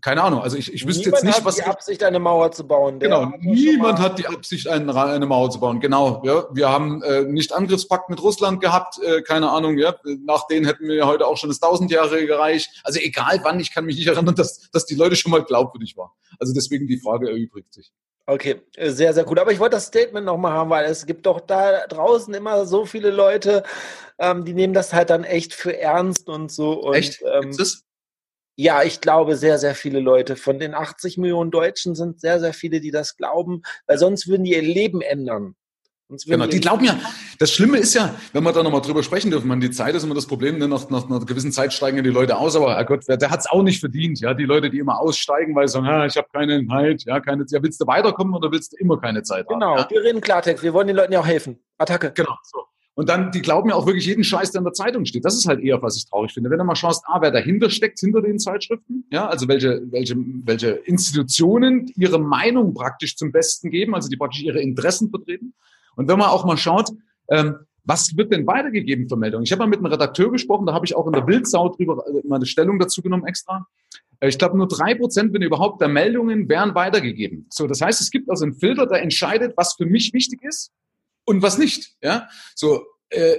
keine 0.00 0.22
Ahnung, 0.22 0.40
also 0.40 0.56
ich, 0.56 0.72
ich 0.72 0.86
wüsste 0.86 1.04
niemand 1.04 1.24
jetzt 1.24 1.36
nicht, 1.36 1.44
was. 1.44 1.56
Niemand 1.56 1.68
hat 1.68 1.76
die 1.76 1.78
Absicht, 1.78 2.02
eine 2.04 2.18
Mauer 2.18 2.52
zu 2.52 2.66
bauen. 2.66 2.98
genau, 2.98 3.32
niemand 3.40 3.98
hat 3.98 4.18
die 4.18 4.26
Absicht, 4.26 4.66
eine, 4.66 4.94
eine, 4.94 5.26
Mauer 5.26 5.50
zu 5.50 5.60
bauen. 5.60 5.80
Genau, 5.80 6.22
ja. 6.24 6.46
Wir 6.52 6.68
haben 6.68 7.02
äh, 7.02 7.22
nicht 7.22 7.52
Angriffspakt 7.52 8.08
mit 8.08 8.22
Russland 8.22 8.60
gehabt, 8.60 8.98
äh, 9.02 9.22
keine 9.22 9.50
Ahnung, 9.50 9.78
ja. 9.78 9.94
Nach 10.24 10.46
denen 10.46 10.64
hätten 10.64 10.88
wir 10.88 11.06
heute 11.06 11.26
auch 11.26 11.36
schon 11.36 11.50
das 11.50 11.60
tausendjährige 11.60 12.38
Reich. 12.38 12.70
Also 12.82 12.98
egal 13.00 13.40
wann, 13.42 13.60
ich 13.60 13.72
kann 13.72 13.84
mich 13.84 13.96
nicht 13.96 14.06
erinnern, 14.06 14.34
dass, 14.36 14.70
dass 14.70 14.86
die 14.86 14.94
Leute 14.94 15.16
schon 15.16 15.32
mal 15.32 15.44
glaubwürdig 15.44 15.96
waren. 15.96 16.10
Also 16.38 16.54
deswegen 16.54 16.86
die 16.86 16.98
Frage 16.98 17.28
erübrigt 17.28 17.74
sich. 17.74 17.92
Okay, 18.30 18.60
sehr, 18.78 19.12
sehr 19.12 19.24
gut. 19.24 19.40
Aber 19.40 19.50
ich 19.50 19.58
wollte 19.58 19.74
das 19.74 19.86
Statement 19.86 20.24
nochmal 20.24 20.52
haben, 20.52 20.70
weil 20.70 20.84
es 20.84 21.04
gibt 21.04 21.26
doch 21.26 21.40
da 21.40 21.84
draußen 21.88 22.32
immer 22.32 22.64
so 22.64 22.86
viele 22.86 23.10
Leute, 23.10 23.64
ähm, 24.20 24.44
die 24.44 24.54
nehmen 24.54 24.72
das 24.72 24.92
halt 24.92 25.10
dann 25.10 25.24
echt 25.24 25.52
für 25.52 25.76
ernst 25.76 26.28
und 26.28 26.52
so. 26.52 26.80
Und, 26.80 26.94
echt? 26.94 27.20
Ähm, 27.22 27.56
ja, 28.56 28.84
ich 28.84 29.00
glaube 29.00 29.34
sehr, 29.36 29.58
sehr 29.58 29.74
viele 29.74 29.98
Leute. 29.98 30.36
Von 30.36 30.60
den 30.60 30.74
80 30.74 31.18
Millionen 31.18 31.50
Deutschen 31.50 31.96
sind 31.96 32.20
sehr, 32.20 32.38
sehr 32.38 32.52
viele, 32.52 32.80
die 32.80 32.92
das 32.92 33.16
glauben, 33.16 33.62
weil 33.88 33.98
sonst 33.98 34.28
würden 34.28 34.44
die 34.44 34.52
ihr 34.52 34.62
Leben 34.62 35.00
ändern. 35.00 35.56
Genau, 36.26 36.46
die 36.46 36.60
glauben 36.60 36.84
ja, 36.84 36.98
das 37.38 37.52
Schlimme 37.52 37.78
ist 37.78 37.94
ja, 37.94 38.14
wenn 38.32 38.42
wir 38.42 38.52
da 38.52 38.62
nochmal 38.62 38.80
drüber 38.80 39.02
sprechen 39.02 39.30
dürfen, 39.30 39.46
man, 39.46 39.60
die 39.60 39.70
Zeit 39.70 39.94
ist 39.94 40.02
immer 40.02 40.14
das 40.14 40.26
Problem, 40.26 40.58
ne? 40.58 40.66
nach, 40.66 40.90
nach 40.90 41.08
einer 41.08 41.24
gewissen 41.24 41.52
Zeit 41.52 41.72
steigen 41.72 42.02
die 42.02 42.10
Leute 42.10 42.36
aus, 42.36 42.56
aber 42.56 42.74
Herrgott, 42.74 43.06
der, 43.08 43.16
der 43.16 43.30
hat 43.30 43.40
es 43.40 43.46
auch 43.46 43.62
nicht 43.62 43.78
verdient, 43.78 44.20
ja, 44.20 44.34
die 44.34 44.44
Leute, 44.44 44.70
die 44.70 44.78
immer 44.78 44.98
aussteigen, 44.98 45.54
weil 45.54 45.68
sie 45.68 45.74
sagen, 45.74 45.86
ja, 45.86 46.06
ich 46.06 46.16
habe 46.16 46.28
keine 46.32 46.66
Zeit, 46.66 47.04
ja, 47.04 47.20
keine 47.20 47.44
ja, 47.48 47.62
willst 47.62 47.80
du 47.80 47.86
weiterkommen 47.86 48.34
oder 48.34 48.50
willst 48.50 48.72
du 48.72 48.76
immer 48.78 49.00
keine 49.00 49.22
Zeit 49.22 49.46
genau, 49.46 49.66
haben? 49.66 49.76
Genau, 49.76 49.82
ja? 49.82 49.90
wir 49.90 50.02
reden 50.02 50.20
Klartext, 50.20 50.64
wir 50.64 50.72
wollen 50.72 50.88
den 50.88 50.96
Leuten 50.96 51.12
ja 51.12 51.20
auch 51.20 51.26
helfen. 51.26 51.58
Attacke. 51.78 52.12
Genau, 52.14 52.36
so. 52.42 52.64
Und 52.94 53.08
dann, 53.08 53.30
die 53.30 53.40
glauben 53.40 53.70
ja 53.70 53.76
auch 53.76 53.86
wirklich 53.86 54.04
jeden 54.04 54.24
Scheiß, 54.24 54.50
der 54.50 54.58
in 54.58 54.64
der 54.64 54.74
Zeitung 54.74 55.06
steht. 55.06 55.24
Das 55.24 55.34
ist 55.34 55.46
halt 55.46 55.60
eher, 55.60 55.80
was 55.80 55.96
ich 55.96 56.04
traurig 56.06 56.32
finde. 56.34 56.50
Wenn 56.50 56.58
du 56.58 56.64
mal 56.64 56.76
schaust, 56.76 57.02
ah, 57.06 57.22
wer 57.22 57.30
dahinter 57.30 57.70
steckt, 57.70 57.98
hinter 57.98 58.20
den 58.20 58.38
Zeitschriften, 58.38 59.06
ja, 59.10 59.26
also 59.26 59.48
welche, 59.48 59.80
welche, 59.90 60.16
welche 60.44 60.70
Institutionen 60.70 61.90
ihre 61.96 62.18
Meinung 62.18 62.74
praktisch 62.74 63.16
zum 63.16 63.32
Besten 63.32 63.70
geben, 63.70 63.94
also 63.94 64.10
die 64.10 64.18
praktisch 64.18 64.42
ihre 64.42 64.60
Interessen 64.60 65.08
vertreten. 65.08 65.54
Und 65.96 66.08
wenn 66.08 66.18
man 66.18 66.28
auch 66.28 66.44
mal 66.44 66.56
schaut, 66.56 66.90
ähm, 67.28 67.56
was 67.84 68.16
wird 68.16 68.32
denn 68.32 68.46
weitergegeben 68.46 69.08
für 69.08 69.16
Meldungen? 69.16 69.44
Ich 69.44 69.52
habe 69.52 69.60
mal 69.60 69.68
mit 69.68 69.78
einem 69.78 69.86
Redakteur 69.86 70.30
gesprochen, 70.30 70.66
da 70.66 70.74
habe 70.74 70.86
ich 70.86 70.94
auch 70.94 71.06
in 71.06 71.12
der 71.12 71.22
Bildsau 71.22 71.70
drüber 71.70 72.04
äh, 72.06 72.26
mal 72.26 72.36
eine 72.36 72.46
Stellung 72.46 72.78
dazu 72.78 73.02
genommen 73.02 73.26
extra. 73.26 73.66
Äh, 74.20 74.28
ich 74.28 74.38
glaube, 74.38 74.56
nur 74.56 74.68
drei 74.68 74.94
Prozent, 74.94 75.32
wenn 75.32 75.42
überhaupt, 75.42 75.80
der 75.80 75.88
Meldungen 75.88 76.48
werden 76.48 76.74
weitergegeben. 76.74 77.46
So, 77.50 77.66
das 77.66 77.80
heißt, 77.80 78.00
es 78.00 78.10
gibt 78.10 78.30
also 78.30 78.44
einen 78.44 78.54
Filter, 78.54 78.86
der 78.86 79.02
entscheidet, 79.02 79.56
was 79.56 79.74
für 79.74 79.86
mich 79.86 80.12
wichtig 80.12 80.42
ist 80.42 80.70
und 81.24 81.42
was 81.42 81.58
nicht. 81.58 81.94
Ja, 82.02 82.28
so 82.54 82.84
äh, 83.10 83.38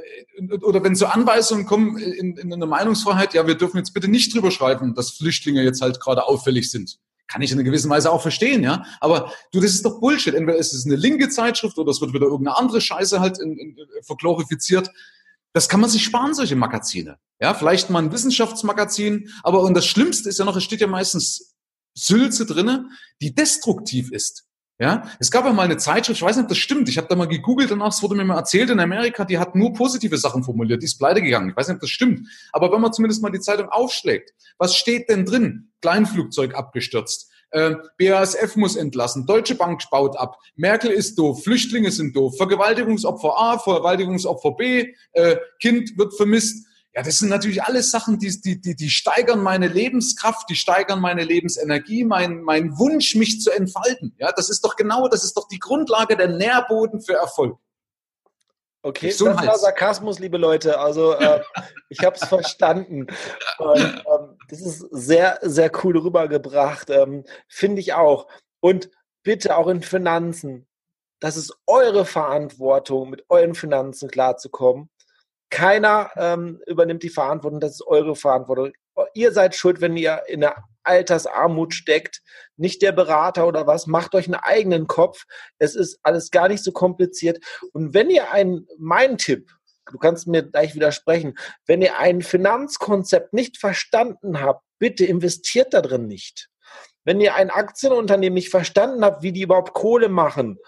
oder 0.63 0.83
wenn 0.83 0.95
so 0.95 1.05
Anweisungen 1.05 1.65
kommen 1.65 1.97
in, 1.97 2.35
in 2.35 2.53
einer 2.53 2.65
Meinungsfreiheit, 2.65 3.33
ja, 3.33 3.47
wir 3.47 3.55
dürfen 3.55 3.77
jetzt 3.77 3.93
bitte 3.93 4.09
nicht 4.09 4.33
drüber 4.33 4.51
schreiben, 4.51 4.93
dass 4.95 5.11
Flüchtlinge 5.11 5.63
jetzt 5.63 5.81
halt 5.81 5.99
gerade 5.99 6.25
auffällig 6.27 6.69
sind. 6.69 6.99
Kann 7.31 7.41
ich 7.41 7.51
in 7.51 7.57
einer 7.57 7.63
gewissen 7.63 7.89
Weise 7.89 8.11
auch 8.11 8.21
verstehen, 8.21 8.61
ja. 8.61 8.83
Aber 8.99 9.31
du, 9.53 9.61
das 9.61 9.71
ist 9.71 9.85
doch 9.85 10.01
Bullshit. 10.01 10.33
Entweder 10.33 10.57
ist 10.57 10.73
es 10.73 10.85
eine 10.85 10.97
linke 10.97 11.29
Zeitschrift 11.29 11.77
oder 11.77 11.89
es 11.89 12.01
wird 12.01 12.13
wieder 12.13 12.25
irgendeine 12.25 12.57
andere 12.57 12.81
Scheiße 12.81 13.21
halt 13.21 13.39
in, 13.39 13.57
in, 13.57 13.77
verglorifiziert. 14.01 14.91
Das 15.53 15.69
kann 15.69 15.79
man 15.79 15.89
sich 15.89 16.03
sparen, 16.03 16.33
solche 16.33 16.57
Magazine. 16.57 17.19
Ja, 17.39 17.53
vielleicht 17.53 17.89
mal 17.89 18.03
ein 18.03 18.11
Wissenschaftsmagazin. 18.11 19.29
Aber 19.43 19.61
und 19.61 19.75
das 19.75 19.85
Schlimmste 19.85 20.27
ist 20.27 20.39
ja 20.39 20.45
noch, 20.45 20.57
es 20.57 20.63
steht 20.63 20.81
ja 20.81 20.87
meistens 20.87 21.55
Sülze 21.93 22.45
drinne, 22.45 22.89
die 23.21 23.33
destruktiv 23.33 24.11
ist. 24.11 24.45
Ja, 24.81 25.03
es 25.19 25.29
gab 25.29 25.45
ja 25.45 25.53
mal 25.53 25.61
eine 25.61 25.77
Zeitschrift, 25.77 26.17
ich 26.17 26.25
weiß 26.25 26.37
nicht, 26.37 26.45
ob 26.45 26.49
das 26.49 26.57
stimmt. 26.57 26.89
Ich 26.89 26.97
habe 26.97 27.07
da 27.07 27.15
mal 27.15 27.27
gegoogelt 27.27 27.69
danach, 27.69 27.89
es 27.89 28.01
wurde 28.01 28.15
mir 28.15 28.25
mal 28.25 28.37
erzählt 28.37 28.71
in 28.71 28.79
Amerika, 28.79 29.25
die 29.25 29.37
hat 29.37 29.53
nur 29.53 29.73
positive 29.73 30.17
Sachen 30.17 30.43
formuliert, 30.43 30.81
die 30.81 30.87
ist 30.87 30.97
pleite 30.97 31.21
gegangen. 31.21 31.51
Ich 31.51 31.55
weiß 31.55 31.67
nicht, 31.67 31.75
ob 31.75 31.81
das 31.81 31.91
stimmt. 31.91 32.27
Aber 32.51 32.71
wenn 32.71 32.81
man 32.81 32.91
zumindest 32.91 33.21
mal 33.21 33.29
die 33.29 33.39
Zeitung 33.39 33.69
aufschlägt, 33.69 34.33
was 34.57 34.75
steht 34.75 35.07
denn 35.07 35.23
drin? 35.23 35.69
Kleinflugzeug 35.81 36.55
abgestürzt. 36.55 37.29
Äh, 37.51 37.75
BASF 37.99 38.55
muss 38.55 38.75
entlassen, 38.75 39.27
Deutsche 39.27 39.53
Bank 39.53 39.83
baut 39.91 40.17
ab, 40.17 40.39
Merkel 40.55 40.89
ist 40.89 41.15
doof, 41.19 41.43
Flüchtlinge 41.43 41.91
sind 41.91 42.15
doof, 42.15 42.35
Vergewaltigungsopfer 42.37 43.37
A, 43.37 43.59
Vergewaltigungsopfer 43.59 44.53
B, 44.53 44.95
äh, 45.11 45.35
Kind 45.61 45.95
wird 45.95 46.15
vermisst. 46.15 46.65
Ja, 46.93 47.03
das 47.03 47.19
sind 47.19 47.29
natürlich 47.29 47.63
alles 47.63 47.89
Sachen, 47.89 48.19
die, 48.19 48.41
die, 48.41 48.59
die, 48.59 48.75
die 48.75 48.89
steigern 48.89 49.41
meine 49.41 49.67
Lebenskraft, 49.67 50.49
die 50.49 50.55
steigern 50.55 50.99
meine 50.99 51.23
Lebensenergie, 51.23 52.03
mein, 52.03 52.41
mein 52.41 52.77
Wunsch, 52.77 53.15
mich 53.15 53.39
zu 53.39 53.49
entfalten. 53.49 54.13
Ja, 54.17 54.33
das 54.33 54.49
ist 54.49 54.65
doch 54.65 54.75
genau, 54.75 55.07
das 55.07 55.23
ist 55.23 55.37
doch 55.37 55.47
die 55.47 55.59
Grundlage, 55.59 56.17
der 56.17 56.27
Nährboden 56.27 57.01
für 57.01 57.13
Erfolg. 57.13 57.57
Okay, 58.83 59.09
das 59.09 59.21
war 59.21 59.57
Sarkasmus, 59.57 60.19
liebe 60.19 60.37
Leute. 60.37 60.79
Also 60.79 61.13
äh, 61.13 61.41
ich 61.89 61.99
habe 62.03 62.15
es 62.15 62.23
verstanden. 62.27 63.07
Und, 63.59 63.79
ähm, 63.79 64.37
das 64.49 64.59
ist 64.59 64.79
sehr, 64.91 65.39
sehr 65.43 65.71
cool 65.83 65.97
rübergebracht. 65.97 66.89
Ähm, 66.89 67.23
Finde 67.47 67.79
ich 67.79 67.93
auch. 67.93 68.27
Und 68.59 68.89
bitte 69.23 69.55
auch 69.55 69.67
in 69.67 69.81
Finanzen. 69.81 70.67
Das 71.19 71.37
ist 71.37 71.55
eure 71.67 72.05
Verantwortung, 72.05 73.11
mit 73.11 73.23
euren 73.29 73.53
Finanzen 73.53 74.09
klarzukommen. 74.09 74.89
Keiner 75.51 76.09
ähm, 76.15 76.59
übernimmt 76.65 77.03
die 77.03 77.09
Verantwortung, 77.09 77.59
das 77.59 77.73
ist 77.73 77.85
eure 77.85 78.15
Verantwortung. 78.15 78.71
Ihr 79.13 79.31
seid 79.33 79.53
schuld, 79.53 79.81
wenn 79.81 79.97
ihr 79.97 80.23
in 80.27 80.41
der 80.41 80.63
Altersarmut 80.83 81.73
steckt, 81.73 82.21
nicht 82.57 82.81
der 82.81 82.93
Berater 82.93 83.45
oder 83.45 83.67
was. 83.67 83.85
Macht 83.85 84.15
euch 84.15 84.25
einen 84.25 84.35
eigenen 84.35 84.87
Kopf. 84.87 85.25
Es 85.59 85.75
ist 85.75 85.99
alles 86.03 86.31
gar 86.31 86.47
nicht 86.47 86.63
so 86.63 86.71
kompliziert. 86.71 87.43
Und 87.73 87.93
wenn 87.93 88.09
ihr 88.09 88.31
einen, 88.31 88.67
mein 88.79 89.17
Tipp, 89.17 89.51
du 89.91 89.97
kannst 89.97 90.25
mir 90.25 90.43
gleich 90.43 90.73
widersprechen, 90.73 91.35
wenn 91.67 91.81
ihr 91.81 91.99
ein 91.99 92.21
Finanzkonzept 92.21 93.33
nicht 93.33 93.57
verstanden 93.57 94.41
habt, 94.41 94.63
bitte 94.79 95.05
investiert 95.05 95.73
da 95.73 95.81
drin 95.81 96.07
nicht. 96.07 96.49
Wenn 97.03 97.19
ihr 97.19 97.35
ein 97.35 97.49
Aktienunternehmen 97.49 98.35
nicht 98.35 98.49
verstanden 98.49 99.03
habt, 99.03 99.21
wie 99.21 99.31
die 99.31 99.41
überhaupt 99.41 99.73
Kohle 99.73 100.07
machen, 100.07 100.59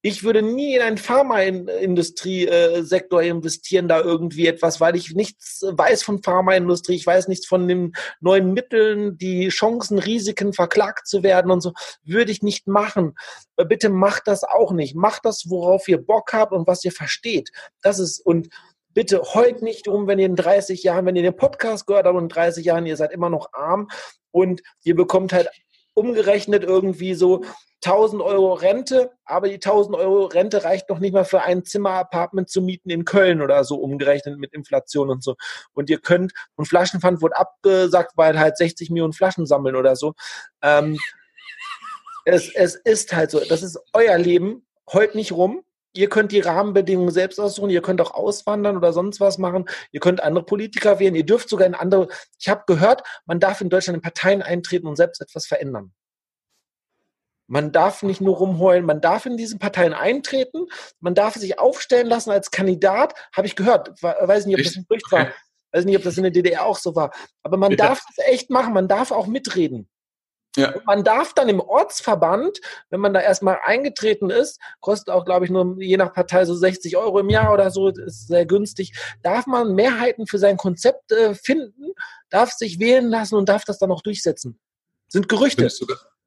Ich 0.00 0.22
würde 0.22 0.42
nie 0.42 0.76
in 0.76 0.82
einen 0.82 0.96
Pharmaindustriesektor 0.96 3.20
investieren, 3.20 3.88
da 3.88 4.00
irgendwie 4.00 4.46
etwas, 4.46 4.80
weil 4.80 4.94
ich 4.94 5.12
nichts 5.14 5.64
weiß 5.68 6.04
von 6.04 6.22
Pharmaindustrie, 6.22 6.94
ich 6.94 7.04
weiß 7.04 7.26
nichts 7.26 7.46
von 7.46 7.66
den 7.66 7.94
neuen 8.20 8.52
Mitteln, 8.52 9.18
die 9.18 9.48
Chancen, 9.48 9.98
Risiken, 9.98 10.52
verklagt 10.52 11.08
zu 11.08 11.24
werden 11.24 11.50
und 11.50 11.62
so, 11.62 11.72
würde 12.04 12.30
ich 12.30 12.42
nicht 12.42 12.68
machen. 12.68 13.16
Bitte 13.56 13.88
macht 13.88 14.28
das 14.28 14.44
auch 14.44 14.70
nicht. 14.70 14.94
Macht 14.94 15.24
das, 15.24 15.46
worauf 15.48 15.88
ihr 15.88 15.98
Bock 15.98 16.32
habt 16.32 16.52
und 16.52 16.68
was 16.68 16.84
ihr 16.84 16.92
versteht. 16.92 17.50
Das 17.82 17.98
ist, 17.98 18.20
und 18.20 18.50
bitte 18.94 19.20
heult 19.34 19.62
nicht 19.62 19.88
um, 19.88 20.06
wenn 20.06 20.20
ihr 20.20 20.26
in 20.26 20.36
30 20.36 20.82
Jahren, 20.82 21.06
wenn 21.06 21.16
ihr 21.16 21.22
den 21.22 21.36
Podcast 21.36 21.86
gehört 21.86 22.06
habt 22.06 22.16
und 22.16 22.24
in 22.24 22.28
30 22.28 22.64
Jahren, 22.64 22.86
ihr 22.86 22.96
seid 22.96 23.12
immer 23.12 23.30
noch 23.30 23.52
arm 23.52 23.88
und 24.30 24.62
ihr 24.84 24.94
bekommt 24.94 25.32
halt 25.32 25.48
umgerechnet 25.98 26.62
irgendwie 26.64 27.14
so 27.14 27.42
1000 27.84 28.22
Euro 28.22 28.54
Rente, 28.54 29.12
aber 29.24 29.48
die 29.48 29.54
1000 29.54 29.96
Euro 29.96 30.26
Rente 30.26 30.64
reicht 30.64 30.88
noch 30.88 30.98
nicht 30.98 31.12
mal 31.12 31.24
für 31.24 31.42
ein 31.42 31.64
Zimmer-Apartment 31.64 32.48
zu 32.48 32.60
mieten 32.60 32.90
in 32.90 33.04
Köln 33.04 33.40
oder 33.40 33.62
so, 33.64 33.76
umgerechnet 33.76 34.38
mit 34.38 34.52
Inflation 34.52 35.10
und 35.10 35.22
so. 35.22 35.36
Und 35.74 35.88
ihr 35.88 36.00
könnt, 36.00 36.32
und 36.56 36.66
Flaschenpfand 36.66 37.22
wurde 37.22 37.36
abgesagt, 37.36 38.12
weil 38.16 38.38
halt 38.38 38.56
60 38.56 38.90
Millionen 38.90 39.12
Flaschen 39.12 39.46
sammeln 39.46 39.76
oder 39.76 39.94
so. 39.94 40.14
Ähm, 40.62 40.98
es, 42.24 42.52
es 42.54 42.74
ist 42.74 43.14
halt 43.14 43.30
so, 43.30 43.40
das 43.40 43.62
ist 43.62 43.78
euer 43.92 44.18
Leben, 44.18 44.66
heult 44.92 45.14
nicht 45.14 45.32
rum. 45.32 45.62
Ihr 45.98 46.08
könnt 46.08 46.30
die 46.30 46.38
Rahmenbedingungen 46.38 47.10
selbst 47.10 47.40
aussuchen, 47.40 47.70
ihr 47.70 47.82
könnt 47.82 48.00
auch 48.00 48.12
auswandern 48.12 48.76
oder 48.76 48.92
sonst 48.92 49.18
was 49.18 49.36
machen, 49.36 49.68
ihr 49.90 49.98
könnt 49.98 50.22
andere 50.22 50.44
Politiker 50.44 51.00
wählen, 51.00 51.16
ihr 51.16 51.26
dürft 51.26 51.48
sogar 51.48 51.66
in 51.66 51.74
andere, 51.74 52.06
ich 52.38 52.48
habe 52.48 52.62
gehört, 52.68 53.02
man 53.26 53.40
darf 53.40 53.60
in 53.60 53.68
Deutschland 53.68 53.96
in 53.96 54.02
Parteien 54.02 54.40
eintreten 54.40 54.86
und 54.86 54.94
selbst 54.94 55.20
etwas 55.20 55.46
verändern. 55.46 55.92
Man 57.48 57.72
darf 57.72 58.04
nicht 58.04 58.20
nur 58.20 58.36
rumheulen, 58.36 58.86
man 58.86 59.00
darf 59.00 59.26
in 59.26 59.36
diesen 59.36 59.58
Parteien 59.58 59.92
eintreten, 59.92 60.66
man 61.00 61.16
darf 61.16 61.34
sich 61.34 61.58
aufstellen 61.58 62.06
lassen 62.06 62.30
als 62.30 62.52
Kandidat, 62.52 63.14
habe 63.32 63.48
ich 63.48 63.56
gehört. 63.56 64.00
Weiß 64.00 64.46
nicht, 64.46 64.56
ob 64.56 64.62
das 64.62 64.76
ein 64.76 64.86
Gerücht 64.88 65.10
war. 65.10 65.32
Weiß 65.72 65.84
nicht, 65.84 65.96
ob 65.96 66.04
das 66.04 66.16
in 66.16 66.22
der 66.22 66.30
DDR 66.30 66.64
auch 66.64 66.78
so 66.78 66.94
war. 66.94 67.10
Aber 67.42 67.56
man 67.56 67.70
Bitte? 67.70 67.82
darf 67.82 68.00
das 68.06 68.24
echt 68.28 68.50
machen, 68.50 68.72
man 68.72 68.86
darf 68.86 69.10
auch 69.10 69.26
mitreden. 69.26 69.88
Ja. 70.58 70.74
Und 70.74 70.86
man 70.86 71.04
darf 71.04 71.32
dann 71.34 71.48
im 71.48 71.60
Ortsverband, 71.60 72.60
wenn 72.90 73.00
man 73.00 73.14
da 73.14 73.20
erstmal 73.20 73.60
eingetreten 73.64 74.30
ist, 74.30 74.60
kostet 74.80 75.14
auch, 75.14 75.24
glaube 75.24 75.44
ich, 75.44 75.50
nur 75.50 75.80
je 75.80 75.96
nach 75.96 76.12
Partei 76.12 76.44
so 76.44 76.54
60 76.54 76.96
Euro 76.96 77.20
im 77.20 77.30
Jahr 77.30 77.52
oder 77.52 77.70
so, 77.70 77.88
ist 77.88 78.26
sehr 78.26 78.44
günstig, 78.44 78.92
darf 79.22 79.46
man 79.46 79.74
Mehrheiten 79.74 80.26
für 80.26 80.38
sein 80.38 80.56
Konzept 80.56 81.12
äh, 81.12 81.34
finden, 81.34 81.92
darf 82.28 82.50
sich 82.50 82.80
wählen 82.80 83.08
lassen 83.08 83.36
und 83.36 83.48
darf 83.48 83.64
das 83.64 83.78
dann 83.78 83.92
auch 83.92 84.02
durchsetzen. 84.02 84.58
Sind 85.08 85.28
Gerüchte. 85.28 85.70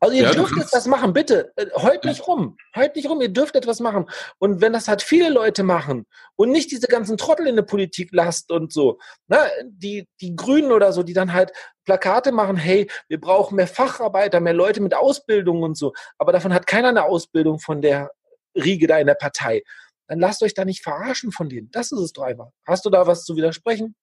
Also 0.03 0.15
ihr 0.15 0.23
ja, 0.23 0.33
dürft 0.33 0.57
etwas 0.57 0.87
machen, 0.87 1.13
bitte. 1.13 1.53
Äh, 1.55 1.67
heult 1.75 2.03
nicht 2.05 2.27
rum. 2.27 2.57
Heult 2.75 2.95
nicht 2.95 3.07
rum, 3.07 3.21
ihr 3.21 3.29
dürft 3.29 3.55
etwas 3.55 3.79
machen. 3.79 4.09
Und 4.39 4.59
wenn 4.59 4.73
das 4.73 4.87
halt 4.87 5.03
viele 5.03 5.29
Leute 5.29 5.61
machen 5.61 6.07
und 6.35 6.49
nicht 6.49 6.71
diese 6.71 6.87
ganzen 6.87 7.17
Trottel 7.17 7.45
in 7.45 7.55
der 7.55 7.63
Politik 7.63 8.09
lasst 8.11 8.51
und 8.51 8.73
so, 8.73 8.97
ne, 9.27 9.37
die, 9.63 10.07
die 10.19 10.35
Grünen 10.35 10.71
oder 10.71 10.91
so, 10.91 11.03
die 11.03 11.13
dann 11.13 11.33
halt 11.33 11.51
Plakate 11.85 12.31
machen, 12.31 12.57
hey, 12.57 12.89
wir 13.09 13.21
brauchen 13.21 13.55
mehr 13.55 13.67
Facharbeiter, 13.67 14.39
mehr 14.39 14.53
Leute 14.53 14.81
mit 14.81 14.95
Ausbildung 14.95 15.61
und 15.61 15.77
so, 15.77 15.93
aber 16.17 16.31
davon 16.31 16.51
hat 16.51 16.65
keiner 16.65 16.89
eine 16.89 17.03
Ausbildung 17.03 17.59
von 17.59 17.83
der 17.83 18.09
Riege 18.55 18.87
da 18.87 18.97
in 18.97 19.07
der 19.07 19.13
Partei. 19.13 19.61
Dann 20.07 20.19
lasst 20.19 20.41
euch 20.41 20.55
da 20.55 20.65
nicht 20.65 20.81
verarschen 20.81 21.31
von 21.31 21.47
denen. 21.47 21.69
Das 21.71 21.91
ist 21.91 21.99
es 21.99 22.11
doch 22.11 22.23
einfach. 22.23 22.49
Hast 22.65 22.85
du 22.85 22.89
da 22.89 23.05
was 23.05 23.23
zu 23.23 23.35
widersprechen? 23.35 23.95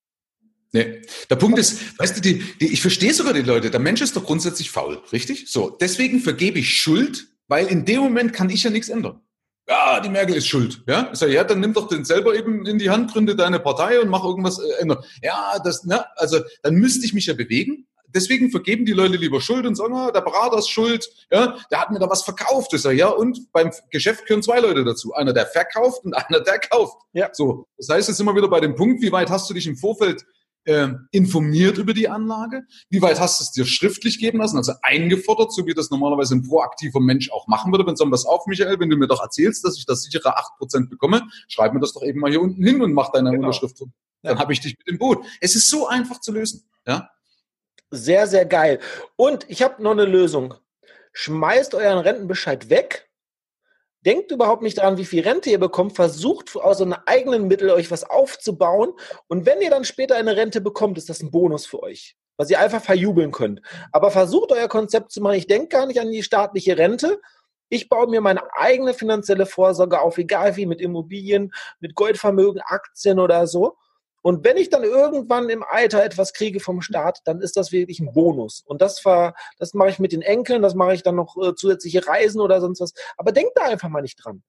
Nee. 0.73 1.03
Der 1.31 1.37
Punkt 1.37 1.59
ist, 1.59 1.99
weißt 1.99 2.16
du, 2.16 2.21
die, 2.21 2.43
die, 2.61 2.73
ich 2.73 2.83
verstehe 2.83 3.14
sogar 3.14 3.33
die 3.33 3.43
Leute, 3.43 3.71
der 3.71 3.81
Mensch 3.81 4.03
ist 4.03 4.16
doch 4.16 4.25
grundsätzlich 4.25 4.71
faul, 4.71 5.03
richtig? 5.12 5.51
So, 5.51 5.71
deswegen 5.71 6.21
vergebe 6.21 6.59
ich 6.59 6.79
Schuld, 6.79 7.29
weil 7.47 7.66
in 7.69 7.85
dem 7.87 8.01
Moment 8.01 8.35
kann 8.35 8.51
ich 8.51 8.64
ja 8.64 8.71
nichts 8.71 8.91
ändern. 8.91 9.23
Ja, 9.69 10.01
die 10.01 10.09
Merkel 10.09 10.35
ist 10.35 10.47
schuld. 10.47 10.83
Ja, 10.87 11.11
ich 11.12 11.19
sage, 11.19 11.35
ja, 11.35 11.45
dann 11.45 11.61
nimm 11.61 11.75
doch 11.75 11.89
den 11.89 12.05
selber 12.05 12.35
eben 12.35 12.64
in 12.64 12.79
die 12.79 12.89
Hand, 12.89 13.12
gründe 13.12 13.37
deine 13.37 13.61
Partei 13.61 14.01
und 14.01 14.09
mach 14.09 14.25
irgendwas 14.25 14.59
äh, 14.59 14.81
ändern. 14.81 14.99
Ja, 15.23 15.59
das, 15.62 15.85
ne, 15.85 16.07
also 16.16 16.41
dann 16.62 16.75
müsste 16.75 17.05
ich 17.05 17.12
mich 17.12 17.27
ja 17.27 17.35
bewegen. 17.35 17.87
Deswegen 18.14 18.51
vergeben 18.51 18.87
die 18.87 18.95
Leute 18.95 19.19
lieber 19.19 19.43
Schuld 19.43 19.66
und 19.66 19.75
sagen, 19.75 19.95
ah, 19.95 20.11
der 20.11 20.23
Berater 20.23 20.57
ist 20.57 20.71
schuld, 20.71 21.07
ja, 21.31 21.59
der 21.71 21.81
hat 21.83 21.91
mir 21.91 21.99
da 21.99 22.09
was 22.09 22.23
verkauft. 22.23 22.73
Ich 22.73 22.81
sage, 22.81 22.97
ja, 22.97 23.09
und 23.09 23.53
beim 23.53 23.71
Geschäft 23.91 24.25
gehören 24.25 24.43
zwei 24.43 24.61
Leute 24.61 24.83
dazu. 24.85 25.12
Einer, 25.12 25.35
der 25.35 25.45
verkauft 25.45 26.03
und 26.05 26.14
einer, 26.16 26.41
der 26.41 26.59
kauft. 26.59 26.97
Ja. 27.12 27.29
So. 27.33 27.66
Das 27.77 27.91
heißt, 27.91 28.09
jetzt 28.09 28.16
sind 28.16 28.25
wir 28.25 28.35
wieder 28.35 28.49
bei 28.49 28.61
dem 28.61 28.75
Punkt, 28.75 29.03
wie 29.03 29.12
weit 29.12 29.29
hast 29.29 29.51
du 29.51 29.55
dich 29.55 29.66
im 29.66 29.77
Vorfeld 29.77 30.25
äh, 30.69 30.89
informiert 31.12 31.79
über 31.79 31.95
die 31.95 32.09
Anlage? 32.09 32.64
Wie 32.91 33.01
weit 33.01 33.19
hast 33.19 33.41
du 33.41 33.45
es 33.45 33.53
dir 33.53 33.64
schriftlich 33.64 34.19
geben 34.19 34.39
lassen, 34.39 34.59
also 34.59 34.75
eingefordert, 34.83 35.51
so 35.53 35.66
wie 35.66 35.73
das 35.73 35.91
normalerweise 35.91 36.35
ein 36.35 36.43
proaktiver 36.43 37.01
Mensch 37.01 37.31
auch 37.31 37.47
machen 37.47 37.73
würde? 37.73 37.87
Wenn 37.87 37.95
du 37.95 38.11
was 38.11 38.27
auf, 38.27 38.47
Michael, 38.47 38.79
wenn 38.79 38.91
du 38.91 38.97
mir 38.97 39.09
doch 39.09 39.23
erzählst, 39.23 39.64
dass 39.64 39.79
ich 39.79 39.87
das 39.87 40.03
sichere 40.03 40.39
8% 40.39 40.91
bekomme, 40.91 41.23
schreib 41.49 41.73
mir 41.73 41.81
das 41.81 41.95
doch 41.95 42.03
eben 42.03 42.21
mal 42.21 42.31
hier 42.31 42.43
unten 42.43 42.62
hin 42.62 42.83
und 42.83 42.93
mach 42.93 43.11
deine 43.11 43.31
genau. 43.31 43.47
Unterschrift. 43.47 43.81
Dann 43.81 44.37
ja. 44.37 44.39
habe 44.39 44.53
ich 44.53 44.61
dich 44.61 44.77
mit 44.77 44.87
dem 44.87 44.99
Boot. 44.99 45.25
Es 45.41 45.55
ist 45.55 45.71
so 45.71 45.87
einfach 45.87 46.21
zu 46.21 46.33
lösen. 46.33 46.69
Ja? 46.87 47.11
Sehr, 47.91 48.27
sehr 48.27 48.45
geil. 48.45 48.79
Und 49.16 49.47
ich 49.49 49.62
habe 49.62 49.83
noch 49.83 49.93
eine 49.93 50.05
Lösung. 50.05 50.55
Schmeißt 51.14 51.75
euren 51.75 51.99
Rentenbescheid 51.99 52.69
weg 52.69 53.08
Denkt 54.09 54.31
überhaupt 54.31 54.63
nicht 54.63 54.79
daran, 54.79 54.97
wie 54.97 55.05
viel 55.05 55.23
Rente 55.23 55.51
ihr 55.51 55.61
bekommt. 55.61 55.95
Versucht 55.95 56.57
aus 56.57 56.81
euren 56.81 56.95
eigenen 57.05 57.47
Mitteln 57.47 57.71
euch 57.71 57.91
was 57.91 58.05
aufzubauen. 58.05 58.95
Und 59.27 59.45
wenn 59.45 59.61
ihr 59.61 59.69
dann 59.69 59.85
später 59.85 60.17
eine 60.17 60.35
Rente 60.35 60.63
bekommt, 60.63 60.97
ist 60.97 61.11
das 61.11 61.21
ein 61.21 61.31
Bonus 61.31 61.67
für 61.67 61.83
euch, 61.83 62.17
was 62.39 62.49
ihr 62.49 62.59
einfach 62.59 62.81
verjubeln 62.81 63.33
könnt. 63.33 63.61
Aber 63.93 64.11
versucht 64.11 64.51
euer 64.51 64.67
Konzept 64.67 65.13
zu 65.13 65.21
machen. 65.21 65.37
Ich 65.37 65.47
denke 65.47 65.69
gar 65.69 65.85
nicht 65.85 66.01
an 66.01 66.11
die 66.11 66.23
staatliche 66.23 66.79
Rente. 66.79 67.21
Ich 67.69 67.91
baue 67.91 68.07
mir 68.07 68.23
meine 68.23 68.41
eigene 68.55 68.95
finanzielle 68.95 69.45
Vorsorge 69.45 70.01
auf, 70.01 70.17
egal 70.17 70.57
wie, 70.57 70.65
mit 70.65 70.81
Immobilien, 70.81 71.53
mit 71.79 71.95
Goldvermögen, 71.95 72.63
Aktien 72.65 73.19
oder 73.19 73.47
so. 73.47 73.77
Und 74.23 74.45
wenn 74.45 74.57
ich 74.57 74.71
dann 74.71 74.85
irgendwann 74.85 75.49
im 75.49 75.62
Alter 75.62 76.05
etwas 76.05 76.33
kriege 76.33 76.61
vom 76.61 76.83
Staat, 76.83 77.21
dann 77.25 77.41
ist 77.41 77.57
das 77.57 77.73
wirklich 77.73 78.01
ein 78.01 78.12
Bonus. 78.12 78.62
Und 78.66 78.83
das, 78.83 79.05
war, 79.05 79.35
das 79.59 79.75
mache 79.75 79.91
ich 79.91 79.99
mit 79.99 80.12
den 80.12 80.23
Enkeln, 80.23 80.62
das 80.62 80.75
mache 80.75 80.95
ich 80.95 81.03
dann 81.03 81.14
noch 81.14 81.37
äh, 81.37 81.55
zusätzliche 81.55 82.07
Reisen 82.07 82.41
oder 82.41 82.61
sonst 82.61 82.81
was. 82.81 82.93
Aber 83.16 83.33
denkt 83.33 83.53
da 83.55 83.62
einfach 83.64 83.89
mal 83.89 84.03
nicht 84.03 84.16
dran. 84.23 84.43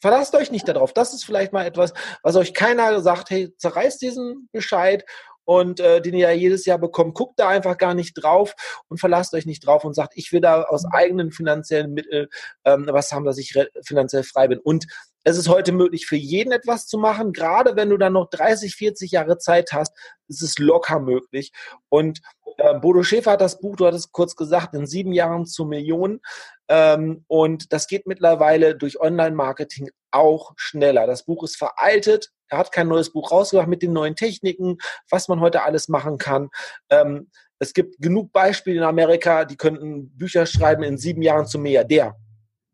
Verlasst 0.00 0.34
euch 0.36 0.52
nicht 0.52 0.68
darauf. 0.68 0.92
Das 0.92 1.12
ist 1.12 1.24
vielleicht 1.24 1.52
mal 1.52 1.66
etwas, 1.66 1.92
was 2.22 2.36
euch 2.36 2.54
keiner 2.54 3.00
sagt, 3.00 3.30
hey, 3.30 3.52
zerreißt 3.56 4.00
diesen 4.00 4.48
Bescheid 4.52 5.04
und 5.44 5.80
äh, 5.80 6.00
den 6.02 6.14
ihr 6.14 6.28
ja 6.28 6.34
jedes 6.34 6.66
Jahr 6.66 6.78
bekommt, 6.78 7.14
guckt 7.14 7.40
da 7.40 7.48
einfach 7.48 7.78
gar 7.78 7.94
nicht 7.94 8.12
drauf 8.14 8.54
und 8.88 9.00
verlasst 9.00 9.32
euch 9.32 9.46
nicht 9.46 9.66
drauf 9.66 9.82
und 9.82 9.94
sagt, 9.94 10.12
ich 10.14 10.30
will 10.30 10.40
da 10.40 10.64
aus 10.64 10.84
eigenen 10.84 11.32
finanziellen 11.32 11.94
Mitteln 11.94 12.28
ähm, 12.64 12.86
was 12.90 13.10
haben, 13.12 13.24
dass 13.24 13.38
ich 13.38 13.58
finanziell 13.82 14.24
frei 14.24 14.46
bin. 14.46 14.58
Und 14.58 14.86
es 15.28 15.36
ist 15.36 15.48
heute 15.48 15.72
möglich, 15.72 16.06
für 16.06 16.16
jeden 16.16 16.52
etwas 16.52 16.86
zu 16.86 16.96
machen. 16.96 17.32
Gerade 17.32 17.76
wenn 17.76 17.90
du 17.90 17.98
dann 17.98 18.14
noch 18.14 18.30
30, 18.30 18.74
40 18.74 19.10
Jahre 19.10 19.36
Zeit 19.36 19.72
hast, 19.72 19.92
ist 20.28 20.42
es 20.42 20.58
locker 20.58 21.00
möglich. 21.00 21.52
Und 21.90 22.20
äh, 22.56 22.78
Bodo 22.78 23.02
Schäfer 23.02 23.32
hat 23.32 23.42
das 23.42 23.60
Buch, 23.60 23.76
du 23.76 23.86
hattest 23.86 24.12
kurz 24.12 24.36
gesagt, 24.36 24.74
in 24.74 24.86
sieben 24.86 25.12
Jahren 25.12 25.44
zu 25.44 25.66
Millionen. 25.66 26.20
Ähm, 26.68 27.24
und 27.28 27.72
das 27.74 27.86
geht 27.88 28.06
mittlerweile 28.06 28.74
durch 28.74 29.00
Online-Marketing 29.00 29.90
auch 30.10 30.52
schneller. 30.56 31.06
Das 31.06 31.24
Buch 31.24 31.44
ist 31.44 31.56
veraltet. 31.56 32.30
Er 32.48 32.58
hat 32.58 32.72
kein 32.72 32.88
neues 32.88 33.12
Buch 33.12 33.30
rausgebracht 33.30 33.68
mit 33.68 33.82
den 33.82 33.92
neuen 33.92 34.16
Techniken, 34.16 34.78
was 35.10 35.28
man 35.28 35.40
heute 35.40 35.62
alles 35.62 35.88
machen 35.88 36.16
kann. 36.16 36.48
Ähm, 36.88 37.30
es 37.58 37.74
gibt 37.74 38.00
genug 38.00 38.32
Beispiele 38.32 38.78
in 38.78 38.84
Amerika, 38.84 39.44
die 39.44 39.56
könnten 39.56 40.16
Bücher 40.16 40.46
schreiben 40.46 40.82
in 40.84 40.96
sieben 40.96 41.20
Jahren 41.20 41.46
zu 41.46 41.58
Milliardär. 41.58 42.16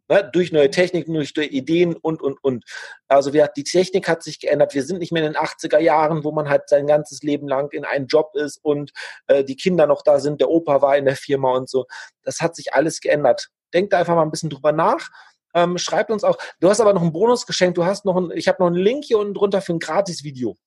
Ne, 0.08 0.28
durch 0.34 0.52
neue 0.52 0.70
Techniken, 0.70 1.14
durch 1.14 1.34
neue 1.34 1.46
Ideen 1.46 1.96
und, 1.96 2.20
und, 2.20 2.42
und. 2.44 2.64
Also 3.08 3.32
wir, 3.32 3.48
die 3.56 3.64
Technik 3.64 4.06
hat 4.06 4.22
sich 4.22 4.38
geändert. 4.38 4.74
Wir 4.74 4.84
sind 4.84 4.98
nicht 4.98 5.12
mehr 5.12 5.24
in 5.26 5.32
den 5.32 5.42
80er 5.42 5.78
Jahren, 5.78 6.24
wo 6.24 6.32
man 6.32 6.50
halt 6.50 6.68
sein 6.68 6.86
ganzes 6.86 7.22
Leben 7.22 7.48
lang 7.48 7.70
in 7.72 7.86
einem 7.86 8.06
Job 8.06 8.32
ist 8.34 8.58
und 8.62 8.92
äh, 9.28 9.44
die 9.44 9.56
Kinder 9.56 9.86
noch 9.86 10.02
da 10.02 10.20
sind, 10.20 10.42
der 10.42 10.50
Opa 10.50 10.82
war 10.82 10.98
in 10.98 11.06
der 11.06 11.16
Firma 11.16 11.52
und 11.52 11.70
so. 11.70 11.86
Das 12.22 12.42
hat 12.42 12.54
sich 12.54 12.74
alles 12.74 13.00
geändert. 13.00 13.48
Denkt 13.72 13.94
einfach 13.94 14.14
mal 14.14 14.22
ein 14.22 14.30
bisschen 14.30 14.50
drüber 14.50 14.72
nach. 14.72 15.08
Ähm, 15.54 15.78
schreibt 15.78 16.10
uns 16.10 16.22
auch. 16.22 16.36
Du 16.60 16.68
hast 16.68 16.80
aber 16.80 16.92
noch 16.92 17.02
einen 17.02 17.12
Bonus 17.12 17.46
geschenkt. 17.46 17.78
Du 17.78 17.86
hast 17.86 18.04
noch 18.04 18.16
ein, 18.16 18.30
ich 18.34 18.46
habe 18.46 18.62
noch 18.62 18.66
einen 18.66 18.76
Link 18.76 19.04
hier 19.04 19.18
unten 19.18 19.32
drunter 19.32 19.62
für 19.62 19.72
ein 19.72 19.78
Gratis-Video. 19.78 20.58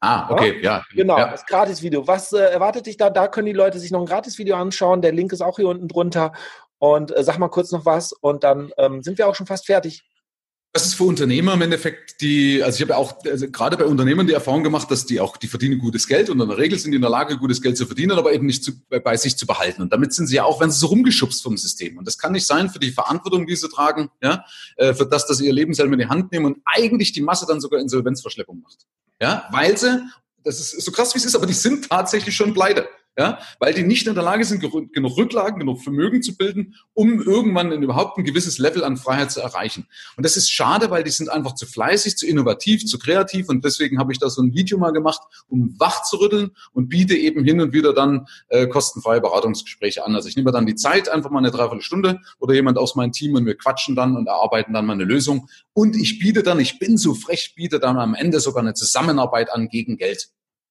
Ah, 0.00 0.30
okay, 0.30 0.56
ja. 0.62 0.78
ja. 0.78 0.84
Genau, 0.94 1.18
ja. 1.18 1.30
das 1.30 1.44
Gratis-Video. 1.46 2.06
Was 2.06 2.32
äh, 2.32 2.38
erwartet 2.38 2.86
dich 2.86 2.96
da? 2.96 3.10
Da 3.10 3.28
können 3.28 3.46
die 3.46 3.52
Leute 3.52 3.78
sich 3.78 3.90
noch 3.90 4.00
ein 4.00 4.06
Gratis-Video 4.06 4.56
anschauen. 4.56 5.02
Der 5.02 5.12
Link 5.12 5.32
ist 5.32 5.42
auch 5.42 5.56
hier 5.56 5.68
unten 5.68 5.88
drunter. 5.88 6.32
Und 6.78 7.16
äh, 7.16 7.24
sag 7.24 7.38
mal 7.38 7.48
kurz 7.48 7.72
noch 7.72 7.84
was 7.84 8.12
und 8.12 8.44
dann 8.44 8.70
ähm, 8.78 9.02
sind 9.02 9.18
wir 9.18 9.28
auch 9.28 9.34
schon 9.34 9.46
fast 9.46 9.66
fertig. 9.66 10.04
Das 10.72 10.84
ist 10.84 10.94
für 10.94 11.04
Unternehmer 11.04 11.54
im 11.54 11.62
Endeffekt 11.62 12.20
die, 12.20 12.62
also 12.62 12.76
ich 12.76 12.82
habe 12.82 12.96
auch 12.96 13.24
also 13.24 13.50
gerade 13.50 13.78
bei 13.78 13.86
Unternehmern 13.86 14.26
die 14.26 14.34
Erfahrung 14.34 14.62
gemacht, 14.62 14.90
dass 14.90 15.06
die 15.06 15.18
auch, 15.18 15.38
die 15.38 15.48
verdienen 15.48 15.78
gutes 15.78 16.06
Geld 16.06 16.28
und 16.28 16.40
in 16.40 16.48
der 16.48 16.58
Regel 16.58 16.78
sind 16.78 16.90
die 16.90 16.96
in 16.96 17.02
der 17.02 17.10
Lage, 17.10 17.38
gutes 17.38 17.62
Geld 17.62 17.78
zu 17.78 17.86
verdienen, 17.86 18.18
aber 18.18 18.34
eben 18.34 18.44
nicht 18.44 18.62
zu, 18.62 18.72
bei, 18.88 19.00
bei 19.00 19.16
sich 19.16 19.36
zu 19.38 19.46
behalten. 19.46 19.80
Und 19.80 19.92
damit 19.94 20.12
sind 20.12 20.26
sie 20.26 20.36
ja 20.36 20.44
auch, 20.44 20.60
wenn 20.60 20.70
sie 20.70 20.78
so 20.78 20.88
rumgeschubst 20.88 21.42
vom 21.42 21.56
System. 21.56 21.96
Und 21.96 22.06
das 22.06 22.18
kann 22.18 22.32
nicht 22.32 22.46
sein 22.46 22.68
für 22.68 22.78
die 22.78 22.90
Verantwortung, 22.90 23.46
die 23.46 23.56
sie 23.56 23.68
tragen, 23.68 24.10
ja, 24.22 24.44
äh, 24.76 24.92
für 24.92 25.06
das, 25.06 25.26
dass 25.26 25.38
sie 25.38 25.46
ihr 25.46 25.54
Leben 25.54 25.72
selber 25.72 25.94
in 25.94 26.00
die 26.00 26.06
Hand 26.06 26.32
nehmen 26.32 26.44
und 26.44 26.58
eigentlich 26.66 27.12
die 27.12 27.22
Masse 27.22 27.46
dann 27.48 27.62
sogar 27.62 27.80
Insolvenzverschleppung 27.80 28.60
macht. 28.60 28.86
Ja, 29.22 29.48
weil 29.50 29.76
sie, 29.78 30.02
das 30.44 30.60
ist 30.60 30.82
so 30.82 30.92
krass 30.92 31.14
wie 31.14 31.18
es 31.18 31.24
ist, 31.24 31.34
aber 31.34 31.46
die 31.46 31.54
sind 31.54 31.88
tatsächlich 31.88 32.36
schon 32.36 32.52
pleite. 32.52 32.88
Ja, 33.18 33.40
weil 33.58 33.74
die 33.74 33.82
nicht 33.82 34.06
in 34.06 34.14
der 34.14 34.22
Lage 34.22 34.44
sind, 34.44 34.60
genug 34.60 35.16
Rücklagen, 35.16 35.58
genug 35.58 35.82
Vermögen 35.82 36.22
zu 36.22 36.36
bilden, 36.36 36.76
um 36.94 37.20
irgendwann 37.20 37.72
überhaupt 37.82 38.16
ein 38.16 38.22
gewisses 38.22 38.58
Level 38.58 38.84
an 38.84 38.96
Freiheit 38.96 39.32
zu 39.32 39.40
erreichen. 39.40 39.88
Und 40.16 40.24
das 40.24 40.36
ist 40.36 40.50
schade, 40.50 40.90
weil 40.90 41.02
die 41.02 41.10
sind 41.10 41.28
einfach 41.28 41.56
zu 41.56 41.66
fleißig, 41.66 42.16
zu 42.16 42.28
innovativ, 42.28 42.86
zu 42.86 42.96
kreativ 42.96 43.48
und 43.48 43.64
deswegen 43.64 43.98
habe 43.98 44.12
ich 44.12 44.20
da 44.20 44.30
so 44.30 44.40
ein 44.40 44.54
Video 44.54 44.78
mal 44.78 44.92
gemacht, 44.92 45.20
um 45.48 45.74
wach 45.80 46.04
zu 46.04 46.18
rütteln 46.18 46.52
und 46.72 46.88
biete 46.88 47.16
eben 47.16 47.42
hin 47.42 47.60
und 47.60 47.72
wieder 47.72 47.92
dann 47.92 48.28
äh, 48.50 48.68
kostenfreie 48.68 49.20
Beratungsgespräche 49.20 50.06
an. 50.06 50.14
Also 50.14 50.28
ich 50.28 50.36
nehme 50.36 50.52
dann 50.52 50.66
die 50.66 50.76
Zeit, 50.76 51.08
einfach 51.08 51.30
mal 51.30 51.40
eine 51.40 51.50
Dreiviertelstunde 51.50 52.20
oder 52.38 52.54
jemand 52.54 52.78
aus 52.78 52.94
meinem 52.94 53.10
Team 53.10 53.34
und 53.34 53.46
wir 53.46 53.56
quatschen 53.56 53.96
dann 53.96 54.16
und 54.16 54.28
erarbeiten 54.28 54.72
dann 54.74 54.86
mal 54.86 54.92
eine 54.92 55.04
Lösung. 55.04 55.48
Und 55.72 55.96
ich 55.96 56.20
biete 56.20 56.44
dann, 56.44 56.60
ich 56.60 56.78
bin 56.78 56.96
so 56.96 57.14
frech, 57.14 57.54
biete 57.56 57.80
dann 57.80 57.98
am 57.98 58.14
Ende 58.14 58.38
sogar 58.38 58.62
eine 58.62 58.74
Zusammenarbeit 58.74 59.50
an 59.50 59.68
gegen 59.68 59.96
Geld. 59.96 60.28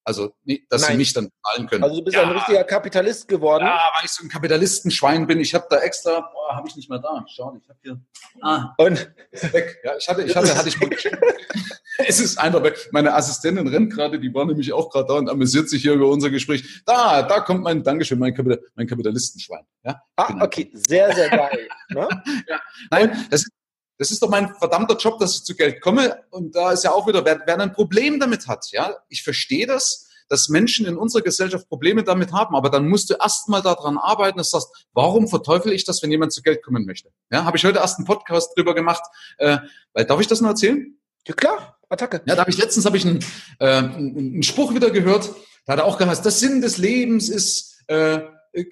Also, 0.08 0.34
dass 0.70 0.84
Nein. 0.84 0.92
sie 0.92 0.98
mich 1.00 1.12
dann 1.12 1.30
zahlen 1.44 1.68
können. 1.68 1.84
Also 1.84 1.98
du 1.98 2.06
bist 2.06 2.16
ja. 2.16 2.24
ein 2.24 2.32
richtiger 2.32 2.64
Kapitalist 2.64 3.28
geworden. 3.28 3.66
Ja, 3.66 3.92
weil 3.94 4.06
ich 4.06 4.12
so 4.12 4.24
ein 4.24 4.30
Kapitalistenschwein 4.30 5.28
bin. 5.28 5.42
Ich 5.42 5.54
habe 5.54 5.68
da 5.70 5.80
extra, 5.80 6.22
boah, 6.22 6.56
habe 6.56 6.66
ich 6.66 6.78
nicht 6.78 6.90
mehr 6.90 7.00
da. 7.00 7.26
Schau, 7.28 7.60
ich 7.62 7.68
habe 7.68 7.78
hier. 7.84 8.00
Ah, 8.42 8.74
und 8.78 9.12
weg. 9.52 9.82
Ja, 9.84 9.98
ich 9.98 10.08
hatte, 10.08 10.24
ich 10.24 10.34
hatte, 10.34 10.58
hatte 10.58 10.70
ich 10.70 10.78
Es 11.98 12.22
ist 12.22 12.38
einfach 12.38 12.64
weg. 12.64 12.88
Meine 12.94 13.16
Assistentin 13.16 13.68
rennt 13.68 13.92
gerade, 13.92 14.18
die 14.18 14.34
war 14.34 14.46
nämlich 14.46 14.72
auch 14.72 14.90
gerade 14.90 15.08
da 15.08 15.14
und 15.16 15.30
amüsiert 15.30 15.68
sich 15.68 15.82
hier 15.82 15.92
über 15.92 16.08
unser 16.08 16.30
Gespräch. 16.30 16.84
Da, 16.86 17.24
da 17.24 17.42
kommt 17.42 17.64
mein 17.64 17.84
Dankeschön, 17.84 18.18
mein, 18.18 18.34
Kapital, 18.34 18.62
mein 18.76 18.88
Kapitalistenschwein. 18.88 19.66
Ja, 19.84 20.02
ah, 20.16 20.36
okay, 20.40 20.72
sehr, 20.74 21.14
sehr 21.14 21.30
geil. 21.30 21.68
ne? 21.90 22.08
ja. 22.48 22.62
Nein, 22.92 23.28
das 23.30 23.42
ist 23.42 23.52
das 23.98 24.12
ist 24.12 24.22
doch 24.22 24.30
mein 24.30 24.54
verdammter 24.56 24.96
Job, 24.96 25.20
dass 25.20 25.36
ich 25.36 25.44
zu 25.44 25.56
Geld 25.56 25.82
komme. 25.82 26.24
Und 26.30 26.56
da 26.56 26.72
ist 26.72 26.84
ja 26.84 26.92
auch 26.92 27.08
wieder, 27.08 27.26
wer, 27.26 27.42
wer 27.46 27.60
ein 27.60 27.74
Problem 27.74 28.20
damit 28.20 28.48
hat, 28.48 28.68
ja, 28.72 28.96
ich 29.10 29.24
verstehe 29.24 29.66
das, 29.66 30.08
dass 30.30 30.50
Menschen 30.50 30.86
in 30.86 30.98
unserer 30.98 31.22
Gesellschaft 31.22 31.70
Probleme 31.70 32.04
damit 32.04 32.34
haben, 32.34 32.56
aber 32.56 32.70
dann 32.70 32.88
musst 32.88 33.10
du 33.10 33.16
erstmal 33.16 33.62
daran 33.62 33.98
arbeiten, 33.98 34.38
dass 34.38 34.52
du 34.52 34.60
sagst, 34.60 34.88
warum 34.94 35.28
verteufel 35.28 35.72
ich 35.72 35.86
das, 35.86 36.04
wenn 36.04 36.12
jemand 36.12 36.34
zu 36.34 36.42
Geld 36.42 36.64
kommen 36.64 36.86
möchte? 36.86 37.10
Ja, 37.32 37.46
habe 37.46 37.58
ich 37.58 37.66
heute 37.66 37.80
erst 37.80 37.98
einen 37.98 38.06
Podcast 38.06 38.56
drüber 38.58 38.76
gemacht. 38.76 39.04
Äh, 39.38 39.60
weil, 39.94 40.06
darf 40.06 40.20
ich 40.20 40.28
das 40.28 40.42
noch 40.42 40.50
erzählen? 40.50 40.98
Ja 41.28 41.34
klar, 41.34 41.78
Attacke. 41.90 42.22
Ja, 42.26 42.36
da 42.36 42.42
habe 42.42 42.52
ich 42.52 42.58
letztens 42.58 42.86
habe 42.86 42.98
ich 42.98 43.06
einen, 43.06 43.24
äh, 43.60 43.66
einen 43.66 44.44
Spruch 44.44 44.74
wieder 44.74 44.92
gehört. 44.92 45.34
Da 45.66 45.74
hat 45.74 45.80
er 45.80 45.86
auch 45.86 45.98
geheißen, 45.98 46.24
das 46.24 46.40
Sinn 46.40 46.62
des 46.62 46.78
Lebens 46.78 47.30
ist 47.30 47.84
äh, 47.88 48.22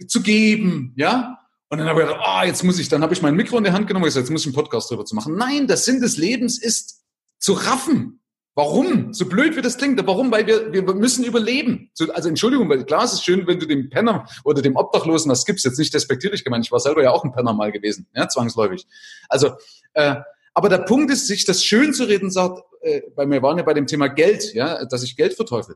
zu 0.07 0.21
geben, 0.21 0.93
ja. 0.97 1.39
Und 1.76 1.80
dann 1.80 1.89
habe 1.89 2.03
ich 2.03 2.07
gedacht, 2.07 2.26
oh, 2.26 2.45
jetzt 2.45 2.63
muss 2.63 2.80
ich, 2.80 2.88
dann 2.88 3.03
habe 3.03 3.13
ich 3.13 3.21
mein 3.21 3.36
Mikro 3.36 3.57
in 3.57 3.65
die 3.65 3.71
Hand 3.71 3.86
genommen 3.86 4.03
und 4.03 4.07
gesagt, 4.07 4.23
jetzt 4.23 4.32
muss 4.32 4.43
ich 4.43 4.47
einen 4.47 4.55
Podcast 4.55 4.89
drüber 4.89 5.03
zu 5.03 5.13
machen. 5.13 5.36
Nein, 5.36 5.67
der 5.67 5.76
Sinn 5.76 5.99
des 5.99 6.15
Lebens 6.15 6.57
ist 6.57 7.03
zu 7.38 7.51
raffen. 7.51 8.21
Warum? 8.53 9.13
So 9.13 9.26
blöd 9.26 9.57
wie 9.57 9.61
das 9.61 9.78
klingt. 9.78 9.99
Warum? 10.07 10.32
Weil 10.32 10.47
wir, 10.47 10.71
wir 10.71 10.84
müssen 10.95 11.26
überleben. 11.26 11.91
Also 12.13 12.30
Entschuldigung, 12.30 12.69
weil 12.69 12.86
klar, 12.86 13.03
es 13.03 13.11
ist 13.11 13.26
schön, 13.26 13.45
wenn 13.45 13.59
du 13.59 13.65
dem 13.65 13.89
Penner 13.89 14.26
oder 14.45 14.61
dem 14.61 14.78
Obdachlosen 14.78 15.30
was 15.30 15.43
gibst. 15.43 15.65
Jetzt 15.65 15.78
nicht 15.78 15.93
despektierlich 15.93 16.45
gemeint. 16.45 16.63
Ich 16.63 16.71
war 16.71 16.80
selber 16.80 17.03
ja 17.03 17.11
auch 17.11 17.26
ein 17.26 17.34
Penner 17.34 17.51
mal 17.51 17.73
gewesen, 17.73 18.07
ja, 18.15 18.30
zwangsläufig. 18.30 18.88
Also, 19.28 19.49
äh, 19.95 20.15
aber 20.53 20.69
der 20.69 20.78
Punkt 20.78 21.11
ist, 21.11 21.28
sich 21.28 21.43
das 21.43 21.65
schön 21.65 21.93
zu 21.93 22.05
reden, 22.05 22.32
sagt, 22.32 22.63
äh, 22.84 23.01
weil 23.17 23.30
wir 23.30 23.41
waren 23.41 23.57
ja 23.57 23.63
bei 23.63 23.73
dem 23.73 23.86
Thema 23.86 24.07
Geld, 24.07 24.53
ja, 24.53 24.86
dass 24.86 25.03
ich 25.03 25.17
Geld 25.17 25.34
verteufel. 25.34 25.76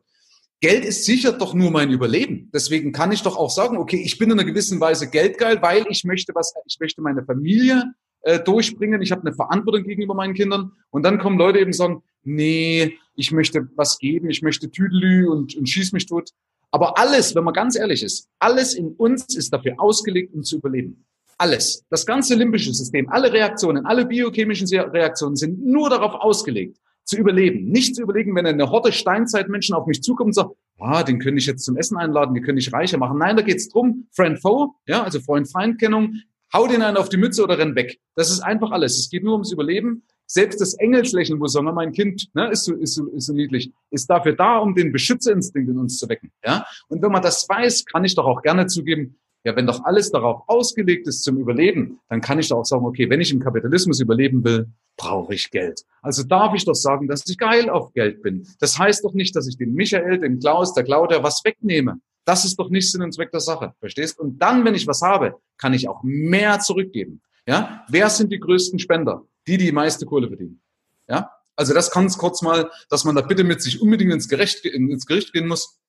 Geld 0.62 0.84
ist 0.84 1.06
sicher 1.06 1.32
doch 1.32 1.54
nur 1.54 1.72
mein 1.72 1.90
Überleben. 1.90 2.50
Deswegen 2.54 2.92
kann 2.92 3.14
ich 3.14 3.24
doch 3.24 3.38
auch 3.38 3.50
sagen, 3.50 3.78
okay, 3.78 4.02
ich 4.04 4.18
bin 4.18 4.30
in 4.30 4.40
einer 4.40 4.50
gewissen 4.50 4.80
Weise 4.82 5.10
geldgeil, 5.10 5.62
weil 5.62 5.86
ich 5.90 6.04
möchte 6.04 6.36
was, 6.36 6.54
ich 6.66 6.78
möchte 6.82 7.02
meine 7.02 7.24
Familie 7.24 7.94
äh, 8.22 8.40
durchbringen. 8.40 9.02
Ich 9.02 9.12
habe 9.12 9.22
eine 9.22 9.34
Verantwortung 9.34 9.84
gegenüber 9.84 10.14
meinen 10.16 10.34
Kindern. 10.34 10.74
Und 10.90 11.04
dann 11.04 11.18
kommen 11.20 11.38
Leute 11.38 11.60
eben 11.60 11.72
sagen, 11.72 12.04
nee, 12.24 12.98
ich 13.16 13.32
möchte 13.32 13.70
was 13.76 14.00
geben, 14.00 14.30
ich 14.30 14.42
möchte 14.42 14.70
Tüdelü 14.70 15.30
und, 15.30 15.56
und 15.56 15.70
schieß 15.70 15.94
mich 15.94 16.08
tot. 16.08 16.32
Aber 16.72 16.98
alles, 16.98 17.36
wenn 17.36 17.46
man 17.46 17.54
ganz 17.54 17.78
ehrlich 17.78 18.04
ist, 18.04 18.28
alles 18.40 18.74
in 18.74 18.94
uns 18.94 19.36
ist 19.36 19.54
dafür 19.54 19.76
ausgelegt, 19.78 20.34
um 20.34 20.44
zu 20.44 20.58
überleben. 20.58 21.06
Alles. 21.38 21.86
Das 21.90 22.06
ganze 22.06 22.36
limbische 22.36 22.74
System, 22.74 23.10
alle 23.10 23.32
Reaktionen, 23.32 23.86
alle 23.86 24.06
biochemischen 24.06 24.68
Reaktionen 24.68 25.38
sind 25.38 25.66
nur 25.66 25.90
darauf 25.90 26.16
ausgelegt, 26.16 26.78
zu 27.10 27.18
überleben. 27.18 27.66
Nicht 27.70 27.96
zu 27.96 28.04
überlegen, 28.04 28.36
wenn 28.36 28.46
eine 28.46 28.70
Horte 28.70 28.92
Steinzeitmenschen 28.92 29.76
auf 29.76 29.88
mich 29.88 30.04
zukommt 30.04 30.28
und 30.28 30.34
sagt, 30.34 30.52
ah, 30.78 31.04
den 31.04 31.20
könnte 31.20 31.40
ich 31.40 31.48
jetzt 31.48 31.66
zum 31.66 31.76
Essen 31.76 31.98
einladen, 31.98 32.36
den 32.36 32.44
könnte 32.44 32.60
ich 32.60 32.72
reicher 32.72 33.00
machen. 33.00 33.18
Nein, 33.18 33.36
da 33.36 33.42
geht's 33.42 33.70
drum, 33.70 34.08
Friend-Foe, 34.12 34.70
ja, 34.88 35.04
also 35.04 35.20
Freund-Feind-Kennung, 35.20 36.14
hau 36.54 36.68
den 36.68 36.84
einen 36.84 36.98
auf 36.98 37.10
die 37.10 37.18
Mütze 37.18 37.44
oder 37.44 37.58
renn 37.58 37.76
weg. 37.76 38.00
Das 38.16 38.30
ist 38.30 38.42
einfach 38.42 38.72
alles. 38.72 39.00
Es 39.00 39.10
geht 39.10 39.24
nur 39.24 39.34
ums 39.34 39.52
Überleben. 39.52 40.04
Selbst 40.28 40.62
das 40.62 40.76
Engelslächeln, 40.76 41.40
wo 41.40 41.48
sagen, 41.48 41.66
mein 41.74 41.92
Kind 41.92 42.30
ne, 42.36 42.52
ist, 42.52 42.66
so, 42.66 42.76
ist, 42.76 42.94
so, 42.94 43.08
ist 43.08 43.26
so 43.26 43.34
niedlich, 43.34 43.72
ist 43.90 44.08
dafür 44.08 44.34
da, 44.34 44.60
um 44.60 44.76
den 44.76 44.92
Beschützerinstinkt 44.92 45.72
in 45.72 45.80
uns 45.80 45.98
zu 45.98 46.08
wecken. 46.08 46.32
Ja? 46.46 46.68
Und 46.88 47.02
wenn 47.02 47.12
man 47.12 47.24
das 47.24 47.50
weiß, 47.50 47.86
kann 47.86 48.06
ich 48.06 48.14
doch 48.14 48.26
auch 48.26 48.44
gerne 48.44 48.68
zugeben, 48.68 49.18
ja, 49.44 49.56
wenn 49.56 49.68
doch 49.68 49.84
alles 49.86 50.12
darauf 50.12 50.42
ausgelegt 50.48 51.08
ist 51.08 51.24
zum 51.24 51.38
Überleben, 51.38 52.00
dann 52.10 52.22
kann 52.22 52.40
ich 52.40 52.50
doch 52.50 52.58
auch 52.58 52.66
sagen, 52.66 52.86
okay, 52.86 53.10
wenn 53.10 53.22
ich 53.22 53.32
im 53.32 53.40
Kapitalismus 53.40 54.00
überleben 54.00 54.44
will, 54.44 54.68
brauche 54.98 55.34
ich 55.34 55.50
Geld. 55.50 55.84
Also 56.02 56.24
darf 56.24 56.54
ich 56.54 56.66
doch 56.66 56.74
sagen, 56.74 57.08
dass 57.08 57.24
ich 57.28 57.38
geil 57.38 57.70
auf 57.70 57.94
Geld 57.94 58.22
bin. 58.22 58.46
Das 58.60 58.78
heißt 58.78 59.04
doch 59.04 59.14
nicht, 59.14 59.36
dass 59.36 59.48
ich 59.48 59.58
dem 59.58 59.74
Michael, 59.74 60.20
dem 60.20 60.40
Klaus, 60.40 60.74
der 60.74 60.84
Claudia 60.84 61.24
was 61.24 61.42
wegnehme. 61.46 62.00
Das 62.26 62.44
ist 62.44 62.58
doch 62.60 62.70
nicht 62.70 62.92
Sinn 62.92 63.02
und 63.02 63.14
Zweck 63.14 63.32
der 63.32 63.40
Sache. 63.40 63.74
Verstehst? 63.80 64.20
Und 64.20 64.40
dann, 64.40 64.66
wenn 64.66 64.76
ich 64.76 64.86
was 64.88 65.02
habe, 65.02 65.36
kann 65.58 65.74
ich 65.74 65.88
auch 65.88 66.04
mehr 66.04 66.60
zurückgeben. 66.60 67.22
Ja? 67.48 67.86
Wer 67.90 68.10
sind 68.10 68.32
die 68.32 68.40
größten 68.40 68.78
Spender? 68.78 69.26
Die, 69.48 69.58
die 69.58 69.72
meiste 69.72 70.06
Kohle 70.06 70.28
verdienen. 70.28 70.62
Ja? 71.08 71.32
Also 71.56 71.74
das 71.74 71.92
kann 71.92 72.06
es 72.06 72.18
kurz 72.18 72.42
mal, 72.42 72.70
dass 72.90 73.06
man 73.06 73.16
da 73.16 73.22
bitte 73.22 73.44
mit 73.44 73.62
sich 73.62 73.82
unbedingt 73.82 74.14
ins 74.14 74.30
Gericht, 74.30 74.66
ins 74.66 75.06
Gericht 75.06 75.34
gehen 75.34 75.48
muss. 75.48 75.80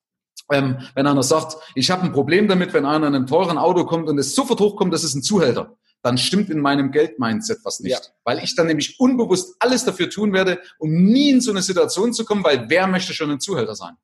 Ähm, 0.53 0.79
wenn 0.95 1.07
einer 1.07 1.23
sagt, 1.23 1.57
ich 1.75 1.91
habe 1.91 2.03
ein 2.03 2.13
Problem 2.13 2.49
damit, 2.49 2.73
wenn 2.73 2.87
einer 2.87 3.07
in 3.07 3.15
einem 3.15 3.27
teuren 3.27 3.59
Auto 3.59 3.85
kommt 3.85 4.09
und 4.09 4.19
es 4.19 4.35
sofort 4.35 4.61
hochkommt, 4.61 4.93
das 4.93 5.05
ist 5.05 5.15
ein 5.15 5.23
Zuhälter, 5.23 5.77
dann 6.03 6.19
stimmt 6.19 6.51
in 6.51 6.61
meinem 6.61 6.91
Geld-Mindset 6.91 7.59
was 7.65 7.81
nicht. 7.81 7.93
Ja. 7.93 8.01
Weil 8.25 8.43
ich 8.43 8.57
dann 8.57 8.67
nämlich 8.67 8.99
unbewusst 8.99 9.55
alles 9.59 9.85
dafür 9.85 10.09
tun 10.11 10.33
werde, 10.33 10.61
um 10.79 10.91
nie 10.91 11.31
in 11.31 11.41
so 11.41 11.51
eine 11.51 11.63
Situation 11.63 12.13
zu 12.13 12.25
kommen, 12.25 12.45
weil 12.45 12.69
wer 12.69 12.87
möchte 12.87 13.13
schon 13.13 13.31
ein 13.31 13.41
Zuhälter 13.41 13.75
sein? 13.75 13.97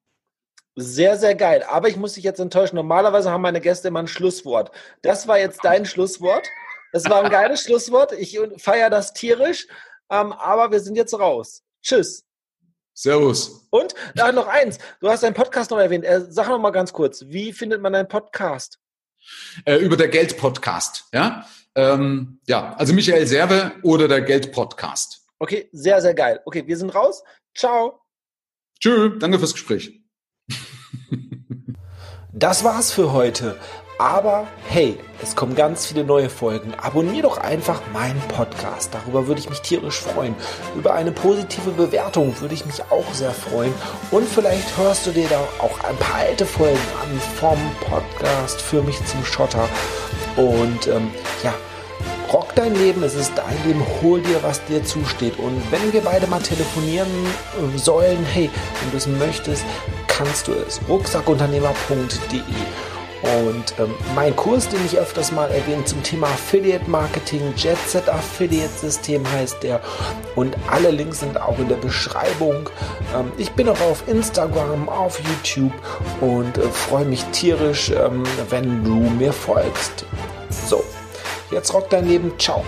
Sehr, 0.79 1.17
sehr 1.17 1.35
geil. 1.35 1.65
Aber 1.69 1.89
ich 1.89 1.97
muss 1.97 2.13
dich 2.15 2.25
jetzt 2.25 2.39
enttäuschen. 2.39 2.77
Normalerweise 2.77 3.31
haben 3.31 3.41
meine 3.41 3.63
Gäste 3.63 3.89
immer 3.89 4.01
ein 4.01 4.09
Schlusswort. 4.09 4.71
Das 5.01 5.27
war 5.27 5.39
jetzt 5.39 5.61
dein 5.65 5.87
Schlusswort. 5.87 6.47
Das 6.93 7.05
war 7.07 7.25
ein 7.25 7.31
geiles 7.31 7.63
Schlusswort. 7.63 8.13
Ich 8.13 8.39
feiere 8.59 8.91
das 8.91 9.15
tierisch. 9.15 9.67
Ähm, 10.11 10.33
aber 10.35 10.71
wir 10.71 10.81
sind 10.81 10.97
jetzt 10.97 11.19
raus. 11.19 11.63
Tschüss. 11.83 12.25
Servus. 12.97 13.69
Und 13.71 13.95
da 14.15 14.33
noch 14.33 14.47
eins. 14.47 14.79
Du 15.01 15.11
hast 15.11 15.23
deinen 15.23 15.35
Podcast 15.35 15.71
noch 15.71 15.79
erwähnt. 15.79 16.05
Äh, 16.05 16.23
sag 16.31 16.49
noch 16.49 16.59
mal 16.59 16.71
ganz 16.71 16.93
kurz. 16.95 17.25
Wie 17.27 17.53
findet 17.53 17.83
man 17.83 17.93
deinen 17.93 18.09
Podcast? 18.09 18.79
Äh, 19.67 19.77
über 19.77 19.99
der 19.99 20.09
Geld-Podcast. 20.09 21.05
Ja? 21.13 21.47
Ähm, 21.75 22.41
ja, 22.47 22.75
also 22.77 22.95
Michael 22.95 23.27
Serve 23.27 23.73
oder 23.83 24.09
der 24.09 24.23
Geld-Podcast. 24.23 25.27
Okay, 25.39 25.69
sehr, 25.73 26.01
sehr 26.01 26.15
geil. 26.15 26.41
Okay, 26.47 26.67
wir 26.67 26.77
sind 26.79 26.95
raus. 26.95 27.23
Ciao. 27.55 28.01
Tschö, 28.81 29.19
danke 29.19 29.39
fürs 29.39 29.53
Gespräch. 29.53 30.01
das 32.33 32.65
war's 32.65 32.93
für 32.93 33.13
heute. 33.13 33.59
Aber 33.99 34.47
hey, 34.69 34.99
es 35.23 35.35
kommen 35.35 35.55
ganz 35.55 35.87
viele 35.87 36.05
neue 36.05 36.29
Folgen. 36.29 36.75
Abonnier 36.75 37.23
doch 37.23 37.39
einfach 37.39 37.81
meinen 37.95 38.21
Podcast. 38.29 38.93
Darüber 38.93 39.27
würde 39.27 39.41
ich 39.41 39.49
mich 39.49 39.63
tierisch 39.63 40.01
freuen. 40.01 40.35
Über 40.77 40.93
eine 40.93 41.13
positive 41.13 41.71
Bewertung 41.71 42.39
würde 42.41 42.55
ich 42.55 42.67
mich 42.67 42.83
auch 42.91 43.15
sehr 43.15 43.31
freuen. 43.31 43.73
Und 44.11 44.29
vielleicht 44.29 44.77
hörst 44.77 45.07
du 45.07 45.13
dir 45.13 45.29
da 45.29 45.41
auch 45.65 45.83
ein 45.89 45.97
paar 45.97 46.17
alte 46.17 46.45
Folgen 46.45 46.79
an 47.03 47.21
vom 47.41 47.59
Podcast 47.89 48.61
für 48.61 48.83
mich 48.83 49.03
zum 49.07 49.25
Schotter. 49.25 49.67
Und 50.37 50.89
ähm, 50.89 51.11
ja, 51.43 51.55
rock 52.31 52.55
dein 52.55 52.75
Leben, 52.75 53.03
es 53.03 53.15
ist 53.15 53.33
dein 53.35 53.57
Leben, 53.67 53.83
hol 54.03 54.21
dir, 54.21 54.43
was 54.43 54.63
dir 54.67 54.85
zusteht. 54.85 55.39
Und 55.39 55.63
wenn 55.71 55.95
wir 55.95 56.03
beide 56.03 56.27
mal 56.27 56.43
telefonieren 56.43 57.09
äh, 57.09 57.79
sollen, 57.79 58.23
hey, 58.27 58.51
wenn 58.83 58.91
du 58.91 58.99
es 58.99 59.07
möchtest, 59.07 59.65
kannst 60.07 60.49
du 60.49 60.53
es. 60.53 60.83
rucksackunternehmer.de 60.87 62.43
und 63.23 63.75
ähm, 63.79 63.95
mein 64.15 64.35
Kurs, 64.37 64.69
den 64.69 64.85
ich 64.85 64.99
öfters 64.99 65.33
mal 65.33 65.51
erwähne 65.51 65.85
zum 65.85 66.03
Thema 66.03 66.27
Affiliate 66.29 66.89
Marketing, 66.89 67.55
Jet 67.57 67.79
Set 67.87 68.09
Affiliate 68.09 68.69
System 68.69 69.29
heißt 69.31 69.63
der. 69.63 69.81
Und 70.35 70.57
alle 70.71 70.91
Links 70.91 71.21
sind 71.21 71.41
auch 71.41 71.59
in 71.59 71.69
der 71.69 71.77
Beschreibung. 71.77 72.69
Ähm, 73.15 73.33
ich 73.39 73.51
bin 73.53 73.69
auch 73.69 73.81
auf 73.81 74.07
Instagram, 74.07 74.89
auf 74.89 75.21
YouTube 75.21 75.73
und 76.21 76.59
äh, 76.59 76.63
freue 76.63 77.05
mich 77.05 77.25
tierisch, 77.33 77.91
ähm, 77.91 78.23
wenn 78.51 78.85
du 78.85 78.95
mir 78.95 79.33
folgst. 79.33 80.05
So, 80.51 80.85
jetzt 81.51 81.73
rock 81.75 81.91
dein 81.91 82.07
Leben. 82.07 82.33
Ciao. 82.39 82.65